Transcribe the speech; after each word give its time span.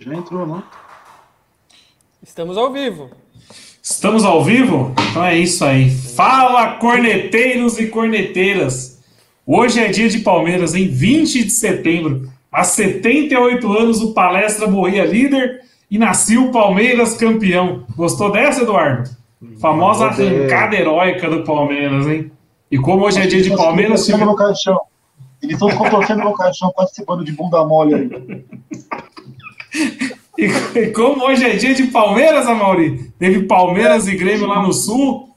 Já 0.00 0.14
entrou, 0.14 0.46
não? 0.46 0.62
Estamos 2.22 2.56
ao 2.56 2.72
vivo. 2.72 3.10
Estamos 3.82 4.24
ao 4.24 4.42
vivo? 4.42 4.94
Então 5.10 5.22
é 5.22 5.36
isso 5.36 5.62
aí. 5.62 5.90
Fala, 5.90 6.78
corneteiros 6.78 7.78
e 7.78 7.88
corneteiras. 7.88 8.98
Hoje 9.46 9.78
é 9.78 9.88
dia 9.88 10.08
de 10.08 10.20
Palmeiras, 10.20 10.74
em 10.74 10.88
20 10.88 11.44
de 11.44 11.50
setembro. 11.50 12.30
Há 12.50 12.64
78 12.64 13.70
anos 13.70 14.00
o 14.00 14.14
Palestra 14.14 14.66
morria 14.66 15.04
líder 15.04 15.60
e 15.90 15.98
nasceu 15.98 16.46
o 16.46 16.50
Palmeiras 16.50 17.14
campeão. 17.18 17.84
Gostou 17.94 18.32
dessa, 18.32 18.62
Eduardo? 18.62 19.10
Famosa 19.60 20.06
arrancada 20.06 20.76
heróica 20.76 21.28
do 21.28 21.44
Palmeiras, 21.44 22.06
hein? 22.06 22.32
E 22.70 22.78
como 22.78 23.04
hoje 23.04 23.20
é 23.20 23.26
dia 23.26 23.42
de 23.42 23.54
Palmeiras. 23.54 24.06
Tive... 24.06 24.24
no 24.24 24.34
caixão. 24.34 24.80
Eles 25.42 25.54
estão 25.54 25.70
contorcendo 25.76 26.22
no 26.22 26.32
caixão, 26.34 26.72
participando 26.74 27.22
de 27.22 27.32
bunda 27.32 27.62
mole 27.66 27.94
aí. 27.94 28.44
E, 29.74 30.46
e, 30.78 30.86
como 30.92 31.24
hoje 31.24 31.44
é 31.44 31.56
dia 31.56 31.74
de 31.74 31.84
Palmeiras, 31.84 32.46
Amauri, 32.46 33.10
teve 33.18 33.42
Palmeiras 33.42 34.08
e 34.08 34.16
Grêmio 34.16 34.46
lá 34.46 34.62
no 34.62 34.72
Sul. 34.72 35.28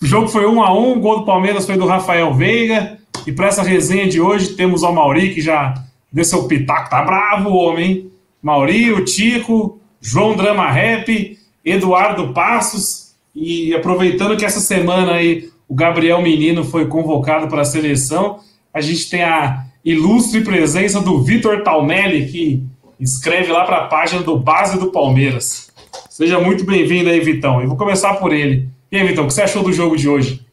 O 0.00 0.06
jogo 0.06 0.28
foi 0.28 0.46
um 0.46 0.62
a 0.62 0.72
um, 0.72 0.96
o 0.96 1.00
gol 1.00 1.20
do 1.20 1.26
Palmeiras 1.26 1.66
foi 1.66 1.76
do 1.76 1.86
Rafael 1.86 2.32
Veiga. 2.34 2.98
E 3.26 3.32
para 3.32 3.46
essa 3.46 3.62
resenha 3.62 4.08
de 4.08 4.20
hoje 4.20 4.54
temos 4.54 4.82
o 4.82 4.92
Mauri, 4.92 5.34
que 5.34 5.40
já 5.40 5.74
deu 6.12 6.24
seu 6.24 6.48
pitaco, 6.48 6.90
tá 6.90 7.02
bravo 7.02 7.50
o 7.50 7.56
homem? 7.56 8.10
Mauri, 8.42 8.92
o 8.92 9.04
Tico, 9.04 9.78
João 10.00 10.34
Drama 10.34 10.68
Rap, 10.68 11.38
Eduardo 11.64 12.32
Passos. 12.32 13.12
E 13.34 13.72
aproveitando 13.74 14.36
que 14.36 14.44
essa 14.44 14.60
semana 14.60 15.12
aí 15.12 15.48
o 15.68 15.74
Gabriel 15.74 16.20
Menino 16.20 16.64
foi 16.64 16.86
convocado 16.86 17.48
para 17.48 17.62
a 17.62 17.64
seleção, 17.64 18.40
a 18.74 18.80
gente 18.80 19.08
tem 19.08 19.22
a 19.22 19.64
ilustre 19.84 20.42
presença 20.42 21.00
do 21.00 21.22
Vitor 21.22 21.62
Talmelli, 21.62 22.30
que 22.30 22.62
escreve 23.02 23.50
lá 23.50 23.64
para 23.64 23.78
a 23.78 23.88
página 23.88 24.22
do 24.22 24.38
Base 24.38 24.78
do 24.78 24.92
Palmeiras. 24.92 25.72
Seja 26.08 26.38
muito 26.38 26.64
bem-vindo 26.64 27.10
aí, 27.10 27.20
Vitão. 27.20 27.60
Eu 27.60 27.68
vou 27.68 27.76
começar 27.76 28.14
por 28.14 28.32
ele. 28.32 28.68
E 28.90 28.96
aí, 28.96 29.06
Vitão, 29.06 29.24
o 29.24 29.26
que 29.26 29.34
você 29.34 29.42
achou 29.42 29.62
do 29.62 29.72
jogo 29.72 29.96
de 29.96 30.08
hoje? 30.08 30.46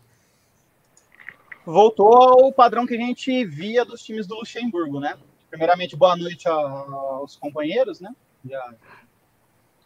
Voltou 1.66 2.16
ao 2.16 2.52
padrão 2.52 2.88
que 2.88 2.95
a 2.95 2.97
gente 2.97 3.45
via 3.45 3.86
dos 3.86 4.02
times 4.02 4.25
do 4.25 4.36
Luxemburgo, 4.36 5.00
né? 5.00 5.16
Primeiramente, 5.50 5.95
boa 5.95 6.17
noite 6.17 6.47
aos 6.47 7.36
companheiros, 7.36 8.02
né? 8.02 8.09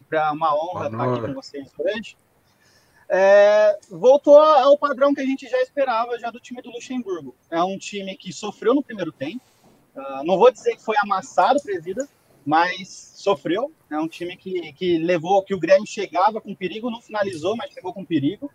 Para 0.08 0.32
uma 0.32 0.54
honra 0.54 0.86
estar 0.86 1.12
aqui 1.12 1.20
com 1.20 1.34
vocês 1.34 1.68
hoje 1.78 2.16
é, 3.08 3.78
voltou 3.90 4.38
ao 4.38 4.78
padrão 4.78 5.14
que 5.14 5.20
a 5.20 5.26
gente 5.26 5.46
já 5.48 5.60
esperava 5.60 6.18
já 6.18 6.30
do 6.30 6.40
time 6.40 6.62
do 6.62 6.70
Luxemburgo. 6.70 7.34
É 7.50 7.62
um 7.62 7.78
time 7.78 8.16
que 8.16 8.32
sofreu 8.32 8.74
no 8.74 8.82
primeiro 8.82 9.12
tempo. 9.12 9.42
Uh, 9.94 10.24
não 10.24 10.36
vou 10.38 10.50
dizer 10.50 10.74
que 10.74 10.82
foi 10.82 10.96
amassado, 10.98 11.62
presida, 11.62 12.08
mas 12.44 13.12
sofreu. 13.16 13.72
É 13.90 13.98
um 13.98 14.08
time 14.08 14.36
que, 14.36 14.72
que 14.72 14.98
levou, 14.98 15.42
que 15.42 15.54
o 15.54 15.58
Grêmio 15.58 15.86
chegava 15.86 16.40
com 16.40 16.54
perigo, 16.54 16.90
não 16.90 17.00
finalizou, 17.00 17.56
mas 17.56 17.72
chegou 17.72 17.92
com 17.92 18.04
perigo. 18.04 18.50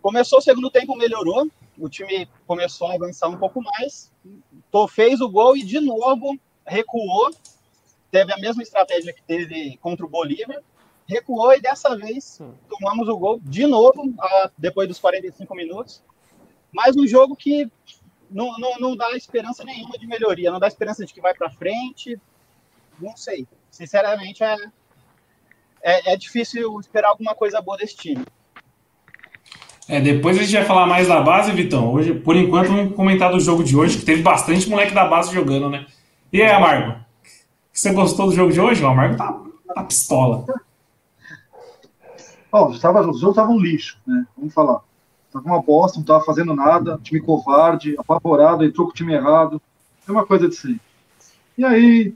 Começou 0.00 0.38
o 0.38 0.42
segundo 0.42 0.70
tempo, 0.70 0.96
melhorou. 0.96 1.50
O 1.76 1.88
time 1.88 2.28
começou 2.46 2.88
a 2.88 2.94
avançar 2.94 3.28
um 3.28 3.38
pouco 3.38 3.62
mais. 3.62 4.12
Tô, 4.70 4.88
fez 4.88 5.20
o 5.20 5.28
gol 5.28 5.56
e 5.56 5.62
de 5.62 5.80
novo 5.80 6.38
recuou. 6.66 7.30
Teve 8.10 8.32
a 8.32 8.38
mesma 8.38 8.62
estratégia 8.62 9.12
que 9.12 9.22
teve 9.22 9.76
contra 9.78 10.06
o 10.06 10.08
Bolívar 10.08 10.62
recuou 11.08 11.54
e 11.54 11.60
dessa 11.60 11.96
vez 11.96 12.38
tomamos 12.68 13.08
o 13.08 13.16
gol 13.16 13.40
de 13.42 13.66
novo, 13.66 14.14
depois 14.56 14.86
dos 14.86 14.98
45 15.00 15.54
minutos. 15.54 16.02
Mais 16.70 16.94
um 16.96 17.06
jogo 17.06 17.34
que 17.34 17.66
não, 18.30 18.58
não, 18.58 18.78
não 18.78 18.96
dá 18.96 19.16
esperança 19.16 19.64
nenhuma 19.64 19.96
de 19.96 20.06
melhoria, 20.06 20.50
não 20.50 20.60
dá 20.60 20.68
esperança 20.68 21.06
de 21.06 21.14
que 21.14 21.20
vai 21.20 21.34
para 21.34 21.50
frente. 21.50 22.20
Não 23.00 23.16
sei. 23.16 23.46
Sinceramente, 23.70 24.42
é, 24.42 24.56
é, 25.82 26.12
é, 26.12 26.16
difícil 26.16 26.78
esperar 26.80 27.08
alguma 27.08 27.34
coisa 27.34 27.60
boa 27.60 27.76
desse 27.76 27.96
time. 27.96 28.24
É, 29.88 30.00
depois 30.00 30.36
a 30.36 30.42
gente 30.42 30.52
vai 30.52 30.64
falar 30.64 30.86
mais 30.86 31.08
da 31.08 31.20
base, 31.20 31.52
Vitão. 31.52 31.92
Hoje, 31.92 32.12
por 32.12 32.36
enquanto, 32.36 32.68
vamos 32.68 32.94
comentar 32.94 33.30
do 33.30 33.40
jogo 33.40 33.64
de 33.64 33.76
hoje, 33.76 33.98
que 33.98 34.04
teve 34.04 34.22
bastante 34.22 34.68
moleque 34.68 34.92
da 34.92 35.06
base 35.06 35.32
jogando, 35.32 35.70
né? 35.70 35.86
E 36.32 36.42
aí, 36.42 36.50
Amargo? 36.50 36.98
Você 37.72 37.92
gostou 37.92 38.26
do 38.26 38.34
jogo 38.34 38.52
de 38.52 38.60
hoje? 38.60 38.82
O 38.82 38.88
Amargo 38.88 39.16
tá, 39.16 39.40
tá 39.74 39.84
pistola. 39.84 40.44
Tava, 42.50 43.00
os 43.00 43.22
outros 43.22 43.30
estavam 43.30 43.56
um 43.56 43.60
lixo, 43.60 43.98
né? 44.06 44.26
Vamos 44.36 44.52
falar. 44.52 44.80
Tava 45.32 45.44
uma 45.44 45.62
bosta, 45.62 45.98
não 45.98 46.04
tava 46.04 46.24
fazendo 46.24 46.54
nada, 46.54 46.98
time 47.02 47.20
covarde, 47.20 47.94
apavorado, 47.98 48.64
entrou 48.64 48.86
com 48.86 48.92
o 48.92 48.94
time 48.94 49.14
errado. 49.14 49.60
É 50.06 50.10
uma 50.10 50.26
coisa 50.26 50.48
de 50.48 50.54
si. 50.54 50.80
E 51.56 51.64
aí, 51.64 52.14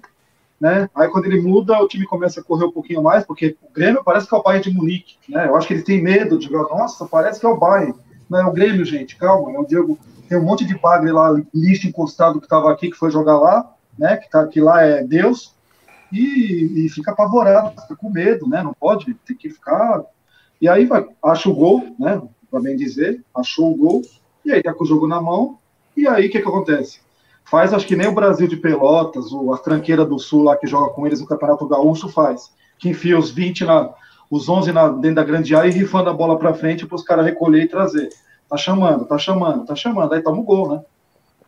né? 0.62 0.89
Aí 0.95 1.09
quando 1.09 1.25
ele 1.25 1.41
muda, 1.41 1.77
o 1.83 1.89
time 1.89 2.06
começa 2.06 2.41
a 2.41 2.45
correr 2.45 2.67
um 2.67 2.71
pouquinho 2.71 3.03
mais, 3.03 3.25
porque 3.25 3.56
o 3.61 3.75
Grêmio 3.75 4.05
parece 4.05 4.28
que 4.28 4.34
é 4.34 4.39
o 4.39 4.43
Bayern 4.45 4.71
de 4.71 4.77
Munique, 4.77 5.17
né? 5.28 5.49
Eu 5.49 5.56
acho 5.56 5.67
que 5.67 5.75
ele 5.75 5.83
tem 5.83 6.00
medo 6.00 6.39
de 6.39 6.49
nossa, 6.49 7.05
parece 7.05 7.41
que 7.41 7.47
é 7.47 7.49
o 7.49 7.59
Bayern. 7.59 7.95
Não 8.31 8.39
é 8.39 8.47
o 8.47 8.53
Grêmio, 8.53 8.84
gente, 8.84 9.17
calma, 9.17 9.51
é 9.51 9.59
o 9.59 9.67
Diego. 9.67 9.99
Tem 10.28 10.39
um 10.39 10.45
monte 10.45 10.65
de 10.65 10.78
bagre 10.78 11.11
lá, 11.11 11.34
lixo 11.53 11.89
encostado 11.89 12.41
que 12.41 12.47
tava 12.47 12.71
aqui, 12.71 12.93
que 12.93 12.97
foi 12.97 13.11
jogar 13.11 13.39
lá, 13.39 13.75
né? 13.99 14.17
Que, 14.19 14.31
tá, 14.31 14.47
que 14.47 14.61
lá 14.61 14.83
é 14.84 15.03
Deus. 15.03 15.53
E, 16.12 16.87
e 16.87 16.89
fica 16.91 17.11
apavorado, 17.11 17.81
fica 17.81 17.97
com 17.97 18.09
medo, 18.09 18.49
né? 18.49 18.62
Não 18.62 18.72
pode, 18.72 19.12
tem 19.27 19.37
que 19.37 19.51
ficar 19.51 20.05
e 20.62 20.69
aí 20.69 20.87
vai, 20.87 21.05
acha 21.25 21.51
o 21.51 21.55
gol, 21.55 21.83
né? 21.99 22.22
Para 22.49 22.61
bem 22.61 22.77
dizer, 22.77 23.21
achou 23.34 23.72
o 23.72 23.77
gol, 23.77 24.03
e 24.45 24.53
aí 24.53 24.62
tá 24.62 24.72
com 24.72 24.84
o 24.84 24.87
jogo 24.87 25.09
na 25.09 25.21
mão, 25.21 25.59
e 25.97 26.06
aí 26.06 26.28
o 26.28 26.31
que, 26.31 26.41
que 26.41 26.49
acontece? 26.49 27.01
Faz, 27.44 27.72
acho 27.72 27.86
que 27.86 27.97
nem 27.97 28.08
o 28.08 28.14
Brasil 28.14 28.48
de 28.48 28.56
Pelotas, 28.56 29.32
ou 29.32 29.53
a 29.53 29.58
tranqueira 29.58 30.04
do 30.04 30.19
Sul 30.19 30.44
lá 30.44 30.56
que 30.56 30.66
joga 30.66 30.92
com 30.92 31.06
eles 31.06 31.20
no 31.20 31.26
Campeonato 31.26 31.69
Gaúcho 31.69 32.08
faz, 32.08 32.50
que 32.78 32.88
enfia 32.88 33.19
os 33.19 33.30
20 33.30 33.64
na, 33.64 33.91
os 34.30 34.48
11 34.48 34.72
na, 34.72 34.88
dentro 34.88 35.16
da 35.16 35.25
grande 35.25 35.54
área 35.54 35.69
e 35.69 35.72
rifando 35.72 36.08
a 36.08 36.14
bola 36.14 36.38
para 36.38 36.54
frente 36.54 36.86
para 36.86 36.97
os 36.97 37.03
caras 37.03 37.26
recolher 37.26 37.64
e 37.64 37.69
trazer. 37.69 38.08
Tá 38.48 38.56
chamando, 38.56 39.04
tá 39.04 39.19
chamando, 39.19 39.64
tá 39.64 39.75
chamando, 39.75 40.12
aí 40.12 40.22
toma 40.22 40.38
o 40.38 40.44
gol, 40.44 40.72
né? 40.72 40.80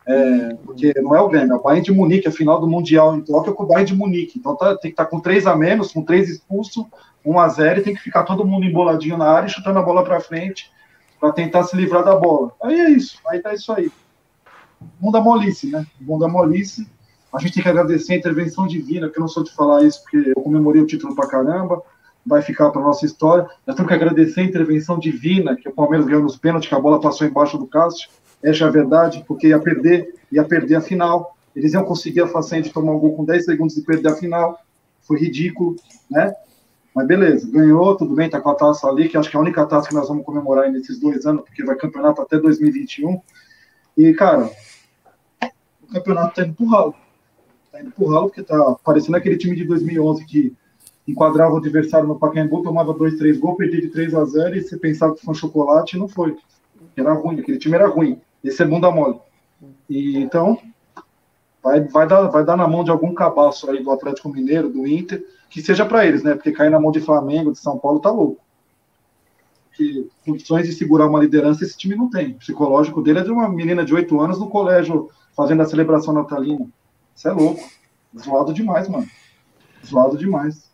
É, 0.06 0.55
porque 0.62 0.93
não 1.00 1.16
é 1.16 1.21
o 1.21 1.28
Grêmio, 1.28 1.55
é 1.55 1.56
o 1.56 1.62
Bayern 1.62 1.82
de 1.82 1.93
Munique, 1.93 2.28
a 2.28 2.32
final 2.32 2.61
do 2.61 2.69
Mundial 2.69 3.16
em 3.16 3.22
Tóquio 3.22 3.55
com 3.55 3.62
o 3.62 3.66
Bayern 3.66 3.87
de 3.87 3.94
Munique. 3.94 4.38
Então 4.38 4.55
tá, 4.55 4.76
tem 4.76 4.91
que 4.91 4.94
estar 4.94 5.05
tá 5.05 5.11
com 5.11 5.19
três 5.19 5.47
a 5.47 5.56
menos, 5.56 5.93
com 5.93 6.03
três 6.03 6.28
expulsos, 6.28 6.84
1 7.25 7.38
a 7.38 7.49
0 7.49 7.81
e 7.81 7.82
tem 7.82 7.94
que 7.94 8.03
ficar 8.03 8.25
todo 8.25 8.44
mundo 8.44 8.66
emboladinho 8.66 9.16
na 9.16 9.31
área, 9.31 9.49
chutando 9.49 9.78
a 9.78 9.82
bola 9.82 10.05
para 10.05 10.21
frente 10.21 10.71
para 11.19 11.32
tentar 11.32 11.65
se 11.65 11.75
livrar 11.75 12.05
da 12.05 12.15
bola. 12.15 12.53
Aí 12.62 12.78
é 12.78 12.91
isso, 12.91 13.19
aí 13.26 13.41
tá 13.41 13.55
isso 13.55 13.72
aí. 13.72 13.91
Mundo 15.00 15.12
da 15.12 15.21
molice, 15.21 15.71
né? 15.71 15.87
Mundo 16.00 16.21
da 16.21 16.28
molice. 16.28 16.87
A 17.33 17.39
gente 17.39 17.55
tem 17.55 17.62
que 17.62 17.69
agradecer 17.69 18.12
a 18.12 18.17
intervenção 18.17 18.67
divina, 18.67 19.09
que 19.09 19.19
eu 19.19 19.22
não 19.22 19.28
sou 19.28 19.43
de 19.43 19.53
falar 19.53 19.83
isso 19.83 20.03
porque 20.03 20.33
eu 20.37 20.43
comemorei 20.43 20.81
o 20.81 20.87
título 20.87 21.15
pra 21.17 21.27
caramba, 21.27 21.83
vai 22.25 22.41
ficar 22.43 22.71
para 22.71 22.81
nossa 22.81 23.05
história. 23.05 23.47
Nós 23.67 23.75
temos 23.75 23.89
que 23.89 23.94
agradecer 23.94 24.41
a 24.41 24.44
intervenção 24.44 24.99
divina, 24.99 25.56
que 25.56 25.69
o 25.69 25.73
Palmeiras 25.73 26.06
ganhou 26.06 26.23
nos 26.23 26.37
pênaltis, 26.37 26.69
que 26.69 26.75
a 26.75 26.81
bola 26.81 27.00
passou 27.00 27.27
embaixo 27.27 27.59
do 27.59 27.67
Cássio. 27.67 28.09
Essa 28.43 28.65
é 28.65 28.67
a 28.67 28.71
verdade, 28.71 29.25
porque 29.27 29.49
ia 29.49 29.59
perder, 29.59 30.15
ia 30.31 30.44
perder 30.44 30.77
a 30.77 30.81
final. 30.81 31.37
Eles 31.56 31.73
iam 31.73 31.84
conseguir 31.84 32.21
a 32.21 32.28
façanha 32.28 32.62
de 32.62 32.73
tomar 32.73 32.93
um 32.93 32.99
gol 32.99 33.17
com 33.17 33.25
10 33.25 33.44
segundos 33.44 33.77
e 33.77 33.83
perder 33.83 34.09
a 34.09 34.17
final. 34.17 34.59
Foi 35.03 35.19
ridículo, 35.19 35.77
né? 36.11 36.33
Mas 36.94 37.06
beleza, 37.09 37.50
ganhou, 37.50 37.97
tudo 37.97 38.15
bem, 38.15 38.31
tá 38.31 38.41
com 38.41 38.50
a 38.50 38.55
taça 38.55 38.87
ali, 38.87 39.09
que 39.09 39.17
acho 39.17 39.28
que 39.28 39.37
é 39.37 39.39
a 39.39 39.43
única 39.43 39.67
taça 39.67 39.89
que 39.89 39.94
nós 39.94 40.06
vamos 40.06 40.25
comemorar 40.25 40.71
nesses 40.71 41.00
dois 41.00 41.27
anos, 41.27 41.43
porque 41.43 41.65
vai 41.65 41.75
campeonato 41.75 42.23
até 42.23 42.39
2021. 42.39 43.21
E, 43.99 44.12
cara, 44.15 44.49
o 45.89 45.93
campeonato 45.93 46.34
tá 46.34 46.43
indo 46.43 46.55
pro 46.55 46.67
ralo. 46.67 46.95
Tá 47.71 47.81
indo 47.81 47.91
pro 47.93 48.09
ralo, 48.09 48.27
porque 48.27 48.43
tá 48.43 48.77
parecendo 48.84 49.17
aquele 49.17 49.37
time 49.37 49.56
de 49.56 49.65
2011 49.65 50.25
que 50.25 50.55
enquadrava 51.06 51.55
o 51.55 51.59
adversário 51.59 52.09
no 52.09 52.19
Pacaembu, 52.19 52.62
tomava 52.62 52.95
dois, 52.95 53.17
três 53.17 53.39
gols, 53.39 53.56
perdia 53.56 53.81
de 53.81 53.89
3 53.89 54.15
a 54.15 54.25
0 54.25 54.56
e 54.56 54.62
você 54.62 54.77
pensava 54.77 55.15
que 55.15 55.23
foi 55.23 55.33
um 55.33 55.37
chocolate 55.37 55.97
e 55.97 55.99
não 56.00 56.09
foi. 56.09 56.37
Era 56.97 57.12
ruim, 57.12 57.41
aquele 57.41 57.59
time 57.59 57.75
era 57.75 57.87
ruim. 57.87 58.20
Esse 58.43 58.62
é 58.62 58.67
bunda 58.67 58.91
mole. 58.91 59.19
E, 59.88 60.19
então, 60.19 60.59
vai, 61.62 61.81
vai, 61.81 62.06
dar, 62.06 62.23
vai 62.29 62.44
dar 62.44 62.56
na 62.56 62.69
mão 62.69 62.85
de 62.85 62.91
algum 62.91 63.14
cabaço 63.14 63.70
aí 63.70 63.82
do 63.82 63.91
Atlético 63.91 64.29
Mineiro, 64.29 64.69
do 64.69 64.87
Inter, 64.87 65.25
que 65.50 65.62
seja 65.62 65.85
para 65.85 66.06
eles, 66.06 66.23
né? 66.23 66.35
Porque 66.35 66.53
cair 66.53 66.70
na 66.70 66.81
mão 66.81 66.91
de 66.91 67.00
Flamengo, 67.00 67.53
de 67.53 67.59
São 67.59 67.79
Paulo, 67.79 68.00
tá 68.00 68.11
louco. 68.11 68.43
Que 69.73 70.09
condições 70.25 70.67
de 70.67 70.73
segurar 70.73 71.06
uma 71.06 71.20
liderança 71.20 71.64
esse 71.64 71.76
time 71.76 71.97
não 71.97 72.09
tem. 72.09 72.32
O 72.32 72.38
psicológico 72.38 73.03
dele 73.03 73.20
é 73.20 73.25
de 73.25 73.31
uma 73.31 73.49
menina 73.49 73.85
de 73.85 73.94
8 73.94 74.20
anos 74.20 74.38
no 74.38 74.49
colégio 74.49 75.11
fazendo 75.37 75.63
a 75.63 75.67
celebração 75.67 76.15
natalina. 76.15 76.67
Isso 77.15 77.29
é 77.29 77.33
louco. 77.33 77.63
Zoado 78.19 78.53
demais, 78.53 78.89
mano. 78.89 79.07
Zoado 79.87 80.17
demais. 80.17 80.71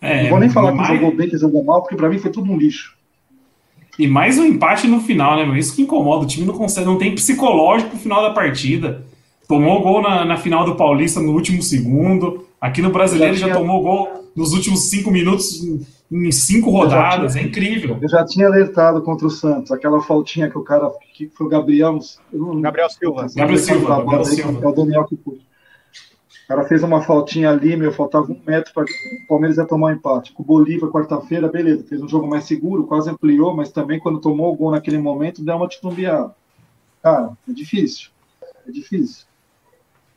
É, 0.00 0.24
não 0.24 0.30
vou 0.30 0.40
nem 0.40 0.50
falar 0.50 0.72
mais... 0.72 0.88
que 0.88 0.96
jogou 0.96 1.16
bem, 1.16 1.28
que 1.28 1.38
jogou 1.38 1.64
mal, 1.64 1.82
porque 1.82 1.96
para 1.96 2.08
mim 2.08 2.18
foi 2.18 2.30
tudo 2.30 2.50
um 2.50 2.56
lixo. 2.56 2.96
E 3.98 4.06
mais 4.06 4.38
um 4.38 4.44
empate 4.44 4.88
no 4.88 5.00
final, 5.00 5.36
né, 5.36 5.44
meu? 5.44 5.56
Isso 5.56 5.76
que 5.76 5.82
incomoda. 5.82 6.24
O 6.24 6.26
time 6.26 6.46
não 6.46 6.54
consegue, 6.54 6.86
não 6.86 6.98
tem 6.98 7.14
psicológico 7.14 7.94
no 7.94 8.00
final 8.00 8.22
da 8.22 8.30
partida. 8.30 9.04
Tomou 9.46 9.82
gol 9.82 10.00
na, 10.00 10.24
na 10.24 10.36
final 10.36 10.64
do 10.64 10.74
Paulista 10.74 11.20
no 11.20 11.32
último 11.32 11.62
segundo. 11.62 12.46
Aqui 12.60 12.80
no 12.80 12.90
Brasileiro 12.90 13.34
já, 13.34 13.46
tinha... 13.46 13.54
já 13.54 13.60
tomou 13.60 13.82
gol 13.82 14.21
nos 14.34 14.52
últimos 14.52 14.88
cinco 14.90 15.10
minutos 15.10 15.60
em 16.10 16.30
cinco 16.30 16.70
rodadas. 16.70 17.32
Tinha... 17.32 17.44
É 17.44 17.46
incrível. 17.46 17.98
Eu 18.00 18.08
já 18.08 18.24
tinha 18.24 18.46
alertado 18.46 19.00
contra 19.02 19.26
o 19.26 19.30
Santos. 19.30 19.72
Aquela 19.72 20.02
faltinha 20.02 20.50
que 20.50 20.58
o 20.58 20.62
cara. 20.62 20.90
que 21.14 21.30
foi 21.34 21.46
o 21.46 21.50
Gabriel. 21.50 21.98
Gabriel 22.60 22.90
Silva. 22.90 23.26
Gabriel 23.34 23.58
Silva. 23.58 23.96
Gabriel 23.96 24.24
Silva. 24.24 24.60
É 24.62 24.68
o 24.68 24.72
Daniel 24.72 25.04
que 25.04 25.16
puxa. 25.16 25.40
O 26.44 26.48
cara 26.48 26.64
fez 26.64 26.82
uma 26.82 27.00
faltinha 27.00 27.48
ali, 27.48 27.76
meu, 27.76 27.92
faltava 27.92 28.30
um 28.30 28.38
metro 28.46 28.74
para 28.74 28.84
o 28.84 29.26
Palmeiras 29.26 29.56
ia 29.56 29.64
tomar 29.64 29.86
um 29.86 29.92
empate. 29.92 30.32
Com 30.32 30.42
o 30.42 30.46
Bolívar, 30.46 30.90
quarta-feira, 30.90 31.48
beleza, 31.48 31.84
fez 31.84 32.02
um 32.02 32.08
jogo 32.08 32.26
mais 32.26 32.44
seguro, 32.44 32.84
quase 32.84 33.08
ampliou, 33.08 33.54
mas 33.54 33.70
também 33.70 33.98
quando 33.98 34.20
tomou 34.20 34.52
o 34.52 34.56
gol 34.56 34.72
naquele 34.72 34.98
momento, 34.98 35.42
deu 35.42 35.56
uma 35.56 35.68
titubeada. 35.68 36.34
Cara, 37.02 37.32
é 37.48 37.52
difícil. 37.52 38.10
É 38.66 38.70
difícil. 38.70 39.24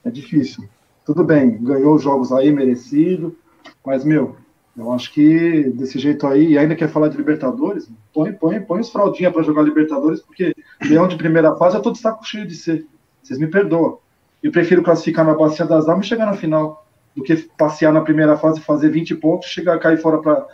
É 0.04 0.10
difícil. 0.10 0.68
Tudo 1.06 1.24
bem, 1.24 1.64
ganhou 1.64 1.96
os 1.96 2.02
jogos 2.02 2.32
aí, 2.34 2.52
merecido, 2.52 3.38
mas, 3.86 4.04
meu, 4.04 4.36
eu 4.78 4.92
acho 4.92 5.12
que 5.14 5.70
desse 5.76 5.98
jeito 5.98 6.28
aí, 6.28 6.52
e 6.52 6.58
ainda 6.58 6.76
quer 6.76 6.90
falar 6.90 7.08
de 7.08 7.16
Libertadores, 7.16 7.90
põe, 8.14 8.34
põe, 8.34 8.60
põe 8.60 8.82
os 8.82 8.90
fraldinha 8.90 9.32
para 9.32 9.44
jogar 9.44 9.62
Libertadores, 9.62 10.22
porque 10.22 10.54
leão 10.84 11.08
de 11.08 11.16
primeira 11.16 11.56
fase 11.56 11.78
eu 11.78 11.82
tô 11.82 11.92
de 11.92 12.00
saco 12.00 12.26
cheio 12.26 12.46
de 12.46 12.56
ser. 12.56 12.86
Vocês 13.24 13.40
me 13.40 13.48
perdoam. 13.48 14.00
Eu 14.44 14.52
prefiro 14.52 14.84
classificar 14.84 15.26
na 15.26 15.34
Bacia 15.34 15.66
das 15.66 15.88
Almas 15.88 16.06
e 16.06 16.10
chegar 16.10 16.26
na 16.26 16.34
final, 16.34 16.86
do 17.16 17.24
que 17.24 17.36
passear 17.58 17.94
na 17.94 18.02
primeira 18.02 18.38
fase, 18.38 18.60
fazer 18.60 18.90
20 18.90 19.16
pontos, 19.16 19.50
chegar 19.50 19.76
a 19.76 19.80
cair 19.80 19.98
fora 19.98 20.20
para. 20.20 20.46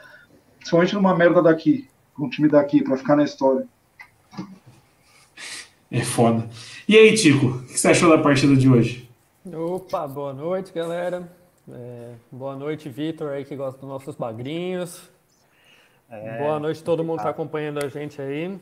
Principalmente 0.58 0.94
numa 0.94 1.18
merda 1.18 1.42
daqui, 1.42 1.90
com 2.14 2.26
um 2.26 2.30
time 2.30 2.48
daqui, 2.48 2.84
para 2.84 2.96
ficar 2.96 3.16
na 3.16 3.24
história. 3.24 3.68
É 5.90 6.02
foda. 6.02 6.48
E 6.88 6.96
aí, 6.96 7.16
Tico, 7.16 7.48
o 7.48 7.64
que 7.64 7.80
você 7.80 7.88
achou 7.88 8.10
da 8.10 8.20
partida 8.20 8.56
de 8.56 8.70
hoje? 8.70 9.10
Opa, 9.52 10.08
boa 10.08 10.32
noite, 10.32 10.72
galera. 10.72 11.41
É, 11.70 12.14
boa 12.32 12.56
noite, 12.56 12.90
Vitor, 12.90 13.32
aí 13.32 13.46
que 13.46 13.56
gosta 13.56 13.80
dos 13.80 13.88
nossos 13.88 14.16
bagrinhos. 14.16 15.10
É, 16.10 16.40
boa 16.40 16.60
noite, 16.60 16.84
todo 16.84 17.04
mundo 17.04 17.18
que 17.18 17.22
está 17.22 17.30
acompanhando 17.30 17.84
a 17.84 17.88
gente 17.88 18.20
aí. 18.20 18.60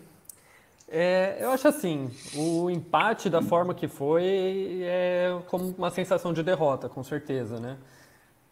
É, 0.87 1.37
eu 1.39 1.51
acho 1.51 1.67
assim, 1.67 2.11
o 2.35 2.69
empate 2.69 3.29
da 3.29 3.41
forma 3.41 3.73
que 3.73 3.87
foi 3.87 4.81
é 4.83 5.39
como 5.47 5.73
uma 5.77 5.89
sensação 5.89 6.33
de 6.33 6.43
derrota, 6.43 6.89
com 6.89 7.01
certeza, 7.01 7.59
né? 7.59 7.77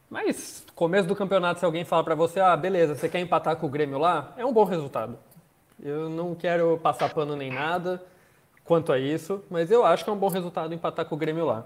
Mas 0.09 0.63
começo 0.73 1.07
do 1.07 1.15
campeonato, 1.15 1.59
se 1.59 1.65
alguém 1.65 1.83
fala 1.83 2.03
para 2.03 2.15
você, 2.15 2.39
ah, 2.39 2.55
beleza, 2.55 2.95
você 2.95 3.09
quer 3.09 3.19
empatar 3.19 3.57
com 3.57 3.67
o 3.67 3.69
Grêmio 3.69 3.97
lá, 3.97 4.33
é 4.37 4.45
um 4.45 4.53
bom 4.53 4.63
resultado. 4.63 5.17
Eu 5.83 6.09
não 6.09 6.33
quero 6.33 6.77
passar 6.77 7.13
pano 7.13 7.35
nem 7.35 7.51
nada 7.51 8.01
quanto 8.63 8.93
a 8.93 8.99
isso, 8.99 9.43
mas 9.49 9.69
eu 9.71 9.85
acho 9.85 10.03
que 10.03 10.09
é 10.09 10.13
um 10.13 10.17
bom 10.17 10.29
resultado 10.29 10.73
empatar 10.73 11.05
com 11.05 11.15
o 11.15 11.17
Grêmio 11.17 11.45
lá. 11.45 11.65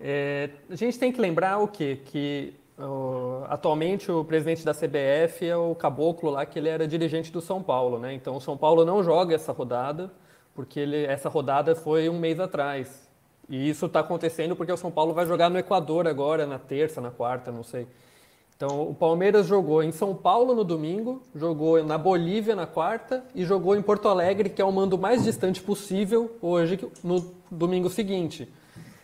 É, 0.00 0.50
a 0.70 0.76
gente 0.76 0.98
tem 0.98 1.12
que 1.12 1.20
lembrar 1.20 1.58
o 1.58 1.68
quê? 1.68 2.00
Que 2.04 2.54
atualmente 3.48 4.10
o 4.10 4.24
presidente 4.24 4.64
da 4.64 4.72
CBF 4.72 5.44
é 5.46 5.56
o 5.56 5.74
Caboclo 5.74 6.30
lá, 6.30 6.46
que 6.46 6.58
ele 6.58 6.68
era 6.68 6.86
dirigente 6.86 7.32
do 7.32 7.40
São 7.40 7.62
Paulo, 7.62 7.98
né? 7.98 8.14
Então 8.14 8.36
o 8.36 8.40
São 8.40 8.56
Paulo 8.56 8.84
não 8.84 9.02
joga 9.02 9.34
essa 9.34 9.52
rodada, 9.52 10.12
porque 10.54 10.78
ele, 10.78 11.04
essa 11.04 11.28
rodada 11.28 11.74
foi 11.74 12.08
um 12.08 12.18
mês 12.18 12.38
atrás. 12.38 13.08
E 13.48 13.68
isso 13.68 13.86
está 13.86 14.00
acontecendo 14.00 14.54
porque 14.54 14.70
o 14.70 14.76
São 14.76 14.90
Paulo 14.90 15.12
vai 15.12 15.26
jogar 15.26 15.48
no 15.48 15.58
Equador 15.58 16.06
agora, 16.06 16.46
na 16.46 16.58
terça, 16.58 17.00
na 17.00 17.10
quarta, 17.10 17.50
não 17.50 17.64
sei. 17.64 17.88
Então 18.56 18.88
o 18.88 18.94
Palmeiras 18.94 19.46
jogou 19.46 19.82
em 19.82 19.90
São 19.90 20.14
Paulo 20.14 20.54
no 20.54 20.64
domingo, 20.64 21.22
jogou 21.34 21.82
na 21.82 21.96
Bolívia 21.96 22.54
na 22.54 22.66
quarta 22.66 23.24
e 23.34 23.44
jogou 23.44 23.74
em 23.74 23.82
Porto 23.82 24.08
Alegre, 24.08 24.50
que 24.50 24.60
é 24.60 24.64
o 24.64 24.72
mando 24.72 24.98
mais 24.98 25.24
distante 25.24 25.62
possível, 25.62 26.36
hoje, 26.42 26.78
no 27.02 27.34
domingo 27.50 27.88
seguinte. 27.88 28.52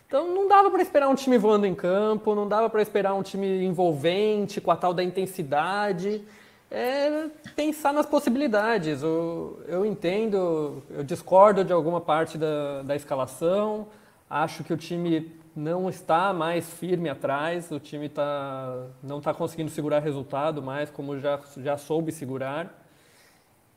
Então 0.07 0.33
não 0.33 0.47
dava 0.47 0.69
para 0.69 0.81
esperar 0.81 1.09
um 1.09 1.15
time 1.15 1.37
voando 1.37 1.65
em 1.65 1.73
campo, 1.73 2.35
não 2.35 2.47
dava 2.47 2.69
para 2.69 2.81
esperar 2.81 3.13
um 3.13 3.23
time 3.23 3.63
envolvente, 3.63 4.61
com 4.61 4.71
a 4.71 4.75
tal 4.75 4.93
da 4.93 5.03
intensidade. 5.03 6.23
É 6.69 7.27
pensar 7.55 7.93
nas 7.93 8.05
possibilidades. 8.05 9.01
Eu, 9.01 9.61
eu 9.67 9.85
entendo, 9.85 10.83
eu 10.89 11.03
discordo 11.03 11.63
de 11.63 11.73
alguma 11.73 12.01
parte 12.01 12.37
da, 12.37 12.81
da 12.83 12.95
escalação, 12.95 13.87
acho 14.29 14.63
que 14.63 14.73
o 14.73 14.77
time 14.77 15.31
não 15.55 15.89
está 15.89 16.33
mais 16.33 16.69
firme 16.69 17.07
atrás, 17.09 17.71
o 17.71 17.79
time 17.79 18.09
tá, 18.09 18.87
não 19.01 19.19
está 19.19 19.33
conseguindo 19.33 19.71
segurar 19.71 19.99
resultado 19.99 20.61
mais, 20.61 20.89
como 20.89 21.17
já, 21.19 21.39
já 21.57 21.77
soube 21.77 22.11
segurar. 22.11 22.83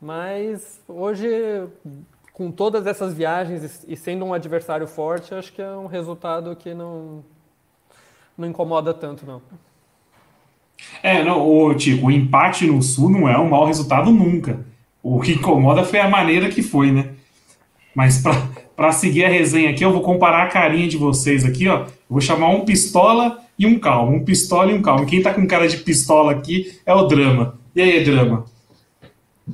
Mas 0.01 0.81
hoje 0.87 1.27
com 2.39 2.49
todas 2.51 2.87
essas 2.87 3.13
viagens 3.13 3.83
e 3.85 3.97
sendo 3.97 4.23
um 4.23 4.33
adversário 4.33 4.87
forte, 4.87 5.35
acho 5.35 5.51
que 5.51 5.61
é 5.61 5.71
um 5.71 5.87
resultado 5.87 6.55
que 6.55 6.73
não, 6.73 7.21
não 8.37 8.47
incomoda 8.47 8.93
tanto, 8.93 9.25
não. 9.25 9.41
É, 11.03 11.21
não, 11.21 11.45
o, 11.45 11.75
tipo, 11.75 12.07
o 12.07 12.11
empate 12.11 12.65
no 12.65 12.81
Sul 12.81 13.09
não 13.09 13.27
é 13.27 13.37
um 13.37 13.49
mau 13.49 13.65
resultado 13.65 14.09
nunca. 14.09 14.65
O 15.03 15.19
que 15.19 15.33
incomoda 15.33 15.83
foi 15.83 15.99
a 15.99 16.07
maneira 16.07 16.47
que 16.47 16.63
foi, 16.63 16.93
né? 16.93 17.09
Mas 17.93 18.23
para 18.73 18.93
seguir 18.93 19.25
a 19.25 19.29
resenha 19.29 19.71
aqui, 19.71 19.83
eu 19.83 19.91
vou 19.91 20.01
comparar 20.01 20.43
a 20.43 20.47
carinha 20.47 20.87
de 20.87 20.95
vocês 20.95 21.43
aqui, 21.43 21.67
ó. 21.67 21.79
Eu 21.79 21.87
vou 22.09 22.21
chamar 22.21 22.47
um 22.51 22.63
pistola 22.63 23.37
e 23.59 23.67
um 23.67 23.77
calmo. 23.77 24.15
Um 24.15 24.23
pistola 24.23 24.71
e 24.71 24.75
um 24.75 24.81
calmo. 24.81 25.05
Quem 25.05 25.21
tá 25.21 25.33
com 25.33 25.45
cara 25.45 25.67
de 25.67 25.75
pistola 25.75 26.31
aqui 26.31 26.79
é 26.85 26.93
o 26.93 27.03
Drama. 27.03 27.59
E 27.75 27.81
aí, 27.81 28.01
Drama? 28.01 28.45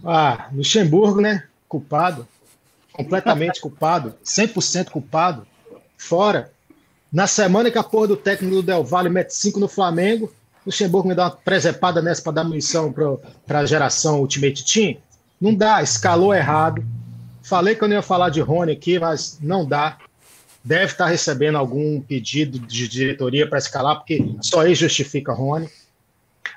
Ah, 0.03 0.49
Luxemburgo, 0.53 1.19
né? 1.19 1.45
Culpado 1.67 2.27
completamente 2.95 3.59
culpado, 3.59 4.15
100% 4.23 4.89
culpado, 4.89 5.45
fora. 5.97 6.51
Na 7.11 7.27
semana 7.27 7.69
que 7.69 7.77
a 7.77 7.83
porra 7.83 8.07
do 8.07 8.17
técnico 8.17 8.55
do 8.55 8.63
Del 8.63 8.83
Valle 8.83 9.09
mete 9.09 9.31
5 9.31 9.59
no 9.59 9.67
Flamengo, 9.67 10.25
o 10.25 10.31
Luxemburgo 10.67 11.07
me 11.07 11.15
dá 11.15 11.25
uma 11.25 11.31
presepada 11.31 12.01
nessa 12.01 12.21
para 12.21 12.33
dar 12.33 12.43
munição 12.43 12.93
para 13.45 13.59
a 13.59 13.65
geração 13.65 14.19
Ultimate 14.19 14.65
Team. 14.65 14.97
Não 15.39 15.53
dá, 15.53 15.81
escalou 15.81 16.33
errado. 16.33 16.83
Falei 17.43 17.75
que 17.75 17.83
eu 17.83 17.87
não 17.87 17.95
ia 17.95 18.01
falar 18.01 18.29
de 18.29 18.41
Rony 18.41 18.71
aqui, 18.71 18.97
mas 18.97 19.37
não 19.41 19.65
dá. 19.65 19.97
Deve 20.63 20.85
estar 20.85 21.05
recebendo 21.05 21.57
algum 21.57 22.01
pedido 22.01 22.57
de 22.57 22.87
diretoria 22.87 23.47
para 23.47 23.59
escalar, 23.59 23.97
porque 23.97 24.25
só 24.41 24.61
aí 24.61 24.73
justifica 24.73 25.31
Rony. 25.31 25.69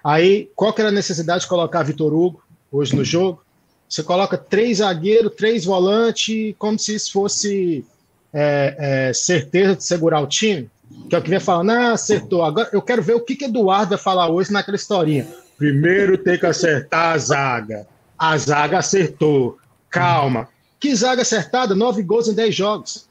Aí, 0.03 0.51
qual 0.57 0.73
que 0.73 0.81
era 0.81 0.89
a 0.89 0.93
necessidade 0.93 1.43
de 1.43 1.49
colocar 1.49 1.83
Vitor 1.83 2.15
Hugo 2.15 2.43
hoje 2.73 2.97
no 2.97 3.05
jogo? 3.05 3.43
Você 3.89 4.03
coloca 4.03 4.37
três 4.37 4.79
zagueiros, 4.79 5.35
três 5.35 5.65
volantes, 5.65 6.55
como 6.59 6.79
se 6.79 6.95
isso 6.95 7.13
fosse 7.13 7.85
é, 8.33 9.09
é, 9.09 9.13
certeza 9.13 9.77
de 9.77 9.85
segurar 9.85 10.21
o 10.21 10.27
time. 10.27 10.69
Que 11.09 11.17
é 11.17 11.19
o 11.19 11.23
que 11.23 11.31
vem 11.31 11.41
falando, 11.41 11.71
ah, 11.71 11.93
acertou. 11.93 12.45
Agora 12.45 12.69
eu 12.73 12.83
quero 12.83 13.03
ver 13.03 13.15
o 13.15 13.21
que, 13.21 13.35
que 13.35 13.47
Eduardo 13.47 13.91
vai 13.91 13.99
falar 13.99 14.29
hoje 14.31 14.53
naquela 14.53 14.77
historinha. 14.77 15.27
Primeiro 15.57 16.19
tem 16.19 16.39
que 16.39 16.47
acertar 16.47 17.15
a 17.15 17.19
zaga. 17.19 17.87
A 18.19 18.37
zaga 18.37 18.79
acertou. 18.79 19.59
Calma. 19.91 20.49
Que 20.79 20.95
zaga 20.95 21.23
acertada? 21.23 21.75
Nove 21.75 22.03
gols 22.03 22.29
em 22.29 22.35
dez 22.35 22.55
jogos. 22.55 23.09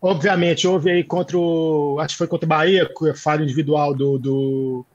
Obviamente, 0.00 0.66
houve 0.68 0.90
aí 0.90 1.02
contra 1.02 1.36
o. 1.36 1.98
Acho 2.00 2.14
que 2.14 2.18
foi 2.18 2.26
contra 2.28 2.46
o 2.46 2.48
Bahia, 2.48 2.88
falha 3.16 3.42
individual 3.42 3.94
do, 3.94 4.18
do, 4.18 4.86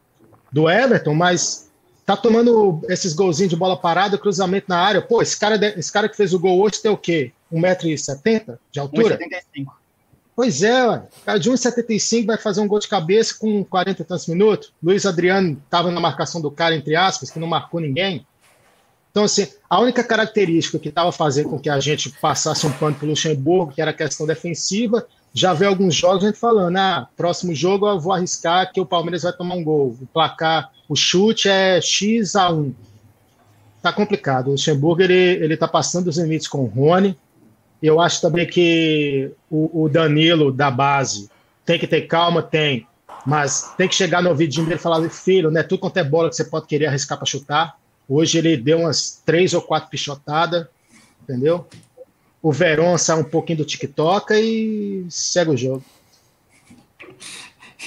do 0.50 0.70
Everton, 0.70 1.14
mas 1.14 1.63
tá 2.04 2.16
tomando 2.16 2.80
esses 2.88 3.12
golzinhos 3.12 3.50
de 3.50 3.56
bola 3.56 3.76
parada, 3.76 4.18
cruzamento 4.18 4.66
na 4.68 4.78
área. 4.78 5.02
Pô, 5.02 5.22
esse 5.22 5.38
cara, 5.38 5.56
esse 5.78 5.92
cara 5.92 6.08
que 6.08 6.16
fez 6.16 6.34
o 6.34 6.38
gol 6.38 6.60
hoje 6.60 6.82
tem 6.82 6.90
o 6.90 6.96
quê? 6.96 7.32
1,70m 7.52 8.58
de 8.70 8.80
altura? 8.80 9.18
1,75m. 9.18 9.66
Pois 10.36 10.64
é, 10.64 10.84
o 10.84 11.02
cara 11.24 11.38
de 11.38 11.48
1,75 11.48 12.26
vai 12.26 12.36
fazer 12.36 12.60
um 12.60 12.66
gol 12.66 12.80
de 12.80 12.88
cabeça 12.88 13.34
com 13.38 13.64
40 13.64 14.02
e 14.02 14.04
tantos 14.04 14.26
minutos. 14.26 14.72
Luiz 14.82 15.06
Adriano 15.06 15.60
estava 15.64 15.90
na 15.92 16.00
marcação 16.00 16.40
do 16.40 16.50
cara, 16.50 16.74
entre 16.74 16.96
aspas, 16.96 17.30
que 17.30 17.38
não 17.38 17.46
marcou 17.46 17.80
ninguém. 17.80 18.26
Então, 19.12 19.22
assim, 19.22 19.46
a 19.70 19.78
única 19.78 20.02
característica 20.02 20.76
que 20.76 20.88
estava 20.88 21.12
fazendo 21.12 21.50
com 21.50 21.58
que 21.60 21.70
a 21.70 21.78
gente 21.78 22.10
passasse 22.20 22.66
um 22.66 22.72
pano 22.72 22.96
para 22.96 23.06
o 23.06 23.10
Luxemburgo, 23.10 23.72
que 23.72 23.80
era 23.80 23.92
a 23.92 23.94
questão 23.94 24.26
defensiva, 24.26 25.06
já 25.34 25.52
vê 25.52 25.66
alguns 25.66 25.96
jogos 25.96 26.22
a 26.22 26.28
gente 26.28 26.38
falando, 26.38 26.76
ah, 26.76 27.08
próximo 27.16 27.52
jogo 27.52 27.88
eu 27.88 27.98
vou 27.98 28.12
arriscar 28.12 28.72
que 28.72 28.80
o 28.80 28.86
Palmeiras 28.86 29.24
vai 29.24 29.32
tomar 29.32 29.56
um 29.56 29.64
gol. 29.64 29.96
O 30.00 30.06
placar, 30.06 30.70
o 30.88 30.94
chute 30.94 31.48
é 31.48 31.80
X 31.80 32.36
a 32.36 32.52
1. 32.52 32.72
Tá 33.82 33.92
complicado. 33.92 34.46
O 34.46 34.50
Luxemburgo, 34.52 35.02
ele, 35.02 35.12
ele 35.12 35.56
tá 35.56 35.66
passando 35.66 36.06
os 36.06 36.18
limites 36.18 36.46
com 36.46 36.58
o 36.58 36.66
Rony. 36.66 37.18
Eu 37.82 38.00
acho 38.00 38.20
também 38.20 38.46
que 38.46 39.32
o, 39.50 39.82
o 39.84 39.88
Danilo, 39.88 40.52
da 40.52 40.70
base, 40.70 41.28
tem 41.66 41.80
que 41.80 41.86
ter 41.88 42.02
calma, 42.02 42.40
tem. 42.40 42.86
Mas 43.26 43.74
tem 43.76 43.88
que 43.88 43.94
chegar 43.94 44.22
no 44.22 44.30
ouvidinho 44.30 44.66
dele 44.66 44.78
e 44.78 44.82
falar, 44.82 45.06
filho, 45.10 45.50
né? 45.50 45.64
Tudo 45.64 45.80
quanto 45.80 45.96
é 45.96 46.04
bola 46.04 46.28
que 46.28 46.36
você 46.36 46.44
pode 46.44 46.66
querer 46.66 46.86
arriscar 46.86 47.18
para 47.18 47.26
chutar. 47.26 47.76
Hoje 48.08 48.38
ele 48.38 48.56
deu 48.56 48.80
umas 48.80 49.20
três 49.26 49.52
ou 49.52 49.60
quatro 49.60 49.90
pichotadas, 49.90 50.66
entendeu? 51.22 51.66
O 52.44 52.52
Verón 52.52 52.98
sai 52.98 53.18
um 53.18 53.24
pouquinho 53.24 53.60
do 53.60 53.64
TikTok 53.64 54.34
e 54.34 55.06
segue 55.08 55.52
o 55.52 55.56
jogo. 55.56 55.82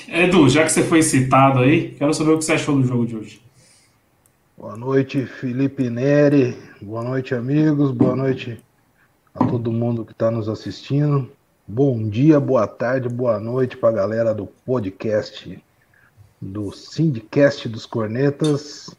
Edu, 0.08 0.50
já 0.50 0.64
que 0.64 0.72
você 0.72 0.82
foi 0.82 1.04
citado 1.04 1.60
aí, 1.60 1.92
quero 1.92 2.12
saber 2.12 2.32
o 2.32 2.40
que 2.40 2.46
você 2.46 2.54
achou 2.54 2.76
do 2.76 2.88
jogo 2.88 3.06
de 3.06 3.16
hoje. 3.16 3.42
Boa 4.58 4.76
noite, 4.76 5.28
Felipe 5.28 5.92
Neri. 5.92 6.58
Boa 6.82 7.04
noite, 7.04 7.36
amigos. 7.36 7.92
Boa 7.92 8.16
noite 8.16 8.60
a 9.36 9.46
todo 9.46 9.72
mundo 9.72 10.04
que 10.04 10.12
está 10.12 10.32
nos 10.32 10.50
assistindo. 10.50 11.32
Bom 11.68 12.10
dia, 12.10 12.40
boa 12.40 12.66
tarde, 12.66 13.08
boa 13.08 13.40
noite 13.40 13.78
para 13.78 13.90
a 13.90 13.92
galera 13.92 14.34
do 14.34 14.48
podcast 14.66 15.64
do 16.42 16.72
Sindicast 16.72 17.70
dos 17.70 17.86
Cornetas. 17.86 18.90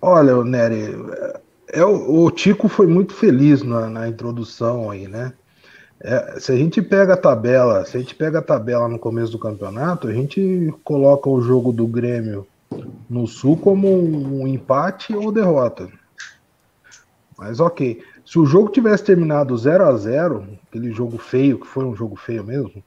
Olha, 0.00 0.44
Nery, 0.44 0.94
é, 1.76 1.84
o, 1.84 2.30
Tico 2.30 2.68
foi 2.68 2.86
muito 2.86 3.14
feliz 3.14 3.62
na, 3.62 3.88
na 3.88 4.08
introdução 4.08 4.90
aí, 4.90 5.06
né? 5.06 5.32
É, 6.00 6.40
se 6.40 6.52
a 6.52 6.56
gente 6.56 6.80
pega 6.82 7.14
a 7.14 7.16
tabela, 7.16 7.84
se 7.84 7.96
a 7.96 8.00
gente 8.00 8.14
pega 8.14 8.38
a 8.38 8.42
tabela 8.42 8.88
no 8.88 8.98
começo 8.98 9.32
do 9.32 9.38
campeonato, 9.38 10.08
a 10.08 10.12
gente 10.12 10.74
coloca 10.84 11.28
o 11.28 11.40
jogo 11.40 11.72
do 11.72 11.86
Grêmio 11.86 12.46
no 13.08 13.26
Sul 13.26 13.56
como 13.56 13.88
um 13.88 14.46
empate 14.46 15.14
ou 15.14 15.30
derrota. 15.30 15.88
Mas 17.36 17.60
ok. 17.60 18.02
Se 18.24 18.38
o 18.38 18.46
jogo 18.46 18.70
tivesse 18.70 19.04
terminado 19.04 19.56
0 19.56 19.84
a 19.84 19.96
0 19.96 20.46
aquele 20.66 20.90
jogo 20.90 21.18
feio, 21.18 21.60
que 21.60 21.66
foi 21.66 21.84
um 21.84 21.94
jogo 21.94 22.16
feio 22.16 22.42
mesmo, 22.42 22.82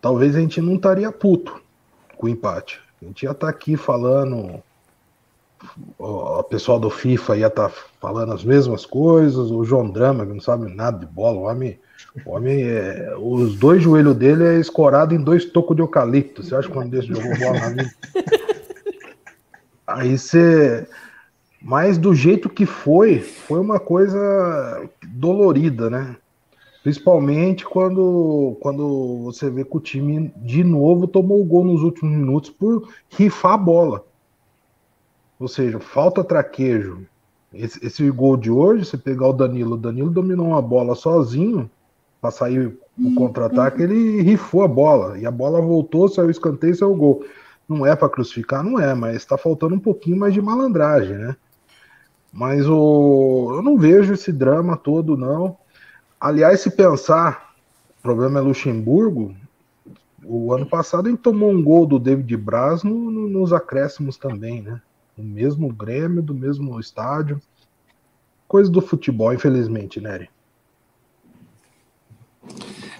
talvez 0.00 0.36
a 0.36 0.40
gente 0.40 0.60
não 0.60 0.74
estaria 0.74 1.10
puto 1.10 1.62
com 2.16 2.26
o 2.26 2.28
empate. 2.28 2.80
A 3.00 3.06
gente 3.06 3.24
estar 3.24 3.34
tá 3.34 3.48
aqui 3.48 3.76
falando. 3.76 4.62
O 5.98 6.42
pessoal 6.42 6.78
do 6.78 6.90
FIFA 6.90 7.36
ia 7.36 7.46
estar 7.46 7.68
tá 7.68 7.74
falando 8.00 8.32
as 8.32 8.44
mesmas 8.44 8.84
coisas. 8.84 9.50
O 9.50 9.64
João 9.64 9.90
Drama, 9.90 10.26
que 10.26 10.32
não 10.32 10.40
sabe 10.40 10.72
nada 10.72 10.98
de 10.98 11.06
bola, 11.06 11.38
o 11.38 11.42
homem. 11.42 11.78
O 12.24 12.30
homem 12.30 12.62
é, 12.62 13.14
os 13.18 13.56
dois 13.56 13.82
joelhos 13.82 14.14
dele 14.14 14.44
é 14.44 14.60
escorado 14.60 15.14
em 15.14 15.22
dois 15.22 15.44
tocos 15.44 15.74
de 15.74 15.82
eucalipto. 15.82 16.42
Você 16.42 16.54
acha 16.54 16.68
que 16.68 16.74
quando 16.74 16.90
desse 16.90 17.08
jogou 17.08 17.38
bola 17.38 17.60
na 17.60 17.68
vida? 17.70 17.90
Aí 19.86 20.16
você. 20.16 20.86
Mas 21.60 21.96
do 21.96 22.14
jeito 22.14 22.48
que 22.48 22.66
foi, 22.66 23.20
foi 23.20 23.58
uma 23.58 23.80
coisa 23.80 24.88
dolorida, 25.02 25.88
né? 25.88 26.16
Principalmente 26.82 27.64
quando, 27.64 28.58
quando 28.60 29.22
você 29.24 29.48
vê 29.48 29.64
que 29.64 29.74
o 29.74 29.80
time 29.80 30.30
de 30.36 30.62
novo 30.62 31.08
tomou 31.08 31.40
o 31.40 31.44
gol 31.44 31.64
nos 31.64 31.82
últimos 31.82 32.14
minutos 32.14 32.50
por 32.50 32.86
rifar 33.08 33.54
a 33.54 33.56
bola. 33.56 34.04
Ou 35.44 35.48
seja, 35.48 35.78
falta 35.78 36.24
traquejo. 36.24 37.06
Esse, 37.52 37.86
esse 37.86 38.10
gol 38.10 38.34
de 38.34 38.50
hoje, 38.50 38.86
você 38.86 38.96
pegar 38.96 39.28
o 39.28 39.32
Danilo, 39.34 39.74
o 39.74 39.76
Danilo 39.76 40.10
dominou 40.10 40.46
uma 40.46 40.62
bola 40.62 40.94
sozinho 40.94 41.70
para 42.18 42.30
sair 42.30 42.78
o 42.98 43.14
contra-ataque, 43.14 43.82
ele 43.82 44.22
rifou 44.22 44.62
a 44.62 44.68
bola. 44.68 45.18
E 45.18 45.26
a 45.26 45.30
bola 45.30 45.60
voltou, 45.60 46.08
saiu 46.08 46.28
o 46.28 46.30
escanteio, 46.30 46.74
saiu 46.74 46.92
o 46.92 46.96
gol. 46.96 47.26
Não 47.68 47.84
é 47.84 47.94
para 47.94 48.08
crucificar, 48.08 48.64
não 48.64 48.80
é, 48.80 48.94
mas 48.94 49.16
está 49.16 49.36
faltando 49.36 49.74
um 49.74 49.78
pouquinho 49.78 50.16
mais 50.16 50.32
de 50.32 50.40
malandragem, 50.40 51.18
né? 51.18 51.36
Mas 52.32 52.66
o, 52.66 53.52
eu 53.56 53.62
não 53.62 53.76
vejo 53.76 54.14
esse 54.14 54.32
drama 54.32 54.78
todo, 54.78 55.14
não. 55.14 55.58
Aliás, 56.18 56.62
se 56.62 56.70
pensar, 56.70 57.54
o 57.98 58.02
problema 58.02 58.38
é 58.38 58.42
Luxemburgo. 58.42 59.34
O 60.24 60.54
ano 60.54 60.64
passado 60.64 61.06
ele 61.06 61.18
tomou 61.18 61.50
um 61.50 61.62
gol 61.62 61.84
do 61.84 61.98
David 61.98 62.34
Braz 62.34 62.82
no, 62.82 63.10
no, 63.10 63.28
nos 63.28 63.52
acréscimos 63.52 64.16
também, 64.16 64.62
né? 64.62 64.80
No 65.16 65.24
mesmo 65.24 65.72
Grêmio, 65.72 66.22
do 66.22 66.34
mesmo 66.34 66.78
estádio. 66.80 67.40
Coisa 68.48 68.70
do 68.70 68.80
futebol, 68.80 69.32
infelizmente, 69.32 70.00
Nery. 70.00 70.28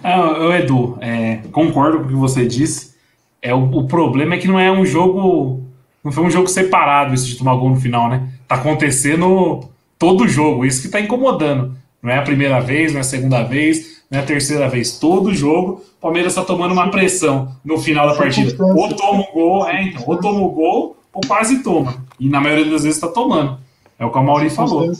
É, 0.03 0.59
Edu, 0.59 0.97
é, 1.01 1.37
concordo 1.51 1.99
com 1.99 2.05
o 2.05 2.07
que 2.07 2.13
você 2.13 2.45
disse. 2.45 2.95
É, 3.41 3.53
o, 3.53 3.63
o, 3.63 3.87
problema 3.87 4.35
é 4.35 4.37
que 4.37 4.47
não 4.47 4.59
é 4.59 4.71
um 4.71 4.85
jogo. 4.85 5.63
Não 6.03 6.11
foi 6.11 6.23
um 6.23 6.29
jogo 6.29 6.47
separado 6.47 7.13
isso 7.13 7.27
de 7.27 7.37
tomar 7.37 7.55
gol 7.55 7.71
no 7.71 7.79
final, 7.79 8.09
né? 8.09 8.29
Tá 8.47 8.55
acontecendo 8.55 9.67
todo 9.97 10.27
jogo, 10.27 10.65
isso 10.65 10.81
que 10.81 10.89
tá 10.89 10.99
incomodando. 10.99 11.75
Não 12.01 12.11
é 12.11 12.17
a 12.19 12.21
primeira 12.21 12.59
vez, 12.59 12.91
não 12.91 12.99
é 12.99 13.01
a 13.01 13.03
segunda 13.03 13.43
vez, 13.43 14.03
não 14.11 14.19
é 14.19 14.21
a 14.21 14.25
terceira 14.25 14.69
vez. 14.69 14.99
Todo 14.99 15.33
jogo, 15.33 15.81
o 15.97 16.01
Palmeiras 16.01 16.33
está 16.33 16.43
tomando 16.43 16.73
uma 16.73 16.91
pressão 16.91 17.55
no 17.63 17.79
final 17.79 18.07
da 18.07 18.15
partida. 18.15 18.55
Ou 18.63 18.95
toma 18.95 19.21
um 19.21 19.33
gol, 19.33 19.67
é, 19.67 19.83
então, 19.83 20.03
ou 20.05 20.17
toma 20.17 20.39
o 20.39 20.51
um 20.51 20.53
gol, 20.53 20.97
ou 21.11 21.21
quase 21.27 21.63
toma. 21.63 22.04
E 22.19 22.29
na 22.29 22.39
maioria 22.39 22.65
das 22.71 22.83
vezes 22.83 22.97
está 22.97 23.07
tomando. 23.07 23.59
É 23.97 24.05
o 24.05 24.11
que 24.11 24.17
o 24.17 24.23
Mauri 24.23 24.49
falou. 24.49 24.91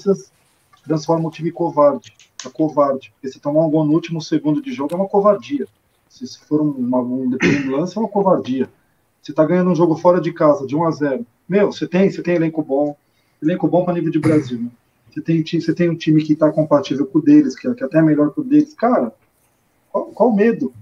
transforma 0.84 1.28
o 1.28 1.32
time 1.32 1.52
covarde. 1.52 2.14
É 2.46 2.50
covarde. 2.50 3.12
Porque 3.14 3.30
se 3.30 3.40
tomar 3.40 3.66
um 3.66 3.70
gol 3.70 3.86
no 3.86 3.94
último 3.94 4.22
segundo 4.22 4.62
de 4.62 4.72
jogo 4.74 4.94
é 4.94 4.98
uma 4.98 5.08
covardia. 5.08 5.68
Se, 6.10 6.26
se 6.28 6.40
for 6.46 6.62
uma, 6.62 7.00
um 7.00 7.30
dependendo 7.30 7.76
lance, 7.76 7.98
é 7.98 8.00
uma 8.00 8.10
covardia. 8.10 8.70
Você 9.22 9.32
está 9.32 9.44
ganhando 9.44 9.72
um 9.72 9.76
jogo 9.76 9.96
fora 9.98 10.22
de 10.22 10.32
casa, 10.32 10.68
de 10.68 10.76
1 10.76 10.84
a 10.86 10.92
0 10.92 11.26
Meu, 11.50 11.72
você 11.72 11.88
tem, 11.88 12.10
você 12.10 12.22
tem 12.22 12.36
elenco 12.36 12.62
bom. 12.62 12.96
Elenco 13.42 13.68
bom 13.68 13.84
para 13.84 13.96
nível 13.96 14.12
de 14.12 14.20
Brasil. 14.20 14.60
Né? 14.60 14.70
Você 15.10 15.22
tem, 15.22 15.44
você 15.44 15.74
tem 15.74 15.90
um 15.90 15.96
time 15.96 16.24
que 16.24 16.34
está 16.34 16.52
compatível 16.52 17.06
com 17.06 17.20
o 17.20 17.22
deles, 17.22 17.56
que, 17.56 17.68
é, 17.68 17.74
que 17.74 17.84
é 17.84 17.88
até 17.88 18.02
melhor 18.02 18.32
que 18.32 18.42
o 18.42 18.44
deles. 18.44 18.74
Cara, 18.74 19.14
qual, 19.92 20.06
qual 20.08 20.34
medo? 20.34 20.74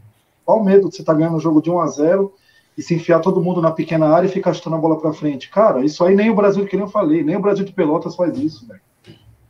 Qual 0.45 0.63
medo 0.63 0.89
de 0.89 0.95
você 0.95 1.01
estar 1.01 1.13
tá 1.13 1.19
ganhando 1.19 1.37
um 1.37 1.39
jogo 1.39 1.61
de 1.61 1.69
1 1.69 1.79
a 1.79 1.87
0 1.87 2.33
e 2.77 2.81
se 2.81 2.95
enfiar 2.95 3.19
todo 3.19 3.41
mundo 3.41 3.61
na 3.61 3.71
pequena 3.71 4.07
área 4.07 4.27
e 4.27 4.31
ficar 4.31 4.53
chutando 4.53 4.75
a 4.75 4.79
bola 4.79 4.99
para 4.99 5.13
frente? 5.13 5.49
Cara, 5.49 5.83
isso 5.83 6.03
aí 6.03 6.15
nem 6.15 6.29
o 6.29 6.35
Brasil, 6.35 6.65
que 6.65 6.75
nem 6.75 6.85
eu 6.85 6.91
falei, 6.91 7.23
nem 7.23 7.35
o 7.35 7.41
Brasil 7.41 7.65
de 7.65 7.73
Pelotas 7.73 8.15
faz 8.15 8.37
isso, 8.37 8.67
velho. 8.67 8.81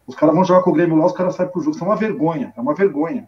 Os 0.06 0.16
caras 0.16 0.36
vão 0.36 0.44
jogar 0.44 0.64
com 0.64 0.72
o 0.72 0.74
Grêmio 0.74 0.98
lá, 0.98 1.06
os 1.06 1.14
caras 1.14 1.36
saem 1.36 1.50
pro 1.50 1.62
jogo. 1.62 1.76
Isso 1.76 1.84
é 1.84 1.88
uma 1.88 1.96
vergonha, 1.96 2.54
é 2.56 2.62
uma 2.62 2.76
vergonha. 2.76 3.28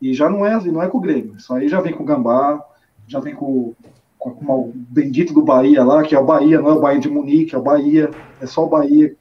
E 0.00 0.14
já 0.14 0.30
não 0.30 0.46
é, 0.46 0.58
não 0.64 0.82
é 0.82 0.88
com 0.88 0.98
o 0.98 1.00
Grêmio. 1.00 1.36
Isso 1.36 1.52
aí 1.52 1.68
já 1.68 1.80
vem 1.80 1.92
com 1.92 2.02
o 2.02 2.06
Gambá, 2.06 2.64
já 3.06 3.20
vem 3.20 3.34
com, 3.34 3.74
com, 4.18 4.30
com 4.30 4.52
o 4.52 4.72
bendito 4.74 5.34
do 5.34 5.42
Bahia 5.42 5.84
lá, 5.84 6.02
que 6.02 6.14
é 6.14 6.18
o 6.18 6.24
Bahia, 6.24 6.60
não 6.60 6.70
é 6.70 6.72
o 6.72 6.80
Bahia 6.80 7.00
de 7.00 7.10
Munique, 7.10 7.54
é 7.54 7.58
o 7.58 7.62
Bahia, 7.62 8.10
é 8.40 8.46
só 8.46 8.64
o 8.64 8.68
Bahia, 8.68 9.14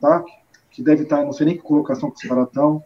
tá? 0.00 0.24
que 0.74 0.82
deve 0.82 1.04
estar, 1.04 1.24
não 1.24 1.32
sei 1.32 1.46
nem 1.46 1.56
que 1.56 1.62
colocação 1.62 2.10
que 2.10 2.16
os 2.16 2.28
caras 2.28 2.48
estão. 2.48 2.82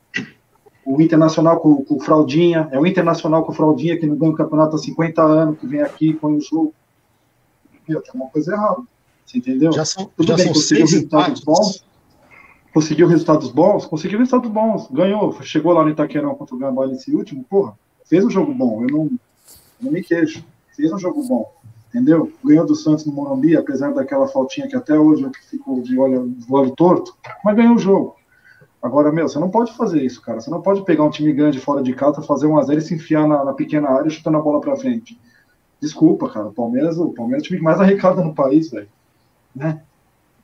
O 0.88 1.02
Internacional 1.02 1.60
com, 1.60 1.84
com 1.84 1.96
o 1.96 2.00
Fraldinha, 2.00 2.66
é 2.72 2.78
o 2.78 2.86
Internacional 2.86 3.44
com 3.44 3.52
o 3.52 3.54
Fraldinha 3.54 3.98
que 3.98 4.06
não 4.06 4.16
ganha 4.16 4.32
o 4.32 4.34
campeonato 4.34 4.76
há 4.76 4.78
50 4.78 5.22
anos, 5.22 5.58
que 5.58 5.66
vem 5.66 5.82
aqui, 5.82 6.14
põe 6.14 6.34
o 6.34 6.40
jogo. 6.40 6.72
Meu, 7.86 8.00
tem 8.00 8.12
uma 8.14 8.30
coisa 8.30 8.54
errada. 8.54 8.82
Você 9.26 9.36
entendeu? 9.36 9.70
Já 9.70 9.84
são, 9.84 10.10
Tudo 10.16 10.28
já 10.28 10.36
bem, 10.36 10.46
são 10.46 10.54
conseguiu 10.54 10.86
resultados 10.86 11.44
bons. 11.44 11.84
Conseguiu 12.72 13.06
resultados 13.06 13.50
bons? 13.50 13.84
Conseguiu 13.84 14.18
resultados 14.18 14.50
bons. 14.50 14.88
Ganhou. 14.90 15.42
Chegou 15.42 15.72
lá 15.74 15.84
no 15.84 15.90
Itaquerão 15.90 16.34
contra 16.34 16.54
o 16.56 16.58
Gambá 16.58 16.86
nesse 16.86 17.14
último, 17.14 17.44
porra. 17.44 17.74
Fez 18.06 18.24
um 18.24 18.30
jogo 18.30 18.54
bom. 18.54 18.82
Eu 18.82 18.88
não, 18.88 19.10
não 19.80 19.92
me 19.92 20.02
queixo. 20.02 20.42
Fez 20.74 20.90
um 20.90 20.98
jogo 20.98 21.22
bom 21.26 21.52
entendeu? 21.88 22.30
Ganhou 22.44 22.66
do 22.66 22.74
Santos 22.74 23.06
no 23.06 23.12
Morumbi, 23.12 23.56
apesar 23.56 23.92
daquela 23.92 24.28
faltinha 24.28 24.68
que 24.68 24.76
até 24.76 24.98
hoje 24.98 25.22
eu 25.22 25.30
fico 25.48 25.82
de 25.82 25.98
olho, 25.98 26.28
de 26.28 26.46
olho 26.52 26.70
torto, 26.72 27.16
mas 27.44 27.56
ganhou 27.56 27.74
o 27.74 27.78
jogo. 27.78 28.17
Agora, 28.82 29.10
meu, 29.10 29.28
você 29.28 29.38
não 29.38 29.50
pode 29.50 29.72
fazer 29.72 30.02
isso, 30.02 30.22
cara. 30.22 30.40
Você 30.40 30.50
não 30.50 30.62
pode 30.62 30.84
pegar 30.84 31.04
um 31.04 31.10
time 31.10 31.32
grande 31.32 31.58
fora 31.58 31.82
de 31.82 31.92
casa, 31.92 32.22
fazer 32.22 32.46
um 32.46 32.56
a 32.56 32.62
zero 32.62 32.78
e 32.78 32.82
se 32.82 32.94
enfiar 32.94 33.26
na, 33.26 33.44
na 33.44 33.52
pequena 33.52 33.90
área 33.90 34.10
chutando 34.10 34.36
a 34.36 34.40
bola 34.40 34.60
para 34.60 34.76
frente. 34.76 35.18
Desculpa, 35.80 36.28
cara. 36.28 36.46
O 36.46 36.52
Palmeiras, 36.52 36.96
o 36.98 37.10
Palmeiras 37.10 37.42
é 37.42 37.44
o 37.44 37.48
time 37.48 37.58
que 37.58 37.64
mais 37.64 37.80
arrecada 37.80 38.22
no 38.22 38.34
país, 38.34 38.70
velho. 38.70 38.88
Né? 39.54 39.80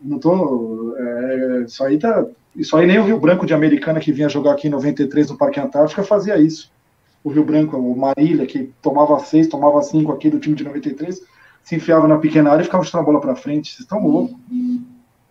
Não 0.00 0.19
tô. 0.19 0.95
É, 0.97 1.64
isso 1.67 1.85
aí 1.85 1.99
tá. 1.99 2.26
Isso 2.57 2.76
aí 2.76 2.87
nem 2.87 2.99
o 2.99 3.05
Rio 3.05 3.19
Branco 3.19 3.47
de 3.47 3.55
Americana 3.55 4.00
que 4.00 4.12
vinha 4.12 4.29
jogar 4.29 4.53
aqui 4.53 4.69
em 4.69 4.71
93 4.71 5.31
no 5.31 5.37
Parque 5.37 5.59
Antártica 5.59 6.03
fazia 6.03 6.38
isso. 6.38 6.73
O 7.23 7.31
Rio 7.31 7.45
Branco, 7.45 7.76
o 7.76 7.97
Marília, 7.97 8.47
que 8.47 8.73
tomava 8.83 9.19
seis, 9.21 9.49
tomava 9.49 9.83
cinco 9.83 10.12
aqui 10.12 10.29
do 10.29 10.38
time 10.38 10.55
de 10.55 10.62
93, 10.62 11.21
se 11.64 11.75
enfiava 11.75 12.07
na 12.07 12.19
pequena 12.19 12.50
área 12.50 12.62
e 12.62 12.64
ficava 12.64 12.85
chutando 12.85 13.03
a 13.03 13.07
bola 13.07 13.21
para 13.21 13.35
frente. 13.35 13.71
Vocês 13.71 13.81
estão 13.81 14.07
loucos. 14.07 14.37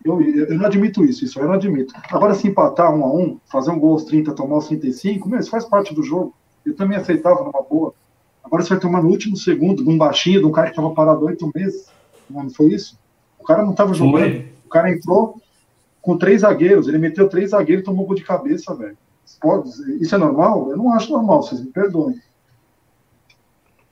Eu, 0.04 0.22
eu 0.22 0.58
não 0.58 0.66
admito 0.66 1.04
isso, 1.06 1.24
isso 1.24 1.40
eu 1.40 1.46
não 1.46 1.54
admito. 1.54 1.94
Agora, 2.12 2.34
se 2.34 2.48
empatar 2.48 2.94
um 2.94 3.06
a 3.06 3.14
um, 3.14 3.40
fazer 3.46 3.72
um 3.72 3.80
gol 3.80 3.94
aos 3.94 4.04
30, 4.04 4.34
tomar 4.34 4.58
os 4.58 4.68
35, 4.68 5.30
meu, 5.30 5.40
isso 5.40 5.50
faz 5.50 5.66
parte 5.66 5.94
do 5.94 6.04
jogo. 6.04 6.36
Eu 6.66 6.76
também 6.76 6.98
aceitava 6.98 7.44
numa 7.44 7.62
boa. 7.62 7.94
Agora 8.44 8.64
você 8.64 8.70
vai 8.70 8.80
tomar 8.80 9.02
no 9.02 9.10
último 9.10 9.38
segundo, 9.38 9.84
de 9.84 9.90
um 9.90 9.98
baixinho, 9.98 10.42
de 10.42 10.46
um 10.46 10.52
cara 10.52 10.68
que 10.68 10.74
estava 10.74 10.94
parado 10.94 11.26
oito 11.26 11.50
meses. 11.56 11.88
Não 12.30 12.50
foi 12.50 12.68
isso? 12.74 13.00
O 13.40 13.44
cara 13.44 13.64
não 13.64 13.72
estava 13.72 13.94
jogando. 13.94 14.20
Foi. 14.20 14.54
O 14.66 14.70
cara 14.70 14.92
entrou 14.92 15.42
com 16.02 16.18
três 16.18 16.42
zagueiros, 16.42 16.88
ele 16.88 16.98
meteu 16.98 17.30
três 17.30 17.52
zagueiros 17.52 17.84
e 17.84 17.86
tomou 17.86 18.06
gol 18.06 18.16
de 18.16 18.24
cabeça, 18.24 18.76
velho. 18.76 18.98
Isso 20.00 20.16
é 20.16 20.18
normal? 20.18 20.70
Eu 20.70 20.78
não 20.78 20.92
acho 20.94 21.12
normal, 21.12 21.44
vocês 21.44 21.62
me 21.62 21.72
perdoem. 21.72 22.20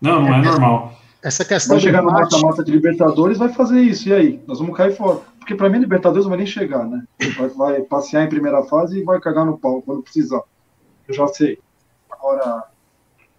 Não, 0.02 0.22
não 0.22 0.34
é 0.34 0.42
normal 0.42 0.94
essa 1.22 1.46
questão. 1.46 1.76
Vai 1.76 1.84
chegar 1.84 2.02
no 2.02 2.12
mata-mata 2.12 2.64
de 2.64 2.72
Libertadores, 2.72 3.38
vai 3.38 3.50
fazer 3.50 3.80
isso. 3.82 4.10
E 4.10 4.14
aí? 4.14 4.42
Nós 4.48 4.60
vamos 4.60 4.76
cair 4.76 4.96
fora. 4.96 5.20
Porque 5.42 5.56
para 5.56 5.70
mim, 5.70 5.80
Libertadores 5.80 6.26
não 6.26 6.30
vai 6.30 6.38
nem 6.38 6.46
chegar, 6.46 6.86
né? 6.88 7.04
Vai, 7.36 7.50
vai, 7.50 7.82
passear 7.82 8.24
em 8.24 8.30
primeira 8.30 8.64
fase 8.64 9.00
e 9.00 9.04
vai 9.04 9.20
cagar 9.20 9.44
no 9.44 9.58
pau 9.58 9.82
quando 9.82 10.04
precisar. 10.04 10.44
Eu 11.08 11.16
já 11.16 11.28
sei. 11.28 11.60
Agora, 12.12 12.66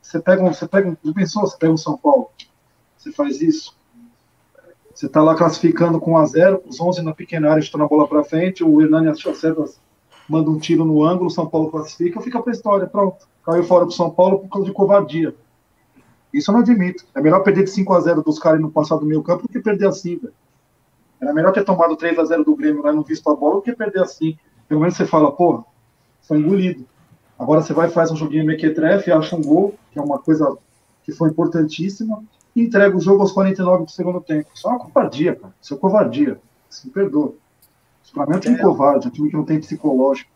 você 0.01 0.19
pega 0.19 0.43
um. 0.43 0.53
Você 0.53 0.67
pega 0.67 0.89
um. 0.89 1.13
pensou? 1.13 1.43
Você 1.43 1.57
pega 1.57 1.73
um 1.73 1.77
São 1.77 1.97
Paulo. 1.97 2.29
Você 2.99 3.13
faz 3.13 3.41
isso. 3.41 3.77
Você 4.93 5.07
está 5.07 5.23
lá 5.23 5.37
classificando 5.37 6.01
com 6.01 6.15
1 6.15 6.17
a 6.19 6.27
0 6.27 6.63
os 6.67 6.81
11 6.81 7.03
na 7.03 7.15
pequena 7.15 7.51
área, 7.51 7.61
estão 7.61 7.79
na 7.79 7.87
bola 7.87 8.07
para 8.07 8.25
frente, 8.25 8.63
o 8.63 8.83
Hernani 8.83 9.09
acerta, 9.09 9.65
manda 10.29 10.51
um 10.51 10.59
tiro 10.59 10.85
no 10.85 11.05
ângulo, 11.05 11.29
o 11.29 11.31
São 11.31 11.47
Paulo 11.49 11.71
classifica, 11.71 12.21
fica 12.21 12.43
para 12.43 12.53
a 12.53 12.55
história, 12.55 12.87
pronto. 12.87 13.27
Caiu 13.47 13.63
fora 13.65 13.87
pro 13.87 13.95
São 13.95 14.11
Paulo 14.11 14.41
por 14.41 14.49
causa 14.49 14.67
de 14.67 14.75
covardia. 14.75 15.35
Isso 16.35 16.51
eu 16.51 16.55
não 16.55 16.61
admito. 16.63 17.07
É 17.15 17.21
melhor 17.23 17.41
perder 17.41 17.65
de 17.65 17.71
5 17.71 17.95
a 17.95 18.01
0 18.01 18.23
dos 18.23 18.41
caras 18.41 18.61
no 18.61 18.71
passado 18.71 19.01
do 19.01 19.07
meio 19.07 19.23
campo 19.23 19.45
do 19.45 19.49
que 19.49 19.61
perder 19.61 19.87
assim, 19.87 20.17
velho. 20.17 20.35
Era 21.23 21.33
melhor 21.33 21.53
ter 21.53 21.65
tomado 21.65 21.95
3 21.95 22.19
a 22.19 22.25
0 22.25 22.45
do 22.45 22.57
Grêmio 22.57 22.83
lá 22.83 22.91
e 22.91 22.97
não 22.97 23.05
visto 23.05 23.31
a 23.31 23.37
bola 23.37 23.55
do 23.55 23.63
que 23.63 23.73
perder 23.73 24.03
assim. 24.03 24.37
Pelo 24.67 24.81
menos 24.81 24.97
você 24.97 25.07
fala, 25.07 25.31
porra, 25.31 25.65
foi 26.23 26.39
engolido. 26.39 26.85
Agora 27.39 27.63
você 27.63 27.73
vai 27.73 27.89
faz 27.89 28.11
um 28.11 28.17
joguinho 28.17 28.45
mequetrefe, 28.45 29.13
acha 29.13 29.37
um 29.37 29.43
gol, 29.43 29.75
que 29.93 30.01
é 30.01 30.03
uma 30.03 30.19
coisa 30.19 30.59
que 31.05 31.13
foi 31.13 31.31
importantíssima, 31.31 32.25
e 32.57 32.63
entrega 32.63 32.97
o 32.97 33.01
jogo 33.01 33.23
aos 33.23 33.31
49 33.31 33.85
do 33.85 33.91
segundo 33.93 34.21
tempo. 34.21 34.51
Isso 34.53 34.67
é 34.67 34.71
uma 34.71 34.81
covardia, 34.81 35.37
cara. 35.37 35.55
Isso 35.63 35.73
é 35.73 35.77
covardia. 35.77 36.41
Isso 36.69 36.89
me 36.89 36.93
perdoa. 36.93 37.35
Pra 38.13 38.27
mim 38.27 38.35
é 38.35 38.37
um 38.37 38.41
time 38.41 38.57
é. 38.57 38.61
covarde, 38.61 39.07
é 39.07 39.09
um 39.09 39.13
time 39.13 39.31
que 39.31 39.37
não 39.37 39.45
tem 39.45 39.61
psicológico. 39.61 40.29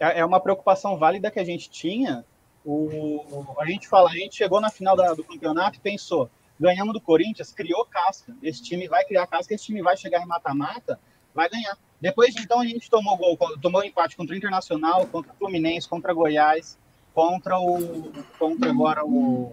É, 0.00 0.20
é 0.20 0.24
uma 0.24 0.40
preocupação 0.40 0.96
válida 0.96 1.30
que 1.30 1.38
a 1.38 1.44
gente 1.44 1.68
tinha 1.68 2.24
O, 2.64 3.44
a 3.58 3.66
gente 3.66 3.86
fala, 3.86 4.08
a 4.08 4.14
gente 4.14 4.36
chegou 4.36 4.60
na 4.60 4.70
final 4.70 4.96
da, 4.96 5.12
do 5.12 5.22
campeonato 5.22 5.78
e 5.78 5.80
pensou, 5.80 6.30
ganhamos 6.58 6.92
do 6.92 7.00
Corinthians, 7.00 7.52
criou 7.52 7.84
casca. 7.84 8.34
Esse 8.42 8.62
time 8.62 8.88
vai 8.88 9.04
criar 9.04 9.26
casca, 9.26 9.54
esse 9.54 9.64
time 9.64 9.82
vai 9.82 9.96
chegar 9.96 10.22
em 10.22 10.26
mata-mata, 10.26 10.98
vai 11.34 11.48
ganhar. 11.48 11.76
Depois 12.00 12.34
então 12.36 12.60
a 12.60 12.64
gente 12.64 12.88
tomou 12.90 13.16
gol, 13.16 13.38
tomou 13.60 13.84
empate 13.84 14.16
contra 14.16 14.34
o 14.34 14.38
Internacional, 14.38 15.06
contra 15.06 15.32
o 15.32 15.34
Fluminense, 15.36 15.88
contra 15.88 16.12
Goiás, 16.12 16.78
contra 17.12 17.58
o 17.58 18.12
contra 18.38 18.70
agora 18.70 19.04
o 19.04 19.52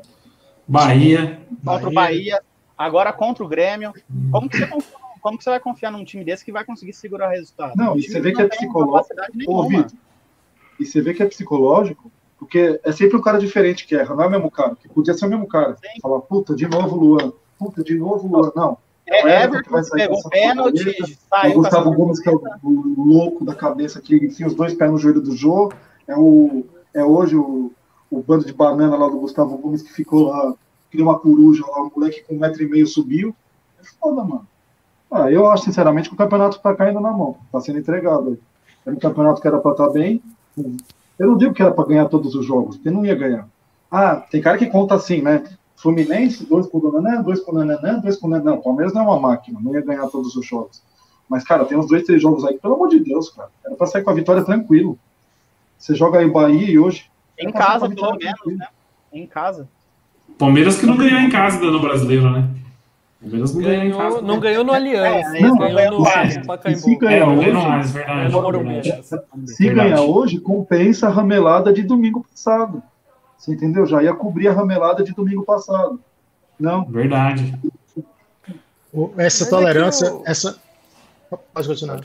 Bahia, 0.68 1.42
contra 1.64 1.90
Bahia. 1.90 1.90
o 1.90 1.94
Bahia, 1.94 2.44
agora 2.78 3.12
contra 3.14 3.44
o 3.44 3.48
Grêmio. 3.48 3.94
Como 4.32 4.50
que 4.50 4.58
você 4.60 4.68
como 5.22 5.40
que 5.40 5.44
você 5.44 5.50
vai 5.50 5.60
confiar 5.60 5.92
num 5.92 6.06
time 6.06 6.24
desse 6.24 6.46
que 6.46 6.52
vai 6.52 6.64
conseguir 6.64 6.94
segurar 6.94 7.30
o 7.30 7.32
resultado? 7.32 7.76
Não, 7.76 7.94
o 7.94 7.98
e 7.98 8.04
você 8.04 8.20
vê 8.22 8.32
que 8.32 8.42
é 8.44 8.48
psicológico. 8.48 9.16
E 10.80 10.86
você 10.86 11.02
vê 11.02 11.14
que 11.16 11.24
é 11.24 11.26
psicológico, 11.26 12.12
porque 12.38 12.80
é 12.84 12.92
sempre 12.92 13.18
um 13.18 13.22
cara 13.22 13.38
diferente 13.38 13.88
que 13.88 13.96
erra, 13.96 14.16
não 14.16 14.24
é 14.24 14.28
o 14.28 14.32
mesmo 14.32 14.52
cara, 14.52 14.76
que 14.76 14.90
podia 14.90 15.14
ser 15.14 15.26
o 15.26 15.30
mesmo 15.30 15.48
cara. 15.48 15.76
Sim. 15.76 16.02
Fala, 16.02 16.22
puta, 16.22 16.56
de 16.56 16.68
novo 16.68 16.96
Luan, 16.96 17.32
puta, 17.58 17.84
de 17.84 17.98
novo 17.98 18.28
Luan. 18.28 18.52
Não, 18.56 18.78
é, 19.08 19.20
é 19.20 19.44
Everton 19.44 19.82
pegou 19.92 20.30
pênalti, 20.30 21.18
saiu. 21.30 21.52
O 21.52 21.62
Gustavo 21.62 21.94
Gomes, 21.94 22.20
que 22.20 22.30
é 22.30 22.32
o, 22.32 22.42
o, 22.64 23.04
louco 23.06 23.46
da 23.46 23.54
cabeça 23.54 24.02
que 24.02 24.16
enfia 24.16 24.48
os 24.48 24.56
dois 24.56 24.74
pés 24.74 24.92
no 24.92 24.98
joelho 24.98 25.22
do 25.22 25.36
Jô. 25.36 25.72
É, 26.08 26.16
o, 26.18 26.66
é 26.94 27.04
hoje 27.04 27.36
o, 27.36 27.72
o 28.10 28.22
bando 28.22 28.46
de 28.46 28.54
banana 28.54 28.96
lá 28.96 29.08
do 29.08 29.20
Gustavo 29.20 29.58
Gomes 29.58 29.84
que 29.84 29.94
ficou 29.94 30.30
lá, 30.30 30.54
que 30.90 31.02
uma 31.02 31.20
coruja 31.20 31.64
lá, 31.68 31.84
um 31.84 31.92
moleque 31.96 32.24
com 32.24 32.36
um 32.36 32.40
metro 32.40 32.64
e 32.64 32.68
meio 32.68 32.88
subiu. 32.88 33.36
É 33.80 33.84
foda, 34.00 34.24
mano. 34.24 34.48
Ah, 35.12 35.32
eu 35.32 35.50
acho, 35.50 35.66
sinceramente, 35.66 36.10
que 36.10 36.16
o 36.16 36.18
campeonato 36.18 36.60
tá 36.60 36.76
caindo 36.76 37.00
na 37.00 37.12
mão, 37.12 37.38
tá 37.52 37.62
sendo 37.62 37.80
entregado. 37.80 38.40
Era 38.86 38.96
um 38.96 39.00
campeonato 39.00 39.40
que 39.40 39.48
era 39.48 39.60
pra 39.60 39.72
estar 39.72 39.88
tá 39.88 39.94
bem. 39.94 40.22
Eu 41.18 41.28
não 41.28 41.38
digo 41.38 41.54
que 41.54 41.62
era 41.62 41.72
pra 41.72 41.86
ganhar 41.86 42.06
todos 42.06 42.36
os 42.36 42.46
jogos, 42.46 42.76
porque 42.76 42.92
não 42.92 43.06
ia 43.06 43.16
ganhar. 43.16 43.48
Ah, 43.90 44.16
tem 44.16 44.42
cara 44.42 44.58
que 44.58 44.68
conta 44.68 44.96
assim, 44.96 45.22
né? 45.22 45.44
Fluminense, 45.76 46.46
dois 46.46 46.68
com 46.68 46.78
o 46.78 46.82
Donanã, 46.82 47.22
dois 47.22 47.40
com 47.40 47.52
o 47.52 47.56
Nananã, 47.56 48.00
dois 48.00 48.18
com 48.18 48.28
o 48.28 48.30
Nananã. 48.30 48.54
O 48.54 48.62
Palmeiras 48.62 48.94
não 48.94 49.04
é 49.04 49.06
uma 49.06 49.20
máquina, 49.20 49.60
não 49.62 49.74
ia 49.74 49.82
ganhar 49.82 50.08
todos 50.08 50.36
os 50.36 50.46
jogos. 50.46 50.82
Mas, 51.30 51.44
cara, 51.44 51.66
tem 51.66 51.78
uns 51.78 51.88
dois, 51.88 52.04
três 52.04 52.22
jogos 52.22 52.46
aí, 52.46 52.58
pelo 52.58 52.76
amor 52.76 52.90
de 52.90 53.00
Deus, 53.00 53.30
cara. 53.30 53.50
Era 53.66 53.76
pra 53.76 53.88
sair 53.88 54.04
com 54.04 54.12
a 54.12 54.14
vitória 54.14 54.44
tranquilo. 54.44 54.98
Você 55.78 55.96
joga 55.96 56.20
aí 56.20 56.30
Bahia 56.30 56.70
e 56.70 56.80
hoje. 56.80 57.06
Em 57.38 57.52
casa, 57.52 57.90
pelo 57.90 58.16
menos, 58.16 58.58
né? 58.58 58.68
Em 59.12 59.26
casa. 59.26 59.68
Palmeiras 60.38 60.78
que 60.78 60.86
não 60.86 60.98
ganhou 60.98 61.20
em 61.20 61.30
casa 61.30 61.60
no 61.60 61.80
brasileiro, 61.80 62.30
né? 62.30 62.50
Palmeiras 63.26 63.54
não 63.54 63.62
ganhou, 63.62 63.82
ganhou 63.82 63.98
casa, 63.98 64.22
não 64.22 64.40
ganhou 64.40 64.64
no 64.64 64.74
Aliança, 64.74 65.38
é, 65.38 65.42
não, 65.42 65.58
ganhou 65.58 66.00
no, 66.00 66.08
é, 66.08 66.44
Pacaembu. 66.44 66.80
Se 66.80 66.96
ganhar 66.96 67.18
é, 67.18 67.26
hoje, 67.26 67.52
mais, 67.52 67.92
verdade, 67.92 68.32
verdade. 68.32 69.08
Se 69.48 69.70
ganhar 69.70 70.02
hoje, 70.02 70.40
compensa 70.40 71.08
a 71.08 71.10
ramelada 71.10 71.74
de 71.74 71.82
domingo 71.82 72.24
passado. 72.30 72.84
Você 73.38 73.54
entendeu? 73.54 73.86
Já 73.86 74.04
ia 74.04 74.14
cobrir 74.14 74.48
a 74.48 74.54
ramelada 74.54 75.04
de 75.04 75.14
domingo 75.14 75.44
passado. 75.44 76.00
Não. 76.60 76.86
Verdade. 76.86 77.54
Essa 79.18 79.50
tolerância, 79.50 80.06
eu... 80.06 80.24
essa. 80.26 80.58
Pode 81.54 81.68
continuar. 81.68 82.02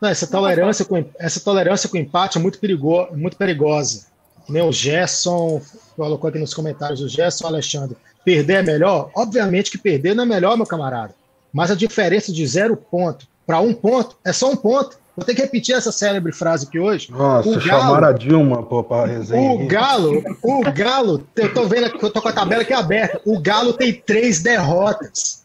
Não, 0.00 0.08
essa 0.08 0.26
tolerância 0.26 0.84
com 0.84 1.04
essa 1.18 1.40
tolerância 1.40 1.88
com 1.88 1.96
empate 1.96 2.38
é 2.38 2.40
muito 2.40 2.58
perigo, 2.58 3.08
muito 3.12 3.36
perigosa. 3.36 4.06
O 4.48 4.72
Gerson 4.72 5.60
colocou 5.96 6.28
aqui 6.28 6.38
nos 6.38 6.54
comentários 6.54 7.00
o 7.00 7.08
Gerson 7.08 7.46
Alexandre. 7.46 7.96
Perder 8.24 8.54
é 8.54 8.62
melhor? 8.62 9.10
Obviamente 9.14 9.70
que 9.70 9.78
perder 9.78 10.14
não 10.14 10.24
é 10.24 10.26
melhor, 10.26 10.56
meu 10.56 10.66
camarada. 10.66 11.14
Mas 11.52 11.70
a 11.70 11.74
diferença 11.74 12.32
de 12.32 12.46
zero 12.46 12.76
ponto 12.76 13.26
para 13.46 13.60
um 13.60 13.74
ponto 13.74 14.16
é 14.24 14.32
só 14.32 14.50
um 14.50 14.56
ponto. 14.56 14.98
Vou 15.16 15.24
ter 15.24 15.34
que 15.34 15.42
repetir 15.42 15.76
essa 15.76 15.92
célebre 15.92 16.32
frase 16.32 16.66
aqui 16.66 16.80
hoje. 16.80 17.10
Nossa, 17.12 17.48
o 17.48 17.60
chamaram 17.60 18.08
a 18.08 18.12
Dilma 18.12 18.64
pô, 18.64 18.82
pra 18.82 19.06
resenha. 19.06 19.52
O 19.52 19.66
Galo, 19.66 20.22
o 20.42 20.72
Galo, 20.72 21.24
eu 21.36 21.54
tô 21.54 21.66
vendo 21.66 21.86
aqui, 21.86 22.02
eu 22.02 22.10
tô 22.10 22.20
com 22.20 22.28
a 22.28 22.32
tabela 22.32 22.62
aqui 22.62 22.72
aberta. 22.72 23.20
O 23.24 23.38
Galo 23.38 23.72
tem 23.74 23.92
três 23.92 24.42
derrotas. 24.42 25.44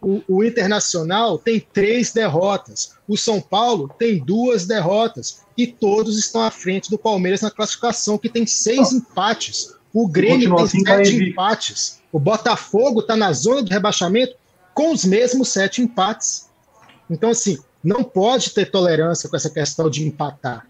O, 0.00 0.22
o, 0.28 0.44
Internacional 0.44 1.38
tem 1.38 1.60
três 1.60 2.12
derrotas. 2.12 2.92
O 3.08 3.16
São 3.16 3.40
Paulo 3.40 3.90
tem 3.98 4.18
duas 4.18 4.64
derrotas. 4.64 5.40
E 5.58 5.66
todos 5.66 6.16
estão 6.16 6.42
à 6.42 6.50
frente 6.50 6.88
do 6.88 6.96
Palmeiras 6.96 7.42
na 7.42 7.50
classificação, 7.50 8.16
que 8.16 8.28
tem 8.28 8.46
seis 8.46 8.92
empates. 8.92 9.74
O 9.92 10.06
Grêmio 10.06 10.54
tem 10.54 10.64
assim, 10.64 10.84
sete 10.84 11.30
empates. 11.30 11.99
O 12.12 12.18
Botafogo 12.18 13.00
está 13.00 13.16
na 13.16 13.32
zona 13.32 13.62
de 13.62 13.72
rebaixamento 13.72 14.34
com 14.74 14.92
os 14.92 15.04
mesmos 15.04 15.48
sete 15.48 15.82
empates. 15.82 16.48
Então, 17.08 17.30
assim, 17.30 17.58
não 17.82 18.02
pode 18.02 18.50
ter 18.50 18.70
tolerância 18.70 19.28
com 19.28 19.36
essa 19.36 19.50
questão 19.50 19.88
de 19.88 20.06
empatar. 20.06 20.66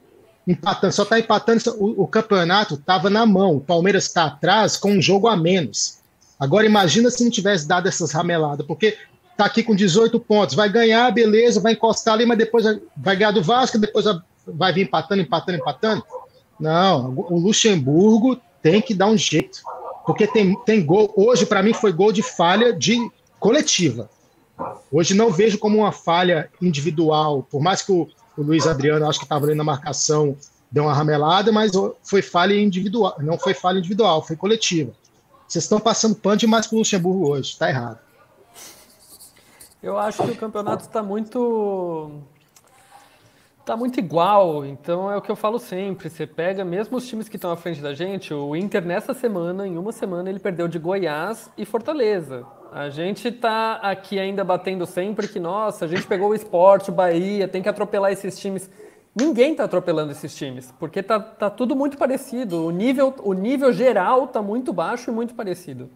Empatando, 0.47 0.93
só 0.93 1.03
está 1.03 1.19
empatando. 1.19 1.63
O, 1.79 2.05
o 2.05 2.07
campeonato 2.07 2.75
estava 2.75 3.11
na 3.11 3.27
mão. 3.27 3.57
O 3.57 3.61
Palmeiras 3.61 4.05
está 4.05 4.25
atrás 4.25 4.77
com 4.77 4.93
um 4.93 5.03
jogo 5.03 5.29
a 5.29 5.37
menos. 5.37 5.99
Agora 6.39 6.65
imagina 6.65 7.11
se 7.11 7.23
não 7.23 7.31
tivesse 7.31 7.69
dado 7.69 7.87
essas 7.87 8.13
rameladas, 8.13 8.67
porque 8.67 8.97
está 9.31 9.45
aqui 9.45 9.63
com 9.63 9.75
18 9.75 10.19
pontos, 10.21 10.55
vai 10.55 10.71
ganhar, 10.71 11.11
beleza, 11.11 11.61
vai 11.61 11.73
encostar 11.73 12.15
ali, 12.15 12.25
mas 12.25 12.39
depois 12.39 12.65
vai 12.97 13.17
ganhar 13.17 13.31
do 13.31 13.43
Vasco, 13.43 13.79
depois 13.79 14.07
vai 14.47 14.73
vir 14.73 14.83
empatando, 14.83 15.21
empatando, 15.21 15.59
empatando. 15.59 16.03
Não, 16.59 17.15
o 17.15 17.39
Luxemburgo 17.39 18.41
tem 18.63 18.81
que 18.81 18.95
dar 18.95 19.07
um 19.07 19.17
jeito, 19.17 19.61
porque 20.11 20.27
tem, 20.27 20.57
tem 20.65 20.85
gol. 20.85 21.13
Hoje, 21.15 21.47
para 21.47 21.63
mim, 21.63 21.73
foi 21.73 21.93
gol 21.93 22.11
de 22.11 22.21
falha 22.21 22.73
de 22.73 22.99
coletiva. 23.39 24.11
Hoje 24.91 25.15
não 25.15 25.31
vejo 25.31 25.57
como 25.57 25.79
uma 25.79 25.93
falha 25.93 26.51
individual, 26.61 27.45
por 27.49 27.63
mais 27.63 27.81
que 27.81 27.93
o, 27.93 28.09
o 28.37 28.43
Luiz 28.43 28.67
Adriano, 28.67 29.09
acho 29.09 29.21
que 29.21 29.25
estava 29.25 29.47
ali 29.47 29.55
na 29.55 29.63
marcação, 29.63 30.37
deu 30.69 30.83
uma 30.83 30.93
ramelada, 30.93 31.53
mas 31.53 31.71
foi 32.03 32.23
falha 32.23 32.61
individual, 32.61 33.15
não 33.21 33.39
foi 33.39 33.55
falha 33.55 33.79
individual, 33.79 34.21
foi 34.27 34.35
coletiva. 34.35 34.91
Vocês 35.47 35.63
estão 35.63 35.79
passando 35.79 36.17
pano 36.17 36.39
demais 36.39 36.67
para 36.67 36.75
o 36.75 36.79
Luxemburgo 36.81 37.29
hoje, 37.29 37.51
está 37.51 37.69
errado. 37.69 38.01
Eu 39.81 39.97
acho 39.97 40.25
que 40.25 40.33
o 40.33 40.37
campeonato 40.37 40.87
está 40.87 41.05
muito 41.05 42.11
tá 43.65 43.77
muito 43.77 43.99
igual, 43.99 44.65
então 44.65 45.11
é 45.11 45.17
o 45.17 45.21
que 45.21 45.31
eu 45.31 45.37
falo 45.37 45.59
sempre. 45.59 46.09
Você 46.09 46.27
pega 46.27 46.65
mesmo 46.65 46.97
os 46.97 47.07
times 47.07 47.29
que 47.29 47.37
estão 47.37 47.51
à 47.51 47.57
frente 47.57 47.81
da 47.81 47.95
gente, 47.95 48.33
o 48.33 48.57
Inter 48.57 48.85
nessa 48.85 49.15
semana, 49.15 49.67
em 49.67 49.77
uma 49.77 49.93
semana, 49.93 50.29
ele 50.29 50.39
perdeu 50.39 50.67
de 50.67 50.79
Goiás 50.79 51.51
e 51.57 51.65
Fortaleza. 51.65 52.47
A 52.73 52.89
gente 52.89 53.31
tá 53.33 53.75
aqui 53.83 54.19
ainda 54.19 54.45
batendo 54.45 54.87
sempre 54.87 55.27
que, 55.29 55.41
nossa, 55.41 55.85
a 55.85 55.89
gente 55.89 56.07
pegou 56.07 56.31
o 56.31 56.35
esporte, 56.35 56.91
o 56.91 56.93
Bahia, 56.93 57.49
tem 57.49 57.63
que 57.63 57.69
atropelar 57.69 58.13
esses 58.13 58.39
times. 58.39 58.71
Ninguém 59.15 59.55
tá 59.55 59.65
atropelando 59.65 60.13
esses 60.13 60.35
times, 60.35 60.73
porque 60.79 61.03
tá, 61.03 61.19
tá 61.19 61.51
tudo 61.51 61.75
muito 61.75 61.99
parecido. 61.99 62.65
O 62.65 62.71
nível, 62.71 63.13
o 63.25 63.33
nível 63.33 63.73
geral 63.73 64.29
tá 64.29 64.41
muito 64.41 64.73
baixo 64.73 65.11
e 65.11 65.13
muito 65.13 65.35
parecido. 65.35 65.91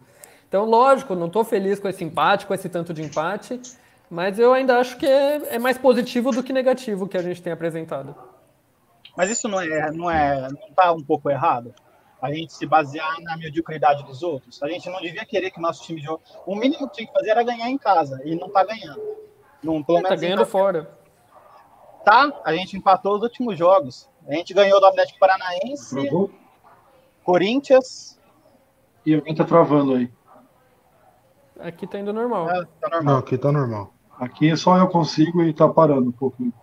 Então, 0.47 0.65
lógico, 0.65 1.15
não 1.15 1.27
estou 1.27 1.43
feliz 1.43 1.79
com 1.79 1.87
esse 1.87 2.03
empate, 2.03 2.45
com 2.45 2.53
esse 2.53 2.69
tanto 2.69 2.93
de 2.93 3.01
empate, 3.01 3.59
mas 4.09 4.39
eu 4.39 4.53
ainda 4.53 4.79
acho 4.79 4.97
que 4.97 5.05
é, 5.05 5.55
é 5.55 5.59
mais 5.59 5.77
positivo 5.77 6.31
do 6.31 6.43
que 6.43 6.53
negativo 6.53 7.07
que 7.07 7.17
a 7.17 7.21
gente 7.21 7.41
tem 7.41 7.53
apresentado. 7.53 8.15
Mas 9.15 9.29
isso 9.29 9.47
não 9.47 9.61
é, 9.61 9.91
não 9.91 10.11
é, 10.11 10.49
não 10.49 10.71
tá 10.75 10.91
um 10.91 11.03
pouco 11.03 11.29
errado? 11.29 11.73
a 12.25 12.33
gente 12.33 12.53
se 12.53 12.65
basear 12.65 13.21
na 13.21 13.37
mediocridade 13.37 14.03
dos 14.03 14.23
outros. 14.23 14.61
A 14.63 14.67
gente 14.67 14.89
não 14.89 14.99
devia 14.99 15.25
querer 15.25 15.51
que 15.51 15.59
o 15.59 15.61
nosso 15.61 15.83
time 15.83 16.01
jogue. 16.01 16.23
O 16.45 16.55
mínimo 16.55 16.89
que 16.89 16.95
tinha 16.95 17.07
que 17.07 17.13
fazer 17.13 17.29
era 17.29 17.43
ganhar 17.43 17.69
em 17.69 17.77
casa 17.77 18.19
e 18.25 18.35
não 18.35 18.49
tá 18.49 18.63
ganhando. 18.63 19.01
Não, 19.61 19.83
pelo 19.83 20.01
tá 20.01 20.15
ganhando 20.15 20.45
fora. 20.45 20.89
Tá, 22.03 22.31
a 22.43 22.53
gente 22.53 22.77
empatou 22.77 23.15
os 23.15 23.23
últimos 23.23 23.57
jogos. 23.57 24.09
A 24.27 24.33
gente 24.33 24.53
ganhou 24.53 24.79
do 24.79 24.85
Atlético 24.85 25.19
Paranaense, 25.19 25.95
Travou? 25.95 26.31
Corinthians. 27.23 28.19
E 29.05 29.13
alguém 29.13 29.35
tá 29.35 29.43
travando 29.43 29.95
aí. 29.95 30.11
Aqui 31.59 31.87
tá 31.87 31.99
indo 31.99 32.11
normal. 32.11 32.49
É, 32.49 32.65
tá 32.81 32.89
normal. 32.89 33.13
Não, 33.13 33.19
aqui 33.19 33.37
tá 33.37 33.51
normal. 33.51 33.93
Aqui 34.19 34.55
só 34.55 34.77
eu 34.77 34.87
consigo 34.87 35.43
e 35.43 35.53
tá 35.53 35.67
parando 35.67 36.09
um 36.09 36.13
pouquinho. 36.13 36.53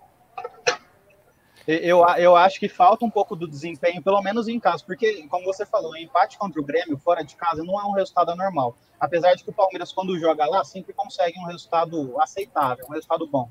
Eu, 1.66 2.04
eu 2.18 2.34
acho 2.34 2.58
que 2.58 2.68
falta 2.68 3.04
um 3.04 3.10
pouco 3.10 3.36
do 3.36 3.46
desempenho, 3.46 4.02
pelo 4.02 4.20
menos 4.20 4.48
em 4.48 4.58
casa, 4.58 4.82
porque, 4.84 5.26
como 5.28 5.44
você 5.44 5.64
falou, 5.64 5.92
o 5.92 5.96
empate 5.96 6.36
contra 6.36 6.60
o 6.60 6.64
Grêmio 6.64 6.98
fora 6.98 7.22
de 7.22 7.36
casa 7.36 7.62
não 7.62 7.80
é 7.80 7.84
um 7.84 7.92
resultado 7.92 8.30
anormal. 8.30 8.76
Apesar 8.98 9.34
de 9.34 9.44
que 9.44 9.50
o 9.50 9.52
Palmeiras, 9.52 9.92
quando 9.92 10.18
joga 10.18 10.44
lá, 10.46 10.64
sempre 10.64 10.92
consegue 10.92 11.38
um 11.38 11.46
resultado 11.46 12.20
aceitável, 12.20 12.84
um 12.88 12.92
resultado 12.92 13.26
bom. 13.28 13.48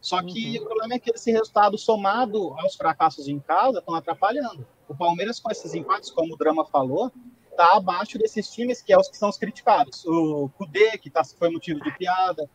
Só 0.00 0.22
que 0.22 0.58
uhum. 0.58 0.64
o 0.64 0.66
problema 0.66 0.94
é 0.94 0.98
que 0.98 1.10
esse 1.10 1.30
resultado 1.30 1.78
somado 1.78 2.54
aos 2.58 2.74
fracassos 2.74 3.28
em 3.28 3.38
casa 3.38 3.78
estão 3.78 3.94
atrapalhando. 3.94 4.66
O 4.88 4.94
Palmeiras, 4.94 5.40
com 5.40 5.50
esses 5.50 5.74
empates, 5.74 6.10
como 6.10 6.34
o 6.34 6.36
Drama 6.36 6.64
falou, 6.66 7.10
está 7.50 7.76
abaixo 7.76 8.18
desses 8.18 8.50
times 8.50 8.82
que 8.82 8.92
é 8.92 8.98
os 8.98 9.08
que 9.08 9.16
são 9.16 9.28
os 9.28 9.36
criticados. 9.36 10.04
O 10.06 10.50
Kudê, 10.56 10.96
que 10.98 11.10
tá, 11.10 11.22
foi 11.24 11.50
motivo 11.50 11.80
de 11.80 11.90
piada, 11.96 12.48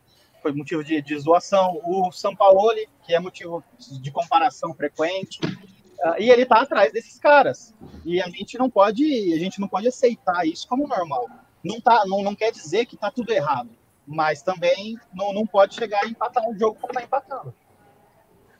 foi 0.46 0.52
motivo 0.52 0.84
de, 0.84 1.02
de 1.02 1.18
zoação. 1.18 1.80
O 1.84 2.12
Sampaoli, 2.12 2.88
que 3.04 3.12
é 3.12 3.18
motivo 3.18 3.64
de 4.00 4.10
comparação 4.12 4.72
frequente. 4.72 5.40
Uh, 5.44 6.20
e 6.20 6.30
ele 6.30 6.42
está 6.42 6.60
atrás 6.60 6.92
desses 6.92 7.18
caras. 7.18 7.74
E 8.04 8.22
a 8.22 8.28
gente 8.28 8.56
não 8.56 8.70
pode, 8.70 9.04
a 9.34 9.38
gente 9.38 9.60
não 9.60 9.66
pode 9.66 9.88
aceitar 9.88 10.46
isso 10.46 10.68
como 10.68 10.86
normal. 10.86 11.28
Não, 11.64 11.80
tá, 11.80 12.04
não, 12.06 12.22
não 12.22 12.34
quer 12.36 12.52
dizer 12.52 12.86
que 12.86 12.94
está 12.94 13.10
tudo 13.10 13.32
errado, 13.32 13.70
mas 14.06 14.40
também 14.40 14.96
não, 15.12 15.32
não 15.32 15.44
pode 15.44 15.74
chegar 15.74 16.04
a 16.04 16.08
empatar 16.08 16.48
um 16.48 16.56
jogo 16.56 16.76
como 16.80 16.92
está 16.92 17.02
empatando. 17.02 17.52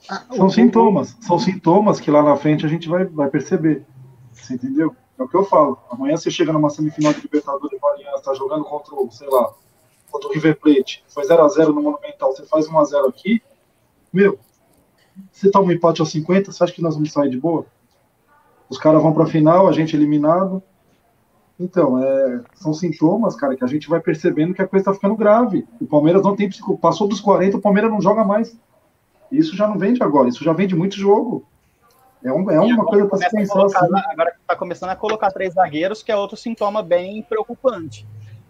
Ah, 0.09 0.25
são 0.35 0.51
sintomas, 0.51 1.17
são 1.21 1.39
sintomas 1.39 2.01
que 2.01 2.11
lá 2.11 2.23
na 2.23 2.37
frente 2.37 2.67
a 2.67 2.69
gente 2.69 2.89
vai, 2.89 3.05
vai 3.05 3.31
perceber. 3.31 3.85
Você 4.33 4.55
entendeu? 4.55 4.97
É 5.17 5.23
o 5.23 5.29
que 5.29 5.37
eu 5.37 5.45
falo. 5.45 5.79
Amanhã 5.89 6.17
você 6.17 6.31
chega 6.33 6.53
numa 6.53 6.69
semifinal 6.69 7.13
de 7.13 7.21
Libertadores 7.21 7.79
de 7.79 7.87
Aliança, 7.87 8.25
tá 8.25 8.35
jogando 8.35 8.65
contra 8.65 8.95
o, 8.95 9.09
sei 9.11 9.29
lá, 9.29 9.55
contra 10.11 10.29
o 10.29 10.33
River 10.33 10.59
Plate, 10.59 11.05
foi 11.09 11.25
0x0 11.25 11.69
no 11.69 11.83
Monumental, 11.83 12.35
você 12.35 12.45
faz 12.45 12.69
1x0 12.69 13.09
aqui, 13.09 13.43
meu, 14.13 14.39
você 15.31 15.51
toma 15.51 15.69
um 15.69 15.73
empate 15.73 16.01
aos 16.01 16.11
50, 16.11 16.53
você 16.53 16.65
acha 16.65 16.73
que 16.73 16.83
nós 16.83 16.95
vamos 16.95 17.13
sair 17.13 17.31
de 17.31 17.39
boa? 17.39 17.67
Os 18.69 18.79
caras 18.79 19.03
vão 19.03 19.13
pra 19.13 19.27
final, 19.27 19.69
a 19.69 19.73
gente 19.73 19.95
eliminado. 19.95 20.63
Então, 21.59 22.03
é, 22.03 22.43
são 22.55 22.75
sintomas, 22.75 23.35
cara, 23.35 23.57
que 23.57 23.65
a 23.65 23.67
gente 23.67 23.89
vai 23.89 24.01
percebendo 24.01 24.53
que 24.53 24.61
a 24.61 24.67
coisa 24.67 24.87
tá 24.87 24.95
ficando 24.95 25.17
grave. 25.17 25.67
O 25.81 25.87
Palmeiras 25.87 26.23
não 26.23 26.37
tem 26.37 26.49
psico... 26.49 26.77
Passou 26.77 27.09
dos 27.09 27.21
40, 27.21 27.57
o 27.57 27.61
Palmeiras 27.61 27.91
não 27.91 28.01
joga 28.01 28.25
mais. 28.25 28.59
Isso 29.31 29.57
já 29.57 29.67
não 29.67 29.79
vem 29.79 29.95
de 29.95 30.03
agora, 30.03 30.29
isso 30.29 30.45
já 30.45 30.53
vem 30.53 30.67
de 30.67 30.77
muito 30.77 30.97
jogo. 30.97 31.47
É, 32.23 32.33
um, 32.33 32.51
é 32.51 32.61
uma 32.61 32.85
coisa 32.85 33.07
para 33.07 33.19
se 33.19 33.31
pensar. 33.31 33.55
Colocar, 33.55 33.85
assim. 33.85 34.11
Agora 34.11 34.35
está 34.41 34.57
começando 34.57 34.91
a 34.91 34.97
colocar 34.97 35.31
três 35.31 35.55
zagueiros, 35.55 36.03
que 36.03 36.11
é 36.11 36.17
outro 36.17 36.37
sintoma 36.37 36.83
bem 36.83 37.23
preocupante. 37.23 38.07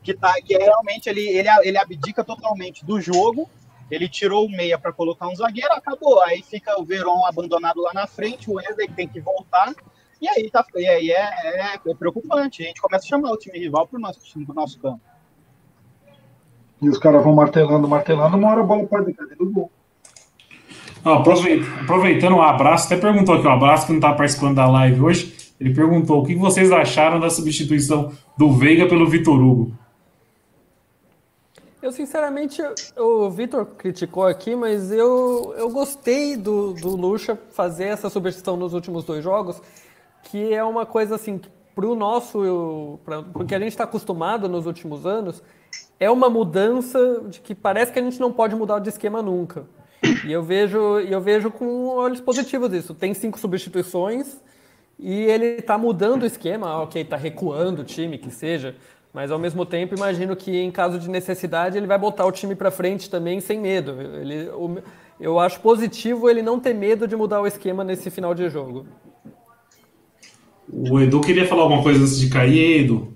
Que, 0.07 0.15
tá, 0.15 0.35
que 0.41 0.55
é 0.55 0.63
realmente 0.63 1.09
ele, 1.09 1.27
ele, 1.29 1.49
ele 1.65 1.77
abdica 1.77 2.23
totalmente 2.23 2.87
do 2.87 3.01
jogo. 3.01 3.51
Ele 3.91 4.09
tirou 4.09 4.47
o 4.47 4.49
meia 4.49 4.79
para 4.79 4.93
colocar 4.93 5.27
um 5.27 5.35
zagueiro, 5.35 5.73
acabou. 5.73 6.23
Aí 6.23 6.43
fica 6.43 6.81
o 6.81 6.85
Verón 6.85 7.27
abandonado 7.27 7.83
lá 7.83 7.93
na 7.93 8.07
frente, 8.07 8.49
o 8.49 8.55
Wesley 8.55 8.89
tem 8.89 9.09
que 9.09 9.21
voltar. 9.21 9.75
E 10.23 10.29
aí, 10.29 10.49
tá, 10.49 10.65
e 10.77 10.87
aí 10.87 11.11
é, 11.11 11.75
é, 11.75 11.75
é 11.75 11.95
preocupante. 11.95 12.63
A 12.63 12.67
gente 12.67 12.81
começa 12.81 13.05
a 13.05 13.09
chamar 13.09 13.33
o 13.33 13.37
time 13.37 13.59
rival 13.59 13.89
para 13.89 13.99
o 13.99 14.01
nosso, 14.01 14.21
pro 14.45 14.55
nosso 14.55 14.79
campo. 14.79 15.01
E 16.81 16.89
os 16.89 16.99
caras 16.99 17.25
vão 17.25 17.35
martelando, 17.35 17.89
martelando, 17.89 18.37
uma 18.37 18.51
hora 18.51 18.61
a 18.61 18.65
bola 18.65 18.87
pode 18.87 19.13
cair 19.13 19.37
do 19.37 19.51
gol. 19.51 19.73
Aproveitando 21.05 22.35
o 22.35 22.37
um 22.37 22.43
abraço, 22.43 22.87
até 22.87 22.97
perguntou 22.97 23.35
aqui, 23.35 23.47
o 23.47 23.51
um 23.51 23.53
abraço 23.53 23.87
que 23.87 23.93
não 23.93 23.99
está 23.99 24.13
participando 24.13 24.55
da 24.55 24.69
live 24.69 25.01
hoje. 25.01 25.35
Ele 25.61 25.75
perguntou 25.75 26.23
o 26.23 26.25
que 26.25 26.37
vocês 26.37 26.71
acharam 26.71 27.19
da 27.19 27.29
substituição 27.29 28.13
do 28.39 28.53
Veiga 28.53 28.87
pelo 28.87 29.09
Vitor 29.09 29.41
Hugo. 29.41 29.73
Eu, 31.87 31.93
sinceramente, 31.93 32.61
o 32.97 33.31
Vitor 33.31 33.65
criticou 33.65 34.27
aqui, 34.27 34.57
mas 34.57 34.91
eu, 34.91 35.55
eu 35.57 35.71
gostei 35.71 36.37
do, 36.37 36.73
do 36.73 36.97
Lucha 36.97 37.39
fazer 37.53 37.85
essa 37.85 38.11
substituição 38.11 38.57
nos 38.57 38.75
últimos 38.75 39.05
dois 39.05 39.23
jogos, 39.23 39.63
que 40.25 40.53
é 40.53 40.65
uma 40.65 40.85
coisa 40.85 41.15
assim, 41.15 41.41
para 41.77 41.87
o 41.87 41.95
nosso. 41.95 42.99
Porque 43.33 43.55
a 43.55 43.61
gente 43.61 43.69
está 43.69 43.85
acostumado 43.85 44.49
nos 44.49 44.67
últimos 44.67 45.07
anos, 45.07 45.41
é 46.01 46.11
uma 46.11 46.29
mudança 46.29 47.21
de 47.29 47.39
que 47.39 47.55
parece 47.55 47.93
que 47.93 48.01
a 48.01 48.03
gente 48.03 48.19
não 48.19 48.33
pode 48.33 48.57
mudar 48.57 48.81
de 48.81 48.89
esquema 48.89 49.23
nunca. 49.23 49.65
E 50.27 50.33
eu 50.33 50.43
vejo, 50.43 50.99
eu 50.99 51.21
vejo 51.21 51.53
com 51.53 51.87
olhos 51.87 52.21
positivos 52.21 52.73
isso. 52.73 52.95
Tem 52.95 53.15
cinco 53.15 53.39
substituições 53.39 54.41
e 54.99 55.23
ele 55.23 55.47
está 55.61 55.79
mudando 55.79 56.25
o 56.25 56.27
esquema, 56.27 56.83
ok, 56.83 57.03
está 57.03 57.17
recuando 57.17 57.83
o 57.83 57.85
time, 57.85 58.19
que 58.19 58.33
seja, 58.33 58.75
mas 59.17 59.31
ao 59.31 59.39
mesmo 59.39 59.65
tempo 59.65 59.95
imagino 59.95 60.37
que 60.37 60.55
em 60.55 60.71
caso 60.71 60.99
de 60.99 61.09
necessidade 61.09 61.79
ele 61.79 61.87
vai 61.87 61.97
botar 61.97 62.27
o 62.27 62.31
time 62.31 62.55
para 62.55 62.71
frente 62.71 63.09
também 63.09 63.41
sem 63.41 63.59
medo. 63.59 63.93
Ele, 63.99 64.51
o, 64.51 64.77
eu 65.19 65.41
acho 65.41 65.59
positivo 65.61 66.29
ele 66.29 66.43
não 66.43 66.61
ter 66.61 66.75
medo 66.75 67.09
de 67.09 67.17
mudar 67.17 67.41
o 67.41 67.47
esquema 67.47 67.83
nesse 67.83 68.11
final 68.11 68.35
de 68.35 68.51
jogo. 68.51 68.87
O 70.71 71.01
Edu 71.01 71.23
queria 71.23 71.49
falar 71.49 71.63
alguma 71.63 71.83
coisa 71.83 72.03
antes 72.03 72.19
de 72.19 72.29
cair, 72.29 72.83
Edu? 72.83 73.15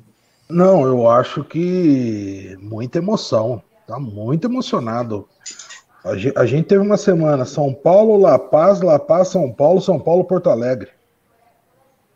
Não, 0.48 0.86
eu 0.86 1.06
acho 1.06 1.44
que 1.44 2.56
muita 2.62 2.96
emoção. 2.96 3.62
Tá 3.86 3.98
muito 4.00 4.46
emocionado. 4.46 5.28
A 6.02 6.46
gente, 6.46 6.64
teve 6.64 6.80
uma 6.80 6.96
semana 6.96 7.44
São 7.44 7.74
Paulo, 7.74 8.16
La 8.16 8.38
Paz, 8.38 8.80
La 8.80 8.98
Paz, 8.98 9.28
São 9.28 9.52
Paulo, 9.52 9.82
São 9.82 10.00
Paulo, 10.00 10.24
Porto 10.24 10.48
Alegre. 10.48 10.88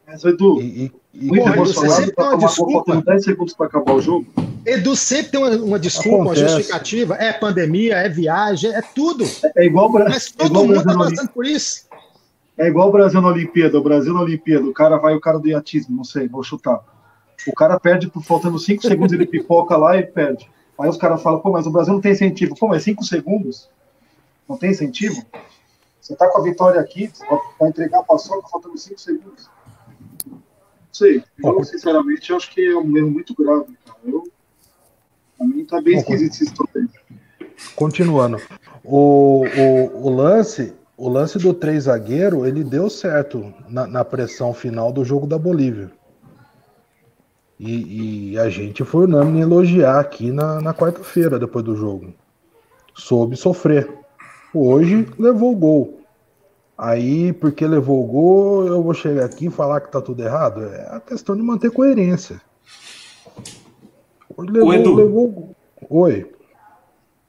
Mas, 0.07 0.25
Edu, 0.25 0.59
e, 0.63 0.87
e, 0.87 0.93
muito 1.15 1.49
emocionado 1.49 2.13
para 2.13 2.31
tomar 2.31 2.49
faltando 2.49 3.05
10 3.05 3.25
segundos 3.25 3.55
para 3.55 3.67
acabar 3.67 3.95
o 3.95 4.01
jogo. 4.01 4.27
Edu 4.67 4.97
sempre 4.97 5.33
tem 5.33 5.41
uma, 5.41 5.51
uma 5.51 5.79
desculpa, 5.79 6.25
Acontece. 6.25 6.43
uma 6.43 6.49
justificativa. 6.49 7.15
É 7.15 7.33
pandemia, 7.33 7.97
é 7.97 8.09
viagem, 8.09 8.75
é 8.75 8.83
tudo. 8.83 9.25
É, 9.57 9.65
igual 9.65 9.91
Mas 9.91 10.31
todo 10.31 10.43
é 10.43 10.47
igual 10.47 10.67
mundo 10.67 10.79
está 10.79 10.97
passando 10.97 11.29
por 11.29 11.47
isso. 11.47 11.87
É 12.57 12.69
igual 12.69 12.89
o 12.89 12.93
Brasil 12.93 13.21
na 13.21 13.29
Olimpíada. 13.29 13.79
O 13.79 13.83
Brasil 13.83 14.15
na 14.15 14.23
Olimpíada, 14.23 14.65
o 14.65 14.73
cara 14.73 14.97
vai, 14.97 15.15
o 15.15 15.21
cara 15.21 15.39
do 15.39 15.49
iatismo, 15.49 15.97
não 15.97 16.05
sei, 16.05 16.29
vou 16.29 16.43
chutar. 16.43 16.81
O 17.47 17.53
cara 17.53 17.79
perde 17.79 18.09
por 18.09 18.23
faltando 18.23 18.59
5 18.59 18.83
segundos, 18.83 19.13
ele 19.13 19.27
pipoca 19.27 19.77
lá 19.77 19.97
e 19.97 20.03
perde. 20.03 20.49
Aí 20.79 20.89
os 20.89 20.97
caras 20.97 21.23
falam, 21.23 21.41
pô, 21.41 21.51
mas 21.51 21.67
o 21.67 21.71
Brasil 21.71 21.93
não 21.93 22.01
tem 22.01 22.13
incentivo. 22.13 22.57
Pô, 22.57 22.69
mas 22.69 22.83
5 22.83 23.05
segundos? 23.05 23.69
Não 24.49 24.57
tem 24.57 24.71
incentivo? 24.71 25.25
Você 26.01 26.15
tá 26.17 26.29
com 26.29 26.39
a 26.39 26.43
vitória 26.43 26.81
aqui, 26.81 27.11
vai 27.59 27.69
entregar 27.69 28.01
a 28.01 28.03
paçoca 28.03 28.49
faltando 28.49 28.77
5 28.77 29.01
segundos. 29.01 29.49
Não 30.95 30.99
sei. 30.99 31.25
Eu, 31.43 31.65
sinceramente, 31.65 32.33
acho 32.33 32.51
que 32.53 32.65
é 32.65 32.77
um 32.77 32.97
erro 32.97 33.11
muito 33.11 33.35
grave, 33.35 33.77
cara. 33.85 33.99
Eu, 34.05 34.23
pra 35.37 35.47
mim 35.47 35.65
tá 35.65 35.81
bem 35.81 35.99
esquisito 35.99 36.33
esse 36.33 36.45
história 36.45 36.89
Continuando. 37.75 38.41
O, 38.85 39.45
o, 39.45 40.07
o 40.07 40.11
lance 40.11 40.73
o 40.97 41.09
lance 41.09 41.39
do 41.39 41.53
três 41.53 41.85
zagueiro, 41.85 42.47
ele 42.47 42.63
deu 42.63 42.89
certo 42.89 43.53
na, 43.69 43.85
na 43.85 44.05
pressão 44.05 44.55
final 44.55 44.93
do 44.93 45.05
jogo 45.05 45.27
da 45.27 45.37
Bolívia. 45.37 45.91
E, 47.59 48.33
e, 48.33 48.39
a 48.39 48.49
gente 48.49 48.85
foi 48.85 49.05
unânime 49.05 49.41
elogiar 49.41 49.99
aqui 49.99 50.31
na, 50.31 50.61
na 50.61 50.73
quarta-feira, 50.73 51.39
depois 51.39 51.65
do 51.65 51.75
jogo. 51.75 52.15
Soube 52.95 53.37
sofrer. 53.37 53.93
Hoje 54.53 55.09
levou 55.19 55.53
o 55.53 55.57
gol. 55.57 56.04
Aí, 56.77 57.33
porque 57.33 57.67
levou 57.67 58.03
o 58.03 58.07
gol, 58.07 58.67
eu 58.67 58.83
vou 58.83 58.95
chegar 58.95 59.25
aqui 59.25 59.47
e 59.47 59.51
falar 59.51 59.81
que 59.81 59.93
tá 59.93 60.01
tudo 60.01 60.23
errado? 60.23 60.65
É 60.65 60.97
a 60.97 61.01
questão 61.01 61.37
de 61.37 61.43
manter 61.43 61.71
coerência. 61.71 62.41
Levou, 64.37 64.75
Edu. 64.75 64.95
levou 64.95 65.55
Oi. 65.89 66.27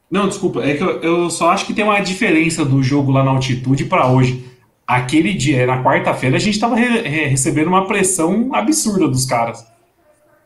Não, 0.10 0.27
desculpa, 0.27 0.63
é 0.63 0.75
que 0.75 0.84
eu, 0.84 1.01
eu, 1.01 1.29
só 1.29 1.49
acho 1.49 1.65
que 1.65 1.73
tem 1.73 1.84
uma 1.84 1.99
diferença 1.99 2.63
do 2.63 2.81
jogo 2.81 3.12
lá 3.12 3.23
na 3.23 3.31
altitude 3.31 3.86
para 3.86 4.08
hoje. 4.08 4.45
Aquele 4.88 5.34
dia, 5.34 5.65
na 5.65 5.84
quarta-feira, 5.84 6.38
a 6.38 6.39
gente 6.39 6.60
tava 6.60 6.75
re, 6.75 7.01
re, 7.01 7.25
recebendo 7.25 7.67
uma 7.67 7.88
pressão 7.88 8.49
absurda 8.53 9.08
dos 9.08 9.25
caras. 9.25 9.65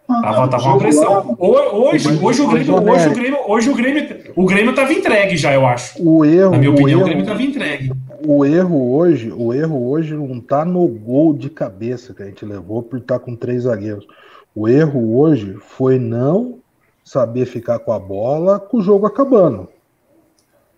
Tava, 0.08 0.48
tava 0.48 0.64
uma 0.64 0.78
pressão. 0.78 1.36
Hoje, 1.38 2.20
hoje, 2.22 2.42
o 2.42 2.48
Grêmio, 2.48 2.76
hoje, 2.90 3.08
o 3.08 3.14
Grêmio, 3.14 3.38
hoje 3.46 3.70
o 3.70 3.76
Grêmio, 3.76 4.18
o 4.36 4.46
Grêmio 4.46 4.74
tava 4.74 4.92
entregue 4.92 5.38
já, 5.38 5.54
eu 5.54 5.68
acho. 5.68 6.02
O 6.02 6.26
erro, 6.26 6.52
Na 6.52 6.58
minha 6.58 6.72
opinião, 6.72 6.88
o, 6.88 7.02
erro, 7.02 7.02
o 7.02 7.06
Grêmio 7.06 7.26
tava 7.26 7.44
entregue. 7.44 7.92
O 8.26 8.46
erro 8.46 8.94
hoje, 8.94 9.32
o 9.32 9.54
erro 9.54 9.90
hoje 9.90 10.16
não 10.16 10.42
tá 10.42 10.66
no 10.66 10.88
gol 10.88 11.34
de 11.34 11.50
cabeça 11.50 12.14
que 12.14 12.22
a 12.22 12.26
gente 12.26 12.46
levou 12.46 12.84
por 12.84 13.00
estar 13.00 13.20
tá 13.20 13.26
com 13.26 13.36
três 13.36 13.64
zagueiros. 13.64 14.06
O 14.54 14.68
erro 14.68 15.18
hoje 15.18 15.54
foi 15.56 15.98
não 15.98 16.60
saber 17.04 17.46
ficar 17.46 17.80
com 17.80 17.92
a 17.92 18.00
bola 18.00 18.60
com 18.60 18.78
o 18.78 18.82
jogo 18.82 19.06
acabando. 19.06 19.70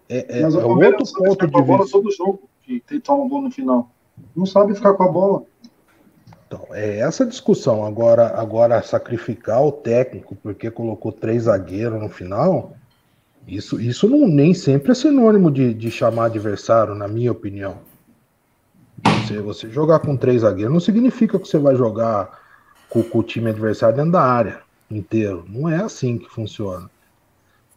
É, 0.07 0.39
é, 0.39 0.41
Mas 0.43 0.55
é 0.55 0.63
outro 0.63 1.05
ponto 1.13 1.47
de 1.47 1.61
vista. 1.61 1.91
todo 1.91 2.11
jogo, 2.11 2.41
que 2.63 2.79
tem 2.81 3.01
um 3.09 3.29
gol 3.29 3.41
no 3.41 3.51
final. 3.51 3.89
Não 4.35 4.45
sabe 4.45 4.75
ficar 4.75 4.93
com 4.93 5.03
a 5.03 5.07
bola. 5.07 5.43
Então, 6.45 6.67
é 6.71 6.99
essa 6.99 7.25
discussão. 7.25 7.85
Agora, 7.85 8.27
agora 8.39 8.83
sacrificar 8.83 9.63
o 9.65 9.71
técnico 9.71 10.35
porque 10.35 10.69
colocou 10.69 11.11
três 11.11 11.43
zagueiros 11.43 11.99
no 11.99 12.09
final, 12.09 12.73
isso, 13.47 13.79
isso 13.79 14.07
não, 14.07 14.27
nem 14.27 14.53
sempre 14.53 14.91
é 14.91 14.95
sinônimo 14.95 15.51
de, 15.51 15.73
de 15.73 15.91
chamar 15.91 16.25
adversário, 16.25 16.95
na 16.95 17.07
minha 17.07 17.31
opinião. 17.31 17.77
Você, 19.03 19.39
você 19.39 19.69
jogar 19.69 19.99
com 19.99 20.15
três 20.15 20.41
zagueiros 20.41 20.73
não 20.73 20.79
significa 20.79 21.39
que 21.39 21.47
você 21.47 21.57
vai 21.57 21.75
jogar 21.75 22.39
com, 22.89 23.01
com 23.03 23.19
o 23.19 23.23
time 23.23 23.49
adversário 23.49 23.95
dentro 23.95 24.11
da 24.11 24.21
área 24.21 24.61
inteiro. 24.89 25.45
Não 25.47 25.67
é 25.67 25.77
assim 25.77 26.17
que 26.17 26.29
funciona. 26.29 26.89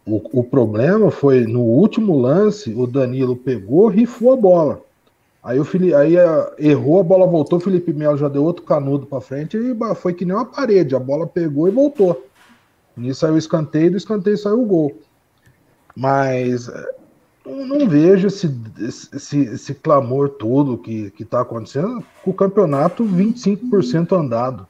O, 0.07 0.40
o 0.40 0.44
problema 0.44 1.11
foi 1.11 1.46
no 1.46 1.62
último 1.62 2.18
lance, 2.18 2.74
o 2.74 2.87
Danilo 2.87 3.37
pegou, 3.37 3.88
rifou 3.88 4.33
a 4.35 4.37
bola. 4.37 4.81
Aí 5.42 5.59
o 5.59 5.64
Felipe, 5.64 5.94
aí 5.94 6.18
a, 6.18 6.53
errou, 6.59 7.00
a 7.00 7.03
bola 7.03 7.27
voltou, 7.27 7.59
o 7.59 7.61
Felipe 7.61 7.92
Melo 7.92 8.16
já 8.16 8.29
deu 8.29 8.42
outro 8.42 8.64
canudo 8.64 9.07
para 9.07 9.20
frente 9.20 9.57
e 9.57 9.74
foi 9.94 10.12
que 10.12 10.24
nem 10.24 10.35
uma 10.35 10.44
parede, 10.44 10.94
a 10.94 10.98
bola 10.98 11.27
pegou 11.27 11.68
e 11.68 11.70
voltou. 11.70 12.27
Nisso 12.96 13.20
saiu 13.20 13.35
o 13.35 13.38
escanteio, 13.38 13.90
do 13.90 13.96
escanteio 13.96 14.38
saiu 14.38 14.62
o 14.62 14.66
gol. 14.66 14.92
Mas 15.96 16.68
é, 16.68 16.94
não, 17.44 17.66
não 17.66 17.88
vejo 17.88 18.26
esse, 18.26 18.54
esse, 18.78 19.38
esse, 19.40 19.74
clamor 19.74 20.30
todo 20.30 20.78
que 20.78 21.12
está 21.18 21.40
acontecendo 21.40 22.04
com 22.22 22.30
o 22.30 22.35
campeonato 22.35 23.04
25% 23.04 24.12
andado. 24.12 24.66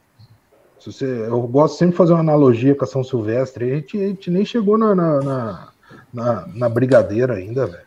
Se 0.79 0.91
você, 0.91 1.05
eu 1.05 1.41
gosto 1.47 1.77
sempre 1.77 1.93
de 1.93 1.97
fazer 1.97 2.13
uma 2.13 2.19
analogia 2.19 2.75
com 2.75 2.83
a 2.83 2.87
São 2.87 3.03
Silvestre, 3.03 3.71
a 3.71 3.75
gente, 3.75 3.97
a 3.97 4.07
gente 4.07 4.29
nem 4.29 4.45
chegou 4.45 4.77
na, 4.77 4.93
na, 4.93 5.19
na, 5.21 5.69
na, 6.13 6.47
na 6.47 6.69
brigadeira 6.69 7.35
ainda, 7.35 7.65
velho. 7.65 7.85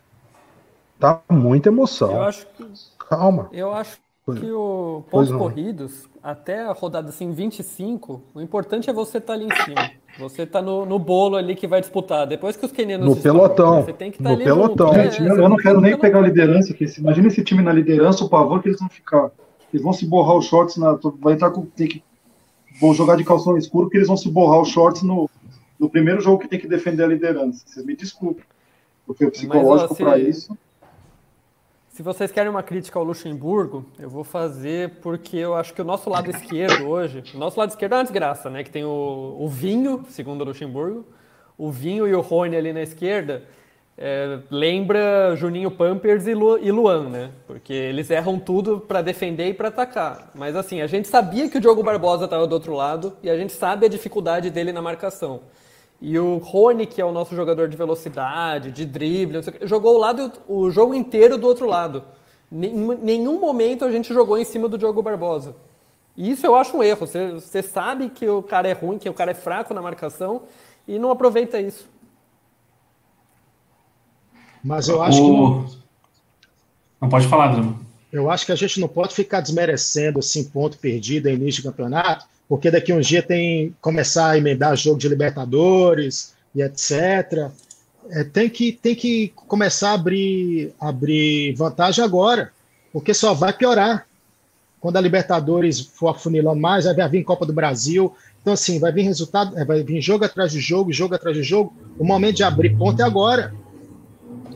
Tá 0.99 1.21
muita 1.29 1.69
emoção. 1.69 2.11
Eu 2.11 2.23
acho 2.23 2.47
que. 2.57 2.65
Calma. 2.97 3.47
Eu 3.53 3.73
acho 3.73 3.97
que 4.35 4.51
o 4.51 5.03
pontos 5.09 5.31
corridos, 5.31 6.09
até 6.21 6.61
a 6.61 6.71
rodada 6.71 7.09
assim 7.09 7.31
25, 7.31 8.21
o 8.33 8.41
importante 8.41 8.89
é 8.89 8.93
você 8.93 9.17
estar 9.17 9.33
tá 9.33 9.39
ali 9.39 9.45
em 9.45 9.63
cima. 9.63 9.91
Você 10.19 10.45
tá 10.45 10.61
no, 10.61 10.85
no 10.85 10.99
bolo 10.99 11.37
ali 11.37 11.55
que 11.55 11.67
vai 11.67 11.79
disputar. 11.79 12.27
Depois 12.27 12.57
que 12.57 12.65
os 12.65 12.71
quenianos 12.71 13.07
No 13.07 13.15
pelotão. 13.15 13.83
Você 13.83 13.93
tem 13.93 14.11
que 14.11 14.17
estar 14.17 14.31
tá 14.31 14.35
no 14.35 14.43
pelotão. 14.43 14.93
Gente, 14.93 15.23
eu 15.23 15.47
não 15.47 15.55
quero 15.55 15.79
nem 15.79 15.97
pegar 15.97 16.19
a 16.19 16.23
liderança 16.23 16.73
aqui. 16.73 16.85
Imagina 16.97 17.27
esse 17.27 17.43
time 17.43 17.61
na 17.61 17.71
liderança, 17.71 18.25
o 18.25 18.29
pavor 18.29 18.61
que 18.61 18.67
eles 18.67 18.79
vão 18.79 18.89
ficar. 18.89 19.31
Eles 19.71 19.83
vão 19.83 19.93
se 19.93 20.05
borrar 20.05 20.35
os 20.35 20.45
shorts 20.45 20.77
na. 20.77 20.99
Vai 21.19 21.35
estar 21.35 21.51
com. 21.51 21.65
Tem 21.65 21.87
que 21.87 22.03
vou 22.79 22.93
jogar 22.93 23.15
de 23.15 23.23
calção 23.23 23.57
escuro 23.57 23.85
porque 23.85 23.97
eles 23.97 24.07
vão 24.07 24.17
se 24.17 24.29
borrar 24.29 24.61
os 24.61 24.69
shorts 24.69 25.03
no, 25.03 25.29
no 25.79 25.89
primeiro 25.89 26.21
jogo 26.21 26.39
que 26.39 26.47
tem 26.47 26.59
que 26.59 26.67
defender 26.67 27.03
a 27.03 27.07
liderança. 27.07 27.63
Vocês 27.65 27.85
me 27.85 27.95
desculpem. 27.95 28.43
Porque 29.05 29.25
o 29.25 29.31
psicológico 29.31 29.95
para 29.95 30.17
isso. 30.17 30.57
Se 31.99 32.03
vocês 32.03 32.31
querem 32.31 32.49
uma 32.49 32.63
crítica 32.63 32.97
ao 32.97 33.03
Luxemburgo, 33.03 33.85
eu 33.99 34.09
vou 34.09 34.23
fazer 34.23 35.01
porque 35.01 35.35
eu 35.35 35.53
acho 35.53 35.73
que 35.73 35.81
o 35.81 35.83
nosso 35.83 36.09
lado 36.09 36.29
esquerdo 36.29 36.87
hoje, 36.87 37.21
o 37.35 37.37
nosso 37.37 37.59
lado 37.59 37.71
esquerdo 37.71 37.91
é 37.91 37.97
uma 37.97 38.03
desgraça, 38.03 38.49
né? 38.49 38.63
Que 38.63 38.71
tem 38.71 38.85
o, 38.85 39.35
o 39.37 39.49
Vinho, 39.49 40.05
segundo 40.07 40.39
o 40.39 40.45
Luxemburgo, 40.45 41.05
o 41.57 41.69
Vinho 41.69 42.07
e 42.07 42.15
o 42.15 42.21
Rony 42.21 42.55
ali 42.55 42.71
na 42.71 42.81
esquerda, 42.81 43.43
é, 43.97 44.39
lembra 44.49 45.35
Juninho 45.35 45.69
Pampers 45.69 46.25
e, 46.25 46.33
Lu, 46.33 46.57
e 46.59 46.71
Luan, 46.71 47.09
né? 47.09 47.31
Porque 47.45 47.73
eles 47.73 48.09
erram 48.09 48.39
tudo 48.39 48.79
para 48.79 49.01
defender 49.01 49.49
e 49.49 49.53
para 49.53 49.67
atacar. 49.67 50.31
Mas 50.33 50.55
assim, 50.55 50.79
a 50.79 50.87
gente 50.87 51.09
sabia 51.09 51.49
que 51.49 51.57
o 51.57 51.59
Diogo 51.59 51.83
Barbosa 51.83 52.23
estava 52.23 52.47
do 52.47 52.53
outro 52.53 52.73
lado 52.75 53.17
e 53.21 53.29
a 53.29 53.35
gente 53.35 53.51
sabe 53.51 53.85
a 53.85 53.89
dificuldade 53.89 54.49
dele 54.49 54.71
na 54.71 54.81
marcação. 54.81 55.41
E 56.01 56.17
o 56.17 56.37
Rony, 56.37 56.85
que 56.85 57.01
é 57.01 57.05
o 57.05 57.11
nosso 57.11 57.35
jogador 57.35 57.67
de 57.67 57.75
velocidade, 57.75 58.71
de 58.71 58.85
drible, 58.85 59.41
jogou 59.63 59.95
o, 59.95 59.97
lado, 59.97 60.31
o 60.47 60.71
jogo 60.71 60.93
inteiro 60.93 61.37
do 61.37 61.45
outro 61.45 61.65
lado. 61.65 62.03
Em 62.51 62.97
nenhum 63.01 63.39
momento 63.39 63.83
a 63.83 63.91
gente 63.91 64.13
jogou 64.13 64.37
em 64.37 64.45
cima 64.45 64.69
do 64.69 64.77
Diogo 64.77 65.01
Barbosa. 65.01 65.55
E 66.15 66.31
isso 66.31 66.45
eu 66.45 66.55
acho 66.55 66.75
um 66.75 66.83
erro. 66.83 67.05
Você, 67.05 67.31
você 67.31 67.61
sabe 67.61 68.09
que 68.09 68.27
o 68.27 68.41
cara 68.41 68.67
é 68.67 68.73
ruim, 68.73 68.97
que 68.97 69.09
o 69.09 69.13
cara 69.13 69.31
é 69.31 69.35
fraco 69.35 69.73
na 69.73 69.81
marcação 69.81 70.43
e 70.87 70.97
não 70.97 71.11
aproveita 71.11 71.59
isso. 71.59 71.87
Mas 74.63 74.87
eu 74.87 75.01
acho 75.01 75.23
o... 75.23 75.25
que. 75.25 75.71
Não... 75.71 75.79
não 77.01 77.09
pode 77.09 77.27
falar, 77.27 77.49
Bruno. 77.49 77.79
Eu 78.11 78.29
acho 78.29 78.45
que 78.45 78.51
a 78.51 78.55
gente 78.55 78.79
não 78.79 78.87
pode 78.87 79.13
ficar 79.13 79.39
desmerecendo 79.39 80.19
assim, 80.19 80.43
ponto 80.43 80.77
perdido 80.77 81.29
em 81.29 81.35
início 81.35 81.61
de 81.61 81.67
campeonato, 81.67 82.25
porque 82.49 82.71
daqui 82.71 82.91
um 82.91 82.99
dia 82.99 83.21
tem 83.21 83.75
começar 83.79 84.31
a 84.31 84.37
emendar 84.37 84.75
jogo 84.75 84.97
de 84.97 85.07
Libertadores 85.07 86.33
e 86.55 86.63
etc. 86.63 87.51
É, 88.09 88.23
tem, 88.23 88.49
que, 88.49 88.71
tem 88.71 88.95
que 88.95 89.31
começar 89.35 89.91
a 89.91 89.93
abrir, 89.93 90.73
abrir 90.79 91.53
vantagem 91.53 92.03
agora, 92.03 92.51
porque 92.91 93.13
só 93.13 93.35
vai 93.35 93.53
piorar. 93.53 94.07
Quando 94.81 94.97
a 94.97 95.01
Libertadores 95.01 95.79
for 95.79 96.07
afunilando 96.07 96.59
mais, 96.59 96.85
vai 96.85 97.07
vir 97.07 97.23
Copa 97.23 97.45
do 97.45 97.53
Brasil. 97.53 98.15
Então, 98.41 98.53
assim, 98.53 98.79
vai 98.79 98.91
vir 98.91 99.03
resultado, 99.03 99.55
é, 99.55 99.63
vai 99.63 99.83
vir 99.83 100.01
jogo 100.01 100.25
atrás 100.25 100.51
de 100.51 100.59
jogo, 100.59 100.91
jogo 100.91 101.13
atrás 101.13 101.37
de 101.37 101.43
jogo. 101.43 101.71
O 101.99 102.03
momento 102.03 102.37
de 102.37 102.43
abrir 102.43 102.75
ponto 102.75 102.99
é 102.99 103.05
agora. 103.05 103.53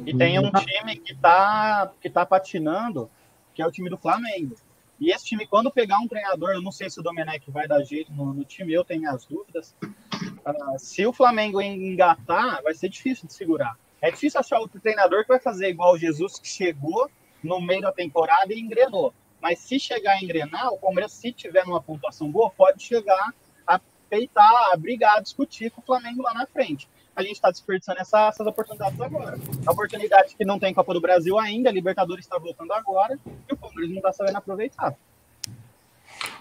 E 0.03 0.17
tem 0.17 0.39
um 0.39 0.49
time 0.49 0.95
que 0.95 1.13
está 1.13 1.91
que 2.01 2.09
tá 2.09 2.25
patinando, 2.25 3.07
que 3.53 3.61
é 3.61 3.67
o 3.67 3.71
time 3.71 3.89
do 3.89 3.97
Flamengo. 3.97 4.55
E 5.03 5.11
esse 5.11 5.25
time, 5.25 5.45
quando 5.45 5.69
pegar 5.69 5.99
um 5.99 6.07
treinador, 6.07 6.51
eu 6.51 6.61
não 6.61 6.71
sei 6.71 6.89
se 6.89 6.97
o 6.97 7.03
Domenech 7.03 7.51
vai 7.51 7.67
dar 7.67 7.83
jeito 7.83 8.09
no, 8.13 8.33
no 8.33 8.45
time, 8.45 8.71
eu 8.71 8.85
tenho 8.85 9.01
minhas 9.01 9.25
dúvidas. 9.25 9.75
Uh, 9.83 10.79
se 10.79 11.05
o 11.05 11.11
Flamengo 11.11 11.61
engatar, 11.61 12.63
vai 12.63 12.73
ser 12.73 12.87
difícil 12.87 13.27
de 13.27 13.33
segurar. 13.33 13.77
É 14.01 14.09
difícil 14.09 14.39
achar 14.39 14.59
outro 14.59 14.79
treinador 14.79 15.23
que 15.23 15.27
vai 15.27 15.41
fazer 15.41 15.67
igual 15.67 15.95
o 15.95 15.97
Jesus, 15.97 16.39
que 16.39 16.47
chegou 16.47 17.11
no 17.43 17.59
meio 17.59 17.81
da 17.81 17.91
temporada 17.91 18.53
e 18.53 18.59
engrenou. 18.61 19.13
Mas 19.41 19.59
se 19.59 19.77
chegar 19.77 20.13
a 20.13 20.23
engrenar, 20.23 20.71
o 20.71 20.77
Palmeiras, 20.77 21.11
se 21.11 21.33
tiver 21.33 21.65
numa 21.65 21.81
pontuação 21.81 22.31
boa, 22.31 22.49
pode 22.49 22.81
chegar 22.81 23.33
a 23.67 23.81
peitar, 24.09 24.71
a 24.71 24.77
brigar, 24.77 25.17
a 25.17 25.21
discutir 25.21 25.69
com 25.69 25.81
o 25.81 25.85
Flamengo 25.85 26.21
lá 26.21 26.33
na 26.33 26.45
frente 26.45 26.87
a 27.15 27.21
gente 27.21 27.33
está 27.33 27.51
desperdiçando 27.51 27.99
essa, 27.99 28.27
essas 28.27 28.45
oportunidades 28.45 28.99
agora. 28.99 29.37
A 29.65 29.71
oportunidade 29.71 30.35
que 30.35 30.43
não 30.43 30.57
tem 30.57 30.73
Copa 30.73 30.93
do 30.93 31.01
Brasil 31.01 31.37
ainda, 31.37 31.69
a 31.69 31.73
Libertadores 31.73 32.25
está 32.25 32.37
voltando 32.37 32.73
agora, 32.73 33.19
e 33.49 33.53
o 33.53 33.57
Palmeiras 33.57 33.89
não 33.89 33.97
está 33.97 34.11
sabendo 34.11 34.37
aproveitar. 34.37 34.95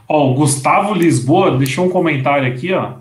Ó, 0.08 0.30
o 0.30 0.34
Gustavo 0.34 0.94
Lisboa 0.94 1.56
deixou 1.56 1.86
um 1.86 1.90
comentário 1.90 2.52
aqui, 2.52 2.72
ó. 2.72 2.96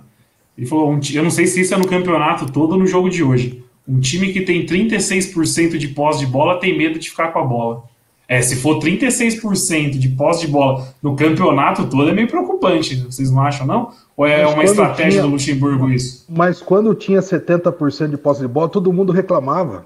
Ele 0.58 0.68
falou: 0.68 0.92
um, 0.92 1.00
eu 1.14 1.24
não 1.24 1.32
sei 1.32 1.48
se 1.48 1.62
isso 1.62 1.74
é 1.74 1.78
no 1.78 1.88
campeonato 1.88 2.52
todo 2.52 2.74
ou 2.74 2.78
no 2.78 2.88
jogo 2.88 3.10
de 3.10 3.24
hoje. 3.24 3.64
Um 3.88 4.00
time 4.00 4.32
que 4.32 4.42
tem 4.42 4.66
36% 4.66 5.78
de 5.78 5.88
pós 5.90 6.20
de 6.20 6.26
bola 6.26 6.60
tem 6.60 6.78
medo 6.78 7.00
de 7.00 7.10
ficar 7.10 7.30
com 7.30 7.40
a 7.40 7.44
bola. 7.44 7.84
É, 8.32 8.42
se 8.42 8.56
for 8.56 8.80
36% 8.80 10.00
de 10.00 10.08
posse 10.08 10.46
de 10.46 10.48
bola 10.48 10.88
no 11.04 11.18
campeonato 11.18 11.86
todo, 11.90 12.08
é 12.08 12.14
meio 12.14 12.30
preocupante. 12.30 12.96
Vocês 12.96 13.30
não 13.30 13.42
acham, 13.42 13.68
não? 13.68 13.92
Ou 14.16 14.26
é 14.26 14.46
mas 14.46 14.54
uma 14.54 14.64
estratégia 14.64 15.12
tinha, 15.12 15.24
do 15.24 15.28
Luxemburgo 15.28 15.90
isso? 15.90 16.26
Mas 16.30 16.62
quando 16.62 16.96
tinha 16.96 17.20
70% 17.20 18.08
de 18.08 18.16
posse 18.16 18.40
de 18.40 18.48
bola, 18.48 18.70
todo 18.70 18.94
mundo 18.94 19.12
reclamava. 19.12 19.86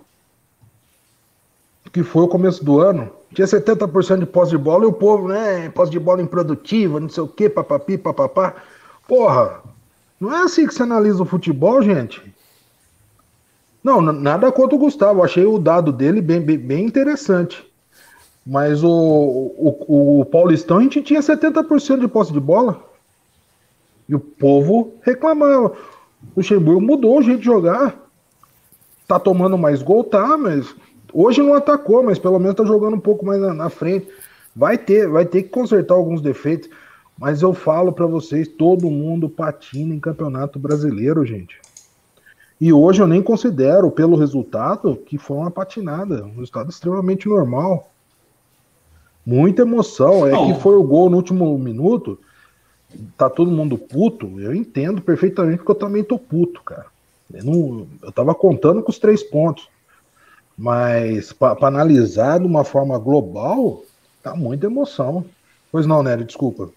Que 1.91 2.03
foi 2.03 2.21
o 2.21 2.27
começo 2.27 2.63
do 2.63 2.79
ano. 2.79 3.09
Tinha 3.33 3.47
70% 3.47 4.19
de 4.19 4.27
posse 4.27 4.51
de 4.51 4.59
bola 4.59 4.83
e 4.83 4.87
o 4.87 4.93
povo, 4.93 5.27
né? 5.27 5.67
Posse 5.69 5.91
de 5.91 5.99
bola 5.99 6.21
improdutiva, 6.21 6.99
não 6.99 7.09
sei 7.09 7.23
o 7.23 7.27
quê, 7.27 7.49
papapi, 7.49 7.97
papapá. 7.97 8.53
Porra, 9.07 9.63
não 10.19 10.31
é 10.31 10.43
assim 10.43 10.67
que 10.67 10.73
se 10.75 10.83
analisa 10.83 11.23
o 11.23 11.25
futebol, 11.25 11.81
gente. 11.81 12.21
Não, 13.83 13.99
nada 14.03 14.51
contra 14.51 14.75
o 14.75 14.79
Gustavo. 14.79 15.23
Achei 15.23 15.45
o 15.45 15.57
dado 15.57 15.91
dele 15.91 16.21
bem, 16.21 16.39
bem, 16.39 16.59
bem 16.59 16.85
interessante. 16.85 17.65
Mas 18.45 18.83
o, 18.83 18.89
o, 18.89 20.19
o 20.21 20.25
Paulistão 20.25 20.77
a 20.77 20.81
gente 20.81 21.01
tinha 21.01 21.19
70% 21.19 21.99
de 21.99 22.07
posse 22.07 22.31
de 22.31 22.39
bola. 22.39 22.79
E 24.07 24.13
o 24.13 24.19
povo 24.19 24.93
reclamava. 25.01 25.69
O 25.69 25.75
Luxemburgo 26.37 26.81
mudou 26.81 27.17
o 27.17 27.23
jeito 27.23 27.39
de 27.39 27.45
jogar. 27.45 27.97
Tá 29.07 29.19
tomando 29.19 29.57
mais 29.57 29.81
gol, 29.81 30.03
tá, 30.03 30.37
mas 30.37 30.75
hoje 31.13 31.41
não 31.41 31.53
atacou, 31.53 32.03
mas 32.03 32.19
pelo 32.19 32.39
menos 32.39 32.55
tá 32.55 32.63
jogando 32.63 32.95
um 32.95 32.99
pouco 32.99 33.25
mais 33.25 33.41
na, 33.41 33.53
na 33.53 33.69
frente. 33.69 34.07
Vai 34.55 34.77
ter, 34.77 35.07
vai 35.07 35.25
ter 35.25 35.43
que 35.43 35.49
consertar 35.49 35.95
alguns 35.95 36.21
defeitos. 36.21 36.69
Mas 37.17 37.41
eu 37.41 37.53
falo 37.53 37.93
para 37.93 38.05
vocês, 38.05 38.47
todo 38.47 38.89
mundo 38.91 39.29
patina 39.29 39.93
em 39.93 39.99
campeonato 39.99 40.59
brasileiro, 40.59 41.25
gente. 41.25 41.59
E 42.59 42.71
hoje 42.71 43.01
eu 43.01 43.07
nem 43.07 43.21
considero, 43.21 43.89
pelo 43.91 44.17
resultado, 44.17 44.95
que 44.95 45.17
foi 45.17 45.37
uma 45.37 45.51
patinada. 45.51 46.25
Um 46.25 46.35
resultado 46.35 46.69
extremamente 46.69 47.27
normal. 47.27 47.89
Muita 49.25 49.63
emoção. 49.63 50.27
É 50.27 50.53
que 50.53 50.59
foi 50.61 50.75
o 50.75 50.83
gol 50.83 51.09
no 51.09 51.17
último 51.17 51.57
minuto. 51.57 52.19
Tá 53.17 53.29
todo 53.29 53.51
mundo 53.51 53.77
puto. 53.77 54.39
Eu 54.39 54.53
entendo 54.53 55.01
perfeitamente 55.01 55.57
porque 55.57 55.71
eu 55.71 55.75
também 55.75 56.03
tô 56.03 56.17
puto, 56.17 56.61
cara. 56.63 56.85
Eu, 57.33 57.43
não, 57.43 57.87
eu 58.03 58.11
tava 58.11 58.35
contando 58.35 58.83
com 58.83 58.91
os 58.91 58.99
três 58.99 59.23
pontos. 59.23 59.67
Mas 60.57 61.33
para 61.33 61.67
analisar 61.67 62.39
de 62.39 62.45
uma 62.45 62.63
forma 62.63 62.97
global, 62.97 63.83
tá 64.23 64.35
muita 64.35 64.67
emoção. 64.67 65.25
Pois 65.71 65.85
não, 65.85 66.01
Nery, 66.01 66.23
desculpa. 66.23 66.69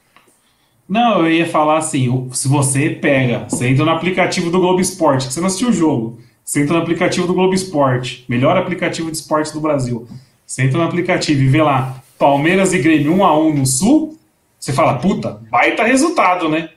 Não, 0.89 1.21
eu 1.21 1.31
ia 1.31 1.47
falar 1.47 1.79
assim: 1.79 2.29
se 2.33 2.49
você 2.49 2.91
pega, 2.91 3.47
você 3.49 3.69
entra 3.69 3.85
no 3.85 3.91
aplicativo 3.91 4.51
do 4.51 4.59
Globo 4.59 4.81
Esporte, 4.81 5.29
que 5.29 5.33
você 5.33 5.41
não 5.41 5.47
assistiu 5.47 5.69
o 5.69 5.73
jogo, 5.73 6.19
você 6.43 6.63
entra 6.63 6.75
no 6.75 6.83
aplicativo 6.83 7.27
do 7.27 7.35
Globo 7.35 7.55
Esporte, 7.55 8.25
melhor 8.27 8.57
aplicativo 8.57 9.11
de 9.11 9.19
esporte 9.19 9.53
do 9.53 9.61
Brasil. 9.61 10.09
Você 10.47 10.63
entra 10.63 10.79
no 10.79 10.85
aplicativo 10.85 11.43
e 11.43 11.47
vê 11.47 11.63
lá 11.63 12.03
Palmeiras 12.19 12.73
e 12.75 12.79
Grêmio 12.79 13.15
1 13.15 13.25
a 13.25 13.39
1 13.39 13.55
no 13.55 13.67
Sul, 13.67 14.19
você 14.59 14.73
fala, 14.73 14.99
puta, 14.99 15.41
baita 15.51 15.85
resultado, 15.85 16.49
né? 16.49 16.71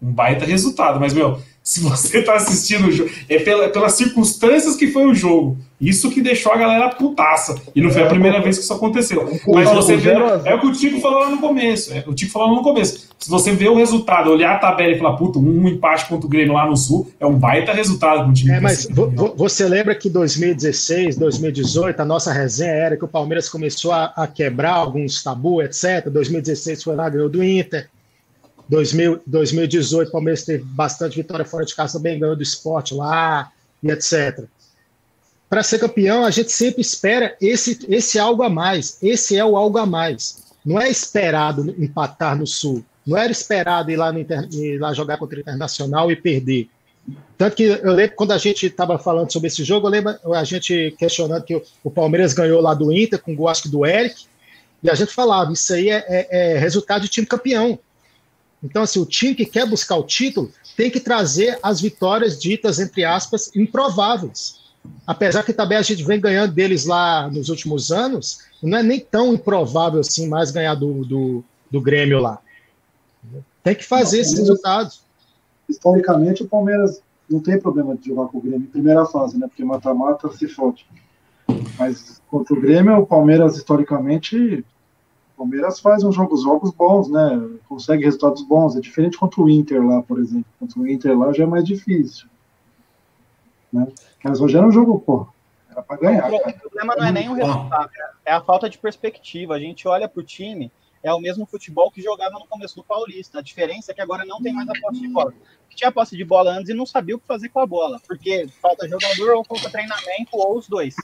Um 0.00 0.12
baita 0.12 0.44
resultado, 0.44 0.98
mas 0.98 1.14
meu, 1.14 1.40
se 1.62 1.80
você 1.80 2.22
tá 2.22 2.34
assistindo 2.34 2.88
o 2.88 2.92
jogo, 2.92 3.10
é 3.28 3.38
pela, 3.38 3.68
pelas 3.68 3.94
circunstâncias 3.94 4.76
que 4.76 4.88
foi 4.88 5.06
o 5.06 5.14
jogo. 5.14 5.56
Isso 5.82 6.12
que 6.12 6.22
deixou 6.22 6.52
a 6.52 6.56
galera 6.56 6.90
putaça. 6.90 7.60
E 7.74 7.82
não 7.82 7.90
foi 7.90 8.04
a 8.04 8.06
primeira 8.06 8.40
vez 8.40 8.56
que 8.56 8.62
isso 8.62 8.72
aconteceu. 8.72 9.28
Mas 9.48 9.68
você 9.68 9.96
vê. 9.96 10.12
É 10.44 10.54
o 10.54 10.60
que 10.60 10.66
o 10.68 10.72
Tico 10.72 11.00
falou 11.00 11.18
lá 11.18 11.28
no 11.28 11.38
começo. 11.38 11.92
É 11.92 12.04
o 12.06 12.14
Tico 12.14 12.30
falou 12.30 12.54
no 12.54 12.62
começo. 12.62 13.08
Se 13.18 13.28
você 13.28 13.52
vê 13.52 13.68
o 13.68 13.74
resultado, 13.74 14.30
olhar 14.30 14.54
a 14.54 14.58
tabela 14.58 14.92
e 14.92 14.98
falar, 14.98 15.16
puta, 15.16 15.40
um 15.40 15.66
empate 15.66 16.06
contra 16.06 16.24
o 16.24 16.28
Grêmio 16.28 16.54
lá 16.54 16.66
no 16.66 16.76
Sul, 16.76 17.10
é 17.18 17.26
um 17.26 17.36
baita 17.36 17.72
resultado 17.72 18.24
com 18.24 18.30
o 18.30 18.32
time. 18.32 18.52
É, 18.52 18.60
mas 18.60 18.86
você 19.36 19.66
lembra 19.66 19.92
que 19.96 20.08
2016, 20.08 21.16
2018, 21.16 21.98
a 21.98 22.04
nossa 22.04 22.32
resenha 22.32 22.70
era 22.70 22.96
que 22.96 23.04
o 23.04 23.08
Palmeiras 23.08 23.48
começou 23.48 23.90
a, 23.90 24.12
a 24.16 24.28
quebrar 24.28 24.74
alguns 24.74 25.20
tabu, 25.20 25.60
etc. 25.60 26.08
2016 26.08 26.84
foi 26.84 26.94
lá, 26.94 27.08
ganhou 27.08 27.28
do 27.28 27.42
Inter. 27.42 27.88
2000, 28.68 29.20
2018, 29.26 30.08
o 30.08 30.12
Palmeiras 30.12 30.44
teve 30.44 30.62
bastante 30.62 31.16
vitória 31.16 31.44
fora 31.44 31.64
de 31.64 31.74
casa, 31.74 31.98
também 31.98 32.20
ganhou 32.20 32.36
do 32.36 32.42
esporte 32.42 32.94
lá 32.94 33.50
e 33.82 33.90
etc. 33.90 34.44
Para 35.52 35.62
ser 35.62 35.78
campeão, 35.78 36.24
a 36.24 36.30
gente 36.30 36.50
sempre 36.50 36.80
espera 36.80 37.36
esse, 37.38 37.84
esse 37.86 38.18
algo 38.18 38.42
a 38.42 38.48
mais. 38.48 38.96
Esse 39.02 39.36
é 39.36 39.44
o 39.44 39.54
algo 39.54 39.76
a 39.76 39.84
mais. 39.84 40.44
Não 40.64 40.80
é 40.80 40.88
esperado 40.88 41.74
empatar 41.78 42.34
no 42.34 42.46
Sul. 42.46 42.82
Não 43.06 43.18
era 43.18 43.30
esperado 43.30 43.90
ir 43.90 43.96
lá, 43.96 44.10
no 44.10 44.18
inter, 44.18 44.48
ir 44.50 44.78
lá 44.78 44.94
jogar 44.94 45.18
contra 45.18 45.36
o 45.36 45.40
Internacional 45.42 46.10
e 46.10 46.16
perder. 46.16 46.70
Tanto 47.36 47.54
que 47.54 47.64
eu 47.64 47.92
lembro 47.92 48.16
quando 48.16 48.32
a 48.32 48.38
gente 48.38 48.64
estava 48.64 48.98
falando 48.98 49.30
sobre 49.30 49.48
esse 49.48 49.62
jogo, 49.62 49.88
eu 49.88 49.90
lembro 49.90 50.16
a 50.32 50.42
gente 50.42 50.94
questionando 50.98 51.44
que 51.44 51.62
o, 51.84 51.90
Palmeiras 51.90 52.32
ganhou 52.32 52.62
lá 52.62 52.72
do 52.72 52.90
Inter, 52.90 53.20
com 53.20 53.34
o 53.34 53.36
gol 53.36 53.48
acho 53.48 53.64
que 53.64 53.68
do 53.68 53.84
Eric, 53.84 54.24
e 54.82 54.88
a 54.88 54.94
gente 54.94 55.12
falava, 55.12 55.52
isso 55.52 55.74
aí 55.74 55.90
é, 55.90 56.02
é, 56.08 56.54
é 56.54 56.58
resultado 56.58 57.02
de 57.02 57.08
time 57.08 57.26
campeão. 57.26 57.78
Então, 58.64 58.84
assim, 58.84 59.00
o 59.00 59.04
time 59.04 59.34
que 59.34 59.44
quer 59.44 59.66
buscar 59.66 59.96
o 59.96 60.02
título 60.02 60.50
tem 60.78 60.90
que 60.90 60.98
trazer 60.98 61.58
as 61.62 61.78
vitórias 61.78 62.40
ditas, 62.40 62.78
entre 62.78 63.04
aspas, 63.04 63.54
improváveis. 63.54 64.61
Apesar 65.06 65.42
que 65.42 65.52
também 65.52 65.78
a 65.78 65.82
gente 65.82 66.02
vem 66.04 66.20
ganhando 66.20 66.52
deles 66.52 66.86
lá 66.86 67.28
nos 67.28 67.48
últimos 67.48 67.90
anos, 67.90 68.40
não 68.62 68.78
é 68.78 68.82
nem 68.82 69.00
tão 69.00 69.34
improvável 69.34 70.00
assim 70.00 70.28
mais 70.28 70.50
ganhar 70.50 70.74
do, 70.74 71.04
do, 71.04 71.44
do 71.70 71.80
Grêmio 71.80 72.20
lá. 72.20 72.40
Tem 73.62 73.74
que 73.74 73.84
fazer 73.84 74.20
esses 74.20 74.38
resultados. 74.38 75.02
Historicamente, 75.68 76.42
o 76.42 76.48
Palmeiras 76.48 77.00
não 77.28 77.40
tem 77.40 77.58
problema 77.58 77.96
de 77.96 78.08
jogar 78.08 78.28
com 78.28 78.38
o 78.38 78.40
Grêmio 78.40 78.66
em 78.66 78.70
primeira 78.70 79.04
fase, 79.06 79.38
né? 79.38 79.46
Porque 79.46 79.64
mata-mata 79.64 80.30
se 80.32 80.48
fode. 80.48 80.86
Mas 81.78 82.20
contra 82.28 82.54
o 82.54 82.60
Grêmio, 82.60 82.96
o 82.98 83.06
Palmeiras, 83.06 83.56
historicamente, 83.56 84.64
o 85.34 85.38
Palmeiras 85.38 85.80
faz 85.80 86.04
uns 86.04 86.14
jogos, 86.14 86.42
jogos 86.42 86.70
bons, 86.72 87.08
né? 87.08 87.48
Consegue 87.68 88.04
resultados 88.04 88.42
bons. 88.42 88.76
É 88.76 88.80
diferente 88.80 89.16
contra 89.16 89.40
o 89.40 89.48
Inter 89.48 89.84
lá, 89.84 90.02
por 90.02 90.18
exemplo. 90.18 90.46
Contra 90.58 90.80
o 90.80 90.86
Inter 90.86 91.18
lá 91.18 91.32
já 91.32 91.44
é 91.44 91.46
mais 91.46 91.64
difícil. 91.64 92.26
Né? 93.72 93.86
Mas 94.22 94.40
hoje 94.40 94.56
era 94.56 94.66
um 94.66 94.72
jogo, 94.72 95.00
pô, 95.00 95.26
era 95.70 95.82
para 95.82 95.96
ganhar. 95.96 96.32
O 96.32 96.60
problema 96.60 96.96
não 96.96 97.06
é 97.06 97.12
nem 97.12 97.28
o 97.28 97.34
resultado, 97.34 97.90
é 98.24 98.32
a 98.32 98.40
falta 98.40 98.68
de 98.68 98.78
perspectiva. 98.78 99.54
A 99.54 99.58
gente 99.58 99.88
olha 99.88 100.08
pro 100.08 100.22
time, 100.22 100.70
é 101.02 101.12
o 101.12 101.20
mesmo 101.20 101.44
futebol 101.46 101.90
que 101.90 102.00
jogava 102.00 102.38
no 102.38 102.46
começo 102.46 102.76
do 102.76 102.84
Paulista. 102.84 103.38
A 103.38 103.42
diferença 103.42 103.90
é 103.90 103.94
que 103.94 104.00
agora 104.00 104.24
não 104.24 104.40
tem 104.40 104.52
mais 104.52 104.68
a 104.68 104.72
posse 104.80 105.00
de 105.00 105.08
bola. 105.08 105.32
Tinha 105.74 105.88
a 105.88 105.92
posse 105.92 106.16
de 106.16 106.24
bola 106.24 106.52
antes 106.52 106.68
e 106.68 106.74
não 106.74 106.86
sabia 106.86 107.16
o 107.16 107.18
que 107.18 107.26
fazer 107.26 107.48
com 107.48 107.60
a 107.60 107.66
bola, 107.66 108.00
porque 108.06 108.46
falta 108.60 108.88
jogador 108.88 109.36
ou 109.36 109.44
falta 109.44 109.70
treinamento 109.70 110.30
ou 110.32 110.56
os 110.56 110.68
dois. 110.68 110.94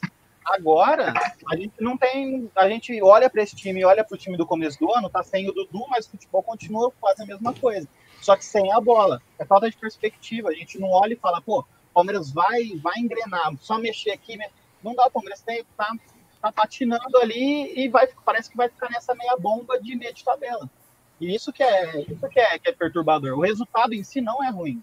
Agora, 0.45 1.13
a 1.47 1.55
gente 1.55 1.73
não 1.79 1.97
tem. 1.97 2.49
A 2.55 2.67
gente 2.69 3.01
olha 3.03 3.29
para 3.29 3.43
esse 3.43 3.55
time, 3.55 3.83
olha 3.83 4.03
para 4.03 4.15
o 4.15 4.17
time 4.17 4.37
do 4.37 4.47
começo 4.47 4.79
do 4.79 4.91
ano, 4.93 5.09
tá 5.09 5.23
sem 5.23 5.47
o 5.49 5.53
Dudu, 5.53 5.85
mas 5.89 6.05
o 6.05 6.11
futebol 6.11 6.41
continua 6.41 6.91
quase 6.99 7.21
a 7.21 7.25
mesma 7.25 7.53
coisa. 7.53 7.87
Só 8.21 8.35
que 8.35 8.43
sem 8.43 8.71
a 8.71 8.79
bola. 8.79 9.21
É 9.37 9.45
falta 9.45 9.69
de 9.69 9.77
perspectiva. 9.77 10.49
A 10.49 10.53
gente 10.53 10.79
não 10.79 10.89
olha 10.89 11.13
e 11.13 11.17
fala, 11.17 11.41
pô, 11.41 11.65
Palmeiras 11.99 12.31
vai, 12.31 12.69
vai 12.81 12.97
engrenar, 12.97 13.53
só 13.59 13.77
mexer 13.77 14.11
aqui. 14.11 14.37
Não 14.81 14.95
dá, 14.95 15.05
o 15.07 15.11
Palmeiras 15.11 15.41
tem, 15.41 15.65
tá, 15.75 15.93
tá 16.41 16.51
patinando 16.51 17.17
ali 17.17 17.77
e 17.77 17.89
vai, 17.89 18.07
parece 18.25 18.49
que 18.49 18.55
vai 18.55 18.69
ficar 18.69 18.89
nessa 18.89 19.13
meia 19.13 19.35
bomba 19.37 19.79
de 19.81 19.95
meio 19.95 20.13
de 20.13 20.23
tabela. 20.23 20.69
E 21.19 21.35
isso 21.35 21.51
que 21.51 21.61
é, 21.61 22.01
isso 22.01 22.29
que 22.29 22.39
é, 22.39 22.57
que 22.57 22.69
é 22.69 22.71
perturbador. 22.71 23.37
O 23.37 23.41
resultado 23.41 23.93
em 23.93 24.01
si 24.01 24.21
não 24.21 24.41
é 24.41 24.49
ruim. 24.49 24.81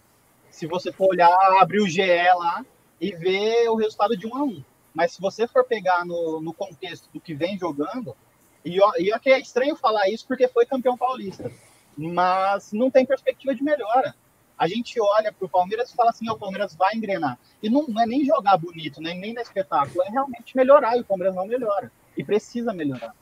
Se 0.50 0.66
você 0.66 0.92
for 0.92 1.08
olhar, 1.08 1.34
abrir 1.58 1.80
o 1.80 1.88
GE 1.88 2.02
lá 2.36 2.64
e 3.00 3.12
ver 3.12 3.68
o 3.70 3.76
resultado 3.76 4.14
de 4.14 4.26
um 4.26 4.36
a 4.36 4.42
um. 4.42 4.62
Mas 4.92 5.12
se 5.12 5.20
você 5.20 5.48
for 5.48 5.64
pegar 5.64 6.04
no, 6.04 6.40
no 6.40 6.52
contexto 6.52 7.08
do 7.12 7.20
que 7.20 7.34
vem 7.34 7.58
jogando, 7.58 8.14
e, 8.62 8.78
e 8.98 9.12
aqui 9.12 9.30
é 9.30 9.40
estranho 9.40 9.74
falar 9.74 10.08
isso 10.10 10.26
porque 10.26 10.48
foi 10.48 10.66
campeão 10.66 10.98
paulista, 10.98 11.50
mas 11.96 12.72
não 12.72 12.90
tem 12.90 13.06
perspectiva 13.06 13.54
de 13.54 13.62
melhora. 13.62 14.14
A 14.58 14.66
gente 14.66 15.00
olha 15.00 15.32
para 15.32 15.46
o 15.46 15.48
Palmeiras 15.48 15.90
e 15.90 15.94
fala 15.94 16.10
assim: 16.10 16.28
oh, 16.28 16.32
o 16.32 16.38
Palmeiras 16.38 16.74
vai 16.74 16.94
engrenar. 16.94 17.38
E 17.62 17.68
não, 17.68 17.86
não 17.86 18.02
é 18.02 18.06
nem 18.06 18.24
jogar 18.24 18.56
bonito, 18.56 19.00
né, 19.00 19.14
nem 19.14 19.34
dar 19.34 19.42
espetáculo, 19.42 20.02
é 20.04 20.10
realmente 20.10 20.56
melhorar. 20.56 20.96
E 20.96 21.00
o 21.00 21.04
Palmeiras 21.04 21.34
não 21.34 21.46
melhora. 21.46 21.90
E 22.16 22.24
precisa 22.24 22.72
melhorar. 22.72 23.14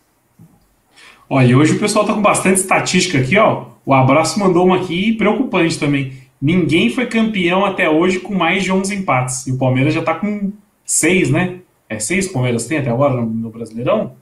Olha, 1.28 1.46
e 1.46 1.54
hoje 1.54 1.74
o 1.74 1.80
pessoal 1.80 2.06
tá 2.06 2.14
com 2.14 2.22
bastante 2.22 2.60
estatística 2.60 3.18
aqui, 3.18 3.36
ó. 3.36 3.66
O 3.84 3.92
Abraço 3.92 4.38
mandou 4.38 4.64
uma 4.64 4.76
aqui 4.76 5.12
preocupante 5.14 5.78
também. 5.78 6.22
Ninguém 6.40 6.90
foi 6.90 7.06
campeão 7.06 7.64
até 7.64 7.88
hoje 7.88 8.20
com 8.20 8.34
mais 8.34 8.62
de 8.62 8.70
11 8.70 8.94
empates. 8.94 9.46
E 9.46 9.52
o 9.52 9.58
Palmeiras 9.58 9.94
já 9.94 10.02
tá 10.02 10.14
com 10.14 10.52
seis, 10.84 11.30
né? 11.30 11.60
É 11.88 11.98
seis 11.98 12.26
que 12.26 12.30
o 12.30 12.34
Palmeiras 12.34 12.66
tem 12.66 12.78
até 12.78 12.90
agora 12.90 13.14
no, 13.14 13.26
no 13.26 13.50
Brasileirão? 13.50 14.14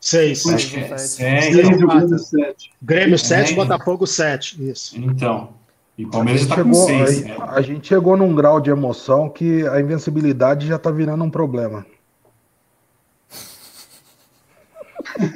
Seis. 0.00 0.46
Acho 0.46 0.70
que 0.70 0.76
é. 0.76 0.98
Seis, 0.98 1.56
Grêmio 1.56 2.18
7. 2.18 2.70
Grêmio 2.82 3.18
7, 3.18 3.52
é. 3.52 3.56
Botafogo 3.56 4.06
7. 4.06 4.68
Isso. 4.68 4.98
Então. 4.98 5.54
E 5.98 6.04
o 6.04 6.10
Palmeiras 6.10 6.42
já 6.42 6.56
tá 6.56 6.62
com 6.62 6.74
seis. 6.74 7.24
A, 7.24 7.28
né? 7.28 7.36
a 7.48 7.60
gente 7.62 7.88
chegou 7.88 8.16
num 8.16 8.34
grau 8.34 8.60
de 8.60 8.70
emoção 8.70 9.28
que 9.28 9.66
a 9.66 9.80
invencibilidade 9.80 10.66
já 10.66 10.78
tá 10.78 10.90
virando 10.90 11.24
um 11.24 11.30
problema. 11.30 11.86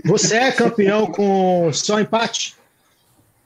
Você 0.05 0.37
é 0.37 0.53
campeão 0.53 1.07
com 1.07 1.71
só 1.73 1.99
empate? 1.99 2.57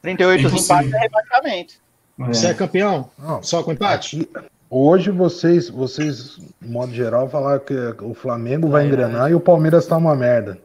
38 0.01 0.47
empates 0.47 0.93
é 0.93 0.97
rebaixamento. 0.99 1.73
Você 2.17 2.47
é 2.47 2.53
campeão? 2.53 3.09
Não, 3.17 3.41
só 3.41 3.63
com 3.63 3.71
empate? 3.71 4.21
Aqui, 4.21 4.47
hoje 4.69 5.11
vocês, 5.11 5.69
vocês, 5.69 6.37
de 6.61 6.69
modo 6.69 6.93
geral, 6.93 7.29
falaram 7.29 7.59
que 7.59 7.73
o 8.01 8.13
Flamengo 8.13 8.69
vai 8.69 8.85
engrenar 8.85 9.31
e 9.31 9.35
o 9.35 9.39
Palmeiras 9.39 9.87
tá 9.87 9.97
uma 9.97 10.15
merda. 10.15 10.57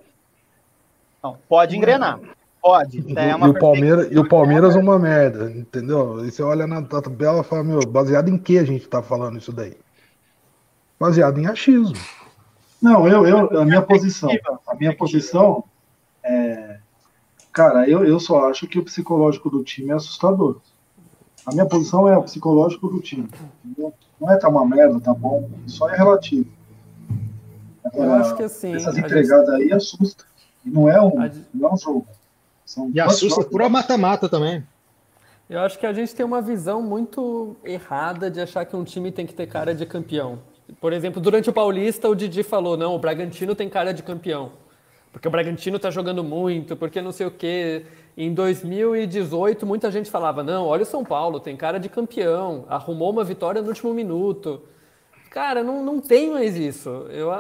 Não, 1.23 1.37
pode 1.49 1.77
engrenar. 1.77 2.19
Pode. 2.61 2.99
É 3.17 3.31
e, 3.31 3.49
o 3.49 3.59
Palmeiras, 3.59 4.09
e 4.11 4.19
o 4.19 4.29
Palmeiras 4.29 4.75
uma 4.75 4.99
merda, 4.99 5.51
entendeu? 5.51 6.25
E 6.25 6.31
você 6.31 6.43
olha 6.43 6.67
na 6.67 6.83
tabela 6.83 7.41
e 7.41 7.45
fala, 7.45 7.65
meu, 7.65 7.81
baseado 7.87 8.29
em 8.29 8.37
que 8.37 8.59
a 8.59 8.65
gente 8.65 8.87
tá 8.87 9.03
falando 9.03 9.39
isso 9.39 9.53
daí? 9.53 9.77
Baseado 10.99 11.39
em 11.39 11.47
achismo. 11.47 11.97
Não, 12.83 13.09
eu, 13.09 13.27
eu 13.27 13.61
a 13.61 13.65
minha 13.65 13.83
posição, 13.83 14.31
a 14.67 14.75
minha 14.75 14.95
posição 14.95 15.65
é, 16.23 16.79
cara, 17.53 17.89
eu, 17.89 18.05
eu 18.05 18.21
só 18.21 18.49
acho 18.51 18.67
que 18.67 18.79
o 18.79 18.85
psicológico 18.85 19.51
do 19.51 19.65
time 19.65 19.91
é 19.91 19.95
assustador. 19.95 20.61
A 21.47 21.53
minha 21.53 21.67
posição 21.67 22.07
é 22.07 22.17
o 22.17 22.23
psicológico 22.23 22.89
do 22.89 23.01
time. 23.01 23.29
Entendeu? 23.65 23.93
Não 24.21 24.31
é 24.31 24.37
tá 24.37 24.49
uma 24.49 24.67
merda, 24.67 25.01
tá 25.01 25.15
bom, 25.15 25.49
só 25.67 25.89
é 25.89 25.97
relativo. 25.97 26.51
Agora, 27.85 28.07
eu 28.07 28.15
acho 28.15 28.37
que 28.37 28.43
assim. 28.43 28.75
Essas 28.75 28.97
entregadas 28.99 29.59
gente... 29.59 29.63
aí 29.63 29.73
assusta. 29.73 30.25
E 30.65 30.71
não 30.71 30.89
é 30.89 31.01
um, 31.01 31.13
não 31.55 31.71
é 31.71 31.73
um 31.73 31.77
jogo. 31.77 32.07
São 32.71 32.89
e 32.95 33.01
assusta 33.01 33.43
por 33.43 33.69
mata-mata 33.69 34.29
também. 34.29 34.63
Eu 35.49 35.59
acho 35.59 35.77
que 35.77 35.85
a 35.85 35.93
gente 35.93 36.15
tem 36.15 36.25
uma 36.25 36.41
visão 36.41 36.81
muito 36.81 37.57
errada 37.65 38.31
de 38.31 38.41
achar 38.41 38.65
que 38.65 38.77
um 38.77 38.85
time 38.85 39.11
tem 39.11 39.27
que 39.27 39.35
ter 39.35 39.49
cara 39.49 39.75
de 39.75 39.85
campeão. 39.85 40.39
Por 40.81 40.93
exemplo, 40.93 41.21
durante 41.21 41.51
o 41.51 41.53
Paulista, 41.53 42.09
o 42.09 42.15
Didi 42.15 42.45
falou: 42.45 42.77
não, 42.77 42.95
o 42.95 42.99
Bragantino 43.01 43.57
tem 43.57 43.69
cara 43.69 43.93
de 43.93 44.05
campeão. 44.05 44.53
Porque 45.11 45.27
o 45.27 45.31
Bragantino 45.33 45.79
está 45.79 45.91
jogando 45.91 46.23
muito, 46.23 46.77
porque 46.77 47.03
não 47.03 47.11
sei 47.11 47.27
o 47.27 47.33
quê. 47.33 47.87
Em 48.17 48.33
2018, 48.33 49.67
muita 49.67 49.91
gente 49.91 50.09
falava: 50.09 50.45
não, 50.45 50.67
olha 50.67 50.85
o 50.85 50.87
São 50.87 51.05
Paulo, 51.05 51.41
tem 51.41 51.57
cara 51.57 51.81
de 51.81 51.89
campeão, 51.89 52.67
arrumou 52.69 53.11
uma 53.11 53.25
vitória 53.25 53.61
no 53.61 53.67
último 53.67 53.93
minuto. 53.93 54.63
Cara, 55.29 55.65
não, 55.65 55.85
não 55.85 56.01
tem 56.01 56.31
mais 56.31 56.57
isso. 56.57 56.89
Eu, 57.11 57.33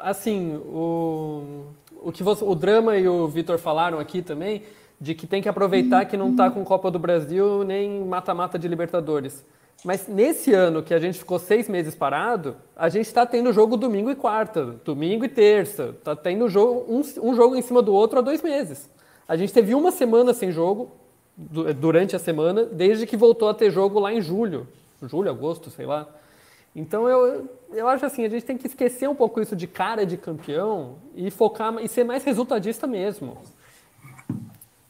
assim, 0.00 0.56
o, 0.56 1.66
o 2.04 2.12
que 2.12 2.22
você, 2.22 2.44
o 2.44 2.54
Drama 2.54 2.96
e 2.96 3.08
o 3.08 3.26
Vitor 3.26 3.58
falaram 3.58 3.98
aqui 3.98 4.22
também, 4.22 4.62
de 5.00 5.14
que 5.14 5.26
tem 5.26 5.42
que 5.42 5.48
aproveitar 5.48 6.04
que 6.04 6.16
não 6.16 6.30
está 6.30 6.50
com 6.50 6.64
Copa 6.64 6.90
do 6.90 6.98
Brasil 6.98 7.64
nem 7.64 8.04
mata-mata 8.04 8.58
de 8.58 8.68
Libertadores. 8.68 9.44
Mas 9.84 10.06
nesse 10.08 10.52
ano 10.52 10.82
que 10.82 10.94
a 10.94 10.98
gente 10.98 11.18
ficou 11.18 11.38
seis 11.38 11.68
meses 11.68 11.94
parado, 11.94 12.56
a 12.74 12.88
gente 12.88 13.06
está 13.06 13.26
tendo 13.26 13.52
jogo 13.52 13.76
domingo 13.76 14.10
e 14.10 14.14
quarta, 14.14 14.76
domingo 14.84 15.24
e 15.24 15.28
terça. 15.28 15.94
Está 15.98 16.14
tendo 16.16 16.48
jogo, 16.48 16.86
um, 16.88 17.02
um, 17.22 17.34
jogo 17.34 17.56
em 17.56 17.62
cima 17.62 17.82
do 17.82 17.92
outro 17.92 18.18
há 18.18 18.22
dois 18.22 18.40
meses. 18.42 18.88
A 19.28 19.36
gente 19.36 19.52
teve 19.52 19.74
uma 19.74 19.90
semana 19.90 20.32
sem 20.32 20.52
jogo 20.52 20.92
durante 21.36 22.14
a 22.14 22.18
semana, 22.18 22.64
desde 22.64 23.06
que 23.06 23.16
voltou 23.16 23.48
a 23.48 23.54
ter 23.54 23.70
jogo 23.70 23.98
lá 23.98 24.12
em 24.12 24.22
julho. 24.22 24.66
Julho, 25.02 25.30
agosto, 25.30 25.70
sei 25.70 25.84
lá. 25.84 26.08
Então 26.74 27.08
eu, 27.08 27.48
eu 27.72 27.88
acho 27.88 28.04
assim, 28.04 28.24
a 28.24 28.28
gente 28.28 28.44
tem 28.44 28.58
que 28.58 28.66
esquecer 28.66 29.08
um 29.08 29.14
pouco 29.14 29.40
isso 29.40 29.54
de 29.54 29.66
cara 29.66 30.04
de 30.04 30.16
campeão 30.16 30.96
e 31.14 31.30
focar 31.30 31.74
e 31.80 31.88
ser 31.88 32.04
mais 32.04 32.24
resultadista 32.24 32.86
mesmo. 32.86 33.38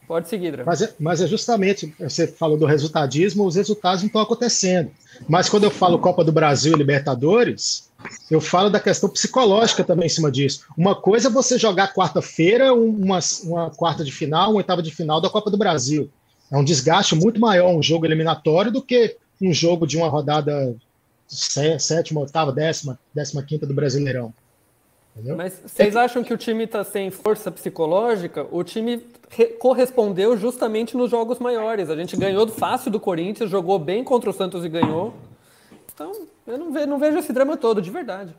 Pode 0.07 0.29
seguir, 0.29 0.51
Dra. 0.51 0.63
Mas, 0.65 0.81
é, 0.81 0.93
mas 0.99 1.21
é 1.21 1.27
justamente, 1.27 1.93
você 1.99 2.27
falou 2.27 2.57
do 2.57 2.65
resultadismo, 2.65 3.45
os 3.45 3.55
resultados 3.55 4.01
não 4.01 4.07
estão 4.07 4.21
acontecendo. 4.21 4.91
Mas 5.27 5.49
quando 5.49 5.63
eu 5.63 5.71
falo 5.71 5.97
Copa 5.97 6.23
do 6.23 6.31
Brasil 6.31 6.73
e 6.73 6.77
Libertadores, 6.77 7.89
eu 8.29 8.39
falo 8.39 8.69
da 8.69 8.79
questão 8.79 9.09
psicológica 9.09 9.83
também 9.83 10.05
em 10.05 10.09
cima 10.09 10.31
disso. 10.31 10.65
Uma 10.77 10.95
coisa 10.95 11.27
é 11.27 11.31
você 11.31 11.57
jogar 11.57 11.93
quarta-feira, 11.93 12.73
uma, 12.73 13.19
uma 13.43 13.71
quarta 13.71 14.03
de 14.03 14.11
final, 14.11 14.51
uma 14.51 14.57
oitava 14.57 14.83
de 14.83 14.91
final 14.91 15.19
da 15.19 15.29
Copa 15.29 15.49
do 15.49 15.57
Brasil. 15.57 16.09
É 16.51 16.57
um 16.57 16.63
desgaste 16.63 17.15
muito 17.15 17.39
maior 17.39 17.73
um 17.73 17.81
jogo 17.81 18.05
eliminatório 18.05 18.71
do 18.71 18.81
que 18.81 19.17
um 19.41 19.51
jogo 19.51 19.87
de 19.87 19.97
uma 19.97 20.07
rodada 20.07 20.75
sétima, 21.27 22.21
oitava, 22.21 22.51
décima, 22.51 22.99
décima 23.13 23.43
quinta 23.43 23.65
do 23.65 23.73
Brasileirão. 23.73 24.33
Entendeu? 25.15 25.37
Mas 25.37 25.61
vocês 25.65 25.95
acham 25.95 26.23
que 26.23 26.33
o 26.33 26.37
time 26.37 26.65
está 26.65 26.83
sem 26.83 27.09
força 27.09 27.49
psicológica? 27.49 28.45
O 28.51 28.63
time 28.63 29.01
correspondeu 29.59 30.37
justamente 30.37 30.97
nos 30.97 31.09
jogos 31.09 31.39
maiores. 31.39 31.89
A 31.89 31.95
gente 31.95 32.17
ganhou 32.17 32.47
fácil 32.47 32.91
do 32.91 32.99
Corinthians, 32.99 33.49
jogou 33.49 33.79
bem 33.79 34.03
contra 34.03 34.29
o 34.29 34.33
Santos 34.33 34.65
e 34.65 34.69
ganhou. 34.69 35.13
Então, 35.93 36.11
eu 36.45 36.57
não 36.57 36.73
vejo, 36.73 36.87
não 36.87 36.99
vejo 36.99 37.17
esse 37.17 37.31
drama 37.31 37.55
todo, 37.55 37.81
de 37.81 37.89
verdade. 37.89 38.35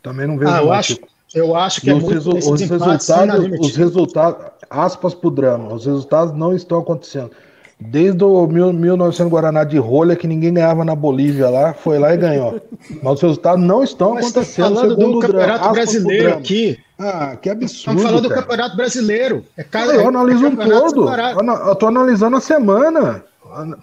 Também 0.00 0.28
não 0.28 0.38
vejo. 0.38 0.52
Ah, 0.52 0.62
eu, 0.62 0.72
acho, 0.72 0.98
eu 1.34 1.56
acho 1.56 1.80
que 1.80 1.90
é 1.90 1.94
os, 1.94 2.08
resu 2.08 2.36
os 2.36 2.60
resultados, 2.60 3.58
os 3.58 3.76
resultados, 3.76 4.52
aspas 4.70 5.14
para 5.14 5.28
o 5.28 5.30
drama, 5.30 5.74
os 5.74 5.84
resultados 5.84 6.32
não 6.36 6.54
estão 6.54 6.78
acontecendo. 6.78 7.32
Desde 7.78 8.22
o 8.22 8.46
1900 8.46 9.30
Guaraná 9.30 9.64
de 9.64 9.78
rolha, 9.78 10.14
que 10.14 10.26
ninguém 10.26 10.54
ganhava 10.54 10.84
na 10.84 10.94
Bolívia 10.94 11.50
lá, 11.50 11.74
foi 11.74 11.98
lá 11.98 12.14
e 12.14 12.16
ganhou. 12.16 12.60
Mas 13.02 13.14
os 13.14 13.22
resultados 13.22 13.64
não 13.64 13.82
estão 13.82 14.14
Mas 14.14 14.32
tá 14.32 14.40
acontecendo. 14.40 14.74
falando 14.74 14.96
do 14.96 15.18
Campeonato 15.18 15.72
Brasileiro 15.72 16.34
aqui. 16.34 16.78
Ah, 16.98 17.36
que 17.36 17.50
absurdo. 17.50 17.74
Estamos 17.74 18.02
falando 18.02 18.22
cara. 18.22 18.34
do 18.34 18.42
Campeonato 18.42 18.76
Brasileiro. 18.76 19.44
É 19.56 19.64
cada, 19.64 19.92
eu 19.94 20.08
analiso 20.08 20.46
é 20.46 20.48
um 20.48 20.56
todo. 20.56 21.10
Eu 21.10 21.74
tô 21.74 21.86
analisando 21.88 22.36
a 22.36 22.40
semana. 22.40 23.24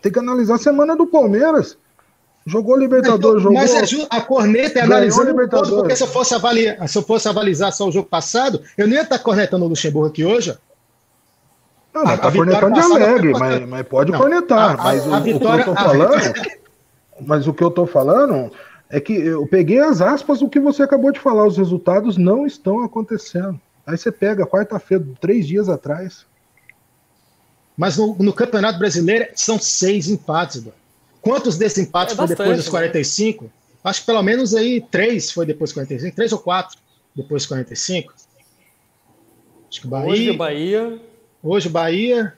Tem 0.01 0.11
que 0.11 0.19
analisar 0.19 0.55
a 0.55 0.59
semana 0.59 0.95
do 0.95 1.05
Palmeiras. 1.05 1.77
Jogou 2.45 2.75
Libertadores, 2.75 3.43
jogou. 3.43 3.57
Mas 3.57 3.73
é 3.73 4.07
a 4.09 4.21
corneta 4.21 4.79
é 4.79 4.83
analisando 4.83 5.29
Libertadores. 5.29 5.69
Todo, 5.69 5.81
porque 5.81 5.95
se 5.95 6.03
eu, 6.03 6.07
fosse 6.07 6.33
avaliar, 6.33 6.89
se 6.89 6.97
eu 6.97 7.03
fosse 7.03 7.29
avalizar 7.29 7.71
só 7.71 7.87
o 7.87 7.91
jogo 7.91 8.07
passado, 8.07 8.61
eu 8.77 8.87
não 8.87 8.95
ia 8.95 9.03
estar 9.03 9.19
cornetando 9.19 9.65
o 9.65 9.67
Luxemburgo 9.67 10.07
aqui 10.07 10.25
hoje. 10.25 10.57
Não, 11.93 12.03
mas 12.03 12.19
tá 12.19 12.31
cornetando 12.31 12.73
de 12.73 12.79
alegre, 12.79 13.33
mas, 13.33 13.67
mas 13.67 13.87
pode 13.87 14.11
não, 14.11 14.19
cornetar. 14.19 14.79
A, 14.79 14.83
mas 14.83 15.07
a, 15.07 15.17
a 15.17 15.19
o, 15.19 15.23
vitória, 15.23 15.61
o, 15.61 15.63
que 15.63 15.69
eu 15.69 15.75
tô 15.75 15.81
falando. 15.83 16.33
Mas 17.19 17.47
o 17.47 17.53
que 17.53 17.63
eu 17.63 17.71
tô 17.71 17.85
falando 17.85 18.51
é 18.89 18.99
que 18.99 19.13
eu 19.13 19.45
peguei 19.47 19.79
as 19.79 20.01
aspas 20.01 20.39
do 20.39 20.49
que 20.49 20.59
você 20.59 20.83
acabou 20.83 21.11
de 21.11 21.19
falar. 21.19 21.45
Os 21.45 21.57
resultados 21.57 22.17
não 22.17 22.45
estão 22.45 22.83
acontecendo. 22.83 23.59
Aí 23.85 23.97
você 23.97 24.11
pega 24.11 24.45
quarta-feira, 24.45 25.05
três 25.19 25.47
dias 25.47 25.69
atrás. 25.69 26.25
Mas 27.75 27.97
no, 27.97 28.15
no, 28.19 28.33
Campeonato 28.33 28.79
Brasileiro 28.79 29.27
são 29.35 29.59
seis 29.59 30.07
empates. 30.07 30.63
Quantos 31.21 31.57
desses 31.57 31.87
empates 31.87 32.13
é 32.13 32.17
foi 32.17 32.27
depois 32.27 32.57
dos 32.57 32.69
45? 32.69 33.45
Né? 33.45 33.49
Acho 33.83 34.01
que 34.01 34.05
pelo 34.05 34.21
menos 34.21 34.53
aí 34.53 34.81
três 34.81 35.31
foi 35.31 35.45
depois 35.45 35.71
dos 35.71 35.73
45, 35.73 36.15
três 36.15 36.31
ou 36.31 36.39
quatro 36.39 36.77
depois 37.15 37.43
dos 37.43 37.47
45. 37.47 38.13
Acho 39.69 39.81
que 39.81 39.87
Bahia. 39.87 40.11
Hoje 40.11 40.33
Bahia. 40.33 41.01
Hoje 41.43 41.69
Bahia. 41.69 42.33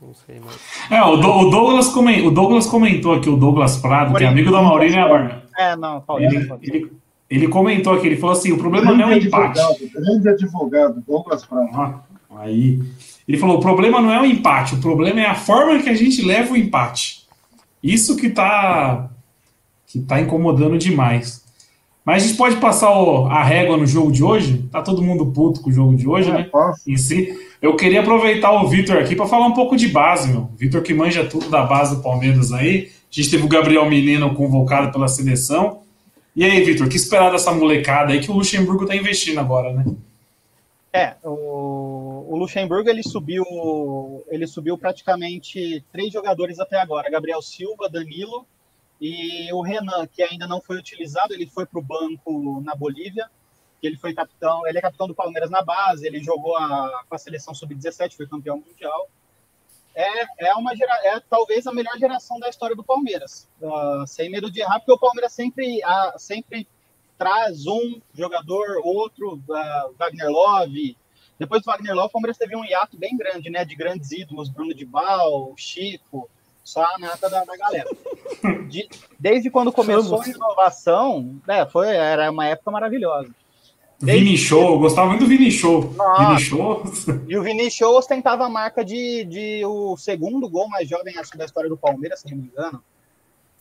Não 0.00 0.12
sei 0.14 0.38
mais. 0.38 0.58
É, 0.90 1.02
o, 1.02 1.16
Do, 1.16 1.30
o, 1.30 1.50
Douglas 1.50 1.88
comentou, 1.88 2.28
o 2.28 2.30
Douglas 2.30 2.66
comentou 2.66 3.14
aqui, 3.14 3.30
o 3.30 3.36
Douglas 3.36 3.78
Prado, 3.78 4.14
que 4.14 4.24
é 4.24 4.26
amigo 4.26 4.50
da 4.50 4.60
Maurício, 4.60 5.00
né, 5.00 5.08
Barna? 5.08 5.42
É, 5.58 5.74
não, 5.74 6.04
Ele, 6.18 6.52
ele, 6.60 6.92
ele, 7.30 7.48
comentou 7.48 7.94
aqui, 7.94 8.06
ele 8.06 8.16
falou 8.16 8.36
assim: 8.36 8.52
o 8.52 8.58
problema 8.58 8.92
grande 8.92 9.02
não 9.02 9.10
é 9.10 9.14
o 9.14 9.18
empate. 9.18 9.58
Advogado, 9.58 9.92
grande 9.94 10.28
advogado, 10.28 11.04
Douglas 11.06 11.46
Prado. 11.46 11.68
Ah, 11.72 12.00
aí. 12.40 12.82
Ele 13.26 13.38
falou: 13.38 13.56
o 13.56 13.60
problema 13.60 14.02
não 14.02 14.12
é 14.12 14.20
o 14.20 14.26
empate, 14.26 14.74
o 14.74 14.80
problema 14.80 15.20
é 15.20 15.26
a 15.26 15.34
forma 15.34 15.82
que 15.82 15.88
a 15.88 15.94
gente 15.94 16.20
leva 16.20 16.52
o 16.52 16.56
empate. 16.56 17.26
Isso 17.82 18.16
que 18.16 18.28
tá, 18.28 19.08
que 19.86 20.00
tá 20.00 20.20
incomodando 20.20 20.76
demais. 20.76 21.45
Mas 22.06 22.22
a 22.22 22.26
gente 22.28 22.38
pode 22.38 22.56
passar 22.58 22.96
o, 22.96 23.26
a 23.26 23.42
régua 23.42 23.76
no 23.76 23.84
jogo 23.84 24.12
de 24.12 24.22
hoje? 24.22 24.62
Tá 24.70 24.80
todo 24.80 25.02
mundo 25.02 25.26
puto 25.26 25.60
com 25.60 25.70
o 25.70 25.72
jogo 25.72 25.96
de 25.96 26.06
hoje, 26.06 26.30
é, 26.30 26.32
né? 26.32 26.42
Posso. 26.44 26.88
Em 26.88 26.96
si. 26.96 27.36
Eu 27.60 27.74
queria 27.74 28.00
aproveitar 28.00 28.52
o 28.52 28.68
Vitor 28.68 28.98
aqui 28.98 29.16
para 29.16 29.26
falar 29.26 29.48
um 29.48 29.52
pouco 29.52 29.76
de 29.76 29.88
base, 29.88 30.28
meu. 30.28 30.48
Vitor 30.56 30.82
que 30.82 30.94
manja 30.94 31.26
tudo 31.26 31.50
da 31.50 31.64
base 31.64 31.96
do 31.96 32.02
Palmeiras 32.02 32.52
aí. 32.52 32.92
A 33.10 33.14
gente 33.20 33.28
teve 33.28 33.42
o 33.42 33.48
Gabriel 33.48 33.90
Menino 33.90 34.32
convocado 34.36 34.92
pela 34.92 35.08
seleção. 35.08 35.82
E 36.36 36.44
aí, 36.44 36.62
Vitor, 36.62 36.88
que 36.88 36.94
esperar 36.94 37.32
dessa 37.32 37.50
molecada 37.50 38.12
aí 38.12 38.20
que 38.20 38.30
o 38.30 38.34
Luxemburgo 38.34 38.84
está 38.84 38.94
investindo 38.94 39.40
agora, 39.40 39.72
né? 39.72 39.84
É, 40.92 41.16
o, 41.24 42.24
o, 42.28 42.36
Luxemburgo 42.36 42.88
ele 42.88 43.02
subiu, 43.02 43.44
ele 44.28 44.46
subiu 44.46 44.78
praticamente 44.78 45.84
três 45.90 46.12
jogadores 46.12 46.60
até 46.60 46.80
agora: 46.80 47.10
Gabriel 47.10 47.42
Silva, 47.42 47.88
Danilo 47.88 48.46
e 49.00 49.52
o 49.52 49.60
Renan, 49.62 50.06
que 50.06 50.22
ainda 50.22 50.46
não 50.46 50.60
foi 50.60 50.78
utilizado, 50.78 51.34
ele 51.34 51.46
foi 51.46 51.66
para 51.66 51.78
o 51.78 51.82
banco 51.82 52.60
na 52.62 52.74
Bolívia. 52.74 53.30
Ele 53.82 53.96
foi 53.96 54.14
capitão, 54.14 54.66
ele 54.66 54.78
é 54.78 54.80
capitão 54.80 55.06
do 55.06 55.14
Palmeiras 55.14 55.50
na 55.50 55.62
base, 55.62 56.06
ele 56.06 56.20
jogou 56.20 56.56
a, 56.56 57.04
com 57.08 57.14
a 57.14 57.18
seleção 57.18 57.54
sub-17, 57.54 58.16
foi 58.16 58.26
campeão 58.26 58.56
mundial 58.56 59.08
é, 59.96 60.48
é 60.50 60.54
uma 60.54 60.72
é 60.74 61.20
talvez 61.20 61.66
a 61.66 61.72
melhor 61.72 61.96
geração 61.98 62.38
da 62.38 62.50
história 62.50 62.76
do 62.76 62.84
Palmeiras. 62.84 63.48
Uh, 63.60 64.06
sem 64.06 64.30
medo 64.30 64.50
de 64.50 64.60
errar, 64.60 64.78
porque 64.78 64.92
o 64.92 64.98
Palmeiras 64.98 65.32
sempre, 65.32 65.78
uh, 65.78 66.18
sempre 66.18 66.68
traz 67.16 67.66
um 67.66 67.98
jogador, 68.12 68.82
outro, 68.84 69.36
uh, 69.36 69.94
Wagner 69.98 70.28
Love. 70.28 70.98
Depois 71.38 71.62
do 71.62 71.64
Wagner 71.64 71.94
Love, 71.94 72.08
o 72.08 72.12
Palmeiras 72.12 72.36
teve 72.36 72.54
um 72.54 72.64
hiato 72.64 72.98
bem 72.98 73.16
grande, 73.16 73.48
né? 73.48 73.64
De 73.64 73.74
grandes 73.74 74.12
ídolos, 74.12 74.50
Bruno 74.50 74.74
de 74.74 74.84
Bal, 74.84 75.54
Chico, 75.56 76.28
só 76.66 76.82
a 76.82 76.98
nata 76.98 77.30
da, 77.30 77.44
da 77.44 77.56
galera. 77.56 77.88
De, 78.68 78.88
desde 79.18 79.48
quando 79.48 79.70
começou 79.70 80.20
a 80.20 80.28
inovação, 80.28 81.36
é, 81.46 81.64
foi, 81.64 81.94
era 81.94 82.28
uma 82.28 82.44
época 82.46 82.72
maravilhosa. 82.72 83.30
Desde... 84.00 84.24
Vini 84.24 84.36
Show, 84.36 84.72
eu 84.72 84.78
gostava 84.80 85.08
muito 85.08 85.20
do 85.20 85.28
Vini 85.28 85.50
Show. 85.50 85.94
Nossa. 85.96 86.26
Vini 86.26 86.40
Show. 86.40 86.82
E 87.28 87.38
o 87.38 87.42
Vini 87.42 87.70
Show 87.70 87.96
ostentava 87.96 88.44
a 88.44 88.48
marca 88.48 88.84
de, 88.84 89.24
de 89.24 89.64
o 89.64 89.96
segundo 89.96 90.48
gol 90.48 90.68
mais 90.68 90.88
jovem 90.88 91.16
acho, 91.16 91.38
da 91.38 91.44
história 91.44 91.70
do 91.70 91.76
Palmeiras, 91.76 92.20
se 92.20 92.30
não 92.30 92.36
me 92.36 92.48
engano. 92.48 92.82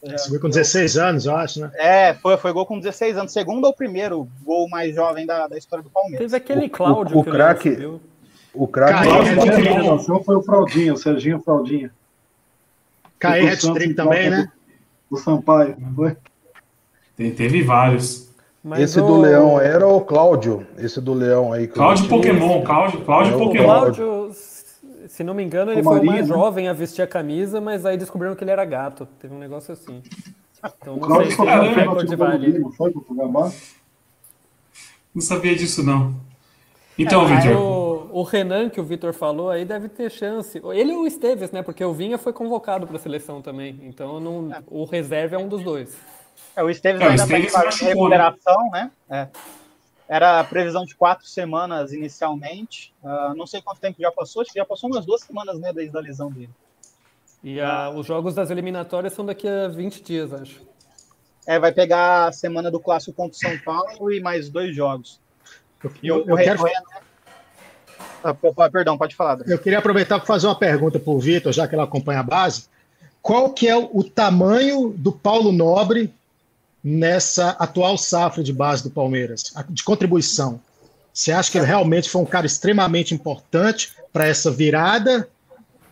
Você 0.02 0.30
foi 0.30 0.40
com 0.40 0.50
16 0.50 0.98
anos, 0.98 1.26
eu 1.28 1.36
acho, 1.36 1.62
né? 1.62 1.72
É, 1.76 2.14
foi, 2.16 2.38
foi 2.38 2.52
gol 2.52 2.66
com 2.66 2.80
16 2.80 3.18
anos. 3.18 3.32
Segundo 3.32 3.66
ou 3.66 3.74
primeiro 3.74 4.28
gol 4.44 4.68
mais 4.68 4.96
jovem 4.96 5.28
da, 5.28 5.48
da 5.48 5.58
história 5.58 5.84
do 5.84 5.92
Palmeiras. 5.92 6.20
Teve 6.20 6.36
aquele 6.36 6.70
Cláudio. 6.70 7.16
O, 7.16 7.20
o, 7.20 7.22
o 7.22 7.24
craque. 7.24 8.00
O 8.54 8.68
craque 8.68 9.08
da 9.08 10.00
foi 10.24 10.36
o 10.36 10.42
Fraldinho, 10.42 10.96
o 10.96 10.98
Serginho 10.98 11.40
Fraldinho. 11.40 11.92
Caí 13.20 13.48
hat-trick 13.50 13.94
também, 13.94 14.30
né? 14.30 14.52
O 15.10 15.18
Sampaio, 15.18 15.76
foi? 15.96 16.16
Teve 17.16 17.64
vários. 17.64 18.34
Mas 18.64 18.80
Esse 18.80 19.00
o... 19.00 19.06
do 19.06 19.22
Leão 19.22 19.62
era 19.62 19.88
o 19.88 20.02
Cláudio. 20.02 20.66
Esse 20.78 21.00
do 21.00 21.14
Leão 21.14 21.54
aí. 21.54 21.68
Cláudio 21.68 22.08
Pokémon, 22.08 22.64
Cláudio, 22.64 23.02
Cláudio 23.02 23.36
é 23.36 23.38
Pokémon. 23.38 23.64
Cláudio, 23.64 24.32
se 25.08 25.24
não 25.24 25.34
me 25.34 25.44
engano, 25.44 25.72
ele 25.72 25.82
o 25.82 25.84
foi 25.84 26.00
o 26.00 26.06
mais 26.06 26.28
né? 26.28 26.36
jovem 26.36 26.68
a 26.68 26.74
vestir 26.74 27.02
a 27.02 27.08
camisa, 27.08 27.62
mas 27.62 27.86
aí 27.86 27.96
descobriram 27.96 28.36
que 28.36 28.44
ele 28.44 28.52
era 28.52 28.66
gato. 28.66 29.08
Teve 29.20 29.34
um 29.34 29.40
negócio 29.40 29.72
assim. 29.72 30.02
Então 30.82 30.98
não 30.98 31.18
sei 31.18 31.30
se 31.30 31.36
foi 31.36 31.46
o 31.46 31.74
recorde 31.74 32.16
vale. 32.16 32.60
Não 35.14 35.22
sabia 35.22 35.56
disso, 35.56 35.84
não. 35.84 36.16
Então, 36.98 37.28
é, 37.30 37.36
Vitor. 37.36 37.85
O, 38.16 38.24
Renan, 38.24 38.70
que 38.70 38.80
o 38.80 38.84
Vitor 38.86 39.12
falou, 39.14 39.50
aí 39.50 39.66
deve 39.66 39.90
ter 39.90 40.10
chance. 40.10 40.62
Ele 40.74 40.94
e 40.94 40.96
o 40.96 41.06
Esteves, 41.06 41.52
né? 41.52 41.62
Porque 41.62 41.84
o 41.84 41.94
Vinha 41.94 42.18
foi 42.18 42.32
convocado 42.32 42.88
para 42.88 42.96
a 42.96 43.00
seleção 43.00 43.42
também. 43.42 43.78
Então 43.84 44.22
não, 44.22 44.54
é. 44.54 44.64
o 44.68 44.86
reserva 44.86 45.36
é 45.36 45.38
um 45.38 45.50
dos 45.50 45.62
dois. 45.62 45.98
É, 46.56 46.64
o 46.64 46.70
Esteves 46.70 47.02
é, 47.02 47.08
ainda 47.08 47.24
está 47.24 47.38
em 47.38 47.50
fase 47.50 47.78
de 47.78 47.84
né? 47.84 47.90
recuperação, 47.90 48.72
né? 48.72 48.92
É. 49.10 49.28
Era 50.08 50.40
a 50.40 50.44
previsão 50.46 50.86
de 50.86 50.96
quatro 50.96 51.28
semanas 51.28 51.92
inicialmente. 51.92 52.94
Uh, 53.04 53.36
não 53.36 53.46
sei 53.46 53.62
quanto 53.62 53.82
tempo 53.82 53.98
já 54.00 54.14
passou, 54.14 54.42
acho 54.44 54.54
que 54.54 54.60
já 54.60 54.66
passou 54.66 54.90
umas 54.90 55.06
duas 55.06 55.20
semanas, 55.20 55.60
né, 55.60 55.74
desde 55.74 55.98
a 55.98 56.00
lesão 56.00 56.32
dele. 56.32 56.52
E 57.44 57.60
uh, 57.60 57.90
os 57.98 58.08
jogos 58.08 58.34
das 58.34 58.50
eliminatórias 58.50 59.12
são 59.12 59.26
daqui 59.26 59.46
a 59.46 59.68
20 59.68 60.02
dias, 60.02 60.32
acho. 60.32 60.62
É, 61.46 61.60
vai 61.60 61.74
pegar 61.74 62.28
a 62.28 62.32
semana 62.32 62.72
do 62.72 62.80
clássico 62.80 63.12
contra 63.12 63.36
o 63.36 63.40
São 63.40 63.58
Paulo 63.60 64.10
e 64.10 64.22
mais 64.22 64.50
dois 64.50 64.74
jogos. 64.74 65.20
Eu, 65.84 65.92
e 66.02 66.12
o, 66.14 66.30
eu 66.30 66.38
quero... 66.38 66.64
ah, 68.24 68.70
perdão, 68.70 68.98
pode 68.98 69.16
falar. 69.16 69.40
Eu 69.48 69.60
queria 69.60 69.80
aproveitar 69.80 70.18
para 70.18 70.26
fazer 70.26 70.48
uma 70.48 70.58
pergunta 70.58 71.00
para 71.00 71.14
o 71.14 71.20
Vitor, 71.20 71.54
já 71.54 71.68
que 71.68 71.76
ele 71.76 71.82
acompanha 71.82 72.22
a 72.22 72.24
base. 72.24 72.66
Qual 73.22 73.52
que 73.52 73.68
é 73.68 73.76
o 73.76 74.04
tamanho 74.04 74.94
do 74.96 75.12
Paulo 75.12 75.52
Nobre 75.52 76.14
nessa 76.84 77.50
atual 77.52 77.98
safra 77.98 78.44
de 78.44 78.54
base 78.54 78.84
do 78.84 78.90
Palmeiras, 78.90 79.54
de 79.70 79.84
contribuição? 79.84 80.60
Você 81.14 81.32
acha 81.32 81.52
que 81.52 81.58
ele 81.58 81.66
realmente 81.66 82.10
foi 82.10 82.22
um 82.22 82.26
cara 82.26 82.46
extremamente 82.46 83.14
importante 83.14 83.94
para 84.12 84.28
essa 84.28 84.52
virada? 84.52 85.28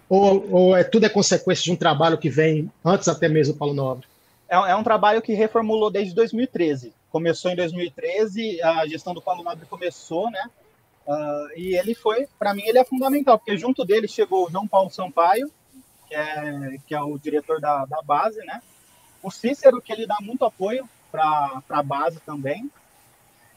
Ou, 0.10 0.48
ou, 0.52 0.78
é 0.78 0.84
tudo 0.84 1.06
é 1.06 1.10
consequência 1.10 1.64
de 1.64 1.72
um 1.72 1.76
trabalho 1.76 2.18
que 2.18 2.30
vem 2.30 2.70
antes 2.84 3.08
até 3.08 3.28
mesmo 3.28 3.54
do 3.54 3.58
Paulo 3.58 3.74
Nobre? 3.74 4.06
É, 4.50 4.56
é 4.56 4.76
um 4.76 4.84
trabalho 4.84 5.22
que 5.22 5.34
reformulou 5.34 5.90
desde 5.90 6.14
2013. 6.14 6.94
Começou 7.10 7.50
em 7.52 7.56
2013, 7.56 8.62
a 8.62 8.86
gestão 8.86 9.14
do 9.14 9.22
Paulo 9.22 9.44
Nobre 9.44 9.66
começou, 9.66 10.30
né? 10.30 10.50
Uh, 11.06 11.58
e 11.58 11.76
ele 11.76 11.94
foi, 11.94 12.28
para 12.40 12.54
mim, 12.54 12.64
ele 12.66 12.80
é 12.80 12.86
fundamental, 12.86 13.38
porque 13.38 13.58
junto 13.58 13.84
dele 13.84 14.08
chegou 14.08 14.48
o 14.48 14.52
João 14.52 14.68
Paulo 14.68 14.90
Sampaio, 14.90 15.52
que 16.08 16.16
é, 16.16 16.78
que 16.88 16.96
é 16.96 17.02
o 17.02 17.18
diretor 17.18 17.60
da, 17.60 17.86
da 17.86 18.02
base, 18.02 18.40
né? 18.46 18.62
O 19.22 19.30
Cícero, 19.30 19.82
que 19.82 19.92
ele 19.92 20.08
dá 20.08 20.18
muito 20.22 20.46
apoio 20.46 20.88
para 21.12 21.62
a 21.70 21.84
base 21.84 22.20
também. 22.22 22.72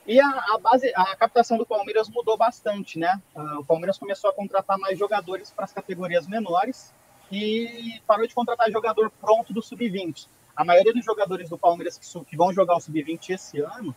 E 0.06 0.20
a, 0.20 0.28
a, 0.28 0.58
base, 0.58 0.92
a 0.94 1.16
captação 1.16 1.58
do 1.58 1.66
Palmeiras 1.66 2.08
mudou 2.08 2.36
bastante, 2.36 2.98
né? 2.98 3.20
Uh, 3.34 3.60
o 3.60 3.64
Palmeiras 3.64 3.98
começou 3.98 4.30
a 4.30 4.32
contratar 4.32 4.78
mais 4.78 4.98
jogadores 4.98 5.50
para 5.50 5.64
as 5.64 5.72
categorias 5.72 6.26
menores 6.26 6.92
e 7.30 8.00
parou 8.06 8.26
de 8.26 8.34
contratar 8.34 8.70
jogador 8.70 9.10
pronto 9.20 9.52
do 9.52 9.62
sub-20. 9.62 10.28
A 10.54 10.64
maioria 10.64 10.92
dos 10.92 11.04
jogadores 11.04 11.48
do 11.48 11.58
Palmeiras 11.58 11.98
que, 11.98 12.24
que 12.24 12.36
vão 12.36 12.52
jogar 12.52 12.76
o 12.76 12.80
sub-20 12.80 13.30
esse 13.30 13.60
ano 13.60 13.94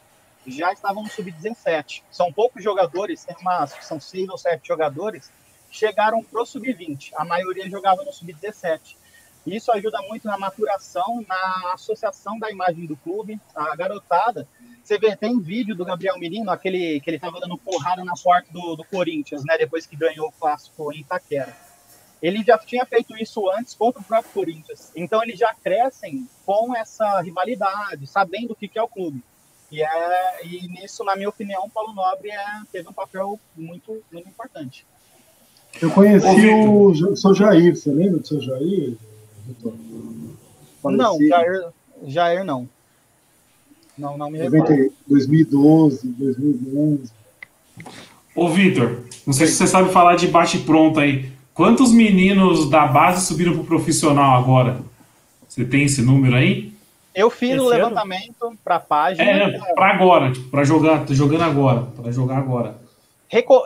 já 0.50 0.74
estavam 0.74 1.04
no 1.04 1.10
sub-17. 1.10 2.04
São 2.12 2.32
poucos 2.32 2.64
jogadores, 2.64 3.24
tem 3.26 3.36
umas, 3.42 3.72
são 3.82 4.00
seis 4.00 4.30
ou 4.30 4.38
sete 4.38 4.68
jogadores, 4.68 5.32
chegaram 5.72 6.24
pro 6.24 6.46
sub-20. 6.46 7.12
A 7.16 7.26
maioria 7.26 7.70
jogava 7.70 8.04
no 8.04 8.12
sub-17. 8.12 8.98
Isso 9.46 9.72
ajuda 9.72 10.02
muito 10.04 10.28
na 10.28 10.38
maturação, 10.38 11.24
na 11.28 11.74
associação 11.74 12.38
da 12.38 12.52
imagem 12.52 12.86
do 12.86 12.98
clube. 12.98 13.40
A 13.56 13.76
garotada, 13.76 14.48
você 14.84 14.98
vê, 14.98 15.16
tem 15.16 15.40
vídeo 15.40 15.76
do 15.76 15.86
Gabriel 15.86 16.20
Menino, 16.20 16.52
aquele 16.52 17.00
que 17.00 17.10
ele 17.10 17.18
estava 17.18 17.40
dando 17.40 17.58
porrada 17.58 18.04
na 18.04 18.14
porta 18.14 18.52
do, 18.52 18.76
do 18.76 18.84
Corinthians, 18.84 19.44
né? 19.46 19.58
Depois 19.58 19.88
que 19.88 19.96
ganhou 19.96 20.28
o 20.28 20.32
clássico 20.32 20.92
em 20.94 21.00
Itaquera. 21.00 21.56
Ele 22.22 22.44
já 22.44 22.58
tinha 22.58 22.86
feito 22.86 23.16
isso 23.18 23.50
antes 23.50 23.74
contra 23.74 24.02
o 24.02 24.04
próprio 24.04 24.34
Corinthians. 24.34 24.92
Então 24.96 25.24
eles 25.24 25.40
já 25.40 25.54
crescem 25.54 26.28
com 26.46 26.76
essa 26.76 27.22
rivalidade, 27.22 28.06
sabendo 28.08 28.52
o 28.52 28.56
que 28.56 28.78
é 28.78 28.82
o 28.82 28.88
clube. 28.88 29.24
E, 29.72 29.82
é, 29.82 30.46
e 30.46 30.68
nisso, 30.68 31.04
na 31.04 31.16
minha 31.16 31.30
opinião, 31.30 31.64
o 31.66 31.70
Paulo 31.70 31.94
Nobre 31.94 32.30
é, 32.30 32.44
teve 32.72 32.90
um 32.90 32.94
papel 32.94 33.40
muito, 33.56 34.02
muito 34.12 34.28
importante. 34.28 34.86
Eu 35.82 35.92
conheci 35.92 36.48
o, 36.48 36.88
o 36.88 37.16
seu 37.16 37.36
Jair, 37.36 37.76
você 37.76 37.92
lembra 37.92 38.20
do 38.20 38.28
seu 38.28 38.42
Jair? 38.42 38.98
Não, 40.84 41.18
Jair, 41.22 41.68
Jair 42.08 42.44
não. 42.44 42.68
Não, 43.98 44.18
não 44.18 44.32
me 44.32 44.40
recordo. 44.40 44.94
2012, 45.08 46.08
2011. 46.08 47.12
Ô, 48.36 48.50
Vitor, 48.50 49.04
não 49.28 49.34
sei 49.34 49.48
se 49.48 49.56
você 49.56 49.68
sabe 49.68 49.92
falar 49.92 50.16
de 50.16 50.28
bate-pronto 50.28 51.00
aí. 51.00 51.32
Quantos 51.54 51.92
meninos 51.92 52.70
da 52.70 52.88
base 52.88 53.26
subiram 53.26 53.54
pro 53.54 53.66
profissional 53.66 54.42
agora? 54.42 54.82
Você 55.48 55.66
tem 55.66 55.84
esse 55.84 56.02
número 56.02 56.36
aí? 56.36 56.74
Eu 57.14 57.30
fiz 57.30 57.60
o 57.60 57.68
levantamento 57.68 58.58
para 58.64 58.76
a 58.76 58.80
página. 58.80 59.30
É, 59.30 59.74
para 59.74 59.94
agora, 59.94 60.32
tipo, 60.32 60.50
para 60.50 60.64
jogar, 60.64 61.06
tô 61.06 61.14
jogando 61.14 61.44
agora, 61.44 61.82
para 61.96 62.12
jogar 62.12 62.38
agora. 62.38 62.80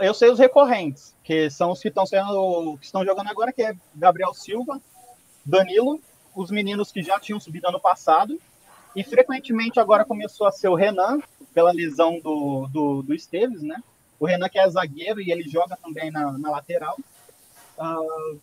Eu 0.02 0.14
sei 0.14 0.30
os 0.30 0.40
recorrentes, 0.40 1.16
que 1.24 1.50
são 1.50 1.72
os 1.72 1.80
que 1.80 1.88
estão 1.88 2.06
sendo, 2.06 2.78
que 2.80 2.86
estão 2.86 3.06
jogando 3.06 3.30
agora, 3.30 3.54
que 3.54 3.62
é 3.62 3.74
Gabriel 3.96 4.34
Silva, 4.34 4.82
Danilo, 5.46 6.00
os 6.36 6.52
meninos 6.52 6.92
que 6.92 7.02
já 7.02 7.20
tinham 7.20 7.40
subido 7.40 7.68
ano 7.68 7.80
passado, 7.80 8.40
e 8.96 9.04
frequentemente 9.04 9.80
agora 9.80 10.06
começou 10.06 10.48
a 10.48 10.52
ser 10.52 10.68
o 10.68 10.76
Renan, 10.76 11.20
pela 11.54 11.72
lesão 11.72 12.20
do, 12.20 12.68
do, 12.68 13.02
do 13.04 13.14
Esteves, 13.14 13.62
né? 13.62 13.82
O 14.20 14.26
Renan 14.26 14.50
que 14.50 14.60
é 14.60 14.70
zagueiro 14.70 15.22
e 15.22 15.32
ele 15.32 15.44
joga 15.44 15.78
também 15.78 16.12
na, 16.12 16.32
na 16.38 16.50
lateral. 16.50 16.98
Uh, 17.78 18.40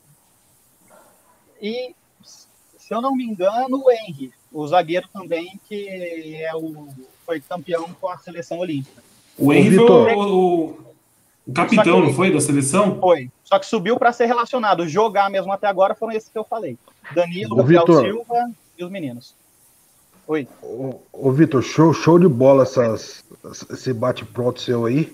e, 1.61 1.95
se 2.23 2.95
eu 2.95 3.01
não 3.01 3.15
me 3.15 3.25
engano, 3.25 3.83
o 3.85 3.91
Henry, 3.91 4.33
o 4.53 4.67
zagueiro 4.67 5.09
também, 5.13 5.59
que 5.69 6.37
é 6.43 6.55
o, 6.55 6.89
foi 7.25 7.41
campeão 7.41 7.89
com 8.01 8.09
a 8.09 8.19
seleção 8.19 8.59
olímpica. 8.59 9.03
O 9.39 9.53
Henry 9.53 9.77
foi 9.77 10.15
o, 10.15 10.77
o 11.47 11.53
capitão, 11.53 12.01
não 12.01 12.13
foi, 12.13 12.33
da 12.33 12.41
seleção? 12.41 12.99
Foi. 13.01 13.31
Só 13.45 13.59
que 13.59 13.67
subiu 13.67 13.97
para 13.99 14.13
ser 14.13 14.27
relacionado. 14.27 14.87
Jogar 14.87 15.31
mesmo 15.31 15.53
até 15.53 15.67
agora 15.67 15.95
foram 15.95 16.13
esses 16.13 16.29
que 16.29 16.39
eu 16.39 16.45
falei. 16.45 16.77
Danilo, 17.15 17.57
Gabriel 17.57 17.87
Silva 17.87 18.51
e 18.79 18.85
os 18.85 18.91
meninos. 18.91 19.35
Oi. 20.27 20.47
Ô, 20.63 21.01
ô 21.13 21.33
Vitor, 21.33 21.63
show, 21.63 21.93
show 21.93 22.19
de 22.19 22.29
bola 22.29 22.63
essas, 22.63 23.25
esse 23.71 23.93
bate-pronto 23.93 24.61
seu 24.61 24.85
aí. 24.85 25.13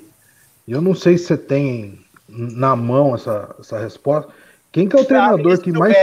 Eu 0.66 0.80
não 0.80 0.95
sei 0.95 1.16
se 1.16 1.26
você 1.26 1.37
tem 1.39 2.05
na 2.28 2.74
mão 2.74 3.14
essa, 3.14 3.55
essa 3.59 3.78
resposta. 3.78 4.30
Quem 4.72 4.89
que 4.89 4.97
é 4.97 5.01
o 5.01 5.05
treinador 5.05 5.59
que 5.59 5.72
mais. 5.72 5.97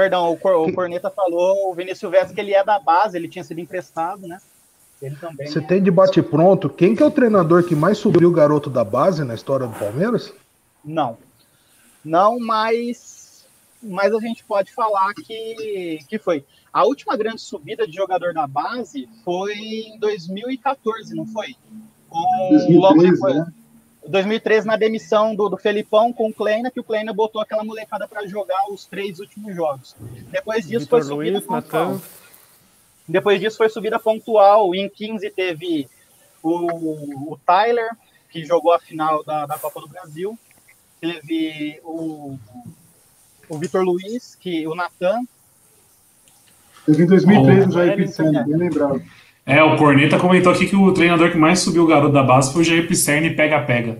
Perdão, 0.00 0.32
o, 0.32 0.36
Cor, 0.38 0.66
o 0.66 0.72
Corneta 0.72 1.10
falou, 1.10 1.70
o 1.70 1.74
Vinícius 1.74 1.98
Silvestre, 1.98 2.34
que 2.34 2.40
ele 2.40 2.54
é 2.54 2.64
da 2.64 2.78
base, 2.78 3.18
ele 3.18 3.28
tinha 3.28 3.44
sido 3.44 3.60
emprestado, 3.60 4.26
né? 4.26 4.40
Ele 5.02 5.14
também. 5.16 5.46
Você 5.46 5.58
é... 5.58 5.62
tem 5.62 5.82
de 5.82 5.90
bate-pronto, 5.90 6.70
quem 6.70 6.96
que 6.96 7.02
é 7.02 7.06
o 7.06 7.10
treinador 7.10 7.64
que 7.64 7.74
mais 7.74 7.98
subiu 7.98 8.30
o 8.30 8.32
garoto 8.32 8.70
da 8.70 8.82
base 8.82 9.22
na 9.24 9.34
história 9.34 9.66
do 9.66 9.78
Palmeiras? 9.78 10.32
Não. 10.82 11.18
Não, 12.02 12.40
mas, 12.40 13.46
mas 13.82 14.14
a 14.14 14.18
gente 14.20 14.42
pode 14.42 14.72
falar 14.72 15.12
que, 15.12 15.98
que 16.08 16.18
foi. 16.18 16.46
A 16.72 16.86
última 16.86 17.14
grande 17.14 17.42
subida 17.42 17.86
de 17.86 17.92
jogador 17.92 18.32
da 18.32 18.46
base 18.46 19.06
foi 19.22 19.52
em 19.52 19.98
2014, 19.98 21.14
não 21.14 21.26
foi? 21.26 21.54
Com, 22.08 22.78
2013, 22.80 23.38
né? 23.38 23.52
2013, 24.10 24.66
na 24.66 24.76
demissão 24.76 25.34
do, 25.34 25.48
do 25.48 25.56
Felipão 25.56 26.12
com 26.12 26.28
o 26.28 26.32
Kleina, 26.32 26.70
que 26.70 26.80
o 26.80 26.84
Kleina 26.84 27.12
botou 27.12 27.40
aquela 27.40 27.64
molecada 27.64 28.06
para 28.06 28.26
jogar 28.26 28.70
os 28.70 28.84
três 28.84 29.20
últimos 29.20 29.54
jogos. 29.54 29.96
Depois 30.30 30.66
disso 30.66 30.80
Victor 30.80 31.00
foi 31.00 31.08
subida 31.08 31.38
Luiz, 31.38 31.46
pontual. 31.46 31.92
Natan. 31.92 32.02
Depois 33.08 33.40
disso 33.40 33.56
foi 33.56 33.68
subida 33.68 33.98
pontual. 33.98 34.74
Em 34.74 34.88
15 34.88 35.30
teve 35.30 35.88
o, 36.42 37.32
o 37.32 37.38
Tyler, 37.44 37.90
que 38.28 38.44
jogou 38.44 38.72
a 38.72 38.78
final 38.78 39.24
da, 39.24 39.46
da 39.46 39.58
Copa 39.58 39.80
do 39.80 39.88
Brasil. 39.88 40.38
Teve 41.00 41.80
o, 41.82 42.38
o 43.48 43.58
Vitor 43.58 43.82
Luiz, 43.82 44.34
que 44.34 44.66
o 44.66 44.74
Natan. 44.74 45.22
Teve 46.84 47.04
em 47.04 47.06
2013 47.06 47.68
oh, 47.68 47.70
Jair 47.72 47.96
Pisani, 47.96 48.44
bem 48.44 48.56
lembrado. 48.56 49.02
É, 49.50 49.62
o 49.62 49.76
Corneta 49.76 50.18
comentou 50.18 50.52
aqui 50.52 50.66
que 50.66 50.76
o 50.76 50.92
treinador 50.92 51.30
que 51.30 51.38
mais 51.38 51.58
subiu 51.58 51.84
o 51.84 51.86
garoto 51.86 52.12
da 52.12 52.22
base 52.22 52.52
foi 52.52 52.62
o 52.62 52.64
Jair 52.64 52.86
Pisserni 52.86 53.30
pega-pega. 53.30 53.98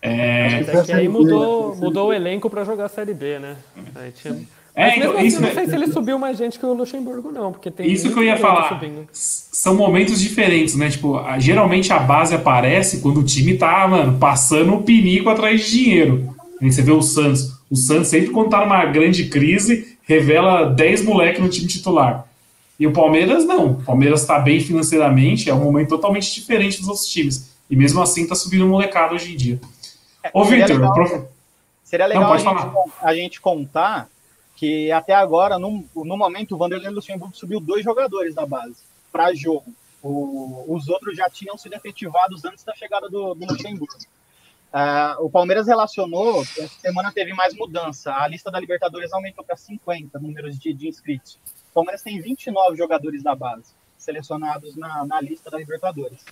É... 0.00 0.60
Até 0.60 0.82
que 0.82 0.92
aí 0.92 1.08
mudou, 1.08 1.74
mudou 1.76 2.08
o 2.08 2.12
elenco 2.12 2.48
para 2.48 2.62
jogar 2.62 2.84
a 2.84 2.88
Série 2.88 3.14
B, 3.14 3.38
né? 3.38 3.56
Aí 3.94 4.12
tinha... 4.12 4.36
É, 4.76 4.98
então, 4.98 5.12
assim, 5.12 5.26
isso, 5.26 5.40
não 5.40 5.52
sei 5.52 5.66
se 5.66 5.74
ele 5.74 5.86
subiu 5.86 6.18
mais 6.18 6.36
gente 6.36 6.58
que 6.58 6.66
o 6.66 6.72
Luxemburgo, 6.72 7.30
não, 7.30 7.52
porque 7.52 7.70
tem. 7.70 7.88
Isso 7.88 8.12
que 8.12 8.18
eu 8.18 8.24
ia 8.24 8.36
falar. 8.36 8.70
Subindo. 8.70 9.06
São 9.12 9.76
momentos 9.76 10.20
diferentes, 10.20 10.74
né? 10.74 10.90
Tipo, 10.90 11.16
a, 11.16 11.38
geralmente 11.38 11.92
a 11.92 11.98
base 12.00 12.34
aparece 12.34 13.00
quando 13.00 13.20
o 13.20 13.24
time 13.24 13.56
tá, 13.56 13.86
mano, 13.86 14.18
passando 14.18 14.74
o 14.74 14.82
pinico 14.82 15.30
atrás 15.30 15.60
de 15.60 15.70
dinheiro. 15.70 16.34
Aí 16.60 16.72
você 16.72 16.82
vê 16.82 16.90
o 16.90 17.00
Santos. 17.00 17.52
O 17.70 17.76
Santos 17.76 18.08
sempre 18.08 18.30
quando 18.30 18.50
tá 18.50 18.62
numa 18.62 18.84
grande 18.86 19.26
crise, 19.26 19.96
revela 20.02 20.64
10 20.64 21.04
moleques 21.04 21.40
no 21.40 21.48
time 21.48 21.68
titular. 21.68 22.26
E 22.84 22.86
o 22.86 22.92
Palmeiras 22.92 23.46
não. 23.46 23.70
O 23.70 23.82
Palmeiras 23.82 24.20
está 24.20 24.38
bem 24.38 24.60
financeiramente, 24.60 25.48
é 25.48 25.54
um 25.54 25.64
momento 25.64 25.88
totalmente 25.88 26.34
diferente 26.34 26.80
dos 26.80 26.86
outros 26.86 27.06
times. 27.08 27.56
E 27.70 27.74
mesmo 27.74 28.02
assim 28.02 28.24
está 28.24 28.34
subindo 28.34 28.66
molecada 28.66 29.14
hoje 29.14 29.32
em 29.32 29.36
dia. 29.38 29.58
É, 30.22 30.30
Ô, 30.34 30.44
Victor, 30.44 30.76
legal, 30.76 30.92
prof... 30.92 31.24
seria 31.82 32.06
legal 32.06 32.24
não, 32.24 32.32
a, 32.34 32.36
gente, 32.36 32.92
a, 33.00 33.14
gente, 33.14 33.40
contar 33.40 34.06
que 34.54 34.92
até 34.92 35.14
agora, 35.14 35.58
no, 35.58 35.82
no 35.96 36.16
momento, 36.18 36.54
o 36.54 36.58
Vanderlei 36.58 36.90
Luxemburgo 36.90 37.34
subiu 37.34 37.58
dois 37.58 37.82
jogadores 37.82 38.34
da 38.34 38.44
base 38.44 38.76
para 39.10 39.32
jogo. 39.32 39.64
O, 40.02 40.66
os 40.68 40.86
outros 40.90 41.16
já 41.16 41.30
tinham 41.30 41.56
sido 41.56 41.72
efetivados 41.72 42.44
antes 42.44 42.64
da 42.64 42.74
chegada 42.74 43.08
do, 43.08 43.34
do 43.34 43.46
Luxemburgo. 43.46 43.94
Uh, 44.74 45.24
o 45.24 45.30
Palmeiras 45.30 45.68
relacionou, 45.68 46.42
essa 46.42 46.68
semana 46.82 47.10
teve 47.10 47.32
mais 47.32 47.54
mudança. 47.54 48.12
A 48.14 48.28
lista 48.28 48.50
da 48.50 48.60
Libertadores 48.60 49.10
aumentou 49.10 49.42
para 49.42 49.56
50 49.56 50.18
números 50.18 50.58
de, 50.58 50.74
de 50.74 50.86
inscritos. 50.86 51.38
O 51.74 51.82
Palmeiras 51.82 52.02
tem 52.02 52.20
29 52.20 52.76
jogadores 52.76 53.20
da 53.20 53.34
base 53.34 53.74
selecionados 53.98 54.76
na, 54.76 55.04
na 55.04 55.20
lista 55.20 55.50
da 55.50 55.58
Libertadores. 55.58 56.24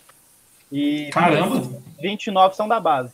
E 0.71 1.11
Caramba! 1.11 1.83
29 2.01 2.55
são 2.55 2.69
da 2.69 2.79
base. 2.79 3.13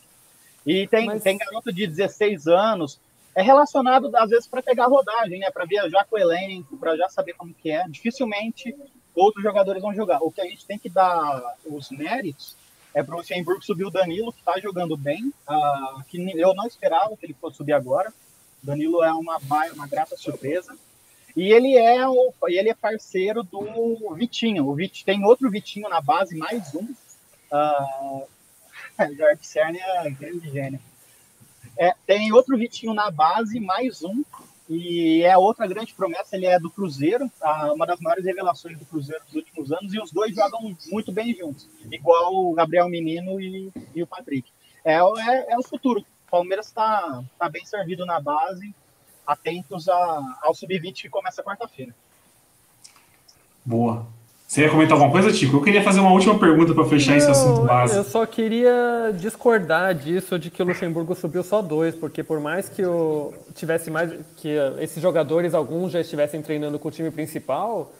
E 0.63 0.87
tem, 0.87 1.07
Mas... 1.07 1.23
tem 1.23 1.39
garoto 1.39 1.73
de 1.73 1.87
16 1.87 2.45
anos. 2.47 2.99
É 3.33 3.41
relacionado, 3.41 4.15
às 4.15 4.29
vezes, 4.29 4.47
para 4.47 4.61
pegar 4.61 4.85
rodagem, 4.85 5.39
né? 5.39 5.49
Para 5.49 5.65
viajar 5.65 6.05
com 6.05 6.17
o 6.17 6.19
elenco, 6.19 6.77
para 6.77 6.95
já 6.95 7.09
saber 7.09 7.33
como 7.33 7.51
que 7.51 7.71
é. 7.71 7.87
Dificilmente 7.87 8.75
outros 9.15 9.43
jogadores 9.43 9.81
vão 9.81 9.93
jogar. 9.95 10.19
O 10.21 10.31
que 10.31 10.41
a 10.41 10.45
gente 10.45 10.65
tem 10.65 10.77
que 10.77 10.89
dar 10.89 11.55
os 11.65 11.89
méritos 11.89 12.55
é 12.93 13.01
para 13.01 13.15
o 13.15 13.17
Luxemburgo 13.17 13.63
subir 13.63 13.85
o 13.85 13.89
Danilo, 13.89 14.31
que 14.31 14.39
está 14.39 14.59
jogando 14.59 14.95
bem. 14.95 15.33
Uh, 15.47 16.03
que 16.07 16.17
eu 16.39 16.53
não 16.53 16.67
esperava 16.67 17.17
que 17.17 17.25
ele 17.25 17.33
fosse 17.33 17.57
subir 17.57 17.73
agora. 17.73 18.13
Danilo 18.61 19.03
é 19.03 19.11
uma, 19.11 19.39
uma 19.73 19.87
grata 19.87 20.15
surpresa. 20.15 20.77
E 21.35 21.51
ele 21.51 21.77
é 21.77 22.07
o, 22.07 22.33
ele 22.47 22.69
é 22.69 22.73
parceiro 22.73 23.43
do 23.43 24.13
Vitinho. 24.15 24.67
O 24.67 24.75
Vit, 24.75 25.05
tem 25.05 25.23
outro 25.25 25.49
Vitinho 25.49 25.89
na 25.89 26.01
base, 26.01 26.35
mais 26.35 26.73
um. 26.75 26.87
Uh, 27.51 28.27
Jorge 29.17 29.39
Cern 29.41 29.79
é 29.79 30.09
grande 30.11 30.51
gênio. 30.51 30.79
É, 31.75 31.95
tem 32.05 32.31
outro 32.31 32.55
Vitinho 32.55 32.93
na 32.93 33.09
base, 33.09 33.59
mais 33.59 34.03
um. 34.03 34.23
E 34.69 35.23
é 35.23 35.35
outra 35.35 35.65
grande 35.65 35.95
promessa, 35.95 36.35
ele 36.35 36.45
é 36.45 36.59
do 36.59 36.69
Cruzeiro, 36.69 37.29
uma 37.73 37.87
das 37.87 37.99
maiores 37.99 38.23
revelações 38.23 38.77
do 38.77 38.85
Cruzeiro 38.85 39.23
dos 39.25 39.33
últimos 39.33 39.71
anos, 39.71 39.91
e 39.95 39.99
os 39.99 40.11
dois 40.11 40.35
jogam 40.35 40.77
muito 40.91 41.11
bem 41.11 41.33
juntos, 41.33 41.67
igual 41.91 42.35
o 42.35 42.53
Gabriel 42.53 42.87
Menino 42.87 43.41
e, 43.41 43.71
e 43.95 44.03
o 44.03 44.07
Patrick. 44.07 44.51
É, 44.85 44.97
é, 44.97 45.53
é 45.53 45.57
o 45.57 45.63
futuro. 45.63 46.01
O 46.01 46.29
Palmeiras 46.29 46.67
está 46.67 47.23
tá 47.39 47.49
bem 47.49 47.65
servido 47.65 48.05
na 48.05 48.19
base, 48.19 48.71
atentos 49.29 49.87
a, 49.87 50.37
ao 50.41 50.55
sub-20 50.55 51.03
que 51.03 51.09
começa 51.09 51.43
quarta-feira. 51.43 51.93
Boa. 53.63 54.07
Você 54.47 54.61
ia 54.61 54.69
comentar 54.71 54.93
alguma 54.93 55.11
coisa, 55.11 55.31
Tico? 55.31 55.57
Eu 55.57 55.61
queria 55.61 55.83
fazer 55.83 55.99
uma 55.99 56.11
última 56.11 56.39
pergunta 56.39 56.73
para 56.73 56.83
fechar 56.85 57.11
Não, 57.11 57.17
esse 57.19 57.29
assunto 57.29 57.61
base. 57.67 57.95
Eu 57.95 58.03
só 58.03 58.25
queria 58.25 59.13
discordar 59.15 59.93
disso 59.93 60.39
de 60.39 60.49
que 60.49 60.63
o 60.63 60.65
Luxemburgo 60.65 61.13
subiu 61.13 61.43
só 61.43 61.61
dois, 61.61 61.93
porque 61.93 62.23
por 62.23 62.39
mais 62.39 62.67
que 62.67 62.83
o 62.83 63.31
tivesse 63.53 63.91
mais 63.91 64.11
que 64.37 64.49
esses 64.79 64.99
jogadores 64.99 65.53
alguns 65.53 65.91
já 65.91 66.01
estivessem 66.01 66.41
treinando 66.41 66.79
com 66.79 66.87
o 66.87 66.91
time 66.91 67.11
principal, 67.11 67.93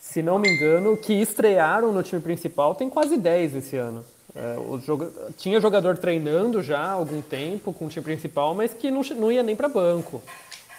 se 0.00 0.20
não 0.20 0.40
me 0.40 0.48
engano, 0.48 0.96
que 0.96 1.12
estrearam 1.12 1.92
no 1.92 2.02
time 2.02 2.20
principal 2.20 2.74
tem 2.74 2.90
quase 2.90 3.16
10 3.16 3.54
esse 3.54 3.76
ano. 3.76 4.04
É, 4.34 4.56
joga... 4.84 5.08
Tinha 5.36 5.60
jogador 5.60 5.96
treinando 5.98 6.60
já 6.64 6.80
há 6.80 6.90
algum 6.90 7.22
tempo 7.22 7.72
com 7.72 7.86
o 7.86 7.88
time 7.88 8.02
principal, 8.02 8.56
mas 8.56 8.74
que 8.74 8.90
não, 8.90 9.02
não 9.16 9.30
ia 9.30 9.44
nem 9.44 9.54
para 9.54 9.68
banco. 9.68 10.20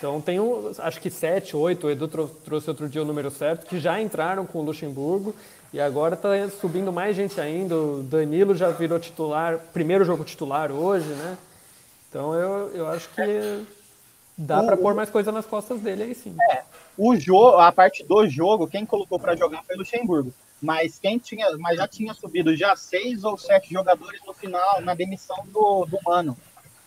Então 0.03 0.19
tem 0.19 0.37
um, 0.37 0.69
acho 0.79 0.99
que 0.99 1.09
sete, 1.09 1.55
oito, 1.55 1.87
o 1.87 1.89
Edu 1.89 2.09
trouxe 2.09 2.69
outro 2.69 2.89
dia 2.89 3.01
o 3.01 3.05
número 3.05 3.31
certo, 3.31 3.65
que 3.65 3.79
já 3.79 4.01
entraram 4.01 4.45
com 4.45 4.59
o 4.59 4.61
Luxemburgo 4.61 5.33
e 5.71 5.79
agora 5.79 6.15
está 6.15 6.29
subindo 6.59 6.91
mais 6.91 7.15
gente 7.15 7.39
ainda. 7.39 7.77
O 7.77 8.03
Danilo 8.03 8.53
já 8.53 8.69
virou 8.69 8.99
titular, 8.99 9.57
primeiro 9.71 10.03
jogo 10.03 10.25
titular 10.25 10.73
hoje, 10.73 11.07
né? 11.07 11.37
Então 12.09 12.33
eu, 12.33 12.75
eu 12.75 12.87
acho 12.89 13.07
que 13.11 13.65
dá 14.37 14.61
para 14.61 14.75
pôr 14.75 14.93
mais 14.93 15.09
coisa 15.09 15.31
nas 15.31 15.45
costas 15.45 15.79
dele 15.79 16.03
aí 16.03 16.13
sim. 16.13 16.35
É, 16.51 16.63
o 16.97 17.15
jogo, 17.15 17.59
a 17.59 17.71
parte 17.71 18.03
do 18.03 18.27
jogo, 18.27 18.67
quem 18.67 18.85
colocou 18.85 19.17
para 19.17 19.37
jogar 19.37 19.63
foi 19.63 19.77
o 19.77 19.79
Luxemburgo. 19.79 20.33
Mas 20.61 20.99
quem 20.99 21.17
tinha, 21.17 21.49
mas 21.59 21.77
já 21.77 21.87
tinha 21.87 22.13
subido 22.13 22.53
já 22.57 22.75
seis 22.75 23.23
ou 23.23 23.37
sete 23.37 23.73
jogadores 23.73 24.19
no 24.27 24.33
final, 24.33 24.81
na 24.81 24.93
demissão 24.93 25.37
do, 25.45 25.85
do 25.85 25.97
Mano. 26.05 26.37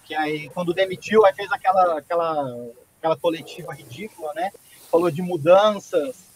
Que 0.04 0.14
aí, 0.14 0.50
quando 0.50 0.74
demitiu, 0.74 1.24
aí 1.24 1.32
fez 1.32 1.50
aquela, 1.50 1.98
aquela 1.98 2.44
aquela 2.98 3.16
coletiva 3.16 3.72
ridícula, 3.72 4.32
né? 4.34 4.50
Falou 4.90 5.10
de 5.10 5.22
mudanças. 5.22 6.26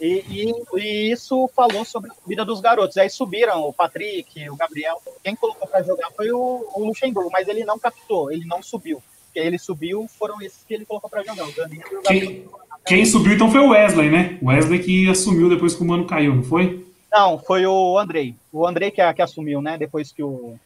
E, 0.00 0.24
e, 0.28 0.78
e, 0.80 1.12
isso 1.12 1.50
falou 1.54 1.84
sobre 1.84 2.10
a 2.10 2.14
vida 2.28 2.44
dos 2.44 2.60
garotos. 2.60 2.96
Aí 2.96 3.10
subiram 3.10 3.62
o 3.62 3.72
Patrick, 3.72 4.48
o 4.48 4.56
Gabriel. 4.56 5.00
Quem 5.24 5.34
colocou 5.34 5.66
para 5.66 5.82
jogar 5.82 6.10
foi 6.12 6.30
o, 6.30 6.66
o, 6.74 6.84
Luxemburgo, 6.84 7.30
mas 7.32 7.48
ele 7.48 7.64
não 7.64 7.78
captou, 7.78 8.30
ele 8.30 8.44
não 8.44 8.62
subiu. 8.62 9.02
Porque 9.24 9.40
ele 9.40 9.58
subiu, 9.58 10.06
foram 10.18 10.40
esses 10.40 10.62
que 10.66 10.74
ele 10.74 10.86
colocou 10.86 11.10
para 11.10 11.24
jogar. 11.24 11.48
O 11.48 11.52
Danilo 11.52 11.82
e 11.90 11.96
o 11.96 12.02
Gabriel. 12.02 12.26
Quem, 12.26 12.48
quem, 12.86 13.04
subiu 13.04 13.32
então 13.32 13.50
foi 13.50 13.60
o 13.60 13.70
Wesley, 13.70 14.08
né? 14.08 14.38
O 14.40 14.46
Wesley 14.46 14.78
que 14.82 15.10
assumiu 15.10 15.48
depois 15.48 15.74
que 15.74 15.82
o 15.82 15.84
Mano 15.84 16.06
caiu, 16.06 16.34
não 16.34 16.44
foi? 16.44 16.86
Não, 17.10 17.38
foi 17.38 17.66
o 17.66 17.98
Andrei. 17.98 18.36
O 18.52 18.66
Andrei 18.66 18.90
que, 18.90 19.12
que 19.12 19.22
assumiu, 19.22 19.60
né? 19.60 19.76
Depois 19.76 20.12
que 20.12 20.22
o, 20.22 20.56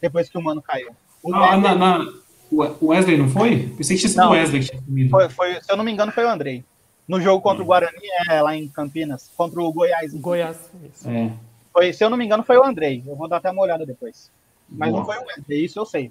depois 0.00 0.28
que 0.28 0.38
o 0.38 0.42
Mano 0.42 0.62
caiu. 0.62 0.90
O 1.22 1.34
ah, 1.34 1.40
Wesley... 1.40 1.60
na, 1.60 1.74
na, 1.74 2.12
o 2.50 2.86
Wesley 2.88 3.16
não 3.16 3.28
foi? 3.28 3.72
Pensei 3.76 3.96
que 3.96 4.02
tinha 4.02 4.10
sido 4.10 4.22
o 4.24 4.30
Wesley 4.30 4.60
que 4.64 4.82
tinha. 4.82 5.08
Foi, 5.08 5.28
foi, 5.28 5.54
se 5.60 5.70
eu 5.70 5.76
não 5.76 5.84
me 5.84 5.92
engano, 5.92 6.12
foi 6.12 6.24
o 6.24 6.30
Andrei. 6.30 6.64
No 7.06 7.20
jogo 7.20 7.40
contra 7.40 7.62
o 7.62 7.64
hum. 7.64 7.68
Guarani, 7.68 8.08
é, 8.28 8.42
lá 8.42 8.56
em 8.56 8.68
Campinas, 8.68 9.30
contra 9.36 9.60
o 9.60 9.72
Goiás. 9.72 10.12
Goiás, 10.14 10.56
isso. 10.92 11.08
É. 11.08 11.30
Foi, 11.72 11.92
se 11.92 12.04
eu 12.04 12.10
não 12.10 12.16
me 12.16 12.24
engano, 12.24 12.42
foi 12.42 12.56
o 12.56 12.64
Andrei. 12.64 13.02
Eu 13.06 13.14
vou 13.14 13.28
dar 13.28 13.36
até 13.36 13.50
uma 13.50 13.62
olhada 13.62 13.84
depois. 13.84 14.30
Mas 14.68 14.90
Boa. 14.90 15.00
não 15.00 15.06
foi 15.06 15.16
o 15.16 15.38
Andrei, 15.38 15.64
isso 15.64 15.78
eu 15.78 15.86
sei. 15.86 16.10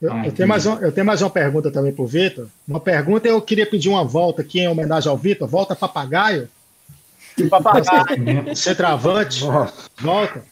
Eu, 0.00 0.12
eu, 0.24 0.32
tenho 0.32 0.48
mais 0.48 0.66
um, 0.66 0.74
eu 0.78 0.90
tenho 0.90 1.06
mais 1.06 1.22
uma 1.22 1.30
pergunta 1.30 1.70
também 1.70 1.92
para 1.92 2.02
o 2.02 2.06
Vitor. 2.06 2.48
Uma 2.66 2.80
pergunta, 2.80 3.28
eu 3.28 3.40
queria 3.40 3.68
pedir 3.68 3.88
uma 3.88 4.04
volta 4.04 4.42
aqui 4.42 4.60
em 4.60 4.68
homenagem 4.68 5.08
ao 5.08 5.16
Vitor. 5.16 5.46
Volta 5.46 5.76
papagaio. 5.76 6.48
Papagaio. 7.48 8.56
Centroavante. 8.56 9.44
Volta. 10.00 10.51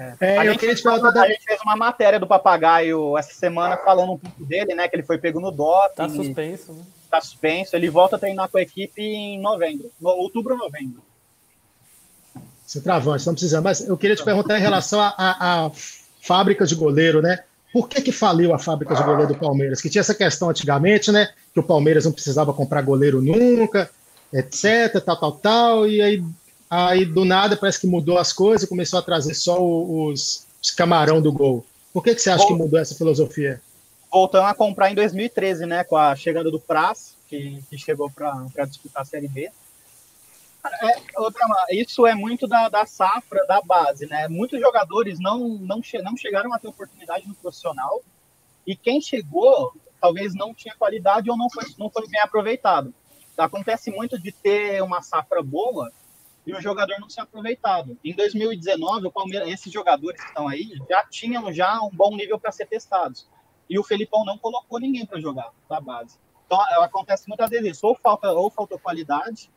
É. 0.00 0.14
É, 0.18 0.38
a, 0.38 0.46
gente 0.46 0.60
fez, 0.60 0.86
a, 0.86 1.26
gente 1.28 1.44
fez 1.44 1.60
uma 1.62 1.76
matéria 1.76 2.18
do 2.18 2.26
papagaio 2.26 3.18
essa 3.18 3.34
semana 3.34 3.76
falando 3.76 4.12
um 4.12 4.18
pouco 4.18 4.46
dele, 4.46 4.74
né? 4.74 4.88
Que 4.88 4.96
ele 4.96 5.02
foi 5.02 5.18
pego 5.18 5.38
no 5.38 5.50
DOT. 5.50 5.94
Tá 5.94 6.08
suspenso, 6.08 6.72
né? 6.72 6.82
Tá 7.10 7.20
suspenso. 7.20 7.76
Ele 7.76 7.90
volta 7.90 8.16
a 8.16 8.18
treinar 8.18 8.48
com 8.48 8.56
a 8.56 8.62
equipe 8.62 9.02
em 9.02 9.38
novembro. 9.38 9.90
No, 10.00 10.08
outubro 10.08 10.54
ou 10.54 10.58
novembro. 10.58 11.02
Centroavante, 12.66 13.26
não 13.26 13.34
precisa. 13.34 13.60
Mas 13.60 13.86
eu 13.86 13.98
queria 13.98 14.16
te 14.16 14.24
perguntar 14.24 14.58
em 14.58 14.62
relação 14.62 15.02
a, 15.02 15.14
a, 15.18 15.66
a 15.66 15.70
fábricas 16.22 16.70
de 16.70 16.76
goleiro, 16.76 17.20
né? 17.20 17.40
Por 17.70 17.86
que, 17.86 18.00
que 18.00 18.10
faliu 18.10 18.54
a 18.54 18.58
fábrica 18.58 18.94
de 18.94 19.02
goleiro 19.02 19.34
do 19.34 19.38
Palmeiras? 19.38 19.82
Que 19.82 19.90
tinha 19.90 20.00
essa 20.00 20.14
questão 20.14 20.48
antigamente, 20.48 21.12
né? 21.12 21.28
Que 21.52 21.60
o 21.60 21.64
Palmeiras 21.64 22.06
não 22.06 22.12
precisava 22.12 22.54
comprar 22.54 22.80
goleiro 22.80 23.20
nunca, 23.20 23.90
etc, 24.32 24.98
tal, 25.04 25.16
tal, 25.20 25.32
tal. 25.32 25.86
E 25.86 26.00
aí 26.00 26.24
Aí 26.70 27.04
do 27.04 27.24
nada 27.24 27.56
parece 27.56 27.80
que 27.80 27.86
mudou 27.88 28.16
as 28.16 28.32
coisas 28.32 28.62
e 28.62 28.68
começou 28.68 29.00
a 29.00 29.02
trazer 29.02 29.34
só 29.34 29.60
os, 29.60 30.46
os 30.62 30.70
camarão 30.70 31.20
do 31.20 31.32
gol. 31.32 31.66
Por 31.92 32.04
que, 32.04 32.14
que 32.14 32.20
você 32.20 32.30
acha 32.30 32.46
que 32.46 32.54
mudou 32.54 32.78
essa 32.78 32.94
filosofia? 32.94 33.60
Voltando 34.10 34.46
a 34.46 34.54
comprar 34.54 34.90
em 34.90 34.94
2013, 34.94 35.66
né? 35.66 35.82
Com 35.82 35.96
a 35.96 36.14
chegada 36.14 36.48
do 36.48 36.60
Praz, 36.60 37.16
que, 37.28 37.60
que 37.68 37.76
chegou 37.76 38.08
para 38.08 38.64
disputar 38.66 39.02
a 39.02 39.04
Série 39.04 39.26
B. 39.26 39.50
É, 40.82 41.20
outra, 41.20 41.44
isso 41.70 42.06
é 42.06 42.14
muito 42.14 42.46
da, 42.46 42.68
da 42.68 42.86
safra, 42.86 43.44
da 43.46 43.60
base, 43.62 44.06
né? 44.06 44.28
Muitos 44.28 44.60
jogadores 44.60 45.18
não, 45.18 45.48
não, 45.48 45.82
che 45.82 46.00
não 46.02 46.16
chegaram 46.16 46.52
a 46.52 46.58
ter 46.58 46.68
oportunidade 46.68 47.26
no 47.26 47.34
profissional 47.34 48.00
e 48.66 48.76
quem 48.76 49.00
chegou 49.00 49.72
talvez 50.00 50.34
não 50.34 50.54
tinha 50.54 50.74
qualidade 50.78 51.30
ou 51.30 51.36
não 51.36 51.48
foi, 51.50 51.64
não 51.78 51.90
foi 51.90 52.06
bem 52.08 52.20
aproveitado. 52.20 52.94
Acontece 53.36 53.90
muito 53.90 54.18
de 54.18 54.30
ter 54.30 54.82
uma 54.82 55.00
safra 55.00 55.42
boa 55.42 55.90
e 56.46 56.52
o 56.52 56.60
jogador 56.60 56.98
não 56.98 57.08
ser 57.08 57.20
aproveitado. 57.20 57.98
Em 58.04 58.14
2019, 58.14 59.06
o 59.06 59.12
Palmeiras, 59.12 59.48
esses 59.48 59.72
jogadores 59.72 60.20
que 60.20 60.28
estão 60.28 60.48
aí 60.48 60.78
já 60.88 61.04
tinham 61.04 61.52
já 61.52 61.80
um 61.80 61.90
bom 61.90 62.16
nível 62.16 62.38
para 62.38 62.52
ser 62.52 62.66
testados. 62.66 63.28
E 63.68 63.78
o 63.78 63.84
Felipão 63.84 64.24
não 64.24 64.38
colocou 64.38 64.80
ninguém 64.80 65.06
para 65.06 65.20
jogar 65.20 65.50
da 65.68 65.80
base. 65.80 66.18
Então 66.46 66.60
acontece 66.82 67.28
muitas 67.28 67.48
vezes 67.48 67.76
isso, 67.76 67.86
ou 67.86 67.94
falta 67.94 68.32
ou 68.32 68.50
faltou 68.50 68.78
qualidade, 68.78 69.50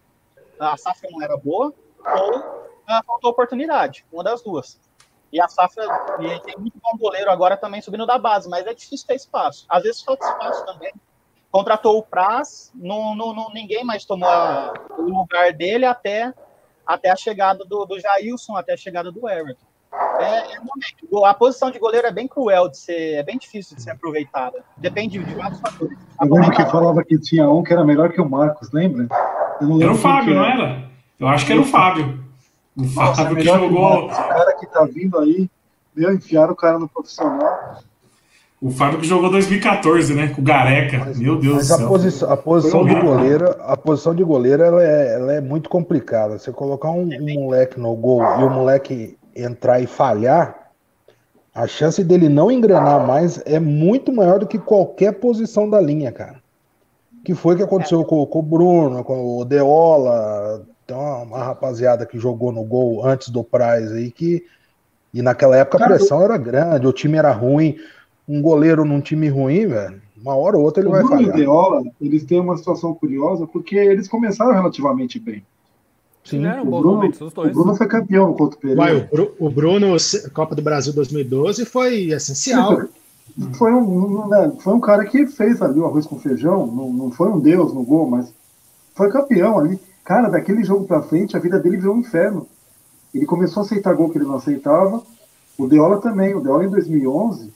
a 0.60 0.78
safra 0.78 1.10
não 1.12 1.22
era 1.22 1.36
boa, 1.36 1.74
ou 2.06 2.40
uh, 2.40 3.04
faltou 3.06 3.32
oportunidade, 3.32 4.06
uma 4.12 4.24
das 4.24 4.44
duas. 4.44 4.80
E 5.32 5.42
a 5.42 5.48
safra 5.48 5.84
e 6.20 6.40
tem 6.42 6.56
muito 6.58 6.78
bom 6.80 6.96
goleiro 6.96 7.32
agora 7.32 7.58
também 7.58 7.82
subindo 7.82 8.06
da 8.06 8.20
base, 8.20 8.48
mas 8.48 8.68
é 8.68 8.74
difícil 8.74 9.08
ter 9.08 9.16
espaço. 9.16 9.66
Às 9.68 9.82
vezes 9.82 10.04
falta 10.04 10.24
espaço 10.24 10.64
também. 10.66 10.94
Contratou 11.52 11.98
o 11.98 12.04
Praz, 12.04 12.72
não, 12.76 13.16
não, 13.16 13.34
não 13.34 13.50
ninguém 13.52 13.84
mais 13.84 14.06
tomou 14.06 14.30
o 14.98 15.02
lugar 15.02 15.52
dele 15.54 15.86
até 15.86 16.32
até 16.86 17.10
a 17.10 17.16
chegada 17.16 17.64
do, 17.66 17.86
do 17.86 18.00
Jailson, 18.00 18.56
até 18.56 18.74
a 18.74 18.78
chegada 18.78 19.12
do 19.12 19.30
Everton. 19.30 19.66
É, 20.20 20.56
é 20.56 20.60
momento. 20.60 21.26
A 21.26 21.34
posição 21.34 21.70
de 21.70 21.78
goleiro 21.78 22.08
é 22.08 22.12
bem 22.12 22.28
cruel 22.28 22.70
de 22.70 22.78
ser, 22.78 23.16
é 23.16 23.24
bem 23.24 23.38
difícil 23.38 23.76
de 23.76 23.84
ser 23.84 23.92
aproveitada. 23.92 24.64
Depende 24.78 25.24
de 25.24 25.36
vários 25.36 25.60
fatores. 25.60 25.98
Eu 26.20 26.28
lembro 26.28 26.52
que 26.52 26.66
falava 26.66 27.04
que 27.04 27.20
tinha 27.20 27.48
um 27.50 27.64
que 27.64 27.74
era 27.74 27.84
melhor 27.84 28.12
que 28.12 28.20
o 28.20 28.30
Marcos, 28.30 28.72
lembra? 28.72 29.08
Era 29.62 29.92
o 29.92 29.96
Fábio, 29.96 30.36
não 30.36 30.46
era? 30.46 30.90
Eu 31.20 31.28
acho 31.28 31.46
que 31.46 31.52
era 31.52 31.62
o 31.62 31.66
Fábio. 31.66 32.24
O 32.76 32.86
Fábio 32.86 33.36
que 33.36 33.44
jogou. 33.44 34.10
Esse 34.10 34.28
cara 34.28 34.56
que 34.56 34.66
tá 34.66 34.84
vindo 34.84 35.20
aí, 35.20 35.50
meu, 35.96 36.14
enfiar 36.14 36.50
o 36.50 36.56
cara 36.56 36.80
no 36.80 36.90
profissional. 36.90 37.78
O 38.64 38.70
Fábio 38.70 39.02
que 39.02 39.06
jogou 39.06 39.30
2014, 39.30 40.14
né? 40.14 40.30
Com 40.30 40.40
o 40.40 40.44
Gareca. 40.44 40.98
Mas, 41.00 41.20
Meu 41.20 41.38
Deus 41.38 41.56
mas 41.56 41.68
do 41.68 41.76
céu. 41.76 41.86
A, 41.86 41.90
posição, 41.90 42.32
a 42.32 42.38
posição 42.38 42.86
de 42.86 42.96
goleiro, 42.96 43.56
a 43.60 43.76
posição 43.76 44.16
de 44.16 44.24
goleiro 44.24 44.64
ela 44.64 44.82
é, 44.82 45.16
ela 45.16 45.34
é 45.34 45.42
muito 45.42 45.70
complicada. 45.70 46.40
Você 46.40 46.50
colocar 46.50 46.90
um, 46.90 47.10
um, 47.10 47.34
moleque 47.34 47.78
no 47.78 47.94
gol 47.94 48.24
e 48.24 48.44
o 48.46 48.50
moleque 48.50 49.18
entrar 49.36 49.82
e 49.82 49.86
falhar, 49.86 50.72
a 51.54 51.68
chance 51.68 52.02
dele 52.06 52.30
não 52.30 52.50
engrenar 52.50 53.06
mais 53.06 53.44
é 53.46 53.60
muito 53.60 54.14
maior 54.14 54.40
do 54.40 54.48
que 54.48 54.58
qualquer 54.58 55.12
posição 55.12 55.70
da 55.70 55.82
linha, 55.82 56.14
cara. 56.14 56.42
Que 57.26 57.36
foi 57.36 57.58
que 57.58 57.64
aconteceu 57.64 58.00
é. 58.00 58.06
com, 58.06 58.26
com, 58.26 58.40
o 58.40 58.44
Bruno, 58.44 59.04
com 59.04 59.40
o 59.40 59.44
Deola, 59.44 60.66
tem 60.88 60.96
uma, 60.96 61.18
uma 61.18 61.44
rapaziada 61.44 62.06
que 62.06 62.18
jogou 62.18 62.54
no 62.54 62.64
gol 62.64 63.06
antes 63.06 63.28
do 63.28 63.44
Prize 63.44 63.94
aí 63.94 64.10
que 64.10 64.42
e 65.14 65.22
naquela 65.22 65.58
época 65.58 65.84
a 65.84 65.88
pressão 65.90 66.24
era 66.24 66.38
grande, 66.38 66.88
o 66.88 66.94
time 66.94 67.18
era 67.18 67.32
ruim 67.34 67.76
um 68.28 68.42
goleiro 68.42 68.86
num 68.86 69.02
time 69.02 69.28
ruim, 69.30 69.68
velho, 69.68 70.02
uma 70.18 70.36
hora 70.36 70.58
ou 70.58 70.64
outra 70.64 70.82
ele 70.82 70.90
o 70.90 70.92
vai 70.92 71.02
Bruno 71.04 71.18
falhar. 71.18 71.36
E 71.36 71.40
Deola, 71.40 71.84
eles 72.00 72.24
têm 72.24 72.40
uma 72.40 72.58
situação 72.58 72.94
curiosa 72.94 73.46
porque 73.46 73.76
eles 73.76 74.08
começaram 74.08 74.54
relativamente 74.54 75.20
bem. 75.20 75.44
Sim, 76.24 76.46
o, 76.48 76.80
Bruno, 76.80 77.12
o 77.36 77.50
Bruno 77.50 77.76
foi 77.76 77.86
campeão 77.86 78.34
contra 78.34 78.58
o 78.58 78.62
Pereira. 78.62 79.10
o 79.38 79.50
Bruno, 79.50 79.98
Copa 80.34 80.56
do 80.56 80.62
Brasil 80.62 80.94
2012, 80.94 81.66
foi 81.66 82.12
essencial. 82.12 82.80
Sim, 82.80 83.52
foi, 83.56 83.74
um, 83.74 84.28
né, 84.30 84.54
foi 84.60 84.74
um 84.74 84.80
cara 84.80 85.04
que 85.04 85.28
fez 85.28 85.62
ali 85.62 85.80
o 85.80 85.86
arroz 85.86 86.06
com 86.06 86.18
feijão, 86.18 86.66
não, 86.66 86.94
não 86.94 87.12
foi 87.12 87.28
um 87.28 87.42
deus 87.42 87.74
no 87.74 87.84
gol, 87.84 88.10
mas 88.10 88.34
foi 88.96 89.12
campeão 89.12 89.60
ali. 89.60 89.78
Cara, 90.06 90.30
daquele 90.30 90.64
jogo 90.64 90.86
pra 90.86 91.02
frente, 91.02 91.36
a 91.36 91.40
vida 91.40 91.60
dele 91.60 91.78
virou 91.78 91.96
um 91.96 92.00
inferno. 92.00 92.48
Ele 93.14 93.26
começou 93.26 93.62
a 93.62 93.66
aceitar 93.66 93.94
gol 93.94 94.10
que 94.10 94.18
ele 94.18 94.26
não 94.26 94.36
aceitava. 94.36 95.04
O 95.58 95.68
Deola 95.68 96.02
também. 96.02 96.34
O 96.36 96.42
Deola 96.42 96.66
em 96.66 96.70
2011, 96.70 97.52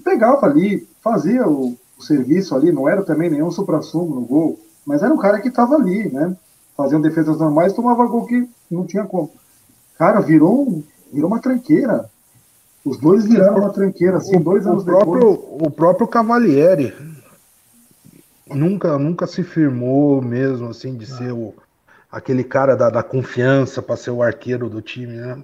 pegava 0.00 0.46
ali, 0.46 0.88
fazia 1.02 1.46
o, 1.46 1.76
o 1.98 2.02
serviço 2.02 2.54
ali, 2.54 2.72
não 2.72 2.88
era 2.88 3.02
também 3.02 3.30
nenhum 3.30 3.50
supra-sumo 3.50 4.14
no 4.14 4.22
gol, 4.22 4.58
mas 4.86 5.02
era 5.02 5.12
um 5.12 5.18
cara 5.18 5.40
que 5.40 5.48
estava 5.48 5.74
ali, 5.76 6.10
né? 6.12 6.36
Faziam 6.76 7.00
defesas 7.00 7.38
normais 7.38 7.72
tomava 7.72 8.06
gol 8.06 8.26
que 8.26 8.48
não 8.70 8.84
tinha 8.84 9.04
como. 9.04 9.30
Cara, 9.96 10.20
virou, 10.20 10.82
virou 11.12 11.28
uma 11.28 11.40
tranqueira. 11.40 12.10
Os 12.84 12.98
dois 12.98 13.24
viraram 13.24 13.58
uma 13.58 13.72
tranqueira, 13.72 14.18
assim, 14.18 14.36
o, 14.36 14.40
dois 14.40 14.66
anos 14.66 14.82
o 14.82 14.86
próprio, 14.86 15.14
depois. 15.14 15.62
O 15.62 15.70
próprio 15.70 16.06
Cavalieri 16.06 16.92
nunca, 18.46 18.98
nunca 18.98 19.26
se 19.26 19.42
firmou 19.42 20.20
mesmo, 20.20 20.68
assim, 20.68 20.94
de 20.94 21.06
ser 21.06 21.32
o, 21.32 21.54
aquele 22.10 22.44
cara 22.44 22.76
da, 22.76 22.90
da 22.90 23.02
confiança 23.02 23.80
para 23.80 23.96
ser 23.96 24.10
o 24.10 24.22
arqueiro 24.22 24.68
do 24.68 24.82
time, 24.82 25.14
né? 25.14 25.42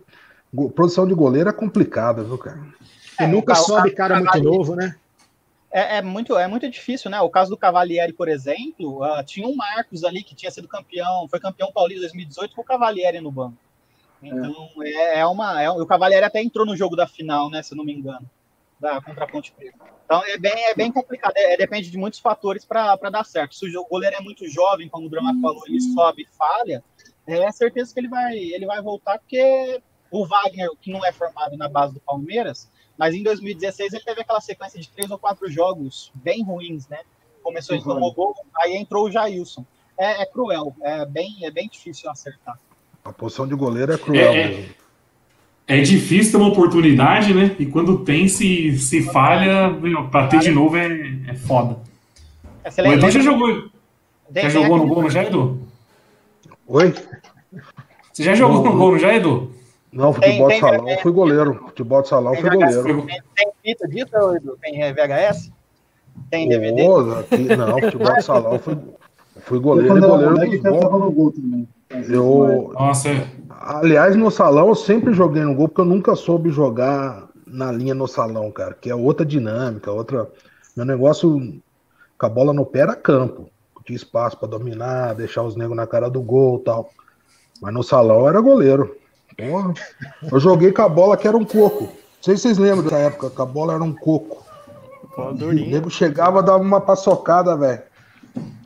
Produção 0.74 1.06
de 1.06 1.14
goleiro 1.14 1.48
é 1.48 1.52
complicada, 1.52 2.24
viu, 2.24 2.36
cara? 2.36 2.60
E 3.20 3.24
é, 3.24 3.26
nunca 3.26 3.54
sobe 3.54 3.90
cara 3.90 4.18
muito 4.18 4.42
novo, 4.42 4.74
né? 4.74 4.96
É, 5.70 5.98
é, 5.98 6.02
muito, 6.02 6.36
é 6.36 6.48
muito 6.48 6.68
difícil, 6.68 7.10
né? 7.10 7.20
O 7.20 7.30
caso 7.30 7.50
do 7.50 7.56
Cavalieri, 7.56 8.12
por 8.12 8.28
exemplo, 8.28 9.04
uh, 9.04 9.22
tinha 9.24 9.46
um 9.46 9.54
Marcos 9.54 10.02
ali 10.02 10.22
que 10.24 10.34
tinha 10.34 10.50
sido 10.50 10.66
campeão, 10.66 11.28
foi 11.28 11.38
campeão 11.38 11.70
paulista 11.72 12.00
2018 12.00 12.54
com 12.54 12.62
o 12.62 12.64
Cavalieri 12.64 13.20
no 13.20 13.30
banco. 13.30 13.56
Então, 14.22 14.68
é, 14.82 15.20
é 15.20 15.26
uma. 15.26 15.62
É, 15.62 15.70
o 15.70 15.86
Cavalieri 15.86 16.24
até 16.24 16.42
entrou 16.42 16.66
no 16.66 16.76
jogo 16.76 16.96
da 16.96 17.06
final, 17.06 17.48
né? 17.48 17.62
Se 17.62 17.72
eu 17.72 17.76
não 17.76 17.84
me 17.84 17.92
engano, 17.92 18.28
da, 18.80 19.00
contra 19.00 19.24
a 19.24 19.28
Ponte 19.28 19.52
Preta. 19.52 19.78
Então, 20.04 20.24
é 20.24 20.36
bem, 20.36 20.52
é 20.52 20.74
bem 20.74 20.90
complicado, 20.90 21.34
é, 21.36 21.56
depende 21.56 21.88
de 21.88 21.96
muitos 21.96 22.18
fatores 22.18 22.64
para 22.64 22.96
dar 22.96 23.24
certo. 23.24 23.54
Se 23.54 23.76
o 23.76 23.84
goleiro 23.84 24.16
é 24.16 24.20
muito 24.20 24.48
jovem, 24.48 24.88
como 24.88 25.06
o 25.06 25.08
Drama 25.08 25.40
falou, 25.40 25.62
ele 25.68 25.80
sobe 25.80 26.22
e 26.22 26.36
falha, 26.36 26.82
é 27.28 27.52
certeza 27.52 27.94
que 27.94 28.00
ele 28.00 28.08
vai, 28.08 28.36
ele 28.36 28.66
vai 28.66 28.82
voltar, 28.82 29.20
porque 29.20 29.80
o 30.10 30.26
Wagner, 30.26 30.68
que 30.80 30.90
não 30.90 31.06
é 31.06 31.12
formado 31.12 31.56
na 31.56 31.68
base 31.68 31.94
do 31.94 32.00
Palmeiras, 32.00 32.68
mas 33.00 33.14
em 33.14 33.22
2016 33.22 33.94
ele 33.94 34.04
teve 34.04 34.20
aquela 34.20 34.42
sequência 34.42 34.78
de 34.78 34.86
três 34.90 35.10
ou 35.10 35.16
quatro 35.16 35.50
jogos 35.50 36.12
bem 36.14 36.44
ruins, 36.44 36.86
né? 36.86 36.98
Começou 37.42 37.74
e 37.74 37.82
tomou 37.82 38.12
gol, 38.12 38.34
aí 38.54 38.76
entrou 38.76 39.06
o 39.06 39.10
Jailson. 39.10 39.64
É, 39.96 40.20
é, 40.20 40.26
cruel, 40.26 40.76
é 40.82 41.06
bem, 41.06 41.38
é 41.42 41.50
bem 41.50 41.66
difícil 41.66 42.10
acertar. 42.10 42.58
A 43.02 43.10
posição 43.10 43.48
de 43.48 43.54
goleiro 43.54 43.94
é 43.94 43.96
cruel 43.96 44.32
é, 44.34 44.48
mesmo. 44.48 44.74
É 45.66 45.80
difícil 45.80 46.32
ter 46.32 46.36
uma 46.36 46.52
oportunidade, 46.52 47.32
né? 47.32 47.56
E 47.58 47.64
quando 47.64 48.04
tem, 48.04 48.28
se, 48.28 48.78
se 48.78 49.02
falha, 49.04 49.74
para 50.10 50.26
ter 50.26 50.40
de 50.40 50.50
novo 50.50 50.76
é, 50.76 50.86
é 51.26 51.34
foda. 51.34 51.78
É, 52.62 52.82
o 52.82 52.92
Edu 52.92 53.10
já 53.10 53.20
jogou. 53.20 53.70
Já 54.34 54.50
jogou 54.50 54.76
no 54.76 54.86
gol, 54.86 55.02
não 55.04 55.10
já, 55.10 55.24
Edu? 55.24 55.58
Oi? 56.66 56.94
Você 58.12 58.22
já 58.22 58.34
jogou 58.34 58.62
no 58.62 58.76
gol, 58.76 58.92
não 58.92 58.98
já, 58.98 59.14
Edu? 59.14 59.58
Não, 59.92 60.12
futebol 60.12 60.48
tem, 60.48 60.56
de 60.56 60.60
salão 60.60 60.88
eu 60.88 60.98
fui 60.98 61.12
goleiro. 61.12 61.54
Futebol 61.66 62.02
de 62.02 62.08
salão 62.08 62.34
fui 62.34 62.50
goleiro. 62.50 63.06
Tem, 63.06 63.22
tem 63.36 63.52
fita 63.62 63.88
disso, 63.88 64.36
Edu? 64.36 64.58
Tem 64.62 64.78
VHS? 64.92 65.50
Tem 66.30 66.48
DVD? 66.48 66.82
Oh, 66.88 67.12
aqui, 67.18 67.56
não, 67.56 67.78
futebol 67.78 68.14
de 68.14 68.22
salão 68.22 68.58
fui, 68.58 68.78
fui 69.40 69.58
goleiro 69.58 69.96
e 69.96 70.00
goleiro 70.00 70.98
no 70.98 71.10
gol 71.10 71.32
também. 71.32 71.68
Eu, 72.08 72.72
Nossa. 72.72 73.08
É. 73.08 73.26
Aliás, 73.50 74.14
no 74.16 74.30
salão 74.30 74.68
eu 74.68 74.74
sempre 74.74 75.12
joguei 75.12 75.42
no 75.42 75.54
gol, 75.54 75.68
porque 75.68 75.80
eu 75.80 75.86
nunca 75.86 76.14
soube 76.14 76.50
jogar 76.50 77.28
na 77.46 77.72
linha 77.72 77.94
no 77.94 78.06
salão, 78.06 78.50
cara, 78.50 78.74
que 78.74 78.88
é 78.88 78.94
outra 78.94 79.26
dinâmica, 79.26 79.90
outra. 79.90 80.30
Meu 80.76 80.86
negócio 80.86 81.60
com 82.16 82.26
a 82.26 82.28
bola 82.28 82.52
no 82.52 82.64
pé 82.64 82.80
era 82.80 82.94
campo. 82.94 83.50
Tinha 83.84 83.96
espaço 83.96 84.38
para 84.38 84.48
dominar, 84.48 85.14
deixar 85.14 85.42
os 85.42 85.56
negros 85.56 85.76
na 85.76 85.86
cara 85.86 86.08
do 86.08 86.22
gol 86.22 86.60
tal. 86.60 86.90
Mas 87.60 87.74
no 87.74 87.82
salão 87.82 88.20
eu 88.20 88.28
era 88.28 88.40
goleiro. 88.40 88.96
Porra. 89.48 89.74
Eu 90.30 90.40
joguei 90.40 90.72
com 90.72 90.82
a 90.82 90.88
bola 90.88 91.16
que 91.16 91.26
era 91.26 91.36
um 91.36 91.44
coco. 91.44 91.84
Não 91.84 92.22
sei 92.22 92.36
se 92.36 92.42
vocês 92.42 92.58
lembram 92.58 92.82
dessa 92.82 92.98
época, 92.98 93.30
que 93.30 93.40
a 93.40 93.46
bola 93.46 93.74
era 93.74 93.82
um 93.82 93.94
coco. 93.94 94.44
O 95.16 95.52
nego 95.52 95.90
chegava, 95.90 96.42
dava 96.42 96.62
uma 96.62 96.80
paçocada, 96.80 97.56
velho. 97.56 97.82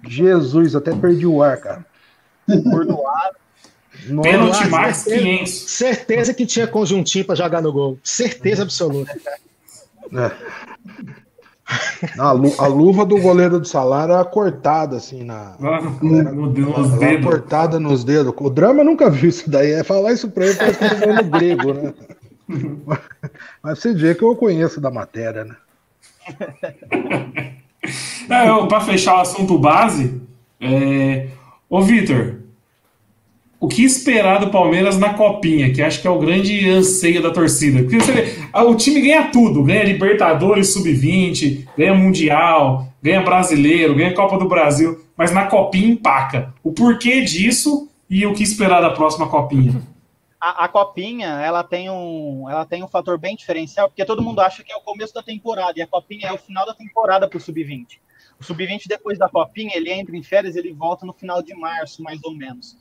Jesus, 0.06 0.74
até 0.74 0.94
perdi 0.94 1.26
o 1.26 1.42
ar, 1.42 1.56
cara. 1.58 1.86
Pênalti 4.22 4.68
mais 4.68 5.04
500. 5.04 5.50
Certeza 5.50 6.34
que 6.34 6.44
tinha 6.44 6.66
conjuntinho 6.66 7.24
para 7.24 7.34
jogar 7.34 7.62
no 7.62 7.72
gol. 7.72 7.98
Certeza 8.02 8.62
absoluta. 8.62 9.12
É. 10.12 10.30
A, 12.18 12.28
a, 12.28 12.66
luva 12.66 13.06
do 13.06 13.18
goleiro 13.20 13.58
do 13.58 13.66
salário 13.66 14.12
era 14.12 14.24
cortada 14.24 14.96
assim 14.96 15.24
na. 15.24 15.54
Era, 15.58 15.80
no, 15.80 16.50
nos 16.50 16.90
dedos. 16.98 17.24
Cortada 17.24 17.80
nos 17.80 18.04
dedos. 18.04 18.34
O 18.36 18.50
drama 18.50 18.84
nunca 18.84 19.08
viu 19.08 19.30
isso 19.30 19.48
daí. 19.48 19.72
É 19.72 19.82
falar 19.82 20.12
isso 20.12 20.30
pra 20.30 20.44
ele, 20.44 20.56
parece 20.56 20.78
que 20.78 20.88
tá 20.88 20.96
falando 20.96 21.30
grego, 21.30 21.72
né? 21.72 21.94
Mas 23.62 23.78
você 23.78 23.94
vê 23.94 24.14
que 24.14 24.22
eu 24.22 24.36
conheço 24.36 24.80
da 24.80 24.90
matéria, 24.90 25.44
né? 25.44 25.56
É, 28.30 28.66
para 28.66 28.80
fechar 28.80 29.16
o 29.16 29.20
assunto 29.20 29.58
base, 29.58 30.18
é... 30.58 31.28
ô 31.68 31.82
Vitor, 31.82 32.36
o 33.64 33.68
que 33.68 33.82
esperar 33.82 34.40
do 34.40 34.50
Palmeiras 34.50 34.98
na 34.98 35.14
copinha, 35.14 35.72
que 35.72 35.80
acho 35.80 36.02
que 36.02 36.06
é 36.06 36.10
o 36.10 36.18
grande 36.18 36.68
anseio 36.68 37.22
da 37.22 37.30
torcida. 37.30 37.80
Porque 37.80 37.98
você 37.98 38.12
vê, 38.12 38.34
o 38.52 38.74
time 38.74 39.00
ganha 39.00 39.30
tudo, 39.30 39.62
ganha 39.62 39.84
Libertadores 39.84 40.74
Sub-20, 40.74 41.66
ganha 41.74 41.94
Mundial, 41.94 42.86
ganha 43.02 43.22
Brasileiro, 43.22 43.94
ganha 43.94 44.12
Copa 44.12 44.36
do 44.36 44.46
Brasil, 44.46 45.02
mas 45.16 45.32
na 45.32 45.46
copinha 45.46 45.88
empaca. 45.88 46.52
O 46.62 46.72
porquê 46.72 47.22
disso 47.22 47.88
e 48.10 48.26
o 48.26 48.34
que 48.34 48.42
esperar 48.42 48.82
da 48.82 48.90
próxima 48.90 49.30
copinha? 49.30 49.80
A, 50.38 50.66
a, 50.66 50.68
copinha 50.68 51.28
ela 51.40 51.64
tem 51.64 51.88
um 51.88 52.46
ela 52.50 52.66
tem 52.66 52.84
um 52.84 52.88
fator 52.88 53.16
bem 53.16 53.34
diferencial 53.34 53.88
porque 53.88 54.04
todo 54.04 54.20
mundo 54.20 54.40
acha 54.40 54.62
que 54.62 54.70
é 54.70 54.76
o 54.76 54.82
começo 54.82 55.14
da 55.14 55.22
temporada 55.22 55.72
e 55.78 55.80
a 55.80 55.86
copinha 55.86 56.28
é 56.28 56.32
o 56.34 56.36
final 56.36 56.66
da 56.66 56.74
temporada 56.74 57.26
para 57.26 57.38
o 57.38 57.40
sub-20 57.40 57.98
o 58.38 58.44
sub-20 58.44 58.82
depois 58.86 59.18
da 59.18 59.26
copinha 59.26 59.74
ele 59.74 59.90
entra 59.90 60.14
em 60.14 60.22
férias 60.22 60.54
ele 60.54 60.70
volta 60.70 61.06
no 61.06 61.14
final 61.14 61.42
de 61.42 61.54
março 61.54 62.02
mais 62.02 62.22
ou 62.22 62.34
menos 62.34 62.76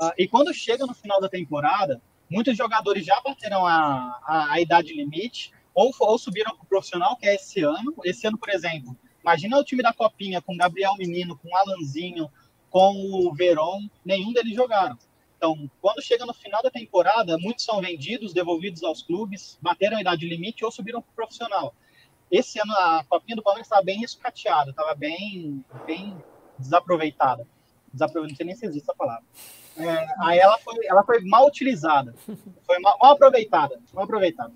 Uh, 0.00 0.12
e 0.18 0.28
quando 0.28 0.52
chega 0.52 0.86
no 0.86 0.94
final 0.94 1.20
da 1.20 1.28
temporada, 1.28 2.00
muitos 2.30 2.56
jogadores 2.56 3.04
já 3.04 3.20
bateram 3.20 3.66
a, 3.66 4.20
a, 4.24 4.52
a 4.52 4.60
idade 4.60 4.92
limite 4.94 5.52
ou, 5.74 5.92
ou 6.00 6.18
subiram 6.18 6.54
para 6.54 6.64
o 6.64 6.68
profissional, 6.68 7.16
que 7.16 7.26
é 7.26 7.34
esse 7.34 7.62
ano. 7.62 7.94
Esse 8.04 8.26
ano, 8.26 8.38
por 8.38 8.50
exemplo, 8.50 8.96
imagina 9.22 9.58
o 9.58 9.64
time 9.64 9.82
da 9.82 9.92
Copinha 9.92 10.40
com 10.40 10.56
Gabriel 10.56 10.94
Menino, 10.96 11.38
com 11.38 11.54
Alanzinho, 11.56 12.30
com 12.70 12.92
o 13.10 13.32
Veron, 13.34 13.88
nenhum 14.04 14.32
deles 14.32 14.54
jogaram. 14.54 14.98
Então, 15.36 15.70
quando 15.80 16.02
chega 16.02 16.24
no 16.24 16.32
final 16.32 16.62
da 16.62 16.70
temporada, 16.70 17.36
muitos 17.38 17.64
são 17.64 17.80
vendidos, 17.80 18.32
devolvidos 18.32 18.82
aos 18.82 19.02
clubes, 19.02 19.58
bateram 19.60 19.98
a 19.98 20.00
idade 20.00 20.26
limite 20.26 20.64
ou 20.64 20.70
subiram 20.70 21.02
para 21.02 21.10
o 21.10 21.14
profissional. 21.14 21.74
Esse 22.30 22.58
ano 22.58 22.72
a 22.72 23.04
Copinha 23.08 23.36
do 23.36 23.42
Palmeiras 23.42 23.66
estava 23.66 23.82
bem 23.82 24.00
riscateada, 24.00 24.70
estava 24.70 24.94
bem, 24.94 25.64
bem 25.86 26.16
desaproveitada. 26.58 27.46
Desaproveitada, 27.92 28.30
não 28.30 28.36
sei 28.36 28.46
nem 28.46 28.56
se 28.56 28.66
existe 28.66 28.84
essa 28.84 28.96
palavra. 28.96 29.24
É, 29.78 30.06
aí 30.20 30.38
ela 30.38 30.58
foi, 30.58 30.74
ela 30.86 31.02
foi 31.04 31.20
mal 31.22 31.46
utilizada, 31.46 32.14
foi 32.66 32.78
mal, 32.78 32.96
mal 33.00 33.12
aproveitada, 33.12 33.78
mal 33.92 34.04
aproveitada. 34.04 34.52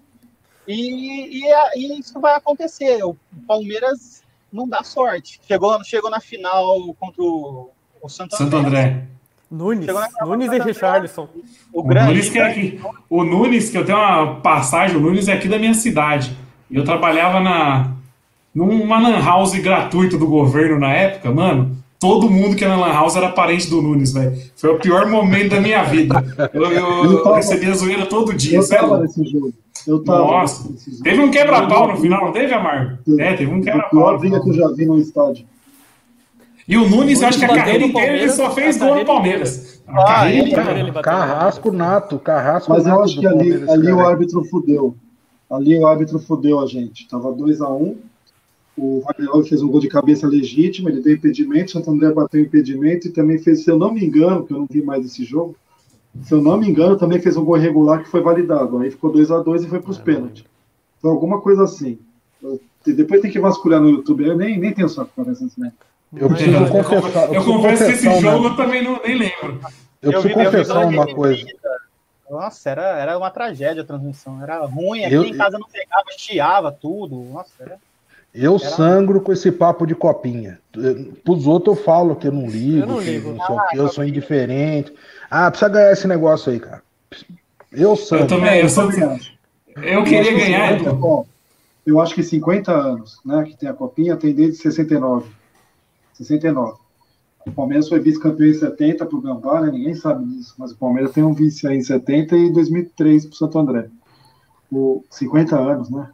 E, 0.66 1.42
e, 1.42 1.52
e, 1.76 1.98
isso 1.98 2.18
vai 2.20 2.34
acontecer. 2.34 3.02
O 3.04 3.16
Palmeiras 3.46 4.22
não 4.52 4.68
dá 4.68 4.82
sorte. 4.82 5.40
Chegou, 5.46 5.82
chegou 5.84 6.10
na 6.10 6.20
final 6.20 6.94
contra 6.98 7.22
o, 7.22 7.70
o 8.00 8.08
Santo, 8.08 8.36
Santo 8.36 8.56
André. 8.56 8.80
André. 8.80 9.06
Nunes, 9.50 9.88
Nunes 10.22 10.52
e 10.52 10.58
Richardson. 10.60 11.28
O, 11.72 11.80
o, 11.80 11.92
Nunes 11.92 12.30
que 12.30 12.38
é 12.38 12.42
aqui, 12.42 12.80
o 13.08 13.24
Nunes, 13.24 13.68
que 13.68 13.76
eu 13.76 13.84
tenho 13.84 13.98
uma 13.98 14.40
passagem, 14.40 14.96
o 14.96 15.00
Nunes 15.00 15.26
é 15.26 15.32
aqui 15.32 15.48
da 15.48 15.58
minha 15.58 15.74
cidade. 15.74 16.36
E 16.70 16.76
eu 16.76 16.84
trabalhava 16.84 17.40
na 17.40 17.96
numa 18.54 19.00
lan 19.00 19.24
house 19.24 19.54
gratuito 19.54 20.18
do 20.18 20.26
governo 20.26 20.78
na 20.78 20.92
época, 20.92 21.30
mano 21.32 21.79
todo 22.00 22.30
mundo 22.30 22.56
que 22.56 22.64
era 22.64 22.76
na 22.76 22.86
Lan 22.86 22.92
House 22.94 23.14
era 23.14 23.28
parente 23.28 23.68
do 23.68 23.82
Nunes, 23.82 24.12
velho. 24.12 24.36
Foi 24.56 24.70
o 24.70 24.78
pior 24.78 25.06
momento 25.06 25.50
da 25.50 25.60
minha 25.60 25.84
vida. 25.84 26.24
Eu, 26.52 26.72
eu, 26.72 27.04
eu 27.12 27.22
tava, 27.22 27.36
recebi 27.36 27.66
a 27.66 27.74
zoeira 27.74 28.06
todo 28.06 28.32
dia. 28.32 28.58
Eu 28.58 28.66
tava 28.66 29.00
nesse 29.00 29.22
jogo. 29.24 29.52
Eu 29.86 30.02
tava 30.02 30.18
Nossa. 30.18 30.68
Teve 31.02 31.20
um 31.20 31.30
quebra-pau 31.30 31.88
no 31.88 31.96
final, 31.98 32.24
não 32.24 32.32
teve, 32.32 32.52
Amar? 32.54 32.98
É, 33.18 33.34
teve 33.34 33.52
um 33.52 33.60
quebra-pau. 33.60 33.90
pior 33.90 34.18
briga 34.18 34.42
que 34.42 34.48
eu 34.48 34.54
já 34.54 34.68
vi 34.68 34.86
no 34.86 34.98
estádio. 34.98 35.44
E 36.66 36.76
o 36.76 36.88
Nunes, 36.88 37.22
acho 37.22 37.38
que 37.38 37.44
a 37.44 37.48
carreira 37.48 37.84
inteira 37.84 38.16
ele 38.16 38.30
só 38.30 38.50
fez 38.50 38.78
gol 38.78 38.94
no 38.94 39.04
Palmeiras. 39.04 39.82
Ah, 39.88 40.30
ele, 40.30 40.52
carrasco 41.02 41.72
nato, 41.72 42.18
carrasco 42.18 42.70
Mas 42.70 42.84
nato 42.84 42.96
eu 42.96 43.04
acho 43.04 43.18
que 43.18 43.26
ali, 43.26 43.68
ali 43.68 43.92
o 43.92 44.00
árbitro 44.00 44.44
fudeu. 44.44 44.94
Ali 45.50 45.76
o 45.76 45.86
árbitro 45.86 46.18
fudeu 46.20 46.60
a 46.60 46.66
gente. 46.66 47.08
Tava 47.08 47.32
2x1. 47.32 47.96
O 48.76 49.02
Wagner 49.02 49.44
fez 49.44 49.62
um 49.62 49.68
gol 49.68 49.80
de 49.80 49.88
cabeça 49.88 50.26
legítimo, 50.26 50.88
ele 50.88 51.02
deu 51.02 51.14
impedimento, 51.14 51.66
o 51.66 51.72
Santo 51.72 51.90
André 51.90 52.12
bateu 52.12 52.40
impedimento 52.40 53.08
e 53.08 53.10
também 53.10 53.38
fez, 53.38 53.64
se 53.64 53.70
eu 53.70 53.78
não 53.78 53.92
me 53.92 54.04
engano, 54.04 54.46
que 54.46 54.52
eu 54.52 54.58
não 54.58 54.66
vi 54.70 54.82
mais 54.82 55.04
esse 55.04 55.24
jogo, 55.24 55.56
se 56.22 56.32
eu 56.32 56.40
não 56.40 56.56
me 56.56 56.68
engano, 56.68 56.96
também 56.96 57.20
fez 57.20 57.36
um 57.36 57.44
gol 57.44 57.56
irregular 57.56 58.02
que 58.02 58.08
foi 58.08 58.20
validado. 58.20 58.78
Aí 58.78 58.90
ficou 58.90 59.12
2 59.12 59.30
a 59.30 59.38
2 59.38 59.64
e 59.64 59.68
foi 59.68 59.80
para 59.80 59.90
os 59.90 59.98
é. 59.98 60.02
pênaltis. 60.02 60.44
Então, 60.98 61.10
alguma 61.10 61.40
coisa 61.40 61.64
assim. 61.64 61.98
depois 62.84 63.20
tem 63.20 63.30
que 63.30 63.38
vasculhar 63.38 63.80
no 63.80 63.90
YouTube, 63.90 64.24
eu 64.24 64.36
nem, 64.36 64.58
nem 64.58 64.72
tenho 64.72 64.88
saco 64.88 65.10
para 65.14 65.32
essas 65.32 65.56
né? 65.56 65.72
Eu 66.16 66.28
preciso 66.28 66.56
eu 66.56 66.84
confessar. 66.84 67.28
Eu, 67.28 67.34
eu 67.34 67.44
confesso 67.44 67.84
que 67.86 67.92
esse 67.92 68.08
né? 68.08 68.20
jogo 68.20 68.46
eu 68.48 68.56
também 68.56 68.82
não, 68.82 69.00
nem 69.02 69.16
lembro. 69.16 69.60
Eu, 70.02 70.12
eu 70.12 70.20
preciso 70.20 70.38
vi, 70.38 70.44
confessar 70.44 70.86
uma 70.86 71.06
coisa. 71.06 71.46
Nossa, 72.28 72.70
era, 72.70 72.98
era 72.98 73.18
uma 73.18 73.30
tragédia 73.30 73.82
a 73.82 73.86
transmissão. 73.86 74.42
Era 74.42 74.64
ruim, 74.64 75.04
aqui 75.04 75.14
eu, 75.14 75.24
em 75.24 75.36
casa 75.36 75.58
não 75.58 75.68
pegava, 75.68 76.04
chiava 76.16 76.72
tudo. 76.72 77.22
Nossa, 77.32 77.52
era. 77.60 77.78
Eu 78.34 78.56
Era... 78.56 78.70
sangro 78.70 79.20
com 79.20 79.32
esse 79.32 79.50
papo 79.50 79.86
de 79.86 79.94
copinha. 79.94 80.60
Pros 81.24 81.46
outros 81.46 81.76
eu 81.76 81.84
falo 81.84 82.14
que 82.14 82.28
eu 82.28 82.32
não 82.32 82.48
ligo, 82.48 82.78
eu, 82.78 82.86
não 82.86 83.00
ligo. 83.00 83.34
Que, 83.34 83.42
ah, 83.42 83.68
eu 83.74 83.88
sou 83.88 84.04
indiferente. 84.04 84.92
Ah, 85.30 85.50
precisa 85.50 85.70
ganhar 85.70 85.92
esse 85.92 86.06
negócio 86.06 86.52
aí, 86.52 86.60
cara. 86.60 86.82
Eu 87.72 87.96
sangro. 87.96 88.24
Eu 88.24 88.28
também, 88.28 88.60
eu 88.60 88.68
sou. 88.68 88.90
Eu 89.76 90.04
queria 90.04 90.32
ganhar. 90.32 90.78
50, 90.78 90.92
bom, 90.94 91.26
eu 91.84 92.00
acho 92.00 92.14
que 92.14 92.22
50 92.22 92.72
anos, 92.72 93.20
né, 93.24 93.44
que 93.44 93.56
tem 93.56 93.68
a 93.68 93.74
copinha, 93.74 94.16
tem 94.16 94.34
desde 94.34 94.56
69. 94.62 95.28
69. 96.14 96.78
O 97.46 97.52
Palmeiras 97.52 97.88
foi 97.88 97.98
vice-campeão 98.00 98.48
em 98.48 98.54
70 98.54 99.06
para 99.06 99.16
o 99.16 99.20
Gambá, 99.20 99.60
né? 99.62 99.70
Ninguém 99.72 99.94
sabe 99.94 100.24
disso, 100.24 100.54
mas 100.58 100.72
o 100.72 100.76
Palmeiras 100.76 101.12
tem 101.12 101.24
um 101.24 101.32
vice 101.32 101.66
aí 101.66 101.76
em 101.78 101.82
70 101.82 102.36
e 102.36 102.52
2003 102.52 103.26
para 103.26 103.32
o 103.32 103.36
Santo 103.36 103.58
André. 103.58 103.88
O 104.70 105.02
50 105.10 105.58
anos, 105.58 105.90
né? 105.90 106.08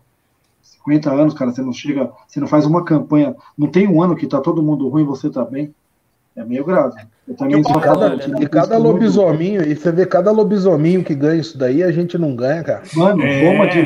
50 0.87 1.13
anos, 1.13 1.35
cara, 1.35 1.51
você 1.51 1.63
não 1.63 1.73
chega, 1.73 2.11
você 2.27 2.39
não 2.39 2.47
faz 2.47 2.65
uma 2.65 2.85
campanha, 2.85 3.35
não 3.59 3.67
tem 3.67 3.89
um 3.89 4.01
ano 4.01 4.15
que 4.15 4.27
tá 4.27 4.41
todo 4.41 4.63
mundo 4.63 4.89
ruim 4.89 5.03
e 5.03 5.07
você 5.07 5.29
tá 5.29 5.45
bem. 5.45 5.75
É 6.37 6.45
meio 6.45 6.65
grave. 6.65 7.01
Eu 7.27 7.35
também 7.35 7.63
sou 7.65 7.81
cada, 7.81 8.15
e 8.41 8.47
cada 8.47 8.77
lobisominho, 8.77 9.63
e 9.63 9.75
você 9.75 9.91
vê 9.91 10.05
cada 10.05 10.31
lobisominho 10.31 11.03
que 11.03 11.15
ganha 11.15 11.41
isso 11.41 11.57
daí, 11.57 11.83
a 11.83 11.91
gente 11.91 12.19
não 12.19 12.37
ganha, 12.37 12.63
cara. 12.63 12.83
Mano, 12.95 13.23
é. 13.23 13.49
Roma, 13.49 13.67
de, 13.67 13.81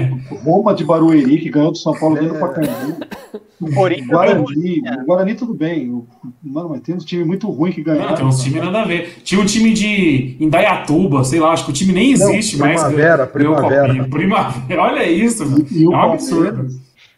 Roma 0.44 0.74
de 0.74 0.84
Barueri, 0.84 1.38
que 1.38 1.48
ganhou 1.48 1.70
do 1.70 1.78
São 1.78 1.94
Paulo 1.94 2.16
dentro 2.16 2.36
é. 2.36 2.40
Pacaembu. 2.40 2.96
Guarani, 3.60 4.82
o 5.02 5.04
Guarani 5.04 5.34
tudo 5.34 5.52
bem. 5.52 6.02
Mano, 6.42 6.70
mas 6.70 6.80
tem 6.80 6.94
um 6.94 6.98
time 6.98 7.24
muito 7.24 7.48
ruim 7.50 7.70
que 7.70 7.82
ganhou. 7.82 8.14
tem 8.14 8.24
uns 8.24 8.42
times 8.42 8.64
nada 8.64 8.82
a 8.82 8.84
ver. 8.86 9.20
Tinha 9.22 9.40
um 9.40 9.44
time 9.44 9.72
de 9.74 10.36
Indaiatuba, 10.40 11.22
sei 11.24 11.40
lá, 11.40 11.52
acho 11.52 11.66
que 11.66 11.70
o 11.70 11.74
time 11.74 11.92
nem 11.92 12.12
existe 12.12 12.56
não, 12.56 12.66
mais. 12.66 12.82
Primavera, 12.82 13.26
primavera. 13.26 14.04
primavera. 14.04 14.80
Olha 14.82 15.10
isso, 15.10 15.44
mano. 15.44 15.66
E, 15.70 15.82
e 15.82 15.84
é 15.84 15.88
um 15.88 15.94
absurdo. 15.94 16.68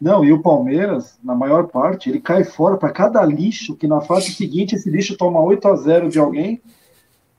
Não, 0.03 0.25
e 0.25 0.33
o 0.33 0.43
Palmeiras, 0.43 1.17
na 1.23 1.33
maior 1.33 1.69
parte, 1.69 2.11
ele 2.11 2.21
cai 2.21 2.43
fora 2.43 2.77
para 2.77 2.91
cada 2.91 3.25
lixo, 3.25 3.77
que 3.77 3.87
na 3.87 4.01
fase 4.01 4.33
seguinte 4.33 4.75
esse 4.75 4.91
lixo 4.91 5.17
toma 5.17 5.41
8 5.41 5.69
a 5.69 5.77
0 5.77 6.09
de 6.09 6.19
alguém 6.19 6.61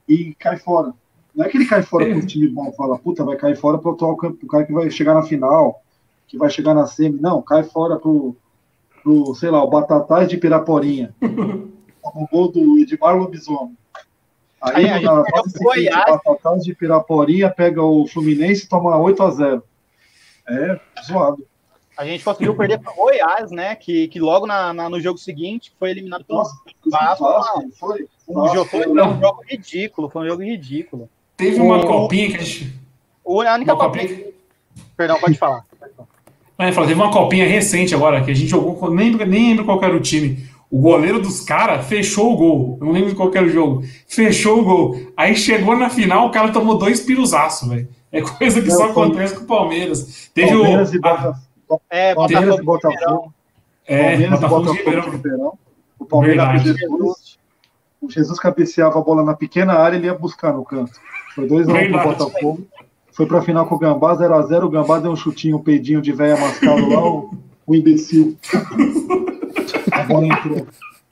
e 0.08 0.34
cai 0.36 0.56
fora. 0.56 0.94
Não 1.34 1.44
é 1.44 1.48
que 1.50 1.58
ele 1.58 1.66
cai 1.66 1.82
fora 1.82 2.10
com 2.10 2.20
o 2.20 2.26
time 2.26 2.48
bom, 2.48 2.72
fala, 2.72 2.98
puta, 2.98 3.22
vai 3.22 3.36
cair 3.36 3.54
fora 3.54 3.76
para 3.76 3.90
o 3.90 4.46
cara 4.48 4.64
que 4.64 4.72
vai 4.72 4.90
chegar 4.90 5.12
na 5.12 5.22
final, 5.22 5.82
que 6.26 6.38
vai 6.38 6.48
chegar 6.48 6.72
na 6.72 6.86
semi. 6.86 7.20
Não, 7.20 7.42
cai 7.42 7.64
fora 7.64 7.98
pro, 7.98 8.34
pro 9.02 9.34
sei 9.34 9.50
lá, 9.50 9.62
o 9.62 9.68
Batatais 9.68 10.26
de 10.26 10.38
Piraporinha. 10.38 11.14
o 11.20 12.26
gol 12.32 12.50
do 12.50 12.78
Edmar 12.78 13.14
Lobisomem. 13.14 13.76
Aí, 14.62 14.88
aí 14.88 15.04
na 15.04 15.22
fase 15.22 15.58
Goiás. 15.62 16.06
Batatas 16.06 16.64
de 16.64 16.74
Piraporinha 16.74 17.50
pega 17.50 17.82
o 17.82 18.06
Fluminense 18.06 18.64
e 18.64 18.68
toma 18.70 18.96
8 18.96 19.22
a 19.22 19.30
0 19.30 19.62
É, 20.48 20.80
zoado. 21.06 21.46
A 21.96 22.04
gente 22.04 22.24
conseguiu 22.24 22.56
perder 22.56 22.80
para 22.80 22.92
Goiás, 22.92 23.50
né? 23.50 23.74
Que, 23.76 24.08
que 24.08 24.18
logo 24.18 24.46
na, 24.46 24.72
na, 24.72 24.88
no 24.88 25.00
jogo 25.00 25.18
seguinte 25.18 25.72
foi 25.78 25.90
eliminado 25.90 26.24
pelo 26.24 26.42
Vasco. 26.86 27.24
Foi, 27.78 28.06
um, 28.28 28.48
jogo, 28.48 28.70
foi 28.70 28.88
um 28.88 29.20
jogo 29.20 29.42
ridículo, 29.48 30.08
foi 30.08 30.22
um 30.22 30.28
jogo 30.28 30.42
ridículo. 30.42 31.08
Teve 31.36 31.60
uma 31.60 31.78
o, 31.78 31.86
copinha 31.86 32.30
que 32.30 32.36
a 32.36 32.42
gente. 32.42 32.74
O, 33.24 33.40
a 33.40 33.54
única 33.54 33.76
copinha. 33.76 34.08
copinha... 34.08 34.26
Perdão, 34.96 35.20
pode 35.20 35.38
falar. 35.38 35.64
Mas, 36.56 36.74
teve 36.74 36.94
uma 36.94 37.12
copinha 37.12 37.46
recente 37.46 37.94
agora 37.94 38.24
que 38.24 38.30
a 38.30 38.34
gente 38.34 38.48
jogou, 38.48 38.90
nem, 38.90 39.12
nem 39.12 39.48
lembro 39.48 39.64
qual 39.64 39.82
era 39.82 39.96
o 39.96 40.00
time. 40.00 40.48
O 40.70 40.80
goleiro 40.80 41.20
dos 41.20 41.40
caras 41.40 41.86
fechou 41.86 42.32
o 42.32 42.36
gol. 42.36 42.78
Eu 42.80 42.86
não 42.86 42.92
lembro 42.92 43.14
qual 43.14 43.32
era 43.32 43.46
o 43.46 43.50
jogo. 43.50 43.84
Fechou 44.08 44.60
o 44.60 44.64
gol. 44.64 45.12
Aí 45.16 45.36
chegou 45.36 45.76
na 45.76 45.88
final, 45.88 46.26
o 46.26 46.30
cara 46.30 46.52
tomou 46.52 46.76
dois 46.76 47.00
piruzaços, 47.00 47.68
velho. 47.68 47.88
É 48.10 48.20
coisa 48.20 48.62
que 48.62 48.70
só 48.70 48.90
acontece 48.90 49.34
com 49.36 49.44
o 49.44 49.46
Palmeiras. 49.46 50.30
Teve 50.32 50.50
Palmeiras 50.50 50.90
o. 50.90 50.96
E 50.96 50.98
Botafogo. 50.98 51.36
É, 51.90 52.14
Palmeiras 52.14 52.58
e 52.58 52.62
Botafogo. 52.62 53.34
É, 53.86 54.10
Palmeiras 54.10 54.40
Botafogo, 54.40 54.74
e 54.74 54.84
Botafogo 54.84 55.16
Ribeirão. 55.16 55.58
O 55.98 56.04
Palmeiras 56.04 56.62
Jesus, 56.62 57.38
o 58.00 58.10
Jesus 58.10 58.38
cabeceava 58.38 58.98
a 58.98 59.02
bola 59.02 59.22
na 59.22 59.34
pequena 59.34 59.74
área 59.74 59.96
e 59.96 60.00
ele 60.00 60.06
ia 60.06 60.14
buscar 60.14 60.52
no 60.52 60.64
canto. 60.64 61.00
Foi 61.34 61.46
2x1 61.46 61.90
pro 61.90 62.02
Botafogo. 62.02 62.66
Foi 63.12 63.26
pra 63.26 63.42
final 63.42 63.66
com 63.66 63.76
o 63.76 63.78
Gambá, 63.78 64.16
0x0. 64.16 64.64
O 64.64 64.68
Gambá 64.68 64.98
deu 64.98 65.12
um 65.12 65.16
chutinho, 65.16 65.56
um 65.56 65.62
peidinho 65.62 66.02
de 66.02 66.12
velha 66.12 66.36
mascado 66.36 66.88
lá, 66.88 67.06
o, 67.06 67.32
o 67.66 67.74
imbecil. 67.74 68.36
A 69.92 70.02
bola 70.02 70.26
entrou. 70.26 70.66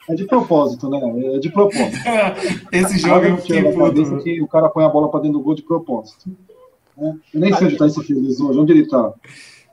É 0.09 0.15
de 0.15 0.27
propósito, 0.27 0.91
né? 0.91 1.01
É 1.37 1.39
de 1.39 1.49
propósito. 1.49 1.97
Esse 2.73 2.99
jogo 2.99 3.25
é 3.25 3.37
tipo... 3.37 4.23
que 4.23 4.43
o 4.43 4.49
cara 4.49 4.69
põe 4.69 4.85
a 4.85 4.89
bola 4.89 5.09
pra 5.09 5.21
dentro 5.21 5.39
do 5.39 5.45
gol 5.45 5.55
de 5.55 5.63
propósito. 5.63 6.29
Né? 6.97 7.17
Eu 7.33 7.41
nem 7.41 7.55
sei 7.55 7.69
onde 7.69 7.77
tá 7.77 7.87
esse 7.87 8.03
feliz 8.03 8.41
hoje, 8.41 8.59
onde 8.59 8.73
ele 8.73 8.89
tá. 8.89 9.13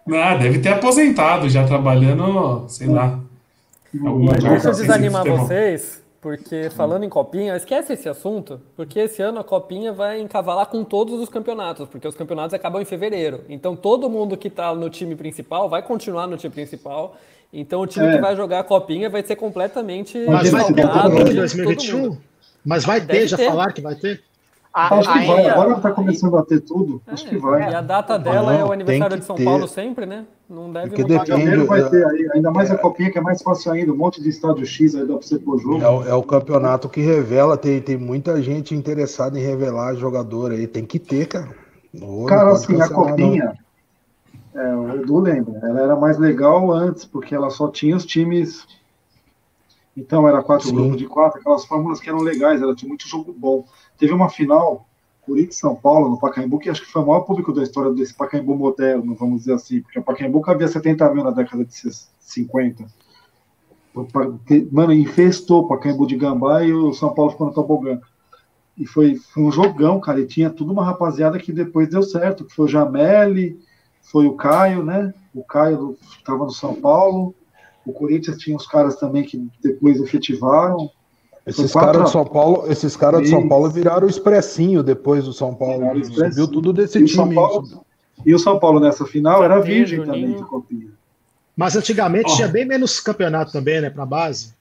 Ah, 0.08 0.36
deve 0.36 0.60
ter 0.60 0.70
aposentado, 0.70 1.50
já 1.50 1.66
trabalhando, 1.66 2.66
sei 2.68 2.88
lá. 2.88 3.20
Mas 3.94 4.44
deixa 4.44 4.70
eu 4.70 4.74
desanimar 4.74 5.26
vocês, 5.26 6.02
porque 6.22 6.70
falando 6.70 7.04
em 7.04 7.10
copinha, 7.10 7.56
esquece 7.56 7.94
esse 7.94 8.08
assunto, 8.08 8.62
porque 8.76 9.00
esse 9.00 9.22
ano 9.22 9.40
a 9.40 9.44
copinha 9.44 9.92
vai 9.92 10.20
encavalar 10.20 10.68
com 10.68 10.84
todos 10.84 11.20
os 11.20 11.30
campeonatos, 11.30 11.88
porque 11.88 12.08
os 12.08 12.16
campeonatos 12.16 12.54
acabam 12.54 12.82
em 12.82 12.86
fevereiro. 12.86 13.42
Então 13.50 13.76
todo 13.76 14.10
mundo 14.10 14.38
que 14.38 14.48
está 14.48 14.74
no 14.76 14.90
time 14.90 15.16
principal 15.16 15.70
vai 15.70 15.82
continuar 15.82 16.28
no 16.28 16.38
time 16.38 16.54
principal. 16.54 17.16
Então 17.52 17.82
o 17.82 17.88
time 17.88 18.08
é. 18.08 18.16
que 18.16 18.22
vai 18.22 18.36
jogar 18.36 18.60
a 18.60 18.64
copinha 18.64 19.10
vai 19.10 19.24
ser 19.24 19.36
completamente 19.36 20.24
Mas 20.28 20.52
vai 20.52 20.74
ter 20.74 20.88
todo 20.88 21.34
2021? 21.34 22.18
Mas 22.64 22.86
vai 22.86 23.02
ter, 23.02 23.28
já 23.28 23.38
falaram 23.38 23.74
que 23.74 23.82
vai 23.82 23.96
ter? 23.96 24.22
A, 24.80 24.96
acho 25.00 25.12
que 25.12 25.28
vai. 25.28 25.50
Agora 25.50 25.74
está 25.74 25.92
começando 25.92 26.38
a 26.38 26.46
ter 26.46 26.62
tudo. 26.62 27.02
É, 27.06 27.12
acho 27.12 27.28
que 27.28 27.38
vai. 27.38 27.70
E 27.70 27.76
a 27.76 27.82
data 27.82 28.18
dela 28.18 28.54
não, 28.54 28.60
é 28.60 28.64
o 28.64 28.72
aniversário 28.72 29.18
de 29.18 29.26
São 29.26 29.36
ter. 29.36 29.44
Paulo 29.44 29.68
sempre, 29.68 30.06
né? 30.06 30.26
Não 30.50 30.72
deve 30.72 30.88
Porque 30.88 31.04
depende, 31.04 31.58
vai 31.66 31.90
ter 31.90 32.06
aí. 32.08 32.30
Ainda 32.34 32.50
mais 32.50 32.72
a 32.72 32.78
copinha 32.78 33.12
que 33.12 33.18
é 33.18 33.22
mais 33.22 33.42
fácil 33.42 33.74
ainda. 33.74 33.92
Um 33.92 33.98
monte 33.98 34.22
de 34.24 34.30
estádio 34.30 34.66
X 34.66 34.96
aí 34.96 35.02
dá 35.02 35.16
para 35.16 35.22
você 35.22 35.38
pôr 35.38 35.60
jogo. 35.60 35.84
É, 35.84 35.90
o, 35.90 36.08
é 36.08 36.14
o 36.14 36.24
campeonato 36.24 36.88
que 36.88 37.02
revela. 37.02 37.58
Tem, 37.58 37.82
tem 37.82 37.98
muita 37.98 38.42
gente 38.42 38.74
interessada 38.74 39.38
em 39.38 39.44
revelar 39.44 39.96
jogador 39.96 40.52
aí. 40.52 40.66
Tem 40.66 40.86
que 40.86 40.98
ter, 40.98 41.28
cara. 41.28 41.50
cara, 42.28 42.52
assim, 42.54 42.82
a 42.82 42.88
copinha. 42.88 43.54
É, 44.56 44.76
o 44.76 44.96
Edu 44.96 45.20
lembra. 45.20 45.60
Ela 45.62 45.82
era 45.82 45.96
mais 45.96 46.18
legal 46.18 46.72
antes, 46.72 47.06
porque 47.06 47.36
ela 47.36 47.50
só 47.50 47.68
tinha 47.68 47.96
os 47.96 48.06
times. 48.06 48.66
Então 49.96 50.28
era 50.28 50.42
quatro 50.42 50.72
grupos 50.72 50.98
de 50.98 51.06
quatro, 51.06 51.40
aquelas 51.40 51.66
fórmulas 51.66 52.00
que 52.00 52.10
eram 52.10 52.22
legais, 52.22 52.62
ela 52.62 52.74
tinha 52.74 52.88
muito 52.88 53.08
jogo 53.08 53.34
bom. 53.38 53.66
Teve 54.00 54.14
uma 54.14 54.30
final, 54.30 54.88
Corinthians 55.22 55.58
São 55.58 55.76
Paulo, 55.76 56.10
no 56.10 56.20
Pacaembu, 56.20 56.58
que 56.58 56.70
acho 56.70 56.82
que 56.82 56.92
foi 56.92 57.04
o 57.04 57.06
maior 57.06 57.22
público 57.22 57.54
da 57.54 57.62
história 57.62 57.92
desse 57.92 58.14
Pacaembu 58.14 58.56
moderno, 58.56 59.14
vamos 59.14 59.42
dizer 59.42 59.54
assim, 59.54 59.82
porque 59.82 60.00
o 60.00 60.04
Pacaembu 60.04 60.42
cabia 60.42 60.68
70 60.68 61.14
mil 61.14 61.24
na 61.24 61.32
década 61.32 61.66
de 61.66 61.74
50. 62.20 62.86
Mano, 64.72 64.94
infestou 64.94 65.62
o 65.62 65.68
Pacaembu 65.68 66.08
de 66.08 66.16
Gambá 66.16 66.64
e 66.64 66.74
o 66.74 66.94
São 66.94 67.14
Paulo 67.14 67.32
ficou 67.32 67.48
no 67.48 67.54
tobogã. 67.54 68.00
E 68.78 68.86
foi, 68.86 69.16
foi 69.16 69.44
um 69.44 69.52
jogão, 69.52 70.00
cara, 70.00 70.22
e 70.22 70.26
tinha 70.26 70.50
tudo 70.50 70.72
uma 70.72 70.86
rapaziada 70.86 71.38
que 71.38 71.52
depois 71.52 71.90
deu 71.90 72.02
certo, 72.02 72.46
que 72.46 72.56
foi 72.56 72.66
o 72.66 72.70
Jameli, 72.70 73.60
foi 74.02 74.26
o 74.26 74.36
Caio, 74.36 74.84
né? 74.84 75.14
O 75.36 75.44
Caio 75.44 75.98
estava 76.18 76.46
no 76.46 76.52
São 76.52 76.74
Paulo, 76.74 77.36
o 77.86 77.92
Corinthians 77.92 78.38
tinha 78.38 78.56
os 78.56 78.66
caras 78.66 78.96
também 78.96 79.24
que 79.24 79.50
depois 79.62 80.00
efetivaram. 80.00 80.90
Esses 81.50 81.74
caras 81.74 82.06
de 82.06 82.12
São 82.12 82.26
Paulo, 82.26 82.72
esses 82.72 82.96
caras 82.96 83.24
de 83.24 83.30
São 83.30 83.48
Paulo 83.48 83.70
viraram 83.70 84.06
o 84.06 84.10
expressinho 84.10 84.84
depois 84.84 85.26
do 85.26 85.34
São 85.34 85.54
Paulo. 85.54 85.94
Viu 86.34 86.48
tudo 86.48 86.72
desse 86.72 87.00
e 87.00 87.06
time. 87.06 87.36
Paulo, 87.36 87.86
e 88.26 88.34
o 88.34 88.40
São 88.40 88.60
Paulo 88.60 88.80
nessa 88.80 89.06
final 89.06 89.44
era 89.44 89.60
virgem 89.60 90.04
também 90.04 90.36
de 90.36 90.44
copinha. 90.44 90.92
Mas 91.56 91.76
antigamente 91.76 92.32
oh. 92.32 92.36
tinha 92.36 92.48
bem 92.48 92.66
menos 92.66 93.00
campeonato 93.00 93.52
também, 93.52 93.82
né, 93.82 93.90
para 93.90 94.06
base. 94.06 94.54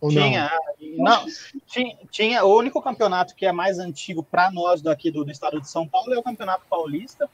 Ou 0.00 0.10
tinha, 0.10 0.50
não? 0.98 1.24
não 1.24 1.26
tinha, 1.64 1.96
tinha, 2.10 2.44
o 2.44 2.56
único 2.58 2.82
campeonato 2.82 3.36
que 3.36 3.46
é 3.46 3.52
mais 3.52 3.78
antigo 3.78 4.20
para 4.20 4.50
nós 4.50 4.82
daqui 4.82 5.12
do, 5.12 5.24
do, 5.24 5.30
estado 5.30 5.60
de 5.60 5.68
São 5.68 5.86
Paulo 5.86 6.12
é 6.12 6.18
o 6.18 6.22
Campeonato 6.22 6.64
Paulista, 6.68 7.30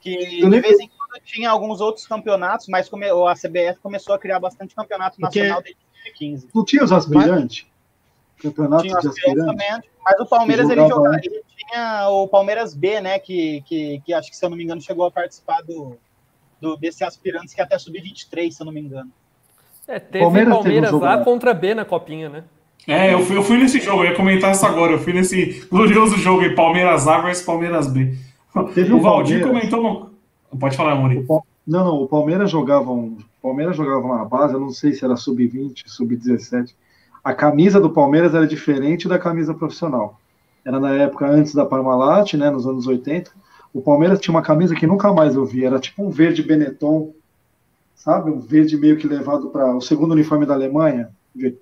que 0.00 0.16
de 0.16 0.60
vez 0.60 0.78
em 0.78 0.88
quando 0.88 1.20
tinha 1.24 1.50
alguns 1.50 1.80
outros 1.80 2.06
campeonatos, 2.06 2.68
mas 2.68 2.88
come, 2.88 3.06
a 3.06 3.34
CBF 3.34 3.80
começou 3.82 4.14
a 4.14 4.18
criar 4.20 4.38
bastante 4.38 4.72
campeonato 4.72 5.20
nacional 5.20 5.56
Porque 5.56 5.74
desde 5.74 6.14
2015. 6.20 6.48
Não 6.54 6.64
tinha 6.64 6.84
os 6.84 6.92
aspirantes? 6.92 7.66
Campeonato 8.42 8.82
tinha 8.82 8.98
de 8.98 9.08
aspirantes. 9.08 9.90
Mas 10.04 10.20
o 10.20 10.26
Palmeiras 10.26 10.68
ele, 10.68 10.88
jogava, 10.88 11.16
ele 11.22 11.42
tinha 11.56 12.08
o 12.08 12.26
Palmeiras 12.26 12.74
B, 12.74 13.00
né? 13.00 13.18
Que, 13.18 13.62
que, 13.62 14.02
que 14.04 14.12
acho 14.12 14.30
que, 14.30 14.36
se 14.36 14.44
eu 14.44 14.50
não 14.50 14.56
me 14.56 14.64
engano, 14.64 14.80
chegou 14.80 15.06
a 15.06 15.10
participar 15.10 15.62
do, 15.62 15.96
do 16.60 16.76
desse 16.76 17.04
aspirantes 17.04 17.54
que 17.54 17.60
até 17.60 17.78
sub-23, 17.78 18.50
se 18.50 18.60
eu 18.60 18.66
não 18.66 18.72
me 18.72 18.80
engano. 18.80 19.10
É, 19.86 19.98
teve 19.98 20.24
Palmeiras, 20.24 20.54
Palmeiras 20.54 20.90
teve 20.90 21.04
um 21.04 21.08
A 21.08 21.18
contra 21.18 21.54
B 21.54 21.74
na 21.74 21.84
copinha, 21.84 22.28
né? 22.28 22.44
É, 22.86 23.14
eu 23.14 23.20
fui, 23.20 23.36
eu 23.36 23.42
fui 23.44 23.58
nesse 23.58 23.80
jogo, 23.80 24.02
eu 24.02 24.10
ia 24.10 24.16
comentar 24.16 24.50
isso 24.50 24.66
agora. 24.66 24.92
Eu 24.92 24.98
fui 24.98 25.12
nesse 25.12 25.66
glorioso 25.70 26.16
jogo 26.16 26.42
aí, 26.42 26.54
Palmeiras 26.54 27.06
A 27.06 27.20
versus 27.20 27.44
Palmeiras 27.44 27.86
B. 27.86 28.16
Teve 28.74 28.92
o 28.92 29.00
Valdir 29.00 29.40
Palmeiras. 29.40 29.70
comentou. 29.70 30.12
No... 30.50 30.58
Pode 30.58 30.76
falar, 30.76 30.96
Mori. 30.96 31.24
Não, 31.64 31.84
não, 31.84 32.02
o 32.02 32.08
Palmeiras 32.08 32.50
jogava, 32.50 32.90
um... 32.90 33.16
o 33.18 33.40
Palmeiras 33.40 33.76
jogava 33.76 34.16
na 34.16 34.24
base, 34.24 34.54
eu 34.54 34.60
não 34.60 34.70
sei 34.70 34.92
se 34.92 35.04
era 35.04 35.16
sub-20, 35.16 35.84
sub-17 35.86 36.74
a 37.22 37.32
camisa 37.32 37.80
do 37.80 37.90
Palmeiras 37.90 38.34
era 38.34 38.46
diferente 38.46 39.08
da 39.08 39.18
camisa 39.18 39.54
profissional. 39.54 40.20
Era 40.64 40.80
na 40.80 40.90
época 40.94 41.26
antes 41.26 41.54
da 41.54 41.64
Parmalat, 41.64 42.34
né, 42.34 42.50
nos 42.50 42.66
anos 42.66 42.86
80. 42.86 43.30
O 43.72 43.80
Palmeiras 43.80 44.20
tinha 44.20 44.34
uma 44.34 44.42
camisa 44.42 44.74
que 44.74 44.86
nunca 44.86 45.12
mais 45.12 45.34
eu 45.34 45.44
vi, 45.44 45.64
era 45.64 45.78
tipo 45.78 46.04
um 46.04 46.10
verde 46.10 46.42
Benetton, 46.42 47.12
sabe? 47.94 48.30
Um 48.30 48.38
verde 48.38 48.76
meio 48.76 48.96
que 48.96 49.06
levado 49.06 49.48
para 49.48 49.74
o 49.74 49.80
segundo 49.80 50.12
uniforme 50.12 50.44
da 50.44 50.54
Alemanha, 50.54 51.10
de, 51.34 51.56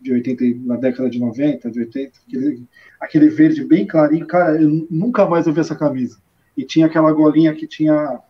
de 0.00 0.12
80, 0.12 0.44
na 0.66 0.76
década 0.76 1.10
de 1.10 1.18
90, 1.18 1.70
de 1.70 1.80
80, 1.80 2.12
aquele, 2.26 2.62
aquele 3.00 3.28
verde 3.28 3.64
bem 3.64 3.86
clarinho. 3.86 4.26
Cara, 4.26 4.60
eu 4.60 4.86
nunca 4.90 5.26
mais 5.26 5.46
eu 5.46 5.52
vi 5.52 5.60
essa 5.60 5.74
camisa. 5.74 6.18
E 6.56 6.64
tinha 6.64 6.86
aquela 6.86 7.12
golinha 7.12 7.54
que 7.54 7.66
tinha 7.66 8.20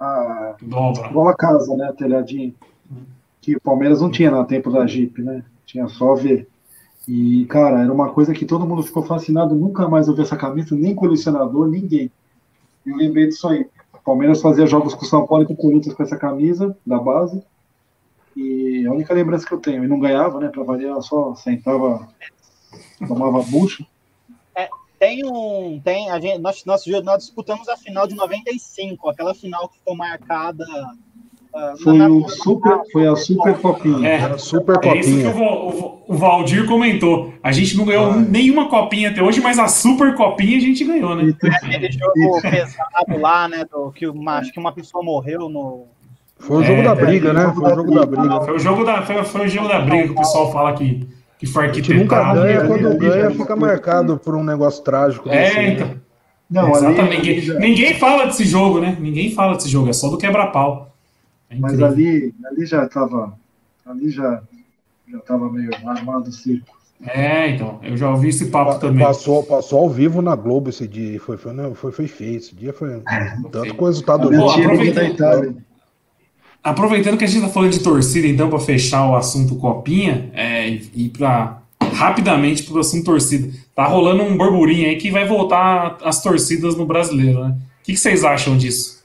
a 0.00 0.56
bola 1.12 1.34
casa, 1.36 1.76
né, 1.76 1.92
telhadinho, 1.96 2.54
que 3.40 3.56
o 3.56 3.60
Palmeiras 3.60 4.00
não 4.00 4.10
tinha 4.10 4.30
no 4.30 4.44
tempo 4.44 4.70
da 4.70 4.86
Jeep, 4.86 5.20
né? 5.22 5.44
Tinha 5.68 5.86
só 5.86 6.14
ver. 6.14 6.48
E, 7.06 7.44
cara, 7.46 7.82
era 7.82 7.92
uma 7.92 8.10
coisa 8.12 8.32
que 8.32 8.46
todo 8.46 8.66
mundo 8.66 8.82
ficou 8.82 9.02
fascinado, 9.02 9.54
nunca 9.54 9.86
mais 9.86 10.08
eu 10.08 10.14
vi 10.14 10.22
essa 10.22 10.36
camisa, 10.36 10.74
nem 10.74 10.94
colecionador, 10.94 11.68
ninguém. 11.68 12.10
Eu 12.84 12.96
lembrei 12.96 13.28
disso 13.28 13.46
aí. 13.48 13.68
O 13.92 13.98
Palmeiras 13.98 14.40
fazia 14.40 14.66
jogos 14.66 14.94
com 14.94 15.04
o 15.04 15.08
São 15.08 15.26
Paulo 15.26 15.44
e 15.44 15.46
com 15.46 15.52
o 15.52 15.56
Corinthians 15.56 15.94
com 15.94 16.02
essa 16.02 16.16
camisa 16.16 16.76
da 16.86 16.98
base. 16.98 17.42
E 18.34 18.86
a 18.86 18.92
única 18.92 19.12
lembrança 19.12 19.46
que 19.46 19.52
eu 19.52 19.60
tenho, 19.60 19.84
e 19.84 19.88
não 19.88 20.00
ganhava, 20.00 20.40
né? 20.40 20.48
Pra 20.48 20.62
variar, 20.62 21.00
só 21.02 21.34
sentava, 21.34 22.08
tomava 23.06 23.42
bucho. 23.42 23.84
É, 24.54 24.68
tem 24.98 25.24
um. 25.26 25.80
Tem, 25.80 26.10
a 26.10 26.18
gente, 26.20 26.40
nós, 26.40 26.64
nós, 26.64 26.86
nós 27.04 27.24
disputamos 27.24 27.68
a 27.68 27.76
final 27.76 28.06
de 28.06 28.14
95, 28.14 29.08
aquela 29.08 29.34
final 29.34 29.68
que 29.68 29.78
ficou 29.78 29.96
marcada 29.96 30.64
foi, 31.82 32.00
o 32.00 32.28
super, 32.28 32.80
foi 32.92 33.06
a 33.06 33.16
Super 33.16 33.54
Copinha. 33.58 34.08
É, 34.08 34.38
super 34.38 34.74
copinha. 34.76 34.94
É 34.94 34.98
isso 34.98 35.18
que 35.18 35.26
o, 35.26 35.42
o, 35.42 36.04
o, 36.08 36.16
Valdir 36.16 36.66
comentou. 36.66 37.32
A 37.42 37.52
gente 37.52 37.76
não 37.76 37.84
ganhou 37.84 38.12
ah. 38.12 38.16
nenhuma 38.16 38.68
copinha 38.68 39.10
até 39.10 39.22
hoje, 39.22 39.40
mas 39.40 39.58
a 39.58 39.66
Super 39.66 40.14
Copinha 40.14 40.58
a 40.58 40.60
gente 40.60 40.84
ganhou, 40.84 41.16
né? 41.16 41.34
É, 41.42 41.56
aquele 41.56 41.92
jogo 41.92 42.42
pesado 42.42 43.18
lá, 43.20 43.48
né? 43.48 43.64
Do, 43.64 43.90
que 43.90 44.06
acho 44.06 44.52
que 44.52 44.60
uma 44.60 44.72
pessoa 44.72 45.02
morreu 45.02 45.48
no. 45.48 45.86
Foi 46.38 46.58
o 46.58 46.64
jogo 46.64 46.80
é, 46.80 46.84
da 46.84 46.94
briga, 46.94 47.32
né? 47.32 47.52
Foi 47.54 47.72
o 47.72 47.74
jogo 47.74 47.94
da 47.94 48.06
briga. 48.06 48.40
Foi 48.42 48.54
o 48.54 48.58
jogo 48.58 48.84
da, 48.84 49.02
foi, 49.02 49.24
foi 49.24 49.46
o 49.46 49.48
jogo 49.48 49.68
da 49.68 49.80
briga 49.80 50.04
que 50.04 50.12
o 50.12 50.16
pessoal 50.16 50.52
fala 50.52 50.72
que, 50.74 51.08
que 51.38 51.46
foi 51.46 51.66
arquitetado. 51.66 52.00
Nunca 52.00 52.34
ganha, 52.34 52.66
quando 52.66 52.98
ganha, 52.98 53.30
fica 53.30 53.56
marcado 53.56 54.18
por 54.18 54.36
um 54.36 54.44
negócio 54.44 54.84
trágico. 54.84 55.28
É, 55.28 55.70
então. 55.70 55.90
Não, 56.50 56.70
Exatamente. 56.70 57.30
Ali, 57.30 57.40
ninguém, 57.40 57.58
ninguém 57.58 57.94
fala 57.94 58.26
desse 58.26 58.44
jogo, 58.44 58.80
né? 58.80 58.96
Ninguém 58.98 59.34
fala 59.34 59.54
desse 59.54 59.68
jogo, 59.68 59.90
é 59.90 59.92
só 59.92 60.08
do 60.08 60.16
quebra-pau. 60.16 60.87
É 61.50 61.56
Mas 61.58 61.80
ali, 61.82 62.34
ali 62.44 62.66
já 62.66 62.84
estava 62.84 63.38
ali 63.86 64.10
já 64.10 64.42
já 65.10 65.18
estava 65.18 65.50
meio 65.50 65.70
armado 65.86 66.28
o 66.28 66.32
circo. 66.32 66.76
É, 67.06 67.50
então, 67.50 67.78
eu 67.82 67.96
já 67.96 68.10
ouvi 68.10 68.28
esse 68.28 68.46
papo 68.46 68.72
Pa- 68.72 68.78
também. 68.78 69.06
Passou, 69.06 69.42
passou 69.44 69.78
ao 69.80 69.88
vivo 69.88 70.20
na 70.20 70.34
Globo 70.34 70.68
esse 70.68 70.86
dia. 70.86 71.18
Foi, 71.20 71.36
foi, 71.38 71.52
não, 71.52 71.74
foi, 71.74 71.92
foi 71.92 72.06
feio. 72.08 72.36
Esse 72.36 72.54
dia 72.54 72.72
foi 72.72 73.00
tanto 73.52 73.74
com 73.76 73.84
o 73.84 73.86
resultado 73.86 74.24
do 74.24 74.30
Minha 74.30 74.42
Pô, 74.42 74.48
jogo. 74.48 74.58
tia 74.60 74.66
aproveita- 74.66 75.00
da 75.00 75.08
Itália. 75.08 75.56
Aproveitando 76.62 77.16
que 77.16 77.24
a 77.24 77.26
gente 77.28 77.40
tá 77.42 77.48
falando 77.48 77.70
de 77.72 77.78
torcida, 77.82 78.26
então, 78.26 78.50
para 78.50 78.58
fechar 78.58 79.08
o 79.08 79.16
assunto 79.16 79.56
Copinha, 79.56 80.28
é, 80.34 80.68
e 80.68 80.90
ir 81.06 81.08
para 81.10 81.62
rapidamente 81.92 82.64
pro 82.64 82.80
assunto 82.80 83.04
torcida. 83.04 83.48
Tá 83.74 83.86
rolando 83.86 84.24
um 84.24 84.36
burburinho 84.36 84.88
aí 84.88 84.96
que 84.96 85.10
vai 85.10 85.26
voltar 85.26 85.98
as 86.02 86.20
torcidas 86.22 86.74
no 86.76 86.84
brasileiro, 86.84 87.44
né? 87.44 87.56
O 87.80 87.84
que, 87.84 87.92
que 87.92 87.98
vocês 87.98 88.24
acham 88.24 88.56
disso? 88.56 89.02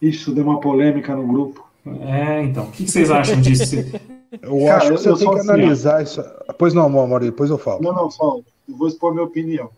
Isso 0.00 0.32
deu 0.34 0.44
uma 0.44 0.60
polêmica 0.60 1.16
no 1.16 1.26
grupo. 1.26 1.61
É, 1.84 2.42
então, 2.42 2.64
o 2.64 2.70
que, 2.70 2.88
vocês 2.88 3.10
acham 3.10 3.40
disso? 3.40 3.76
Eu 4.40 4.58
Cara, 4.64 4.76
acho 4.78 4.86
eu- 4.86 4.94
que 4.96 5.02
você 5.02 5.08
eu 5.10 5.16
tem 5.18 5.30
que 5.30 5.38
assim, 5.40 5.50
analisar 5.50 6.02
isso. 6.02 6.24
Pois 6.58 6.72
não, 6.72 6.88
Maurício, 6.88 7.32
depois 7.32 7.50
eu 7.50 7.58
falo. 7.58 7.82
Não, 7.82 7.92
não, 7.92 8.10
só, 8.10 8.38
eu 8.66 8.76
vou 8.76 8.88
expor 8.88 9.12
minha 9.12 9.26
opinião. 9.26 9.68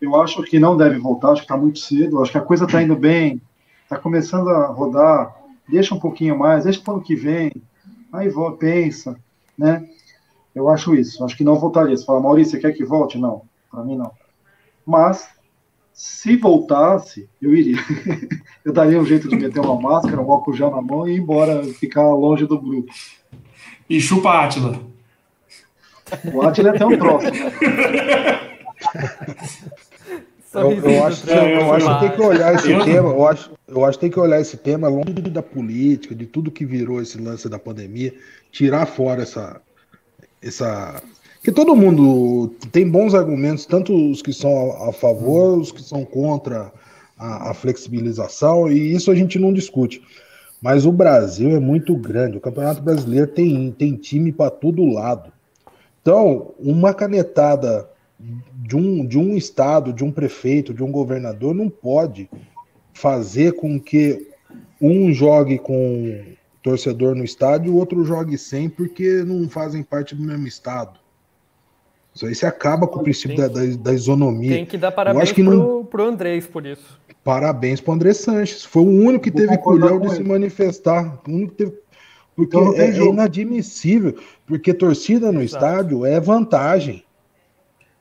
Eu 0.00 0.20
acho 0.20 0.42
que 0.42 0.58
não 0.58 0.76
deve 0.76 0.98
voltar, 0.98 1.28
acho 1.30 1.42
que 1.42 1.44
está 1.44 1.56
muito 1.56 1.78
cedo, 1.78 2.20
acho 2.20 2.32
que 2.32 2.38
a 2.38 2.40
coisa 2.40 2.64
está 2.64 2.82
indo 2.82 2.96
bem, 2.96 3.40
está 3.84 3.96
começando 3.96 4.48
a 4.50 4.66
rodar, 4.66 5.32
deixa 5.68 5.94
um 5.94 6.00
pouquinho 6.00 6.36
mais, 6.36 6.64
deixa 6.64 6.80
para 6.80 6.94
o 6.94 6.96
ano 6.96 7.04
que 7.04 7.14
vem, 7.14 7.52
aí 8.12 8.28
volta, 8.28 8.56
pensa, 8.58 9.16
né? 9.56 9.88
Eu 10.52 10.68
acho 10.68 10.92
isso, 10.96 11.24
acho 11.24 11.36
que 11.36 11.44
não 11.44 11.54
voltaria. 11.56 11.96
Você 11.96 12.04
fala, 12.04 12.18
Maurício, 12.20 12.50
você 12.52 12.58
quer 12.58 12.72
que 12.72 12.84
volte? 12.84 13.16
Não, 13.16 13.42
para 13.70 13.84
mim 13.84 13.96
não. 13.96 14.10
Mas, 14.84 15.28
se 16.02 16.34
voltasse, 16.34 17.28
eu 17.42 17.54
iria. 17.54 17.76
eu 18.64 18.72
daria 18.72 18.98
um 18.98 19.04
jeito 19.04 19.28
de 19.28 19.36
meter 19.36 19.60
uma 19.60 19.78
máscara, 19.78 20.18
um 20.18 20.32
álcool 20.32 20.54
gel 20.54 20.70
na 20.70 20.80
mão 20.80 21.06
e 21.06 21.12
ir 21.12 21.18
embora, 21.18 21.62
ficar 21.74 22.08
longe 22.14 22.46
do 22.46 22.58
grupo. 22.58 22.90
E 23.88 24.00
chupa 24.00 24.30
Átila. 24.30 24.80
O 26.32 26.40
Atila 26.40 26.70
é 26.70 26.74
até 26.74 26.86
um 26.86 26.96
troço? 26.98 27.26
Eu, 30.54 30.72
eu 30.72 31.04
acho, 31.04 31.22
que- 31.22 31.30
eu- 31.30 31.36
eu 31.36 31.72
acho 31.74 31.86
que 31.94 32.00
tem 32.00 32.10
que 32.16 32.22
olhar 32.22 32.54
esse 32.54 32.70
Eu- 32.72 32.84
tema. 32.84 33.08
Eu 33.10 33.28
acho, 33.28 33.50
eu 33.68 33.84
acho 33.84 33.98
que 33.98 34.00
tem 34.00 34.10
que 34.10 34.18
olhar 34.18 34.40
esse 34.40 34.56
tema 34.56 34.88
longe 34.88 35.12
da 35.12 35.42
política, 35.42 36.14
de 36.14 36.24
tudo 36.26 36.50
que 36.50 36.64
virou 36.64 37.00
esse 37.02 37.18
lance 37.20 37.46
da 37.48 37.58
pandemia, 37.58 38.14
tirar 38.50 38.86
fora 38.86 39.22
essa. 39.22 39.60
essa 40.42 41.02
que 41.42 41.50
todo 41.50 41.76
mundo 41.76 42.54
tem 42.70 42.88
bons 42.88 43.14
argumentos, 43.14 43.66
tanto 43.66 43.94
os 44.10 44.20
que 44.20 44.32
são 44.32 44.50
a, 44.72 44.90
a 44.90 44.92
favor, 44.92 45.58
os 45.58 45.72
que 45.72 45.82
são 45.82 46.04
contra 46.04 46.72
a, 47.18 47.50
a 47.50 47.54
flexibilização, 47.54 48.70
e 48.70 48.94
isso 48.94 49.10
a 49.10 49.14
gente 49.14 49.38
não 49.38 49.52
discute. 49.52 50.02
Mas 50.60 50.84
o 50.84 50.92
Brasil 50.92 51.50
é 51.50 51.58
muito 51.58 51.96
grande, 51.96 52.36
o 52.36 52.40
Campeonato 52.40 52.82
Brasileiro 52.82 53.26
tem, 53.26 53.72
tem 53.72 53.96
time 53.96 54.30
para 54.30 54.50
todo 54.50 54.84
lado. 54.84 55.32
Então, 56.02 56.54
uma 56.58 56.92
canetada 56.92 57.88
de 58.62 58.76
um, 58.76 59.06
de 59.06 59.18
um 59.18 59.36
estado, 59.36 59.92
de 59.92 60.04
um 60.04 60.12
prefeito, 60.12 60.74
de 60.74 60.82
um 60.82 60.92
governador, 60.92 61.54
não 61.54 61.70
pode 61.70 62.28
fazer 62.92 63.52
com 63.52 63.80
que 63.80 64.28
um 64.78 65.10
jogue 65.12 65.58
com 65.58 66.22
torcedor 66.62 67.14
no 67.14 67.24
estádio 67.24 67.68
e 67.68 67.70
o 67.70 67.76
outro 67.76 68.04
jogue 68.04 68.36
sem, 68.36 68.68
porque 68.68 69.22
não 69.24 69.48
fazem 69.48 69.82
parte 69.82 70.14
do 70.14 70.22
mesmo 70.22 70.46
estado. 70.46 70.99
Isso 72.20 72.26
aí 72.26 72.34
se 72.34 72.44
acaba 72.44 72.86
com 72.86 73.00
o 73.00 73.02
princípio 73.02 73.34
da, 73.34 73.48
da, 73.48 73.60
da 73.76 73.94
isonomia. 73.94 74.50
Tem 74.50 74.66
que 74.66 74.76
dar 74.76 74.88
Eu 74.88 74.92
parabéns 74.92 75.22
acho 75.22 75.34
que 75.34 75.42
pro, 75.42 75.56
não- 75.56 75.84
pro 75.86 76.04
Andrés 76.04 76.46
por 76.46 76.66
isso. 76.66 77.00
Parabéns 77.24 77.80
para 77.80 77.94
André 77.94 78.12
Sanches. 78.12 78.62
Foi 78.62 78.82
o 78.82 78.86
único 78.86 79.24
que 79.24 79.30
Vou 79.30 79.40
teve 79.40 79.56
com 79.56 80.00
de 80.00 80.14
se 80.16 80.22
manifestar. 80.22 81.18
O 81.26 81.30
único 81.30 81.52
que 81.52 81.64
teve... 81.64 81.78
Porque 82.36 82.56
Então 82.56 82.72
tem 82.72 82.80
é, 82.82 82.88
é 82.88 82.92
jogo. 82.92 83.12
inadmissível. 83.14 84.18
Porque 84.46 84.74
torcida 84.74 85.32
no 85.32 85.40
Exato. 85.40 85.64
estádio 85.64 86.04
é 86.04 86.20
vantagem. 86.20 87.04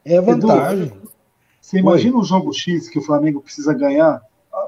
É 0.04 0.20
vantagem. 0.20 0.92
Você 1.62 1.80
imagina 1.80 2.18
um 2.18 2.24
jogo 2.24 2.52
X 2.54 2.90
que 2.90 3.00
o 3.00 3.02
Flamengo 3.02 3.40
precisa 3.40 3.74
ganhar? 3.74 4.22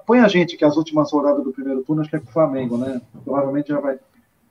Põe 0.06 0.20
a 0.20 0.30
gente, 0.30 0.56
que 0.56 0.64
as 0.64 0.78
últimas 0.78 1.12
rodadas 1.12 1.44
do 1.44 1.52
primeiro 1.52 1.84
turno, 1.84 2.02
acho 2.02 2.10
que 2.10 2.16
é 2.16 2.20
com 2.20 2.30
o 2.30 2.34
Flamengo, 2.34 2.78
né? 2.78 3.02
Provavelmente 3.26 3.68
já 3.68 3.82
vai. 3.82 3.98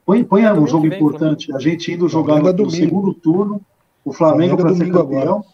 Põe, 0.04 0.24
põe 0.24 0.44
um 0.52 0.66
jogo 0.66 0.86
importante. 0.86 1.54
A 1.54 1.58
gente 1.58 1.90
indo 1.90 2.06
jogar 2.06 2.42
no, 2.42 2.52
no 2.52 2.70
segundo 2.70 3.14
turno, 3.14 3.60
o 4.04 4.12
Flamengo 4.12 4.56
Flamengo 4.56 4.60
é 4.60 4.62
para 4.62 4.72
ser 4.72 4.90
domingo 4.90 4.98
campeão. 4.98 5.44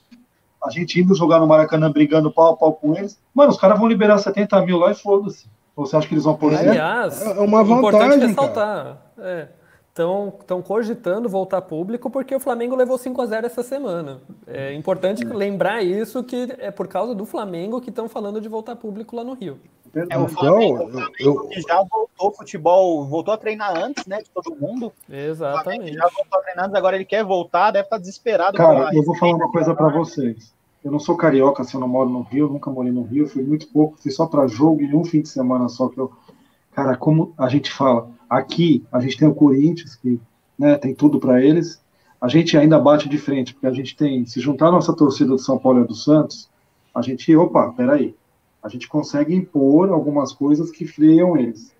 A 0.64 0.70
gente 0.70 1.00
indo 1.00 1.14
jogar 1.14 1.38
no 1.38 1.46
Maracanã 1.46 1.90
brigando 1.90 2.30
pau 2.30 2.52
a 2.52 2.56
pau 2.56 2.72
com 2.72 2.96
eles. 2.96 3.18
Mano, 3.34 3.50
os 3.50 3.58
caras 3.58 3.78
vão 3.78 3.86
liberar 3.86 4.18
70 4.18 4.60
mil 4.62 4.78
lá 4.78 4.90
e 4.90 4.94
foda-se. 4.94 5.46
Ou 5.76 5.86
você 5.86 5.96
acha 5.96 6.08
que 6.08 6.14
eles 6.14 6.24
vão 6.24 6.34
pôr 6.34 6.52
certo? 6.52 6.70
Aliás, 6.70 7.22
É 7.22 7.40
uma 7.40 7.62
importante 7.62 7.92
vantagem, 7.92 8.28
ressaltar. 8.28 8.98
Estão 9.98 10.60
cogitando 10.62 11.26
voltar 11.26 11.62
público 11.62 12.10
porque 12.10 12.34
o 12.34 12.40
Flamengo 12.40 12.76
levou 12.76 12.98
5 12.98 13.22
a 13.22 13.26
0 13.26 13.46
essa 13.46 13.62
semana. 13.62 14.20
É 14.46 14.74
importante 14.74 15.24
lembrar 15.24 15.82
isso, 15.82 16.22
que 16.22 16.54
é 16.58 16.70
por 16.70 16.86
causa 16.86 17.14
do 17.14 17.24
Flamengo 17.24 17.80
que 17.80 17.88
estão 17.88 18.06
falando 18.06 18.38
de 18.38 18.46
voltar 18.46 18.76
público 18.76 19.16
lá 19.16 19.24
no 19.24 19.32
Rio. 19.32 19.58
É 19.94 20.00
o 20.00 20.04
Então, 20.04 20.28
Flamengo, 20.28 20.78
o 20.78 20.82
eu- 20.82 20.90
Flamengo 20.90 21.12
eu- 21.20 21.48
que 21.48 21.60
já 21.62 21.76
voltou 21.78 22.08
ao 22.26 22.34
futebol, 22.34 23.06
voltou 23.06 23.32
a 23.32 23.38
treinar 23.38 23.74
antes, 23.74 24.04
né, 24.06 24.18
de 24.18 24.28
todo 24.28 24.54
mundo. 24.54 24.92
O 25.08 25.14
Exatamente. 25.14 25.94
já 25.94 26.02
voltou 26.14 26.38
a 26.38 26.42
treinar 26.42 26.64
antes, 26.66 26.74
agora 26.76 26.96
ele 26.96 27.06
quer 27.06 27.24
voltar, 27.24 27.70
deve 27.70 27.84
estar 27.86 27.96
desesperado. 27.96 28.58
Cara, 28.58 28.90
eu 28.94 29.02
vou 29.02 29.16
falar 29.16 29.34
uma 29.34 29.50
coisa 29.50 29.74
pra 29.74 29.88
vocês. 29.88 30.54
Eu 30.84 30.92
não 30.92 30.98
sou 30.98 31.16
carioca, 31.16 31.64
se 31.64 31.74
eu 31.74 31.80
não 31.80 31.88
moro 31.88 32.10
no 32.10 32.20
Rio, 32.20 32.48
nunca 32.50 32.70
morei 32.70 32.92
no 32.92 33.02
Rio, 33.02 33.26
fui 33.26 33.42
muito 33.42 33.66
pouco, 33.68 33.96
fui 33.96 34.10
só 34.10 34.26
pra 34.26 34.46
jogo 34.46 34.82
e 34.82 34.94
um 34.94 35.04
fim 35.06 35.22
de 35.22 35.30
semana 35.30 35.70
só 35.70 35.88
que 35.88 35.98
eu. 35.98 36.12
Cara, 36.72 36.94
como 36.98 37.32
a 37.38 37.48
gente 37.48 37.72
fala, 37.72 38.10
aqui 38.28 38.84
a 38.92 39.00
gente 39.00 39.18
tem 39.18 39.28
o 39.28 39.34
Corinthians, 39.34 39.96
que 39.96 40.20
né, 40.58 40.76
tem 40.76 40.94
tudo 40.94 41.18
pra 41.18 41.42
eles, 41.42 41.82
a 42.20 42.28
gente 42.28 42.56
ainda 42.56 42.78
bate 42.78 43.08
de 43.08 43.18
frente, 43.18 43.52
porque 43.52 43.66
a 43.66 43.72
gente 43.72 43.96
tem, 43.96 44.24
se 44.26 44.40
juntar 44.40 44.70
nossa 44.70 44.94
torcida 44.94 45.30
do 45.30 45.38
São 45.38 45.58
Paulo 45.58 45.82
e 45.82 45.86
do 45.86 45.94
Santos, 45.94 46.48
a 46.94 47.02
gente, 47.02 47.34
opa, 47.36 47.72
peraí, 47.72 48.14
a 48.62 48.68
gente 48.68 48.88
consegue 48.88 49.34
impor 49.34 49.90
algumas 49.90 50.32
coisas 50.32 50.70
que 50.70 50.86
freiam 50.86 51.36
eles. 51.36 51.74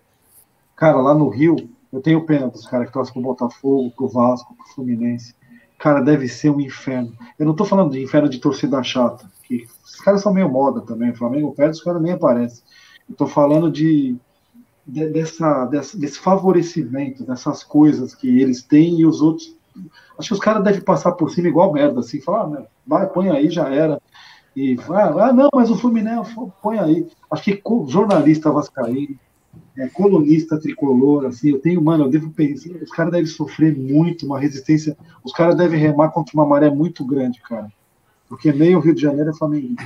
Cara, 0.77 0.99
lá 0.99 1.15
no 1.15 1.29
Rio, 1.29 1.57
eu 1.93 2.01
tenho 2.01 2.27
pena 2.27 2.49
dos 2.49 2.67
caras 2.67 2.87
que 2.87 2.93
torcem 2.93 3.15
pro 3.15 3.23
Botafogo, 3.23 3.91
pro 3.97 4.09
Vasco, 4.09 4.55
pro 4.55 4.75
Fluminense. 4.75 5.35
Cara, 5.79 6.01
deve 6.01 6.29
ser 6.29 6.51
um 6.51 6.61
inferno. 6.61 7.13
Eu 7.39 7.47
não 7.47 7.55
tô 7.55 7.65
falando 7.65 7.93
de 7.93 8.03
inferno 8.03 8.29
de 8.29 8.39
torcida 8.39 8.83
chata, 8.83 9.29
que 9.43 9.67
os 9.85 9.97
caras 9.97 10.23
são 10.23 10.33
meio 10.33 10.51
moda 10.51 10.81
também. 10.83 11.11
O 11.11 11.17
Flamengo 11.17 11.55
perde, 11.55 11.77
os 11.77 11.83
caras 11.83 12.03
nem 12.03 12.13
aparecem. 12.13 12.63
Eu 13.09 13.15
tô 13.15 13.27
falando 13.27 13.71
de, 13.71 14.17
de- 14.87 15.09
dessa, 15.09 15.64
dessa- 15.66 15.99
desse 15.99 16.18
favorecimento, 16.18 17.24
dessas 17.24 17.64
coisas 17.64 18.14
que 18.14 18.41
eles 18.41 18.62
têm 18.62 19.01
e 19.01 19.07
os 19.07 19.20
outros. 19.20 19.55
Acho 20.18 20.28
que 20.28 20.34
os 20.34 20.41
caras 20.41 20.62
devem 20.64 20.80
passar 20.80 21.12
por 21.12 21.30
cima 21.30 21.49
igual 21.49 21.72
merda, 21.72 22.01
assim, 22.01 22.20
falar, 22.20 22.45
ah, 22.45 22.47
né, 22.49 22.66
vai, 22.87 23.07
põe 23.07 23.28
aí, 23.30 23.51
já 23.51 23.68
era. 23.68 24.01
E 24.55 24.76
ah, 24.89 25.26
ah, 25.26 25.32
não, 25.32 25.51
mas 25.55 25.70
o 25.70 25.76
Fluminense, 25.76 26.34
põe 26.62 26.78
aí. 26.78 27.07
Acho 27.30 27.43
que 27.43 27.62
jornalista 27.89 28.51
vascaíno, 28.51 29.18
é, 29.76 29.89
colunista 29.89 30.59
tricolor, 30.59 31.26
assim, 31.26 31.51
eu 31.51 31.59
tenho, 31.59 31.82
mano, 31.82 32.05
eu 32.05 32.09
devo 32.09 32.30
pensar, 32.30 32.70
os 32.82 32.91
caras 32.91 33.12
devem 33.12 33.26
sofrer 33.26 33.76
muito, 33.76 34.24
uma 34.24 34.39
resistência, 34.39 34.97
os 35.22 35.32
caras 35.32 35.55
devem 35.57 35.78
remar 35.78 36.09
contra 36.11 36.32
uma 36.34 36.47
maré 36.47 36.70
muito 36.70 37.05
grande, 37.05 37.41
cara. 37.43 37.68
Porque 38.28 38.53
meio 38.53 38.80
Rio 38.80 38.95
de 38.95 39.03
Janeiro 39.03 39.30
é 39.30 39.34
Flamengo. 39.34 39.76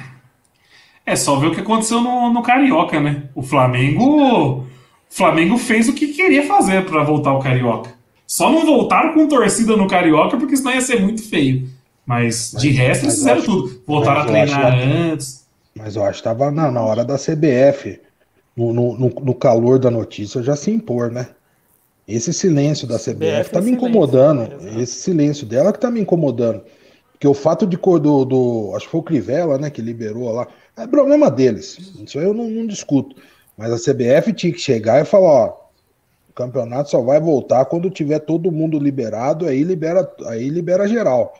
É 1.04 1.16
só 1.16 1.36
ver 1.36 1.48
o 1.48 1.54
que 1.54 1.60
aconteceu 1.60 2.00
no, 2.00 2.32
no 2.32 2.42
Carioca, 2.42 3.00
né? 3.00 3.28
O 3.34 3.42
Flamengo. 3.42 4.64
O 5.10 5.14
Flamengo 5.14 5.58
fez 5.58 5.88
o 5.88 5.92
que 5.92 6.08
queria 6.08 6.46
fazer 6.46 6.84
para 6.86 7.02
voltar 7.02 7.30
ao 7.30 7.40
Carioca. 7.40 7.92
Só 8.26 8.50
não 8.50 8.64
voltaram 8.64 9.12
com 9.14 9.26
torcida 9.26 9.76
no 9.76 9.88
Carioca 9.88 10.36
porque 10.36 10.56
senão 10.56 10.72
ia 10.72 10.80
ser 10.80 11.00
muito 11.00 11.22
feio. 11.22 11.68
Mas, 12.06 12.52
de 12.58 12.68
Mas- 12.68 12.76
resto, 12.78 13.02
eles 13.04 13.04
mas 13.04 13.14
fizeram 13.16 13.38
acho- 13.38 13.46
tudo. 13.46 13.82
Voltaram 13.86 14.20
a 14.20 14.22
acho 14.22 14.28
treinar 14.32 14.72
que- 14.78 14.84
antes. 14.84 15.46
Mas 15.76 15.96
eu 15.96 16.02
acho 16.04 16.22
que 16.22 16.28
estava 16.28 16.50
na, 16.50 16.70
na 16.70 16.80
hora 16.80 17.04
da 17.04 17.16
CBF, 17.18 18.00
no, 18.56 18.72
no, 18.72 18.98
no- 18.98 19.14
no 19.22 19.34
calor 19.34 19.78
da 19.78 19.90
notícia, 19.90 20.42
já 20.42 20.54
se 20.56 20.70
impor, 20.70 21.10
né? 21.10 21.28
Esse 22.06 22.32
silêncio 22.32 22.88
da 22.88 22.98
CBF 22.98 23.50
tá 23.50 23.60
me 23.60 23.66
silêncio, 23.66 23.88
incomodando. 23.88 24.42
exato. 24.42 24.80
Esse 24.80 24.92
silêncio 25.02 25.46
dela 25.46 25.72
que 25.72 25.78
tá 25.78 25.90
me 25.90 26.00
incomodando. 26.00 26.62
Porque 27.12 27.28
o 27.28 27.34
fato 27.34 27.66
de 27.66 27.76
cor 27.76 28.00
do, 28.00 28.24
do- 28.24 28.72
Acho 28.74 28.86
que 28.86 28.90
foi 28.90 29.00
o 29.00 29.04
Crivella, 29.04 29.58
né, 29.58 29.70
que 29.70 29.80
liberou 29.82 30.32
lá. 30.32 30.46
É 30.76 30.86
problema 30.86 31.30
deles. 31.30 31.78
Isso 32.04 32.18
aí 32.18 32.24
eu 32.24 32.34
não, 32.34 32.48
não 32.48 32.66
discuto. 32.66 33.14
Mas 33.60 33.70
a 33.72 33.92
CBF 33.92 34.32
tinha 34.32 34.50
que 34.54 34.58
chegar 34.58 35.02
e 35.02 35.04
falar: 35.04 35.28
ó, 35.28 35.56
o 36.30 36.32
campeonato 36.32 36.88
só 36.88 37.02
vai 37.02 37.20
voltar 37.20 37.66
quando 37.66 37.90
tiver 37.90 38.18
todo 38.20 38.50
mundo 38.50 38.78
liberado, 38.78 39.44
aí 39.44 39.62
libera, 39.62 40.10
aí 40.28 40.48
libera 40.48 40.88
geral. 40.88 41.34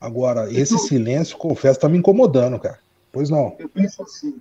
Agora, 0.00 0.48
esse 0.52 0.78
silêncio, 0.78 1.36
confesso, 1.36 1.80
tá 1.80 1.88
me 1.88 1.98
incomodando, 1.98 2.56
cara. 2.60 2.78
Pois 3.10 3.28
não. 3.30 3.56
Eu 3.58 3.68
penso 3.68 4.00
assim, 4.00 4.36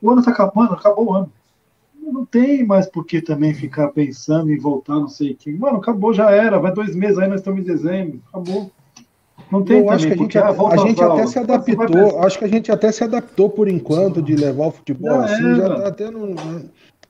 o 0.00 0.10
ano 0.10 0.24
tá 0.24 0.30
acabando, 0.30 0.72
acabou 0.72 1.08
o 1.08 1.12
ano. 1.12 1.32
Não 1.94 2.24
tem 2.24 2.64
mais 2.64 2.86
por 2.86 3.04
que 3.04 3.20
também 3.20 3.52
ficar 3.52 3.88
pensando 3.88 4.50
em 4.50 4.58
voltar, 4.58 4.94
não 4.94 5.08
sei 5.08 5.34
quem. 5.34 5.58
Mano, 5.58 5.76
acabou, 5.76 6.14
já 6.14 6.30
era, 6.30 6.58
vai 6.58 6.72
dois 6.72 6.96
meses 6.96 7.18
aí, 7.18 7.28
nós 7.28 7.40
estamos 7.40 7.60
em 7.60 7.64
dezembro, 7.64 8.22
acabou. 8.28 8.70
Não 9.54 9.62
tem 9.62 9.78
Eu 9.78 9.90
acho 9.90 10.08
que 10.08 10.12
a 10.12 10.16
gente, 10.16 10.36
ah, 10.36 10.48
a 10.48 10.74
às 10.74 10.82
gente 10.82 11.00
até 11.00 11.26
se 11.28 11.34
vai 11.34 11.44
adaptou. 11.44 12.18
Acho 12.24 12.38
que 12.40 12.44
a 12.44 12.48
gente 12.48 12.72
até 12.72 12.90
se 12.90 13.04
adaptou 13.04 13.48
por 13.48 13.68
enquanto 13.68 14.20
de 14.20 14.34
levar 14.34 14.66
o 14.66 14.70
futebol 14.72 15.12
Já 15.12 15.24
assim. 15.26 15.54
Já 15.54 15.64
era. 15.64 15.80
tá 15.80 15.88
até 15.88 16.10
no. 16.10 16.34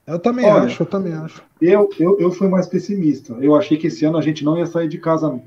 Eu 0.07 0.19
também 0.19 0.45
Olha, 0.45 0.65
acho, 0.65 0.83
eu 0.83 0.87
também 0.87 1.15
acho. 1.15 1.43
Eu, 1.59 1.89
eu, 1.99 2.21
eu 2.21 2.31
fui 2.31 2.47
mais 2.47 2.67
pessimista. 2.67 3.35
Eu 3.41 3.57
achei 3.57 3.79
que 3.79 3.87
esse 3.87 4.05
ano 4.05 4.19
a 4.19 4.21
gente 4.21 4.45
não 4.45 4.59
ia 4.59 4.67
sair 4.67 4.89
de 4.89 4.99
casa, 4.99 5.29
não. 5.29 5.43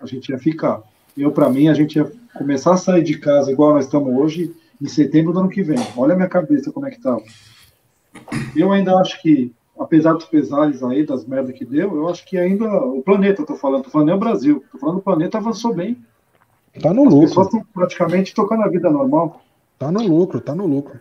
A 0.00 0.06
gente 0.06 0.30
ia 0.30 0.38
ficar. 0.38 0.82
Eu, 1.14 1.30
para 1.30 1.50
mim, 1.50 1.68
a 1.68 1.74
gente 1.74 1.96
ia 1.96 2.10
começar 2.34 2.72
a 2.72 2.78
sair 2.78 3.02
de 3.02 3.18
casa 3.18 3.52
igual 3.52 3.74
nós 3.74 3.84
estamos 3.84 4.18
hoje 4.18 4.54
em 4.80 4.88
setembro 4.88 5.34
do 5.34 5.40
ano 5.40 5.50
que 5.50 5.62
vem. 5.62 5.78
Olha 5.94 6.14
a 6.14 6.16
minha 6.16 6.28
cabeça 6.28 6.72
como 6.72 6.86
é 6.86 6.90
que 6.90 7.02
tá. 7.02 7.18
Eu 8.56 8.72
ainda 8.72 8.96
acho 8.96 9.20
que, 9.20 9.52
apesar 9.78 10.14
dos 10.14 10.24
pesares 10.24 10.82
aí, 10.82 11.04
das 11.04 11.26
merdas 11.26 11.54
que 11.54 11.66
deu, 11.66 11.94
eu 11.94 12.08
acho 12.08 12.24
que 12.24 12.38
ainda 12.38 12.64
o 12.64 13.02
planeta, 13.02 13.42
eu 13.42 13.46
tô 13.46 13.56
falando, 13.56 13.84
tô 13.84 13.90
falando 13.90 14.06
nem 14.06 14.16
o 14.16 14.20
Brasil, 14.20 14.64
tô 14.72 14.78
falando 14.78 14.96
o 14.96 15.02
planeta 15.02 15.36
avançou 15.36 15.74
bem. 15.74 15.98
Tá 16.80 16.92
no 16.92 17.04
lucro. 17.04 17.24
As 17.24 17.28
pessoas 17.30 17.46
estão 17.46 17.64
praticamente 17.72 18.34
tocando 18.34 18.62
a 18.62 18.68
vida 18.68 18.90
normal. 18.90 19.40
Tá 19.78 19.90
no 19.90 20.02
lucro, 20.02 20.40
tá 20.40 20.54
no 20.54 20.66
lucro. 20.66 20.98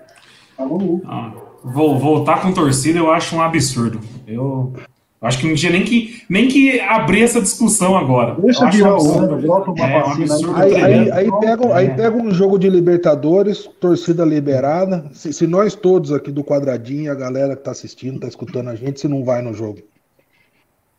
Tá 0.58 0.66
no 0.66 0.78
lucro. 0.78 1.10
Ah, 1.10 1.32
vou, 1.64 1.98
voltar 1.98 2.42
com 2.42 2.52
torcida 2.52 3.00
eu 3.00 3.12
acho 3.12 3.36
um 3.36 3.42
absurdo. 3.42 4.00
Eu 4.28 4.74
acho 5.22 5.40
que 5.40 5.48
não 5.48 5.56
tinha 5.56 5.72
nem 5.72 5.84
que, 5.84 6.22
nem 6.30 6.48
que 6.48 6.80
abrir 6.82 7.24
essa 7.24 7.42
discussão 7.42 7.96
agora. 7.98 8.36
Deixa 8.40 8.70
virar 8.70 8.98
uma 8.98 9.24
É, 9.24 9.70
um 9.70 10.04
vacina 10.04 10.34
absurdo 10.36 10.56
Aí, 10.56 10.76
aí, 10.76 11.12
aí, 11.12 11.32
pega, 11.40 11.76
aí 11.76 11.90
pega 11.96 12.18
um 12.18 12.32
jogo 12.32 12.60
de 12.60 12.70
Libertadores, 12.70 13.70
torcida 13.80 14.26
liberada. 14.26 15.10
Se, 15.14 15.32
se 15.32 15.48
nós 15.48 15.76
todos 15.76 16.12
aqui 16.12 16.32
do 16.32 16.44
quadradinho, 16.44 17.12
a 17.12 17.16
galera 17.16 17.56
que 17.56 17.64
tá 17.64 17.72
assistindo, 17.72 18.20
tá 18.20 18.28
escutando 18.28 18.70
a 18.70 18.76
gente, 18.76 19.00
se 19.00 19.08
não 19.08 19.24
vai 19.24 19.42
no 19.42 19.54
jogo. 19.54 19.80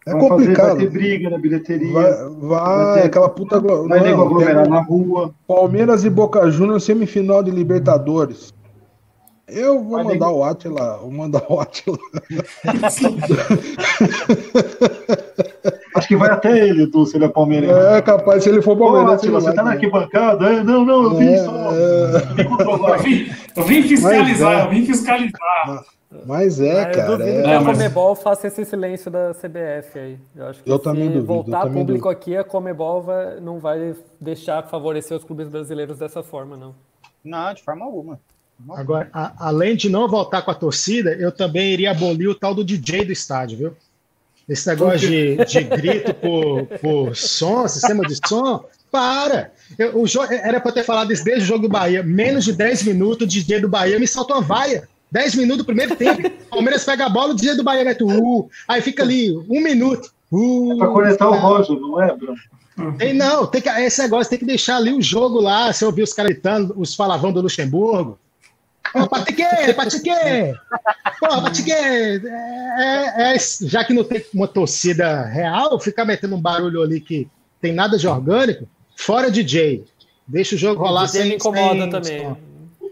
É 0.06 0.12
vai 0.12 0.20
fazer- 0.20 0.28
complicado. 0.34 0.66
vai 0.68 0.76
ter 0.76 0.90
briga 0.90 1.30
na 1.30 1.38
bilheteria. 1.38 1.92
Vai, 1.92 2.12
Vai, 2.12 2.30
vai 2.40 2.94
ter- 3.00 3.06
aquela 3.06 3.28
puta. 3.28 3.56
nego 3.60 3.88
Não, 3.88 3.96
aglomerar 4.22 4.62
pega 4.64 4.68
na 4.68 4.80
rua. 4.82 5.34
Palmeiras 5.48 6.04
e 6.04 6.10
Boca 6.10 6.48
Juniors 6.50 6.84
semifinal 6.84 7.42
de 7.42 7.50
Libertadores. 7.50 8.52
Eu 9.46 9.78
vou 9.82 9.96
Vai 9.96 10.04
mandar 10.04 10.26
nego- 10.26 10.38
o 10.38 10.44
Atila, 10.44 10.98
vou 11.02 11.10
mandar 11.10 11.42
o 11.50 11.60
Atila. 11.60 11.98
Acho 15.96 16.08
que 16.08 16.16
vai 16.16 16.30
até 16.30 16.66
ele, 16.66 16.86
Du, 16.86 17.06
se 17.06 17.16
ele 17.16 17.26
é 17.26 17.28
palmeirense. 17.28 17.72
É 17.72 18.02
capaz, 18.02 18.42
se 18.42 18.48
ele 18.48 18.60
for. 18.62 18.74
Atila, 19.10 19.40
você 19.40 19.52
tá 19.52 19.62
na 19.62 19.72
arquibancada? 19.72 20.46
É, 20.46 20.64
Não, 20.64 20.84
não, 20.84 21.02
eu 21.04 21.14
vim 21.16 21.36
só. 21.36 21.70
É, 21.72 22.34
me 22.34 22.44
Eu 22.44 22.98
vim, 22.98 23.26
eu 23.56 23.62
vim 23.62 23.82
fiscalizar, 23.82 24.52
Mas 24.52 24.62
é. 24.62 24.66
eu 24.66 24.70
vim 24.70 24.86
fiscalizar. 24.86 25.84
Mas 26.26 26.60
é, 26.60 26.84
Ah, 26.84 26.88
eu 26.88 26.94
cara. 26.94 27.16
duvido 27.16 27.38
é- 27.38 27.42
que 27.42 27.50
a 27.50 27.60
mas- 27.60 27.76
Comebol 27.78 28.14
faça 28.14 28.46
esse 28.46 28.64
silêncio 28.64 29.10
da 29.10 29.32
CBF 29.34 29.98
aí. 29.98 30.18
Eu 30.36 30.46
acho 30.46 30.62
que 30.62 30.70
Eu 30.70 30.78
se 30.78 30.82
também 30.84 31.04
duvido, 31.04 31.20
eu 31.20 31.26
voltar 31.26 31.62
também 31.62 31.84
público 31.84 32.08
aqui, 32.08 32.36
a 32.36 32.44
Comebol 32.44 33.02
vai- 33.02 33.40
não 33.40 33.58
vai 33.58 33.94
deixar 34.20 34.62
favorecer 34.64 35.16
os 35.16 35.24
clubes 35.24 35.48
brasileiros 35.48 35.98
dessa 35.98 36.22
forma, 36.22 36.56
não. 36.56 36.74
Não, 37.24 37.52
de 37.54 37.62
forma 37.62 37.84
alguma. 37.84 38.20
Agora, 38.70 39.08
a- 39.12 39.32
além 39.48 39.74
de 39.76 39.88
não 39.90 40.08
voltar 40.08 40.42
com 40.42 40.50
a 40.50 40.54
torcida, 40.54 41.12
eu 41.14 41.32
também 41.32 41.72
iria 41.72 41.90
abolir 41.90 42.28
o 42.28 42.34
tal 42.34 42.54
do 42.54 42.64
DJ 42.64 43.04
do 43.04 43.12
estádio, 43.12 43.58
viu? 43.58 43.76
Esse 44.48 44.68
negócio 44.68 44.98
de, 45.08 45.36
de 45.44 45.62
grito 45.64 46.12
por, 46.14 46.66
por 46.78 47.16
som, 47.16 47.66
sistema 47.66 48.02
de 48.06 48.14
som, 48.28 48.62
para! 48.92 49.50
Eu- 49.78 49.98
o 50.02 50.06
jo- 50.06 50.22
era 50.22 50.60
para 50.60 50.70
ter 50.70 50.84
falado 50.84 51.12
isso 51.12 51.24
desde 51.24 51.44
o 51.44 51.46
jogo 51.46 51.62
do 51.62 51.68
Bahia. 51.68 52.02
Menos 52.02 52.44
de 52.44 52.52
10 52.52 52.82
minutos, 52.84 53.24
o 53.24 53.28
DJ 53.28 53.58
do 53.60 53.68
Bahia 53.68 53.98
me 53.98 54.06
saltou 54.06 54.36
uma 54.36 54.42
vaia. 54.42 54.86
10 55.14 55.36
minutos 55.36 55.58
do 55.58 55.64
primeiro 55.64 55.94
tempo. 55.94 56.28
Palmeiras 56.50 56.84
pega 56.84 57.06
a 57.06 57.08
bola, 57.08 57.30
o 57.30 57.34
DJ 57.36 57.54
do 57.54 57.62
Bahia 57.62 57.84
mete 57.84 58.02
o 58.02 58.08
uh, 58.08 58.50
aí 58.66 58.82
fica 58.82 59.04
ali, 59.04 59.30
um 59.48 59.60
minuto. 59.60 60.12
Uh, 60.32 60.76
Pra 60.76 60.88
conectar 60.88 61.28
o 61.28 61.34
Roger, 61.34 61.78
não 61.78 62.02
é, 62.02 62.16
Bruno? 62.16 62.36
tem, 62.98 63.14
não, 63.14 63.46
tem 63.46 63.62
que, 63.62 63.68
esse 63.68 64.02
negócio 64.02 64.28
tem 64.28 64.40
que 64.40 64.44
deixar 64.44 64.76
ali 64.76 64.92
o 64.92 65.00
jogo 65.00 65.40
lá. 65.40 65.72
Você 65.72 65.84
ouvir 65.84 66.02
os 66.02 66.12
caras 66.12 66.32
gritando, 66.32 66.74
os 66.76 66.96
falavão 66.96 67.32
do 67.32 67.40
Luxemburgo. 67.40 68.18
Ô, 68.92 69.06
Patrique, 69.06 69.44
Patrique! 69.74 70.10
Pô, 71.20 71.28
Patrique! 71.28 71.70
É, 71.70 72.16
é, 72.16 73.34
é, 73.34 73.36
já 73.62 73.84
que 73.84 73.94
não 73.94 74.02
tem 74.02 74.24
uma 74.34 74.48
torcida 74.48 75.22
real, 75.26 75.78
ficar 75.78 76.04
metendo 76.04 76.34
um 76.34 76.40
barulho 76.40 76.82
ali 76.82 77.00
que 77.00 77.28
tem 77.60 77.72
nada 77.72 77.96
de 77.96 78.08
orgânico, 78.08 78.66
fora 78.96 79.30
DJ. 79.30 79.84
Deixa 80.26 80.56
o 80.56 80.58
jogo 80.58 80.82
rolar 80.82 81.04
O 81.04 81.06
DJ 81.06 81.20
sem 81.20 81.28
me 81.30 81.36
incomoda 81.36 81.80
sem 81.82 81.90
também. 81.90 82.20
som. 82.20 82.36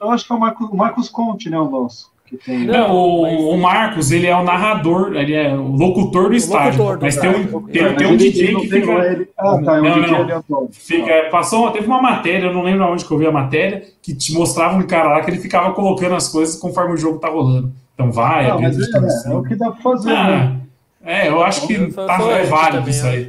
Eu 0.00 0.10
acho 0.10 0.24
que 0.24 0.32
é 0.32 0.36
o 0.36 0.40
Marcos, 0.40 0.68
o 0.70 0.76
Marcos 0.76 1.08
Conte, 1.08 1.50
né, 1.50 1.58
o 1.58 1.68
nosso. 1.68 2.11
Tem... 2.44 2.64
Não, 2.66 2.88
Não, 2.88 2.94
o, 2.94 3.50
o 3.54 3.58
Marcos, 3.58 4.10
ele 4.10 4.26
é 4.26 4.34
o 4.36 4.42
narrador, 4.42 5.14
ele 5.14 5.34
é 5.34 5.54
o 5.54 5.62
locutor 5.68 6.30
do 6.30 6.34
estádio. 6.36 6.78
locutor 6.78 6.98
do 6.98 7.02
mas 7.04 7.16
tem 7.16 7.30
um, 7.30 7.62
tem, 7.66 7.94
tem 7.94 8.06
um 8.06 8.16
DJ 8.16 8.54
que 8.56 8.68
fica. 8.68 8.90
ele- 9.06 9.28
Ah, 9.38 9.58
tá, 9.64 9.76
é 9.76 9.80
um 9.80 9.84
Não, 9.84 9.94
DJ 9.94 10.10
não. 10.12 10.22
aleatório. 10.22 10.68
Fica, 10.72 11.10
é, 11.10 11.28
passou, 11.28 11.70
teve 11.70 11.86
uma 11.86 12.00
matéria, 12.00 12.46
eu 12.46 12.54
não 12.54 12.62
lembro 12.62 12.84
aonde 12.84 13.04
que 13.04 13.10
eu 13.12 13.18
vi 13.18 13.26
a 13.26 13.32
matéria, 13.32 13.82
que 14.02 14.14
te 14.14 14.32
mostrava 14.34 14.76
um 14.76 14.82
cara 14.86 15.08
lá 15.10 15.20
que 15.20 15.30
ele 15.30 15.38
ficava 15.38 15.72
colocando 15.72 16.14
as 16.14 16.28
coisas 16.28 16.56
conforme 16.56 16.94
o 16.94 16.96
jogo 16.96 17.18
tá 17.18 17.28
rolando. 17.28 17.72
Então 17.94 18.10
vai, 18.10 18.48
Não, 18.48 18.58
é, 18.58 18.70
torcida. 18.70 19.08
é 19.26 19.34
o 19.36 19.42
que 19.42 19.54
dá 19.54 19.70
pra 19.70 19.82
fazer, 19.82 20.08
né? 20.10 20.56
Ah, 21.04 21.10
é, 21.10 21.28
eu 21.28 21.42
acho 21.42 21.66
que 21.66 21.74
Eu 21.74 21.92
tá, 21.92 22.18
é 22.30 22.44
válido 22.44 22.78
também, 22.78 22.90
isso 22.90 23.06
aí. 23.06 23.28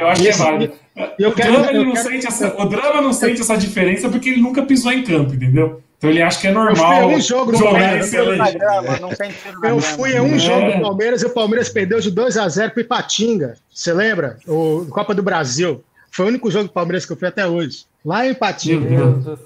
Eu 0.00 0.08
acho 0.08 0.22
que 0.22 0.28
é 0.28 0.32
válido. 0.32 0.72
eu 1.18 1.30
o, 1.30 1.32
quero- 1.32 1.52
drama, 1.52 1.72
eu 1.72 1.84
não 1.84 1.92
quero- 1.92 2.08
sente 2.08 2.26
essa, 2.26 2.54
o 2.62 2.64
drama 2.66 3.00
não 3.00 3.12
sente 3.12 3.40
essa 3.40 3.56
diferença 3.56 4.08
porque 4.08 4.28
ele 4.30 4.40
nunca 4.40 4.62
pisou 4.62 4.92
em 4.92 5.02
campo, 5.02 5.34
entendeu? 5.34 5.80
Então 5.98 6.10
ele 6.10 6.20
acha 6.22 6.40
que 6.40 6.46
é 6.46 6.52
fui 6.52 6.62
normal 6.62 6.92
a 7.02 7.06
um 7.06 7.20
jogo 7.20 7.52
Palmeiras, 7.58 8.12
não 8.12 8.20
Eu 8.20 9.60
grama. 9.60 9.80
fui 9.80 10.16
a 10.16 10.22
um 10.22 10.34
É. 10.34 10.38
jogo 10.38 10.72
do 10.72 10.80
Palmeiras 10.82 11.22
e 11.22 11.26
o 11.26 11.30
Palmeiras 11.30 11.68
perdeu 11.70 12.00
de 12.00 12.10
2 12.10 12.36
a 12.36 12.48
0 12.48 12.70
para 12.72 12.80
Ipatinga. 12.82 13.54
Você 13.72 13.92
lembra? 13.92 14.36
O 14.46 14.86
Copa 14.90 15.14
do 15.14 15.22
Brasil. 15.22 15.82
Foi 16.10 16.24
o 16.26 16.28
único 16.28 16.50
jogo 16.50 16.64
do 16.68 16.72
Palmeiras 16.72 17.04
que 17.04 17.12
eu 17.12 17.16
fui 17.16 17.28
até 17.28 17.46
hoje. 17.46 17.84
Lá 18.04 18.26
em 18.26 18.30
Ipatinga. 18.30 18.88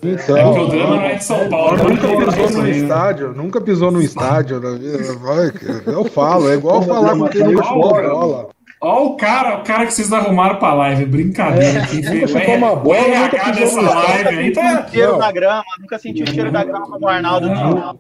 Então, 0.03 0.37
É 0.37 0.43
porque 0.43 0.61
o 0.61 0.67
drama 0.69 0.97
não 0.97 1.03
é 1.03 1.15
de 1.15 1.25
São 1.25 1.49
Paulo. 1.49 1.77
né? 1.77 1.83
Nunca 1.85 2.07
Não 2.07 2.33
pisou 2.33 2.51
no 2.51 2.63
né? 2.63 2.71
estádio, 2.71 3.33
nunca 3.33 3.61
pisou 3.61 3.91
no 3.91 4.03
estádio 4.03 4.61
na 4.61 4.71
vida. 4.73 5.15
Vai, 5.19 5.53
Eu 5.87 6.05
falo, 6.05 6.51
é 6.51 6.55
igual 6.55 6.83
falar 6.83 7.17
com 7.17 7.29
quem 7.29 7.43
nunca 7.45 7.65
jogou 7.65 7.91
bola. 7.91 8.49
Ó 8.83 9.05
o 9.09 9.17
cara, 9.17 9.59
o 9.59 9.63
cara 9.63 9.85
que 9.85 9.93
vocês 9.93 10.11
arrumaram 10.11 10.57
pra 10.57 10.73
live, 10.73 11.05
brincadeira. 11.05 11.81
Nunca 11.83 12.27
chutou 12.29 12.55
uma 12.55 12.75
bola, 12.75 12.99
o 12.99 13.09
nunca 13.21 13.53
pisou 13.53 13.53
dessa 13.53 13.81
live 13.83 14.29
aí 14.39 14.53
tá... 14.53 14.87
Não. 14.95 15.19
na 15.19 15.31
grama, 15.33 15.65
nunca 15.79 15.99
senti 15.99 16.23
o 16.23 16.27
cheiro 16.27 16.51
da 16.51 16.65
grama 16.65 16.87
como 16.87 17.05
o 17.05 17.09
Arnaldo 17.09 17.49
Não. 17.49 17.99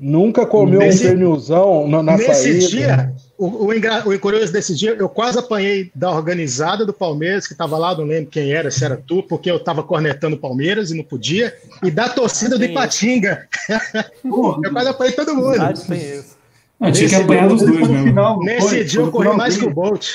Nunca 0.00 0.44
comeu 0.46 0.80
Nesse- 0.80 1.04
um 1.06 1.10
pernilzão 1.10 1.86
na, 1.88 2.02
na 2.02 2.16
Nesse 2.16 2.34
saída. 2.34 2.66
dia, 2.68 3.14
o, 3.36 3.66
o, 3.66 3.74
engra- 3.74 4.02
o 4.08 4.18
curioso 4.18 4.52
desse 4.52 4.74
dia, 4.74 4.96
eu 4.98 5.08
quase 5.08 5.38
apanhei 5.38 5.90
da 5.94 6.10
organizada 6.10 6.84
do 6.86 6.92
Palmeiras, 6.92 7.46
que 7.46 7.52
estava 7.52 7.76
lá, 7.76 7.94
não 7.94 8.04
lembro 8.04 8.30
quem 8.30 8.50
era, 8.52 8.70
se 8.70 8.84
era 8.84 8.96
tu, 8.96 9.22
porque 9.22 9.48
eu 9.50 9.56
estava 9.56 9.82
cornetando 9.82 10.36
o 10.36 10.38
Palmeiras 10.38 10.90
e 10.90 10.96
não 10.96 11.04
podia, 11.04 11.54
e 11.84 11.90
da 11.90 12.08
torcida 12.08 12.56
do. 12.58 12.64
Ipatinga. 12.64 13.46
eu 14.24 14.72
quase 14.72 14.88
apanhei 14.88 15.12
todo 15.12 15.34
mundo. 15.34 15.50
Verdade, 15.50 15.84
tem 15.86 15.98
isso. 16.00 16.37
Eu 16.80 16.92
tinha 16.92 17.08
que 17.08 17.14
Nesse 17.16 17.22
apanhar 17.24 17.48
dos 17.48 17.62
dois 17.62 17.88
no 17.88 18.02
final, 18.04 18.36
não 18.36 18.44
Nesse 18.44 18.68
foi? 18.68 18.84
dia 18.84 19.00
eu 19.00 19.06
no 19.06 19.12
corri 19.12 19.36
mais 19.36 19.56
que 19.56 19.64
o. 19.66 19.70
Bolt. 19.74 20.06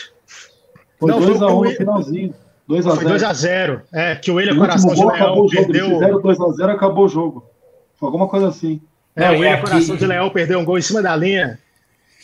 Foi 0.99 1.11
Não, 1.11 1.19
2x1 1.19 1.37
foi 1.39 1.47
o- 1.47 1.63
no 1.63 1.71
finalzinho. 1.71 2.33
2x0. 2.69 2.95
Foi 2.95 3.05
2x0. 3.05 3.81
É, 3.91 4.15
que 4.15 4.31
o 4.31 4.35
William 4.35 4.51
último 4.53 4.65
Coração 4.67 4.93
de 4.95 5.05
Leão 5.05 5.33
o 5.33 5.35
jogo. 5.35 5.53
Eles 5.53 5.65
perdeu. 5.65 5.89
fizeram 5.89 6.21
2x0 6.21 6.69
acabou 6.71 7.05
o 7.05 7.09
jogo. 7.09 7.43
Foi 7.95 8.07
alguma 8.07 8.27
coisa 8.27 8.47
assim. 8.47 8.81
É, 9.15 9.29
o 9.29 9.33
William 9.33 9.53
aqui- 9.55 9.61
Coração 9.63 9.95
de 9.97 10.05
Leão 10.05 10.29
perdeu 10.29 10.59
um 10.59 10.65
gol 10.65 10.77
em 10.77 10.81
cima 10.81 11.01
da 11.01 11.15
linha. 11.15 11.59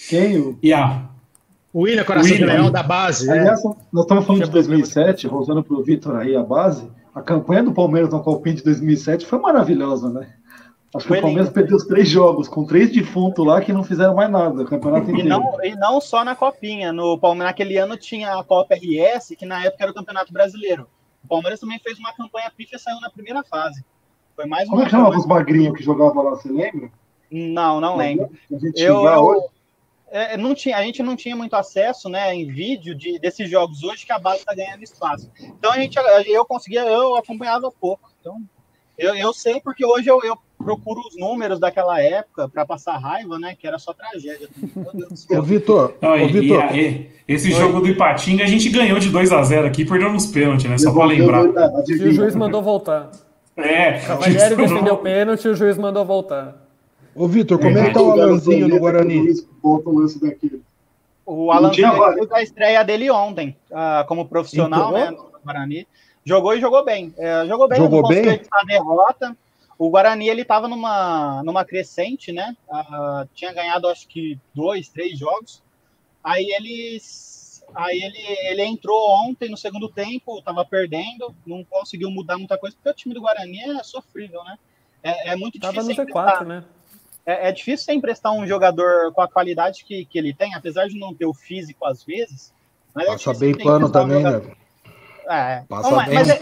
Quem? 0.10 0.40
O... 0.40 0.58
E 0.64 0.72
a, 0.72 1.02
O 1.74 1.82
William 1.82 2.04
Coração 2.06 2.32
William. 2.32 2.48
de 2.48 2.54
Leão 2.54 2.72
da 2.72 2.82
base. 2.82 3.30
é. 3.30 3.34
Aliás, 3.38 3.62
nós 3.92 4.04
estamos 4.06 4.26
falando 4.26 4.46
de 4.46 4.50
2007, 4.52 5.28
voltando 5.28 5.62
para 5.62 5.76
o 5.78 5.84
Vitor 5.84 6.16
aí, 6.16 6.36
a 6.36 6.42
base. 6.42 6.90
A 7.14 7.22
campanha 7.22 7.62
do 7.64 7.74
Palmeiras 7.74 8.12
na 8.14 8.20
Copinha 8.20 8.56
de 8.56 8.64
2007 8.64 9.26
foi 9.26 9.40
maravilhosa, 9.40 10.10
né? 10.10 10.28
Acho 10.96 11.06
que 11.08 11.14
o 11.14 11.22
Palmeiras 11.22 11.50
perdeu 11.52 11.78
os 11.78 11.86
três 11.86 12.10
jogos, 12.10 12.48
com 12.48 12.66
três 12.66 12.92
defuntos 12.92 13.46
lá 13.46 13.62
que 13.62 13.72
não 13.72 13.84
fizeram 13.84 14.16
mais 14.16 14.30
nada. 14.30 14.64
O 14.64 14.66
campeonato 14.66 15.08
E 15.10 15.12
inteiro. 15.14 15.30
não, 15.30 15.64
e 15.64 15.76
não 15.76 16.02
só 16.02 16.24
na 16.26 16.36
Copinha. 16.36 16.92
No 16.92 17.18
Palmeiras, 17.18 17.52
naquele 17.52 17.78
ano 17.78 17.96
tinha 17.96 18.34
a 18.40 18.44
Copa 18.44 18.74
RS, 18.76 19.36
que 19.38 19.46
na 19.46 19.64
época 19.64 19.84
era 19.84 19.92
o 19.92 19.96
Campeonato 19.96 20.34
Brasileiro. 20.34 20.88
O 21.24 21.28
Palmeiras 21.28 21.60
também 21.60 21.78
fez 21.80 22.00
uma 22.00 22.12
campanha 22.14 22.52
pífia 22.56 22.78
e 22.78 22.80
saiu 22.80 23.00
na 23.02 23.10
primeira 23.12 23.44
fase. 23.44 23.86
Foi 24.36 24.46
mais 24.48 24.68
Como 24.68 24.82
é 24.82 24.86
que 24.86 24.92
chamava 24.92 25.16
os 25.16 25.28
magrinhos 25.28 25.78
que 25.78 25.84
jogavam 25.84 26.24
lá, 26.24 26.32
você 26.32 26.50
lembra? 26.50 26.90
Não, 27.30 27.80
não 27.80 27.96
lembro. 27.96 28.32
Eu- 28.76 29.44
é, 30.12 30.36
não 30.38 30.56
tinha, 30.56 30.76
a 30.76 30.82
gente 30.82 31.04
não 31.04 31.16
tinha 31.16 31.36
muito 31.36 31.54
acesso 31.56 32.10
né, 32.10 32.34
em 32.34 32.48
vídeo 32.48 32.96
de, 32.96 33.20
desses 33.20 33.48
jogos 33.48 33.84
hoje 33.84 34.08
que 34.08 34.12
a 34.12 34.18
base 34.18 34.40
está 34.40 34.56
ganhando 34.56 34.82
espaço. 34.82 35.30
Então 35.40 35.72
a 35.72 35.78
gente, 35.78 35.96
eu 36.26 36.44
conseguia, 36.46 36.82
eu 36.82 37.16
acompanhava 37.16 37.72
pouco. 37.80 38.10
Então 38.20 38.42
eu, 39.00 39.16
eu 39.16 39.34
sei 39.34 39.60
porque 39.62 39.86
hoje 39.86 40.08
eu, 40.10 40.20
eu 40.24 40.38
procuro 40.58 41.00
os 41.02 41.18
números 41.18 41.60
daquela 41.60 42.02
época 42.02 42.48
para 42.50 42.66
passar 42.66 42.98
raiva, 42.98 43.40
né? 43.40 43.56
Que 43.58 43.66
era 43.68 43.80
só 43.80 43.94
tragédia. 43.94 44.48
Meu 44.76 44.92
Deus 44.94 45.26
do 45.26 45.40
Ô. 45.40 45.42
Vitor, 45.42 45.94
Não, 46.02 46.24
ô, 46.24 46.28
Vitor, 46.28 46.58
e 46.60 46.62
a- 46.62 46.76
e- 46.76 47.10
esse 47.28 47.52
jogo 47.52 47.80
do 47.80 47.88
Ipatinga 47.88 48.44
a 48.44 48.48
gente 48.48 48.70
ganhou 48.70 49.00
de 49.00 49.10
2x0 49.12 49.66
aqui, 49.66 49.86
perdeu 49.86 50.12
nos 50.12 50.26
pênaltis, 50.28 50.70
né? 50.70 50.78
Só 50.78 50.92
pra 50.92 51.06
lembrar. 51.06 51.46
E 51.88 51.94
o 51.94 52.12
juiz 52.14 52.36
mandou 52.36 52.62
voltar. 52.62 53.10
É, 53.56 54.00
Cavalieri 54.00 54.56
defendeu 54.56 54.94
o 54.94 54.98
pênalti 54.98 55.46
e 55.46 55.50
o 55.50 55.56
juiz 55.56 55.78
mandou 55.78 56.06
voltar. 56.06 56.56
ô, 57.16 57.28
Vitor, 57.28 57.60
como 57.60 57.78
é 57.78 57.88
que 57.88 57.94
tá 57.94 58.02
o 58.02 58.12
Alanzinho 58.12 58.68
no 58.68 58.80
Guarani? 58.80 59.34
O 59.62 60.00
lance 60.00 60.20
daquele. 60.22 60.62
O 61.26 61.52
Alan 61.52 61.64
Não 61.68 61.72
tinha 61.72 61.92
Zé 61.92 61.98
vaga. 61.98 62.16
fez 62.16 62.32
a 62.32 62.42
estreia 62.42 62.84
dele 62.84 63.12
ontem, 63.12 63.56
ah, 63.72 64.04
como 64.08 64.26
profissional, 64.28 64.92
né, 64.92 65.12
no 65.12 65.30
Guarani. 65.46 65.86
Jogou 66.26 66.56
e 66.56 66.62
jogou 66.62 66.84
bem. 66.84 67.14
É, 67.18 67.46
jogou 67.48 67.68
bem, 67.68 67.78
Jogou 67.78 68.08
bem? 68.08 68.42
a 68.52 68.64
derrota. 68.64 69.38
O 69.78 69.90
Guarani, 69.90 70.28
ele 70.28 70.44
tava 70.44 70.68
numa, 70.68 71.42
numa 71.44 71.64
crescente, 71.64 72.32
né? 72.32 72.56
Ah, 72.70 73.26
tinha 73.34 73.54
ganhado, 73.54 73.88
acho 73.88 74.08
que, 74.08 74.38
dois, 74.54 74.90
três 74.90 75.18
jogos. 75.18 75.64
Aí 76.22 76.46
eles 76.52 77.40
Aí 77.76 78.02
ele, 78.02 78.52
ele 78.52 78.64
entrou 78.64 78.98
ontem 79.24 79.50
no 79.50 79.58
segundo 79.58 79.90
tempo, 79.90 80.40
estava 80.40 80.66
perdendo, 80.66 81.34
não 81.46 81.64
conseguiu 81.64 82.10
mudar 82.10 82.38
muita 82.38 82.58
coisa, 82.58 82.76
porque 82.76 82.90
o 82.90 82.94
time 82.94 83.14
do 83.14 83.22
Guarani 83.22 83.60
é 83.60 83.84
sofrível, 83.84 84.44
né? 84.44 84.58
É, 85.04 85.30
é 85.30 85.36
muito 85.36 85.60
Tava 85.60 85.82
difícil. 85.82 86.06
no 86.06 86.12
Z4, 86.12 86.46
né? 86.46 86.64
É, 87.26 87.50
é, 87.50 87.52
difícil 87.52 87.86
você 87.86 87.94
emprestar 87.94 88.34
um 88.34 88.48
jogador 88.48 89.14
com 89.14 89.22
a 89.22 89.28
qualidade 89.28 89.84
que, 89.86 90.06
que 90.06 90.18
ele 90.18 90.34
tem, 90.34 90.56
apesar 90.56 90.88
de 90.88 90.98
não 90.98 91.14
ter 91.14 91.26
o 91.26 91.34
físico 91.34 91.86
às 91.86 92.04
vezes. 92.04 92.54
Mas 92.94 93.26
é 93.28 93.34
bem 93.36 93.56
pano 93.56 93.92
também, 93.92 94.18
um 94.18 94.22
jogador... 94.22 94.48
né? 94.48 94.56
É, 95.32 95.64
Passa 95.70 95.92
não, 95.92 96.04
bem 96.04 96.16
mas 96.16 96.28
é, 96.28 96.40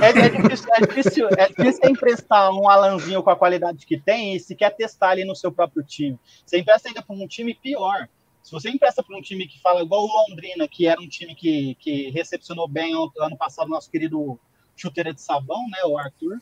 é, 0.00 0.08
é, 0.08 0.30
difícil, 0.30 0.68
é, 0.72 0.80
difícil, 0.80 1.28
é 1.28 1.48
difícil 1.48 1.90
emprestar 1.90 2.50
um 2.52 2.70
Alanzinho 2.70 3.22
com 3.22 3.28
a 3.28 3.36
qualidade 3.36 3.84
que 3.84 3.98
tem 3.98 4.34
e 4.34 4.40
se 4.40 4.54
quer 4.54 4.70
testar 4.70 5.10
ali 5.10 5.26
no 5.26 5.36
seu 5.36 5.52
próprio 5.52 5.84
time. 5.84 6.18
Você 6.46 6.58
empresta 6.58 6.88
ainda 6.88 7.02
para 7.02 7.14
um 7.14 7.26
time 7.26 7.54
pior. 7.54 8.08
Se 8.42 8.50
você 8.50 8.70
empresta 8.70 9.02
para 9.02 9.14
um 9.14 9.20
time 9.20 9.46
que 9.46 9.60
fala 9.60 9.82
igual 9.82 10.04
o 10.04 10.30
Londrina, 10.30 10.66
que 10.66 10.86
era 10.86 10.98
um 10.98 11.08
time 11.08 11.34
que, 11.34 11.74
que 11.74 12.08
recepcionou 12.08 12.66
bem 12.66 12.94
ano 12.94 13.36
passado 13.36 13.68
nosso 13.68 13.90
querido 13.90 14.40
chuteira 14.74 15.12
de 15.12 15.20
sabão, 15.20 15.68
né, 15.68 15.84
o 15.84 15.98
Arthur, 15.98 16.38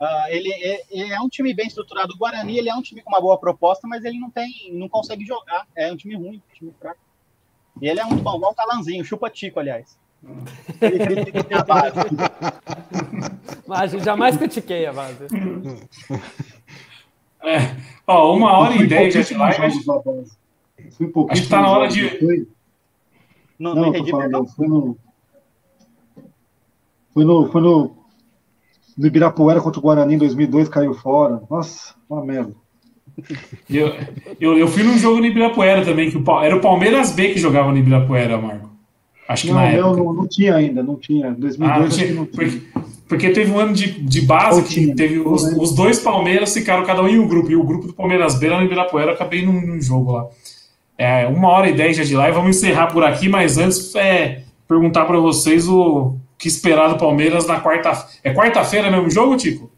uh, 0.00 0.26
ele, 0.30 0.52
é, 0.52 0.82
ele, 0.90 1.12
é 1.12 1.20
um 1.20 1.28
time 1.28 1.54
bem 1.54 1.68
estruturado. 1.68 2.12
O 2.12 2.18
Guarani 2.18 2.58
ele 2.58 2.68
é 2.68 2.74
um 2.74 2.82
time 2.82 3.02
com 3.02 3.10
uma 3.10 3.20
boa 3.20 3.38
proposta, 3.38 3.86
mas 3.86 4.04
ele 4.04 4.18
não 4.18 4.32
tem, 4.32 4.72
não 4.72 4.88
consegue 4.88 5.24
jogar. 5.24 5.68
É 5.76 5.92
um 5.92 5.96
time 5.96 6.16
ruim, 6.16 6.42
um 6.44 6.54
time 6.54 6.74
fraco. 6.76 7.07
E 7.80 7.88
ele 7.88 8.00
é 8.00 8.04
muito 8.04 8.22
bom, 8.22 8.36
igual 8.36 8.52
o 8.52 8.54
Calanzinho, 8.54 9.04
chupa-tico, 9.04 9.60
aliás. 9.60 9.98
Ele 10.80 10.98
critica 10.98 11.60
a 11.60 11.64
base. 11.64 11.94
Mas 13.66 13.92
gente 13.92 14.04
jamais 14.04 14.36
critiquei 14.36 14.86
a 14.86 14.92
base. 14.92 15.26
É, 17.40 17.76
ó, 18.06 18.34
uma 18.36 18.58
hora 18.58 18.74
e 18.74 18.86
dez 18.86 19.14
de 19.26 19.34
live. 19.34 19.62
Acho 19.62 21.42
que 21.42 21.48
tá 21.48 21.62
na 21.62 21.70
hora 21.70 21.88
de. 21.88 22.46
Não, 23.58 23.74
não, 23.74 23.92
não, 23.92 24.06
falando, 24.06 24.46
foi 24.48 24.68
no. 24.68 24.96
Foi 27.14 27.24
no, 27.24 27.50
foi 27.50 27.60
no, 27.60 27.96
no 28.96 29.06
Ibirapuera 29.06 29.60
contra 29.60 29.78
o 29.78 29.82
Guarani 29.82 30.14
em 30.14 30.18
2002, 30.18 30.68
caiu 30.68 30.94
fora. 30.94 31.42
Nossa, 31.50 31.94
uma 32.08 32.24
merda. 32.24 32.54
Eu, 33.68 33.94
eu, 34.40 34.58
eu 34.58 34.68
fui 34.68 34.82
num 34.82 34.96
jogo 34.96 35.20
no 35.20 35.26
Ibirapuera 35.26 35.84
também, 35.84 36.10
que 36.10 36.16
o, 36.16 36.40
era 36.40 36.56
o 36.56 36.60
Palmeiras 36.60 37.12
B 37.12 37.30
que 37.30 37.38
jogava 37.38 37.70
no 37.70 37.76
Ibirapuera, 37.76 38.38
Marco. 38.38 38.70
Acho 39.28 39.42
que 39.42 39.52
não, 39.52 39.56
na 39.56 39.66
época. 39.66 39.96
Não, 39.96 40.12
não 40.14 40.26
tinha 40.26 40.54
ainda, 40.54 40.82
não 40.82 40.96
tinha. 40.96 41.30
2002 41.32 41.70
ah, 41.70 41.78
não 41.78 41.88
tinha, 41.88 42.14
não 42.14 42.24
tinha. 42.24 42.26
Porque, 42.26 42.62
porque, 43.06 43.30
teve 43.30 43.52
um 43.52 43.58
ano 43.58 43.74
de, 43.74 44.00
de 44.00 44.22
base 44.22 44.62
que 44.62 44.68
tinha, 44.70 44.96
teve 44.96 45.18
os, 45.18 45.42
os, 45.42 45.74
dois 45.74 45.98
Palmeiras 45.98 46.54
ficaram 46.54 46.86
cada 46.86 47.02
um 47.02 47.08
em 47.08 47.18
um 47.18 47.28
grupo. 47.28 47.50
E 47.50 47.56
o 47.56 47.62
grupo 47.62 47.88
do 47.88 47.92
Palmeiras 47.92 48.36
B 48.36 48.48
lá 48.48 48.58
no 48.58 48.64
Ibirapuera, 48.64 49.10
eu 49.10 49.14
acabei 49.14 49.44
num, 49.44 49.60
num 49.60 49.80
jogo 49.82 50.12
lá. 50.12 50.26
É, 50.96 51.26
uma 51.26 51.48
hora 51.48 51.68
e 51.68 51.74
dez 51.74 51.96
já 51.96 52.04
de 52.04 52.16
live, 52.16 52.34
vamos 52.34 52.56
encerrar 52.56 52.86
por 52.86 53.04
aqui, 53.04 53.28
mas 53.28 53.58
antes 53.58 53.94
é 53.94 54.42
perguntar 54.66 55.04
para 55.04 55.18
vocês 55.18 55.68
o 55.68 56.16
que 56.38 56.48
esperar 56.48 56.88
do 56.88 56.98
Palmeiras 56.98 57.46
na 57.46 57.60
quarta. 57.60 58.06
É 58.24 58.32
quarta-feira 58.32 58.90
mesmo 58.90 59.10
jogo, 59.10 59.36
Tico? 59.36 59.70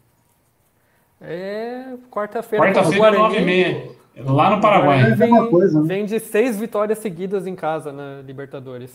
É 1.21 1.93
quarta-feira. 2.09 2.65
Quarta-feira, 2.65 3.11
nove 3.11 3.37
e 3.37 3.45
meia. 3.45 3.89
Lá 4.17 4.55
no 4.55 4.61
Paraguai. 4.61 5.15
Vem, 5.15 5.49
coisa, 5.49 5.81
né? 5.81 5.87
vem 5.87 6.05
de 6.05 6.19
seis 6.19 6.59
vitórias 6.59 6.99
seguidas 6.99 7.47
em 7.47 7.55
casa 7.55 7.91
na 7.91 8.21
Libertadores. 8.21 8.91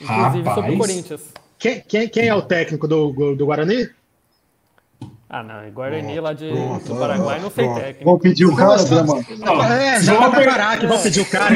Inclusive 0.00 0.42
Rapaz. 0.42 0.54
sobre 0.54 0.74
o 0.74 0.78
Corinthians. 0.78 1.32
Quem, 1.58 1.80
quem, 1.80 2.08
quem 2.08 2.28
é 2.28 2.34
o 2.34 2.42
técnico 2.42 2.86
do, 2.86 3.34
do 3.34 3.46
Guarani? 3.46 3.88
Ah, 5.28 5.42
não. 5.42 5.70
Guarani 5.70 6.20
lá 6.20 6.32
de, 6.32 6.50
pronto, 6.50 6.84
do 6.84 6.96
Paraguai 6.96 7.40
não 7.40 7.50
sei 7.50 7.68
técnico. 7.72 8.04
Vão 8.04 8.18
pedir 8.18 8.44
o 8.46 8.54
cara, 8.54 8.82
né, 8.82 9.02
mano? 9.02 9.72
É, 9.72 10.02
já 10.02 10.14
vai 10.14 10.30
preparar 10.30 10.78
que 10.78 10.86
vão 10.86 11.02
pedir 11.02 11.20
o 11.20 11.30
cara. 11.30 11.54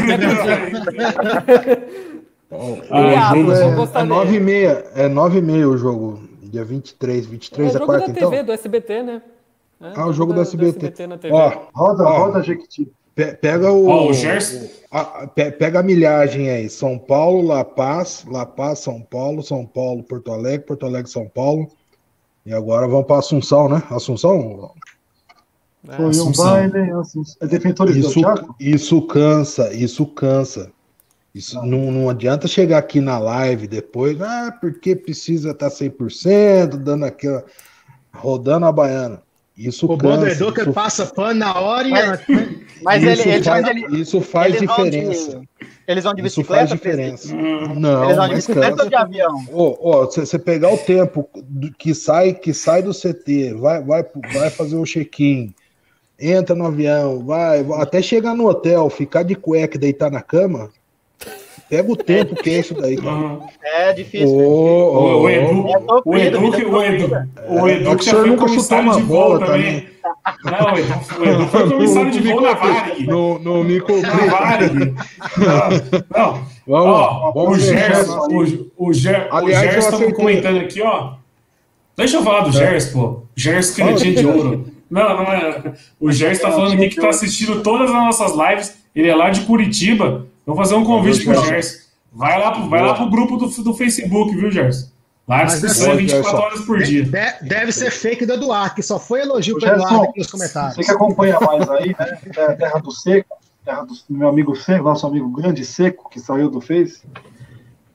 Oh, 2.50 2.78
ah, 2.90 3.34
jogo 3.34 3.52
é, 3.52 4.00
é 4.00 4.04
9 4.04 4.36
e 4.36 4.40
meia, 4.40 4.84
é 4.94 5.06
9 5.06 5.38
e 5.38 5.42
meia 5.42 5.68
o 5.68 5.76
jogo, 5.76 6.18
dia 6.44 6.64
23, 6.64 7.26
23 7.26 7.74
é, 7.74 7.76
é 7.76 7.84
quarta, 7.84 8.06
da 8.06 8.12
então? 8.12 8.30
TV, 8.30 8.42
do 8.42 8.52
SBT, 8.52 9.02
né? 9.02 9.22
É, 9.80 9.92
ah, 9.94 10.06
o 10.06 10.12
jogo 10.12 10.32
da, 10.32 10.38
do 10.38 10.42
SBT. 10.42 10.86
SBT 10.86 11.06
na 11.06 11.18
TV. 11.18 11.34
Ó, 11.34 11.68
roda, 11.74 12.04
ó, 12.04 12.18
roda, 12.18 12.42
Jequiti. 12.42 12.90
Pega 13.40 13.72
o, 13.72 13.86
oh, 13.88 14.10
o, 14.10 14.14
a, 14.92 15.26
pega 15.26 15.80
a 15.80 15.82
milhagem 15.82 16.50
aí, 16.50 16.70
São 16.70 16.96
Paulo, 16.96 17.44
La 17.44 17.64
Paz, 17.64 18.24
La 18.28 18.46
Paz, 18.46 18.78
São 18.78 19.00
Paulo, 19.00 19.42
São 19.42 19.66
Paulo, 19.66 20.04
Porto 20.04 20.32
Alegre, 20.32 20.64
Porto 20.64 20.86
Alegre, 20.86 21.10
São 21.10 21.28
Paulo. 21.28 21.68
E 22.46 22.52
agora 22.52 22.86
vamos 22.86 23.06
para 23.06 23.18
Assunção, 23.18 23.68
né? 23.68 23.82
Assunção? 23.90 24.72
Foi 25.84 26.20
um 26.20 26.32
baile, 26.32 26.92
é 27.40 27.46
defensores 27.46 27.96
isso, 27.96 28.20
isso 28.60 29.02
cansa, 29.02 29.72
isso 29.72 30.06
cansa. 30.06 30.70
Isso 31.34 31.60
não, 31.64 31.90
não 31.92 32.08
adianta 32.08 32.48
chegar 32.48 32.78
aqui 32.78 33.00
na 33.00 33.18
live 33.18 33.66
depois, 33.66 34.20
ah, 34.20 34.56
porque 34.60 34.96
precisa 34.96 35.54
tá 35.54 35.68
estar 35.68 35.84
100%, 35.84 36.76
dando 36.76 37.04
aquela. 37.04 37.44
rodando 38.12 38.66
a 38.66 38.72
baiana. 38.72 39.22
Isso 39.58 39.86
o 39.86 39.98
cansa, 39.98 40.52
que 40.52 40.72
passa 40.72 41.04
pano 41.06 41.40
na 41.40 41.58
hora 41.58 41.88
e. 41.88 41.90
Mas, 41.90 42.20
mas 42.80 43.02
isso, 43.02 43.28
ele, 43.28 43.42
faz, 43.42 43.66
ele, 43.66 44.00
isso 44.00 44.20
faz 44.20 44.54
eles 44.54 44.60
diferença. 44.60 45.32
Vão 45.32 45.40
de, 45.40 45.48
eles 45.88 46.04
vão 46.04 46.14
de 46.14 46.26
isso 46.26 46.44
faz 46.44 46.70
diferença. 46.70 47.34
Não, 47.34 48.04
eles 48.04 48.16
vão 48.16 48.28
de 48.28 48.34
bicicleta 48.36 48.70
cansa. 48.70 48.82
ou 48.84 48.88
de 48.88 48.94
avião? 48.94 49.46
Ó, 49.52 50.06
você 50.06 50.38
pegar 50.38 50.72
o 50.72 50.78
tempo 50.78 51.28
que 51.76 51.92
sai, 51.92 52.34
que 52.34 52.54
sai 52.54 52.82
do 52.82 52.92
CT, 52.92 53.54
vai, 53.54 53.82
vai, 53.82 54.06
vai 54.32 54.48
fazer 54.48 54.76
o 54.76 54.84
check-in, 54.84 55.52
entra 56.20 56.54
no 56.54 56.66
avião, 56.66 57.24
vai, 57.24 57.66
até 57.80 58.00
chegar 58.00 58.36
no 58.36 58.46
hotel, 58.48 58.88
ficar 58.88 59.24
de 59.24 59.34
cueca 59.34 59.76
e 59.76 59.80
deitar 59.80 60.08
na 60.08 60.22
cama, 60.22 60.70
Pega 61.68 61.92
o 61.92 61.96
tempo 61.96 62.34
que 62.34 62.50
é 62.50 62.58
isso 62.60 62.74
daí, 62.74 62.96
cara. 62.96 63.40
É 63.62 63.92
difícil. 63.92 64.38
Oh, 64.38 65.18
oh, 65.18 65.22
o 65.22 65.28
Edu, 65.28 65.64
o 65.64 65.68
Edu, 65.68 66.02
o 66.06 66.16
Edu, 66.16 66.70
o 66.70 66.82
Edu, 66.82 67.28
o 67.46 67.68
Edu 67.68 67.96
que 67.96 68.04
já 68.06 68.12
foi 68.12 68.36
comissário 68.36 68.92
de 68.94 69.02
voo 69.02 69.38
também. 69.38 69.86
Não, 70.44 70.72
o 70.72 71.24
Edu 71.24 71.46
foi 71.48 71.68
comissário 71.68 72.10
de 72.10 72.20
voo 72.20 72.40
na 72.40 72.54
Varig. 72.54 73.06
No, 73.06 73.38
no 73.38 73.64
Mico 73.64 74.00
Na 74.00 74.26
Varig. 74.26 74.94
Não, 76.10 76.46
ó, 76.68 77.32
o 77.34 77.58
Gerson, 77.58 78.28
o, 78.30 78.88
o, 78.88 78.92
Ger, 78.94 79.28
Aliás, 79.30 79.68
o 79.68 79.70
Gerson 79.70 79.88
estava 79.96 80.12
comentando 80.12 80.60
aqui, 80.60 80.80
ó. 80.80 81.14
Deixa 81.98 82.16
eu 82.16 82.22
falar 82.22 82.42
do 82.42 82.50
é. 82.50 82.52
Gerson, 82.52 82.98
pô. 82.98 83.22
Gerson 83.36 83.76
canetinha 83.76 84.14
de 84.14 84.26
ouro. 84.26 84.72
Não, 84.90 85.16
não 85.18 85.24
é. 85.24 85.74
O 86.00 86.10
Gerson 86.10 86.42
tá 86.42 86.50
falando 86.50 86.72
aqui 86.72 86.88
que 86.88 87.00
tá 87.00 87.10
assistindo 87.10 87.62
todas 87.62 87.90
as 87.90 87.96
nossas 87.96 88.32
lives. 88.32 88.78
Ele 88.96 89.08
é 89.08 89.14
lá 89.14 89.28
de 89.28 89.42
Curitiba. 89.42 90.26
Vou 90.48 90.56
fazer 90.56 90.76
um 90.76 90.84
convite 90.84 91.24
pro 91.24 91.44
Gerson. 91.44 91.76
Vai 92.10 92.38
lá, 92.40 92.50
vai 92.52 92.80
lá 92.80 92.94
pro 92.94 93.10
grupo 93.10 93.36
do, 93.36 93.48
do 93.62 93.74
Facebook, 93.74 94.34
viu, 94.34 94.50
Gerson? 94.50 94.88
Lá 95.28 95.42
a 95.42 95.44
discussão 95.44 95.92
é 95.92 95.96
24 95.96 96.36
horas 96.38 96.60
por 96.62 96.82
dia. 96.82 97.04
Deve, 97.04 97.46
deve 97.46 97.70
ser 97.70 97.90
fake 97.90 98.24
do 98.24 98.32
Eduardo, 98.32 98.74
que 98.74 98.82
só 98.82 98.98
foi 98.98 99.20
elogio 99.20 99.58
para 99.60 99.74
Eduardo 99.74 100.04
aqui 100.04 100.20
nos 100.20 100.30
comentários. 100.30 100.74
Você 100.74 100.84
que 100.84 100.90
acompanha 100.90 101.38
mais 101.38 101.68
aí, 101.68 101.88
né? 101.88 102.18
É 102.34 102.54
terra 102.54 102.78
do 102.78 102.90
Seco, 102.90 103.36
terra 103.62 103.82
do 103.82 103.94
meu 104.08 104.26
amigo 104.26 104.56
Seco, 104.56 104.84
nosso 104.84 105.06
amigo 105.06 105.28
grande 105.28 105.66
Seco, 105.66 106.08
que 106.08 106.18
saiu 106.18 106.48
do 106.48 106.62
Face. 106.62 107.02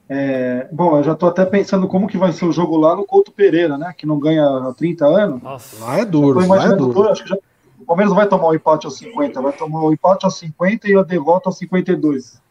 É, 0.08 0.68
bom, 0.72 0.96
eu 0.98 1.04
já 1.04 1.14
estou 1.14 1.30
até 1.30 1.44
pensando 1.48 1.88
como 1.88 2.08
que 2.08 2.20
vai 2.20 2.32
ser 2.34 2.46
o 2.46 2.52
jogo 2.52 2.78
lá 2.78 2.96
no 2.96 3.04
Couto 3.04 3.32
Pereira, 3.32 3.80
né? 3.80 3.92
Que 3.98 4.06
não 4.06 4.20
ganha 4.20 4.46
há 4.46 4.72
30 4.78 5.08
anos. 5.08 5.42
Nossa, 5.42 5.84
lá 5.84 5.98
é 5.98 6.06
duro, 6.06 6.48
lá 6.48 6.66
é 6.66 6.76
duro. 6.76 7.10
Acho 7.10 7.24
que 7.24 7.30
já, 7.30 7.38
o 7.84 7.86
Palmeiras 7.86 8.14
vai 8.14 8.28
tomar 8.28 8.48
o 8.48 8.56
empate 8.56 8.86
aos 8.86 8.98
50, 8.98 9.42
vai 9.42 9.52
tomar 9.52 9.84
o 9.84 9.94
empate 9.94 10.26
aos 10.26 10.38
50 10.40 10.90
e 10.90 10.96
a 10.96 11.04
derrota 11.04 11.50
aos 11.50 11.58
52. 11.58 12.42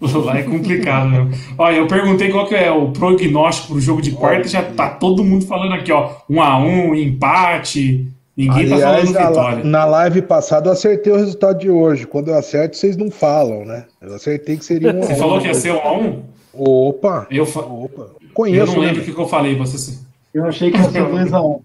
Lá 0.00 0.38
é 0.38 0.42
complicado, 0.42 1.08
né? 1.08 1.30
Olha, 1.56 1.76
eu 1.76 1.86
perguntei 1.86 2.30
qual 2.30 2.46
que 2.46 2.54
é 2.54 2.70
o 2.70 2.90
prognóstico 2.92 3.72
pro 3.72 3.80
jogo 3.80 4.02
de 4.02 4.12
quarta, 4.12 4.46
já 4.46 4.62
tá 4.62 4.90
todo 4.90 5.24
mundo 5.24 5.46
falando 5.46 5.72
aqui, 5.72 5.90
ó, 5.90 6.10
um 6.28 6.42
a 6.42 6.58
um, 6.58 6.94
empate. 6.94 8.06
Ninguém 8.36 8.68
tá 8.68 8.74
Aliás, 8.74 9.12
tá 9.12 9.20
falando 9.20 9.28
vitória. 9.28 9.64
Na 9.64 9.84
live 9.84 10.22
passada 10.22 10.68
eu 10.68 10.72
acertei 10.72 11.12
o 11.12 11.16
resultado 11.16 11.58
de 11.58 11.70
hoje. 11.70 12.06
Quando 12.06 12.28
eu 12.28 12.34
acerto, 12.34 12.76
vocês 12.76 12.96
não 12.96 13.10
falam, 13.10 13.64
né? 13.64 13.86
Eu 14.00 14.14
acertei 14.14 14.56
que 14.56 14.64
seria 14.64 14.92
um 14.92 15.02
Você 15.02 15.16
falou 15.16 15.40
que 15.40 15.46
ia 15.46 15.54
ser 15.54 15.72
um 15.72 15.80
a 15.80 15.92
um? 15.92 16.22
Opa! 16.54 17.26
Eu, 17.30 17.46
fa... 17.46 17.60
Opa. 17.60 18.10
Conheço, 18.34 18.72
eu 18.72 18.76
não 18.76 18.82
lembro 18.82 19.02
o 19.02 19.04
que, 19.04 19.12
que, 19.12 19.20
eu 19.20 19.28
falei, 19.28 19.56
você. 19.56 19.98
Eu 20.32 20.46
achei 20.46 20.70
que 20.70 20.78
ia 20.78 20.84
ser 20.84 21.02
2x1, 21.08 21.60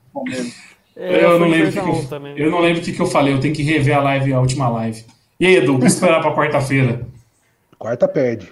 é, 0.99 1.24
eu, 1.24 1.40
não 1.40 1.48
lembro 1.48 1.72
que, 1.72 1.80
que 1.80 1.88
eu, 1.88 2.36
eu 2.36 2.52
não 2.52 2.60
lembro 2.60 2.82
o 2.82 2.84
que, 2.84 2.91
que 2.91 2.99
eu 2.99 3.06
falei, 3.06 3.34
eu 3.34 3.40
tenho 3.40 3.53
que 3.53 3.61
rever 3.61 3.95
a 3.95 4.02
live, 4.02 4.34
a 4.34 4.40
última 4.40 4.68
live. 4.68 5.06
E 5.40 5.45
aí, 5.45 5.56
Edu, 5.57 5.76
o 5.76 5.80
que 5.80 5.86
esperar 5.86 6.22
pra 6.22 6.34
quarta-feira? 6.34 7.07
Quarta 7.78 8.07
perde. 8.07 8.52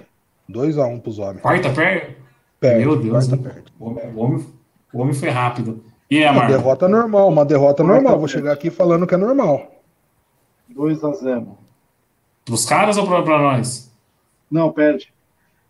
2x1 0.50 0.88
um 0.88 1.00
pros 1.00 1.18
homens. 1.18 1.42
Quarta 1.42 1.72
perde? 1.72 2.16
Perde. 2.60 2.86
Meu 2.86 2.96
Deus. 2.96 3.28
Quarta 3.28 3.38
perde. 3.38 3.74
O 3.80 3.90
homem, 4.20 4.46
o 4.94 5.02
homem 5.02 5.14
foi 5.14 5.30
rápido. 5.30 5.84
E 6.10 6.20
é, 6.22 6.30
Uma 6.30 6.46
derrota 6.46 6.88
normal, 6.88 7.28
uma 7.28 7.44
derrota 7.44 7.84
Quarta 7.84 8.02
normal. 8.02 8.20
Vou 8.20 8.28
chegar 8.28 8.54
aqui 8.54 8.70
falando 8.70 9.08
que 9.08 9.16
é 9.16 9.18
normal. 9.18 9.82
2x0. 10.72 11.48
Pros 12.46 12.66
caras 12.66 12.98
ou 12.98 13.08
pra, 13.08 13.24
pra 13.24 13.40
nós? 13.40 13.92
Não, 14.52 14.72
perde. 14.72 15.12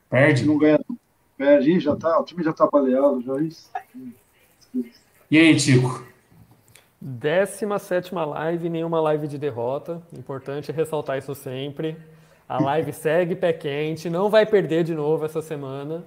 Perde? 0.09 0.45
Não 0.45 0.57
ganha. 0.57 0.79
Perde, 1.37 1.71
Ih, 1.71 1.79
já 1.79 1.95
tá, 1.95 2.19
o 2.19 2.23
time 2.23 2.43
já 2.43 2.53
tá 2.53 2.67
baleado, 2.67 3.21
já 3.21 3.41
isso. 3.41 3.69
E 5.31 5.37
aí, 5.37 5.55
Tico? 5.55 6.05
17 7.01 8.13
live, 8.13 8.69
nenhuma 8.69 8.99
live 8.99 9.27
de 9.27 9.37
derrota. 9.37 10.01
Importante 10.17 10.71
ressaltar 10.71 11.17
isso 11.17 11.35
sempre. 11.35 11.97
A 12.47 12.61
live 12.61 12.93
segue 12.93 13.35
pé 13.35 13.53
quente, 13.53 14.09
não 14.09 14.29
vai 14.29 14.45
perder 14.45 14.83
de 14.83 14.93
novo 14.93 15.25
essa 15.25 15.41
semana. 15.41 16.03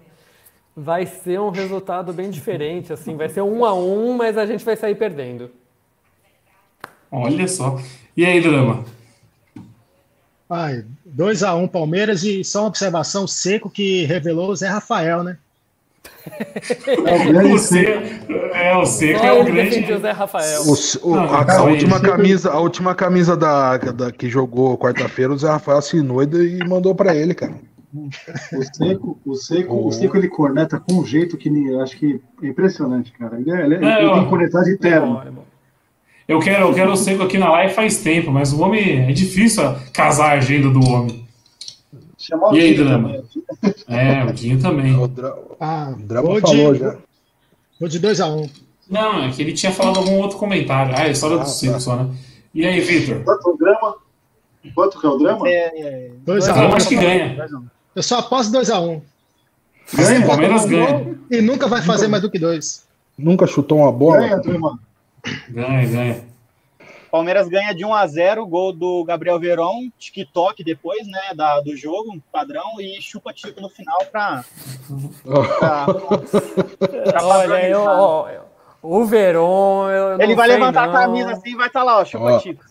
Vai 0.76 1.06
ser 1.06 1.40
um 1.40 1.50
resultado 1.50 2.12
bem 2.12 2.30
diferente, 2.30 2.92
assim, 2.92 3.16
vai 3.16 3.28
ser 3.28 3.42
um 3.42 3.64
a 3.64 3.74
um, 3.74 4.16
mas 4.16 4.38
a 4.38 4.46
gente 4.46 4.64
vai 4.64 4.76
sair 4.76 4.94
perdendo. 4.94 5.50
Olha 7.10 7.48
só. 7.48 7.80
E 8.16 8.24
aí, 8.24 8.40
Drama? 8.40 8.84
Ai, 10.48 10.84
2x1 11.06 11.62
um, 11.62 11.68
Palmeiras 11.68 12.22
e 12.22 12.42
só 12.44 12.60
uma 12.60 12.68
observação 12.68 13.26
seco 13.26 13.68
que 13.68 14.04
revelou 14.04 14.50
o 14.50 14.56
Zé 14.56 14.68
Rafael, 14.68 15.22
né? 15.22 15.38
É 17.06 17.44
o 17.44 17.58
seco, 17.58 18.32
é, 18.54 18.76
o 18.76 18.86
seco 18.86 19.24
é 19.24 19.32
o 19.32 19.44
grande. 19.44 19.92
O 19.92 19.98
Zé 19.98 20.10
Rafael. 20.10 20.62
O, 20.62 21.08
o, 21.08 21.14
Não, 21.14 21.34
a, 21.34 21.56
a, 21.56 21.62
última 21.64 22.00
camisa, 22.00 22.50
a 22.50 22.60
última 22.60 22.94
camisa 22.94 23.36
da, 23.36 23.76
da 23.76 24.12
que 24.12 24.28
jogou 24.28 24.78
quarta-feira, 24.78 25.32
o 25.32 25.38
Zé 25.38 25.48
Rafael 25.48 25.78
assinou 25.78 26.22
e, 26.22 26.58
e 26.58 26.68
mandou 26.68 26.94
para 26.94 27.14
ele, 27.14 27.34
cara. 27.34 27.54
O 27.94 28.62
seco, 28.74 29.18
o 29.24 29.34
seco, 29.34 29.74
oh. 29.74 29.88
o 29.88 29.92
seco 29.92 30.16
ele 30.16 30.28
corneta 30.28 30.78
com 30.78 31.00
um 31.00 31.06
jeito 31.06 31.36
que 31.36 31.50
acho 31.80 31.96
que 31.96 32.20
é 32.42 32.46
impressionante, 32.46 33.12
cara. 33.12 33.38
Ele, 33.40 33.50
é, 33.50 33.64
ele, 33.64 33.74
é, 33.84 34.02
ele 34.02 34.12
tem 34.12 34.26
cornetagem 34.26 34.74
eterna. 34.74 35.24
É 35.26 35.48
eu 36.28 36.38
quero, 36.40 36.68
eu 36.68 36.74
quero 36.74 36.92
o 36.92 36.96
seco 36.96 37.22
aqui 37.22 37.38
na 37.38 37.50
live 37.50 37.72
faz 37.72 38.02
tempo, 38.02 38.30
mas 38.30 38.52
o 38.52 38.60
homem 38.60 39.08
é 39.08 39.12
difícil 39.12 39.62
casar 39.94 40.32
a 40.32 40.38
agenda 40.38 40.68
do 40.68 40.80
homem. 40.86 41.26
Chamar 42.28 42.54
e 42.54 42.60
aí, 42.60 42.74
Drama? 42.74 43.24
É, 43.88 44.24
o 44.24 44.32
Dinho 44.34 44.60
também. 44.60 44.94
O 44.94 45.08
Dra... 45.08 45.34
Ah, 45.58 45.94
o 45.96 46.02
Drama 46.02 46.28
vou 46.28 46.40
falou 46.40 46.74
de... 46.74 46.80
já. 46.80 46.98
Vou 47.80 47.88
de 47.88 48.00
2x1. 48.00 48.44
Um. 48.44 48.50
Não, 48.90 49.24
é 49.24 49.30
que 49.30 49.40
ele 49.40 49.54
tinha 49.54 49.72
falado 49.72 49.98
algum 49.98 50.18
outro 50.18 50.36
comentário. 50.36 50.94
Ah, 50.94 51.08
é 51.08 51.10
história 51.10 51.36
ah, 51.36 51.44
do 51.44 51.44
tá. 51.44 51.80
só, 51.80 51.96
né? 51.96 52.14
E 52.52 52.66
aí, 52.66 52.80
Victor? 52.80 53.24
Quanto 53.24 53.48
o 53.48 53.56
drama? 53.56 53.96
Quanto 54.74 55.00
que 55.00 55.06
é 55.06 55.08
o 55.08 55.16
drama? 55.16 55.48
É, 55.48 55.80
é. 55.80 56.10
2x1. 56.26 56.70
Um. 56.70 56.74
acho 56.74 56.88
que 56.88 56.96
ganha. 56.96 57.48
Eu 57.96 58.02
só 58.02 58.18
aposto 58.18 58.52
2x1. 58.52 58.88
Um. 58.88 59.00
Ganha, 59.94 60.26
Palmeiras 60.26 60.66
ganha. 60.66 61.18
E 61.30 61.40
nunca 61.40 61.66
vai 61.66 61.80
fazer 61.80 62.02
nunca, 62.02 62.10
mais 62.10 62.22
do 62.22 62.30
que 62.30 62.38
dois. 62.38 62.86
Nunca 63.16 63.46
chutou 63.46 63.78
uma 63.78 63.92
bola? 63.92 64.20
Ganha, 64.20 64.36
drama. 64.36 64.78
Ganha, 65.48 65.88
ganha. 65.88 66.27
Palmeiras 67.10 67.48
ganha 67.48 67.74
de 67.74 67.84
1 67.84 67.94
a 67.94 68.06
0 68.06 68.46
gol 68.46 68.72
do 68.72 69.04
Gabriel 69.04 69.38
Verón, 69.38 69.88
TikTok 69.98 70.62
depois, 70.62 71.06
né, 71.06 71.34
da, 71.34 71.60
do 71.60 71.76
jogo, 71.76 72.20
padrão, 72.32 72.80
e 72.80 73.00
chupa 73.00 73.32
tico 73.32 73.60
no 73.60 73.68
final 73.68 73.98
para 74.10 74.44
Olha, 77.22 77.68
eu, 77.68 78.42
o 78.82 79.04
Verón, 79.04 79.88
ele 80.20 80.34
vai 80.34 80.48
levantar 80.48 80.86
não. 80.86 80.94
a 80.94 81.00
camisa 81.00 81.32
assim 81.32 81.50
e 81.50 81.56
vai 81.56 81.66
estar 81.66 81.80
tá 81.80 81.84
lá, 81.84 81.98
ó, 81.98 82.04
chupa 82.04 82.38
tico. 82.38 82.64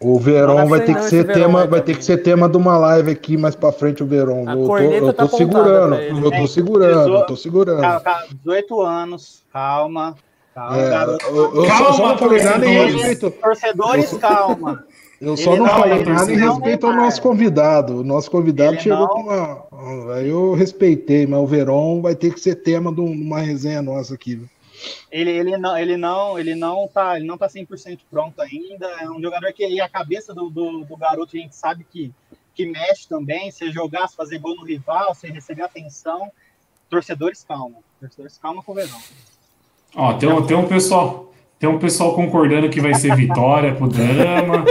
O 0.00 0.18
Verón 0.18 0.66
vai 0.66 0.80
ter 0.80 0.94
que 0.94 1.04
ser 1.04 1.24
tema, 1.26 1.66
vai 1.66 1.82
ter 1.82 1.96
que 1.96 2.04
ser 2.04 2.18
tema 2.18 2.48
de 2.48 2.56
uma 2.56 2.78
live 2.78 3.10
aqui 3.10 3.36
mais 3.36 3.54
para 3.54 3.72
frente 3.72 4.02
o 4.02 4.06
Verón. 4.06 4.48
Eu 4.48 4.66
tô, 4.66 4.78
eu 4.78 5.06
tô 5.06 5.12
tá 5.12 5.28
segurando, 5.28 5.94
eu 5.96 6.30
tô 6.30 6.46
segurando, 6.46 7.14
eu 7.14 7.26
tô 7.26 7.36
segurando. 7.36 8.02
18 8.42 8.80
anos, 8.80 9.44
calma. 9.52 10.16
Calma, 10.54 10.78
é, 10.78 11.04
eu, 11.30 11.54
eu 11.56 11.66
calma, 11.66 11.92
só 11.92 12.08
não 12.10 12.18
falei 12.18 12.44
nada 12.44 12.64
em 12.64 12.92
respeito. 12.92 13.30
Torcedores, 13.32 14.16
calma. 14.18 14.86
Eu 15.20 15.36
só 15.36 15.50
não, 15.58 15.66
não 15.66 15.68
falei 15.68 16.04
nada 16.04 16.32
em 16.32 16.36
respeito 16.36 16.86
ao 16.86 16.92
nosso 16.94 17.20
convidado. 17.20 18.00
O 18.00 18.04
nosso 18.04 18.30
convidado 18.30 18.80
chegou 18.80 19.00
não... 19.00 19.08
com 19.08 19.20
uma. 19.22 20.14
Aí 20.14 20.28
eu 20.28 20.54
respeitei, 20.54 21.26
mas 21.26 21.40
o 21.40 21.46
Verón 21.46 22.00
vai 22.00 22.14
ter 22.14 22.32
que 22.32 22.38
ser 22.38 22.54
tema 22.54 22.94
de 22.94 23.00
uma 23.00 23.40
resenha 23.40 23.82
nossa 23.82 24.14
aqui. 24.14 24.40
Ele, 25.10 25.30
ele 25.30 25.56
não, 25.56 25.76
ele 25.76 25.96
não, 25.96 26.38
ele 26.38 26.54
não 26.54 26.86
tá, 26.86 27.16
ele 27.16 27.26
não 27.26 27.36
tá 27.36 27.48
100% 27.48 27.98
pronto 28.08 28.40
ainda. 28.40 28.86
É 29.00 29.10
um 29.10 29.20
jogador 29.20 29.52
que 29.52 29.80
a 29.80 29.88
cabeça 29.88 30.32
do, 30.32 30.48
do, 30.48 30.84
do, 30.84 30.96
garoto 30.96 31.36
a 31.36 31.40
gente 31.40 31.56
sabe 31.56 31.84
que, 31.90 32.12
que 32.54 32.64
mexe 32.64 33.08
também. 33.08 33.50
Se 33.50 33.72
jogar, 33.72 34.06
se 34.06 34.14
fazer 34.14 34.38
gol 34.38 34.54
no 34.54 34.64
rival, 34.64 35.16
se 35.16 35.26
receber 35.26 35.62
atenção. 35.62 36.30
Torcedores, 36.88 37.42
calma. 37.42 37.78
Torcedores, 37.98 38.38
calma 38.38 38.62
com 38.62 38.70
o 38.70 38.74
Verão. 38.76 39.00
Ó, 39.96 40.12
tem, 40.14 40.28
um, 40.28 40.42
tem 40.42 40.56
um 40.56 40.64
pessoal. 40.64 41.32
Tem 41.58 41.68
um 41.68 41.78
pessoal 41.78 42.14
concordando 42.14 42.68
que 42.68 42.80
vai 42.80 42.94
ser 42.94 43.14
vitória 43.14 43.74
pro 43.74 43.88
drama. 43.88 44.64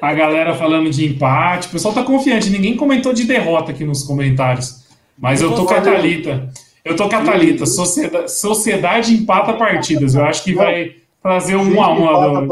A 0.00 0.14
galera 0.14 0.54
falando 0.54 0.90
de 0.90 1.06
empate. 1.06 1.68
O 1.68 1.70
pessoal 1.70 1.92
tá 1.94 2.02
confiante. 2.02 2.50
Ninguém 2.50 2.76
comentou 2.76 3.12
de 3.12 3.24
derrota 3.24 3.72
aqui 3.72 3.84
nos 3.84 4.02
comentários. 4.02 4.84
Mas 5.18 5.40
eu 5.40 5.54
tô 5.54 5.64
com 5.64 5.74
a 5.74 5.80
Thalita. 5.80 6.50
Eu 6.84 6.96
tô 6.96 7.08
com 7.08 7.16
a 7.16 7.22
Thalita. 7.22 7.66
Sociedade, 7.66 8.32
sociedade 8.32 9.14
empata 9.14 9.54
partidas. 9.54 10.14
Eu 10.14 10.24
acho 10.24 10.44
que 10.44 10.54
vai 10.54 10.92
trazer 11.22 11.56
um 11.56 11.82
a 11.82 11.92
um. 11.92 12.48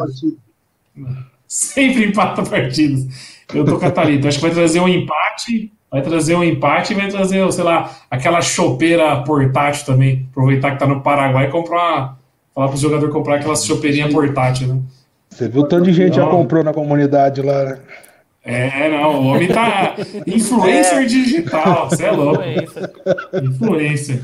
Sempre 1.46 2.06
empata 2.06 2.42
partidas. 2.42 3.06
Eu 3.54 3.64
tô 3.64 3.78
com 3.78 3.86
a 3.86 3.90
Thalita. 3.90 4.28
Acho 4.28 4.38
que 4.38 4.46
vai 4.46 4.54
trazer 4.54 4.80
um 4.80 4.88
empate 4.88 5.72
vai 5.92 6.00
trazer 6.00 6.34
um 6.34 6.42
empate 6.42 6.94
e 6.94 6.96
vai 6.96 7.08
trazer, 7.08 7.52
sei 7.52 7.62
lá, 7.62 7.90
aquela 8.10 8.40
chopeira 8.40 9.22
portátil 9.22 9.84
também. 9.84 10.26
Aproveitar 10.30 10.70
que 10.70 10.78
tá 10.78 10.86
no 10.86 11.02
Paraguai 11.02 11.46
e 11.46 11.50
comprar 11.50 11.76
uma. 11.76 12.22
Falar 12.54 12.68
pro 12.68 12.76
jogador 12.76 13.10
comprar 13.10 13.36
aquelas 13.36 13.64
chopeirinha 13.64 14.10
portátil, 14.10 14.68
né? 14.68 14.80
Você 15.30 15.48
viu 15.48 15.64
tanto 15.64 15.84
de 15.84 15.92
gente 15.92 16.16
já 16.16 16.26
comprou 16.26 16.62
na 16.62 16.72
comunidade 16.72 17.40
lá, 17.40 17.64
né? 17.64 17.78
É, 18.44 18.90
não, 18.90 19.22
o 19.22 19.26
homem 19.28 19.48
tá 19.48 19.94
influencer 20.26 20.98
é. 20.98 21.04
digital, 21.04 21.88
você 21.88 22.04
é 22.04 22.10
louco. 22.10 22.42
Influencer. 23.42 24.22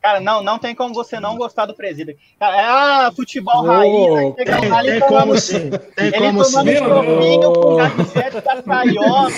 Cara, 0.00 0.18
não, 0.18 0.42
não 0.42 0.58
tem 0.58 0.74
como 0.74 0.94
você 0.94 1.20
não 1.20 1.36
gostar 1.36 1.66
do 1.66 1.74
presídio. 1.74 2.16
Cara, 2.38 3.06
ah, 3.06 3.12
futebol 3.12 3.62
oh, 3.62 3.66
raiz, 3.66 4.34
tem, 4.34 4.46
tem, 4.46 4.70
tem 4.70 5.00
como 5.00 5.38
sim. 5.38 5.70
Tem 5.94 6.06
ele 6.06 6.18
como 6.18 6.44
sim. 6.44 6.68
Ele 6.68 6.80
tomando 6.80 7.52
com 7.52 7.76
gabinete 7.76 8.40
da 8.40 8.62
Caiomi. 8.62 9.34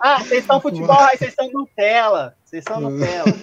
ah, 0.00 0.18
vocês 0.18 0.44
são 0.44 0.60
futebol 0.60 0.96
raiz, 0.96 1.18
vocês 1.18 1.34
são 1.34 1.50
Nutella. 1.50 2.34
Vocês 2.44 2.62
são 2.62 2.78
Nutella. 2.78 3.34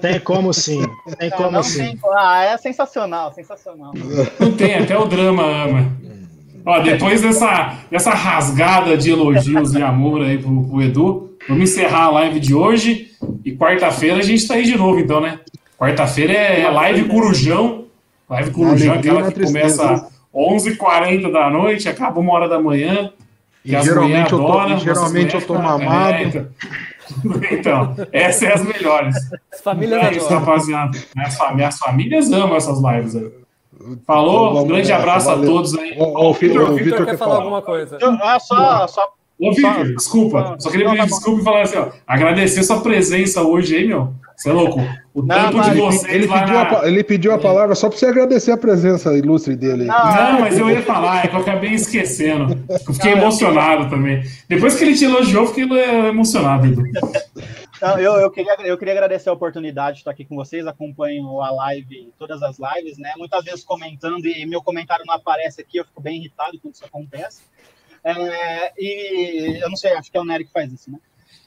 Tem 0.00 0.20
como 0.20 0.52
sim. 0.52 0.82
Tem 1.18 1.30
como 1.30 1.50
não 1.50 1.62
sim. 1.62 1.96
Tem, 1.96 2.00
ah, 2.14 2.44
é 2.44 2.56
sensacional, 2.58 3.32
sensacional. 3.32 3.92
Não 4.38 4.54
tem, 4.54 4.74
até 4.74 4.98
o 4.98 5.06
drama 5.06 5.42
ama. 5.42 5.96
Ó, 6.66 6.80
depois 6.80 7.22
dessa, 7.22 7.78
dessa 7.88 8.10
rasgada 8.10 8.96
de 8.96 9.12
elogios 9.12 9.72
e 9.72 9.80
amor 9.80 10.22
aí 10.22 10.36
pro, 10.36 10.64
pro 10.64 10.82
Edu, 10.82 11.36
vamos 11.48 11.70
encerrar 11.70 12.06
a 12.06 12.10
live 12.10 12.40
de 12.40 12.52
hoje. 12.52 13.12
E 13.44 13.56
quarta-feira 13.56 14.16
a 14.16 14.22
gente 14.22 14.48
tá 14.48 14.54
aí 14.54 14.64
de 14.64 14.76
novo, 14.76 14.98
então, 14.98 15.20
né? 15.20 15.38
Quarta-feira 15.78 16.32
é 16.32 16.68
live 16.68 17.04
Corujão. 17.04 17.84
Live 18.28 18.50
Corujão, 18.50 18.94
aquela 18.94 19.30
que 19.30 19.44
começa 19.44 20.08
11h40 20.34 21.30
da 21.30 21.48
noite, 21.48 21.88
acaba 21.88 22.18
uma 22.18 22.32
hora 22.32 22.48
da 22.48 22.58
manhã. 22.58 23.12
E 23.64 23.70
geralmente, 23.80 24.32
eu 24.32 24.38
tô, 24.38 24.76
geralmente 24.78 25.34
eu 25.36 25.46
tô 25.46 25.54
mamado. 25.54 26.16
É, 26.16 26.22
então. 26.24 26.46
então, 27.52 27.96
essas 28.12 28.40
são 28.40 28.52
as 28.52 28.62
melhores. 28.64 29.16
As 29.52 29.60
famílias 29.60 30.02
é 30.02 30.34
rapaziada. 30.34 30.98
Minhas, 31.54 31.78
famílias 31.78 32.32
amam 32.32 32.56
essas 32.56 32.78
lives 32.82 33.14
aí. 33.14 33.45
Falou, 34.06 34.62
um 34.62 34.66
grande 34.66 34.92
abraço 34.92 35.30
a 35.30 35.36
todos 35.36 35.76
aí. 35.76 35.96
O, 35.98 36.04
o, 36.04 36.30
o, 36.30 36.32
Vitor, 36.32 36.70
o 36.70 36.74
Vitor 36.74 37.04
quer 37.04 37.16
falar 37.16 37.36
alguma 37.36 37.62
coisa. 37.62 37.98
Ah, 38.22 38.38
só, 38.38 38.86
só 38.86 39.16
Ô, 39.38 39.52
Victor, 39.52 39.94
desculpa. 39.94 40.56
Só 40.58 40.70
queria 40.70 40.90
pedir 40.90 41.06
desculpa 41.06 41.40
e 41.40 41.44
falar 41.44 41.62
assim, 41.62 41.76
ó. 41.76 41.88
Agradecer 42.06 42.62
sua 42.62 42.80
presença 42.80 43.42
hoje 43.42 43.76
aí, 43.76 43.86
meu. 43.86 44.14
Você 44.34 44.50
é 44.50 44.52
louco. 44.52 44.80
O 45.14 45.22
não, 45.22 45.50
tempo 45.50 45.62
de 45.62 45.80
vocês. 45.80 46.14
Ele, 46.14 46.28
pediu 46.28 46.54
na... 46.54 46.80
a, 46.80 46.88
ele 46.88 47.04
pediu 47.04 47.32
a 47.32 47.38
palavra 47.38 47.74
só 47.74 47.88
para 47.88 47.98
você 47.98 48.06
agradecer 48.06 48.52
a 48.52 48.56
presença 48.56 49.14
ilustre 49.14 49.56
dele. 49.56 49.84
Não, 49.84 50.14
não, 50.14 50.40
mas 50.40 50.58
eu 50.58 50.70
ia 50.70 50.82
falar, 50.82 51.24
é 51.24 51.28
que 51.28 51.34
eu 51.34 51.40
acabei 51.40 51.72
esquecendo. 51.72 52.58
Eu 52.68 52.94
fiquei 52.94 53.14
não, 53.14 53.22
emocionado 53.22 53.88
também. 53.88 54.22
Depois 54.46 54.74
que 54.74 54.84
ele 54.84 54.94
te 54.94 55.04
elogiou, 55.04 55.44
eu 55.44 55.48
fiquei 55.48 55.64
emocionado, 56.08 56.66
Edu. 56.66 56.82
Então, 57.76 57.98
eu, 57.98 58.14
eu, 58.14 58.30
queria, 58.30 58.54
eu 58.60 58.78
queria 58.78 58.94
agradecer 58.94 59.28
a 59.28 59.32
oportunidade 59.32 59.96
de 59.96 60.00
estar 60.00 60.10
aqui 60.10 60.24
com 60.24 60.34
vocês. 60.34 60.66
Acompanho 60.66 61.40
a 61.40 61.50
live, 61.50 62.12
todas 62.18 62.42
as 62.42 62.56
lives, 62.58 62.98
né? 62.98 63.12
Muitas 63.16 63.44
vezes 63.44 63.64
comentando 63.64 64.26
e 64.26 64.46
meu 64.46 64.62
comentário 64.62 65.04
não 65.06 65.14
aparece 65.14 65.60
aqui, 65.60 65.78
eu 65.78 65.84
fico 65.84 66.00
bem 66.00 66.18
irritado 66.18 66.58
quando 66.60 66.74
isso 66.74 66.84
acontece. 66.84 67.42
É, 68.02 68.72
e 68.78 69.58
eu 69.62 69.68
não 69.68 69.76
sei, 69.76 69.92
acho 69.92 70.10
que 70.10 70.16
é 70.16 70.20
o 70.20 70.24
Nery 70.24 70.44
que 70.44 70.52
faz 70.52 70.72
isso, 70.72 70.90
né? 70.90 70.98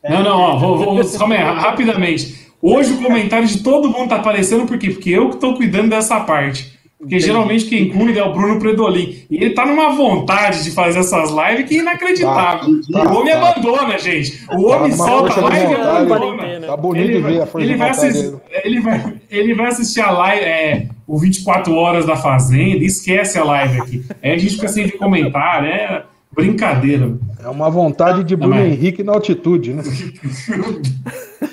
É, 0.03 0.11
não, 0.11 0.23
não, 0.23 0.39
ó, 0.39 0.57
vou, 0.57 0.77
vou 0.77 1.18
calma 1.18 1.35
aí, 1.35 1.41
rapidamente. 1.41 2.49
Hoje 2.61 2.93
o 2.93 3.01
comentário 3.01 3.47
de 3.47 3.64
todo 3.64 3.89
mundo 3.89 4.10
tá 4.10 4.18
aparecendo, 4.18 4.68
por 4.68 4.77
quê? 4.77 4.91
Porque 4.91 5.10
eu 5.10 5.30
que 5.30 5.38
tô 5.38 5.56
cuidando 5.56 5.89
dessa 5.89 6.19
parte. 6.22 6.78
Porque 6.99 7.15
Entendi. 7.15 7.27
geralmente 7.27 7.65
quem 7.65 7.88
cuida 7.88 8.19
é 8.19 8.23
o 8.23 8.34
Bruno 8.34 8.59
Predolin. 8.59 9.23
E 9.31 9.38
ele 9.38 9.51
tá 9.51 9.65
numa 9.65 9.95
vontade 9.95 10.65
de 10.65 10.71
fazer 10.71 10.99
essas 10.99 11.31
lives 11.31 11.69
que 11.69 11.77
é 11.77 11.80
inacreditável. 11.80 12.81
Tá, 12.91 13.05
tá, 13.05 13.09
o 13.09 13.17
homem 13.17 13.34
tá. 13.34 13.49
abandona, 13.49 13.97
gente. 13.97 14.45
O 14.51 14.65
homem 14.65 14.91
tá 14.91 14.97
solta 14.97 15.39
a 15.39 15.43
live 15.45 15.71
e 15.71 15.76
abandona. 15.76 16.67
Tá 16.67 16.76
bonito 16.76 17.09
ele, 17.09 17.21
ver 17.21 17.41
a 17.41 17.45
força 17.45 17.65
ele 17.65 17.77
vai, 17.77 17.89
assistir, 17.89 18.35
ele, 18.65 18.81
vai, 18.81 19.13
ele 19.31 19.55
vai 19.55 19.67
assistir 19.67 20.01
a 20.01 20.11
live, 20.11 20.43
é, 20.43 20.89
o 21.07 21.17
24 21.17 21.73
Horas 21.73 22.05
da 22.05 22.17
Fazenda, 22.17 22.84
esquece 22.84 23.39
a 23.39 23.45
live 23.45 23.80
aqui. 23.80 24.05
Aí 24.21 24.34
a 24.34 24.38
gente 24.38 24.55
fica 24.55 24.67
sem 24.67 24.89
comentar, 24.89 25.61
né? 25.61 26.03
Brincadeira. 26.34 27.17
É 27.41 27.47
uma 27.47 27.69
vontade 27.69 28.26
de 28.26 28.35
Bruno 28.35 28.59
Henrique 28.59 29.03
na 29.03 29.13
altitude, 29.13 29.73
né? 29.73 29.84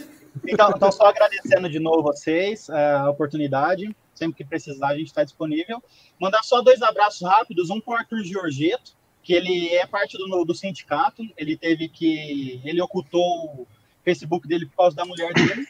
então, 0.45 0.73
então, 0.75 0.91
só 0.91 1.07
agradecendo 1.07 1.71
de 1.71 1.79
novo 1.79 2.03
vocês 2.03 2.69
é, 2.69 2.95
a 2.95 3.09
oportunidade. 3.09 3.95
Sempre 4.17 4.37
que 4.37 4.45
precisar, 4.45 4.89
a 4.89 4.97
gente 4.97 5.09
está 5.09 5.23
disponível. 5.23 5.83
Mandar 6.19 6.43
só 6.43 6.63
dois 6.63 6.83
abraços 6.83 7.23
rápidos. 7.23 7.71
Um 7.71 7.81
para 7.81 7.95
o 7.95 7.97
Arthur 7.99 8.25
Giorgetto, 8.25 8.97
que 9.23 9.33
ele 9.33 9.69
é 9.75 9.87
parte 9.87 10.17
do, 10.17 10.45
do 10.45 10.55
sindicato, 10.55 11.23
ele 11.37 11.57
teve 11.57 11.89
que. 11.89 12.61
Ele 12.65 12.81
ocultou 12.81 13.23
o 13.23 13.67
Facebook 14.03 14.49
dele 14.49 14.67
por 14.67 14.77
causa 14.77 14.97
da 14.97 15.05
mulher 15.05 15.33
dele. 15.35 15.69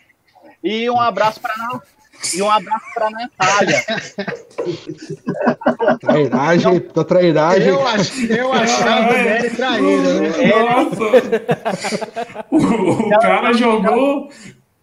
E 0.62 0.89
um 0.89 1.01
abraço 1.01 1.40
para 1.40 1.55
e 2.35 2.43
um 2.43 2.51
abraço 2.51 2.86
para 2.94 3.10
Natália. 3.10 3.85
Trairagem, 6.01 6.81
tô 6.81 7.05
trairagem. 7.05 7.68
Eu, 7.68 7.86
ach, 7.86 8.31
eu 8.31 8.52
achava 8.52 9.10
o 9.10 9.12
Nery 9.12 9.51
traíra, 9.51 10.20
né? 10.20 10.31
Nossa! 10.48 11.05
o, 12.51 12.56
o 12.56 13.18
cara 13.18 13.52
jogou. 13.52 14.31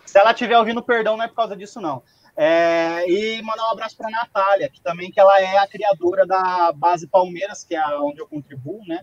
Se 0.06 0.19
ela 0.19 0.31
estiver 0.31 0.57
ouvindo, 0.57 0.81
perdão, 0.81 1.18
não 1.18 1.26
é 1.26 1.27
por 1.27 1.35
causa 1.35 1.56
disso, 1.56 1.81
não. 1.81 2.03
É, 2.35 3.07
e 3.07 3.41
mandar 3.43 3.68
um 3.68 3.72
abraço 3.73 3.95
para 3.95 4.10
Natália, 4.10 4.69
que 4.69 4.81
também 4.81 5.11
que 5.11 5.19
ela 5.19 5.39
é 5.39 5.57
a 5.57 5.68
criadora 5.68 6.26
da 6.26 6.72
base 6.76 7.07
Palmeiras, 7.07 7.64
que 7.64 7.76
é 7.76 7.99
onde 7.99 8.19
eu 8.19 8.27
contribuo, 8.27 8.81
né? 8.88 9.01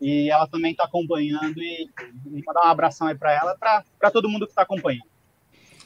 E 0.00 0.30
ela 0.30 0.46
também 0.46 0.70
está 0.70 0.84
acompanhando 0.84 1.58
e, 1.58 1.86
e, 2.32 2.42
mandar 2.46 2.66
um 2.66 2.70
abração 2.70 3.06
aí 3.06 3.14
para 3.14 3.34
ela, 3.34 3.54
para 3.54 4.10
todo 4.10 4.30
mundo 4.30 4.46
que 4.46 4.52
está 4.52 4.62
acompanhando. 4.62 5.04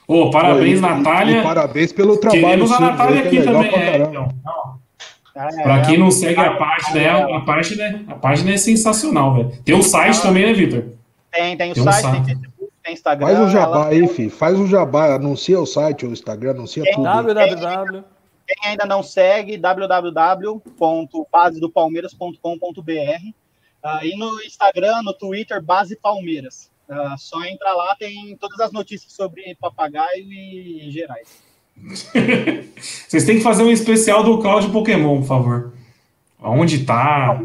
Ô, 0.07 0.25
oh, 0.25 0.31
parabéns, 0.31 0.81
Natália. 0.81 1.41
E 1.41 1.43
parabéns 1.43 1.93
pelo 1.93 2.17
trabalho. 2.17 2.45
Queremos 2.45 2.73
a 2.73 2.79
Natália 2.79 3.25
aqui 3.25 3.39
é 3.39 3.43
também, 3.43 3.75
é, 3.75 3.97
então. 3.97 4.29
É, 5.35 5.63
para 5.65 5.83
quem 5.83 5.99
não 5.99 6.13
segue 6.13 6.39
a 6.39 6.55
página, 6.55 7.37
a 7.37 7.41
página, 7.41 8.05
a 8.07 8.15
página 8.15 8.53
é 8.53 8.57
sensacional, 8.57 9.35
velho. 9.35 9.63
Tem 9.65 9.75
o 9.75 9.79
um 9.79 9.83
site 9.83 10.23
também, 10.23 10.47
né, 10.47 10.53
Vitor? 10.53 10.85
Tem, 11.33 11.57
tem 11.57 11.73
o 11.73 11.75
tem 11.75 11.83
site, 11.83 12.07
um 12.07 12.25
tem 12.25 12.39
tem 12.85 12.95
Instagram. 12.95 13.27
Faz 13.27 13.41
o 13.41 13.49
jabá 13.49 13.89
aí, 13.89 14.07
filho. 14.07 14.31
Faz 14.31 14.61
o 14.61 14.67
jabá, 14.67 15.15
anuncia 15.15 15.59
o 15.59 15.65
site, 15.65 16.05
o 16.05 16.13
Instagram, 16.13 16.51
anuncia 16.51 16.85
tudo. 16.93 17.03
www. 17.03 18.05
Quem 18.47 18.71
ainda 18.71 18.85
não 18.85 19.03
segue, 19.03 19.57
www.basedopalmeiras.com.br 19.57 22.43
uh, 22.43 23.35
ah, 23.83 24.05
e 24.05 24.15
no 24.19 24.39
Instagram, 24.43 25.01
no 25.03 25.15
Twitter, 25.15 25.63
Base 25.63 25.97
Palmeiras. 25.97 26.71
Uh, 26.87 27.17
só 27.17 27.43
entra 27.45 27.73
lá, 27.73 27.97
tem 27.99 28.37
todas 28.37 28.61
as 28.61 28.71
notícias 28.71 29.15
sobre 29.15 29.57
papagaio 29.59 30.31
e 30.31 30.91
gerais. 30.91 31.43
Vocês 33.09 33.25
têm 33.25 33.39
que 33.39 33.43
fazer 33.43 33.63
um 33.63 33.71
especial 33.71 34.23
do 34.23 34.43
Cláudio 34.43 34.71
Pokémon, 34.71 35.21
por 35.21 35.27
favor. 35.27 35.73
Onde 36.39 36.85
tá? 36.85 37.43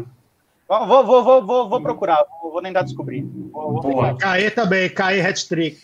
Vou, 0.70 1.04
vou, 1.04 1.24
vou, 1.24 1.44
vou, 1.44 1.68
vou 1.68 1.80
procurar, 1.80 2.24
vou, 2.40 2.52
vou 2.52 2.62
tentar 2.62 2.82
descobrir. 2.82 3.26
Vou, 3.52 3.82
vou 3.82 4.16
Caê 4.16 4.52
também, 4.52 4.88
Caê 4.88 5.20
hat-trick. 5.20 5.76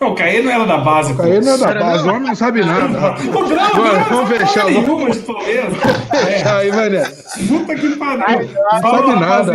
O 0.00 0.14
Caê 0.16 0.42
não 0.42 0.50
era 0.50 0.66
da 0.66 0.78
base. 0.78 1.12
O 1.12 1.16
Caê 1.16 1.40
não 1.40 1.54
é 1.54 1.58
da 1.58 1.74
base, 1.74 2.08
o 2.08 2.10
homem 2.10 2.26
não 2.26 2.34
sabe 2.34 2.64
nada. 2.64 2.88
Vamos 2.88 4.28
fechar. 4.28 4.64
Vamos 4.68 5.16
fechar 5.16 6.56
aí, 6.56 6.72
mané. 6.72 7.04
Puta 7.46 7.74
que 7.76 7.96
pariu. 7.96 8.48
Não 8.72 8.80
sabe 8.80 9.20
nada. 9.20 9.52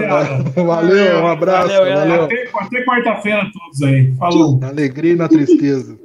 Valeu, 0.56 1.19
um 1.19 1.27
abraço. 1.27 1.68
Valeu, 1.68 1.95
valeu. 1.98 2.23
Até, 2.23 2.49
até 2.57 2.86
quarta-feira 2.86 3.41
a 3.41 3.52
todos 3.52 3.84
aí. 3.84 4.14
Falou. 4.15 4.57
Na 4.57 4.69
alegria 4.69 5.11
e 5.11 5.15
na 5.18 5.27
tristeza. 5.27 5.98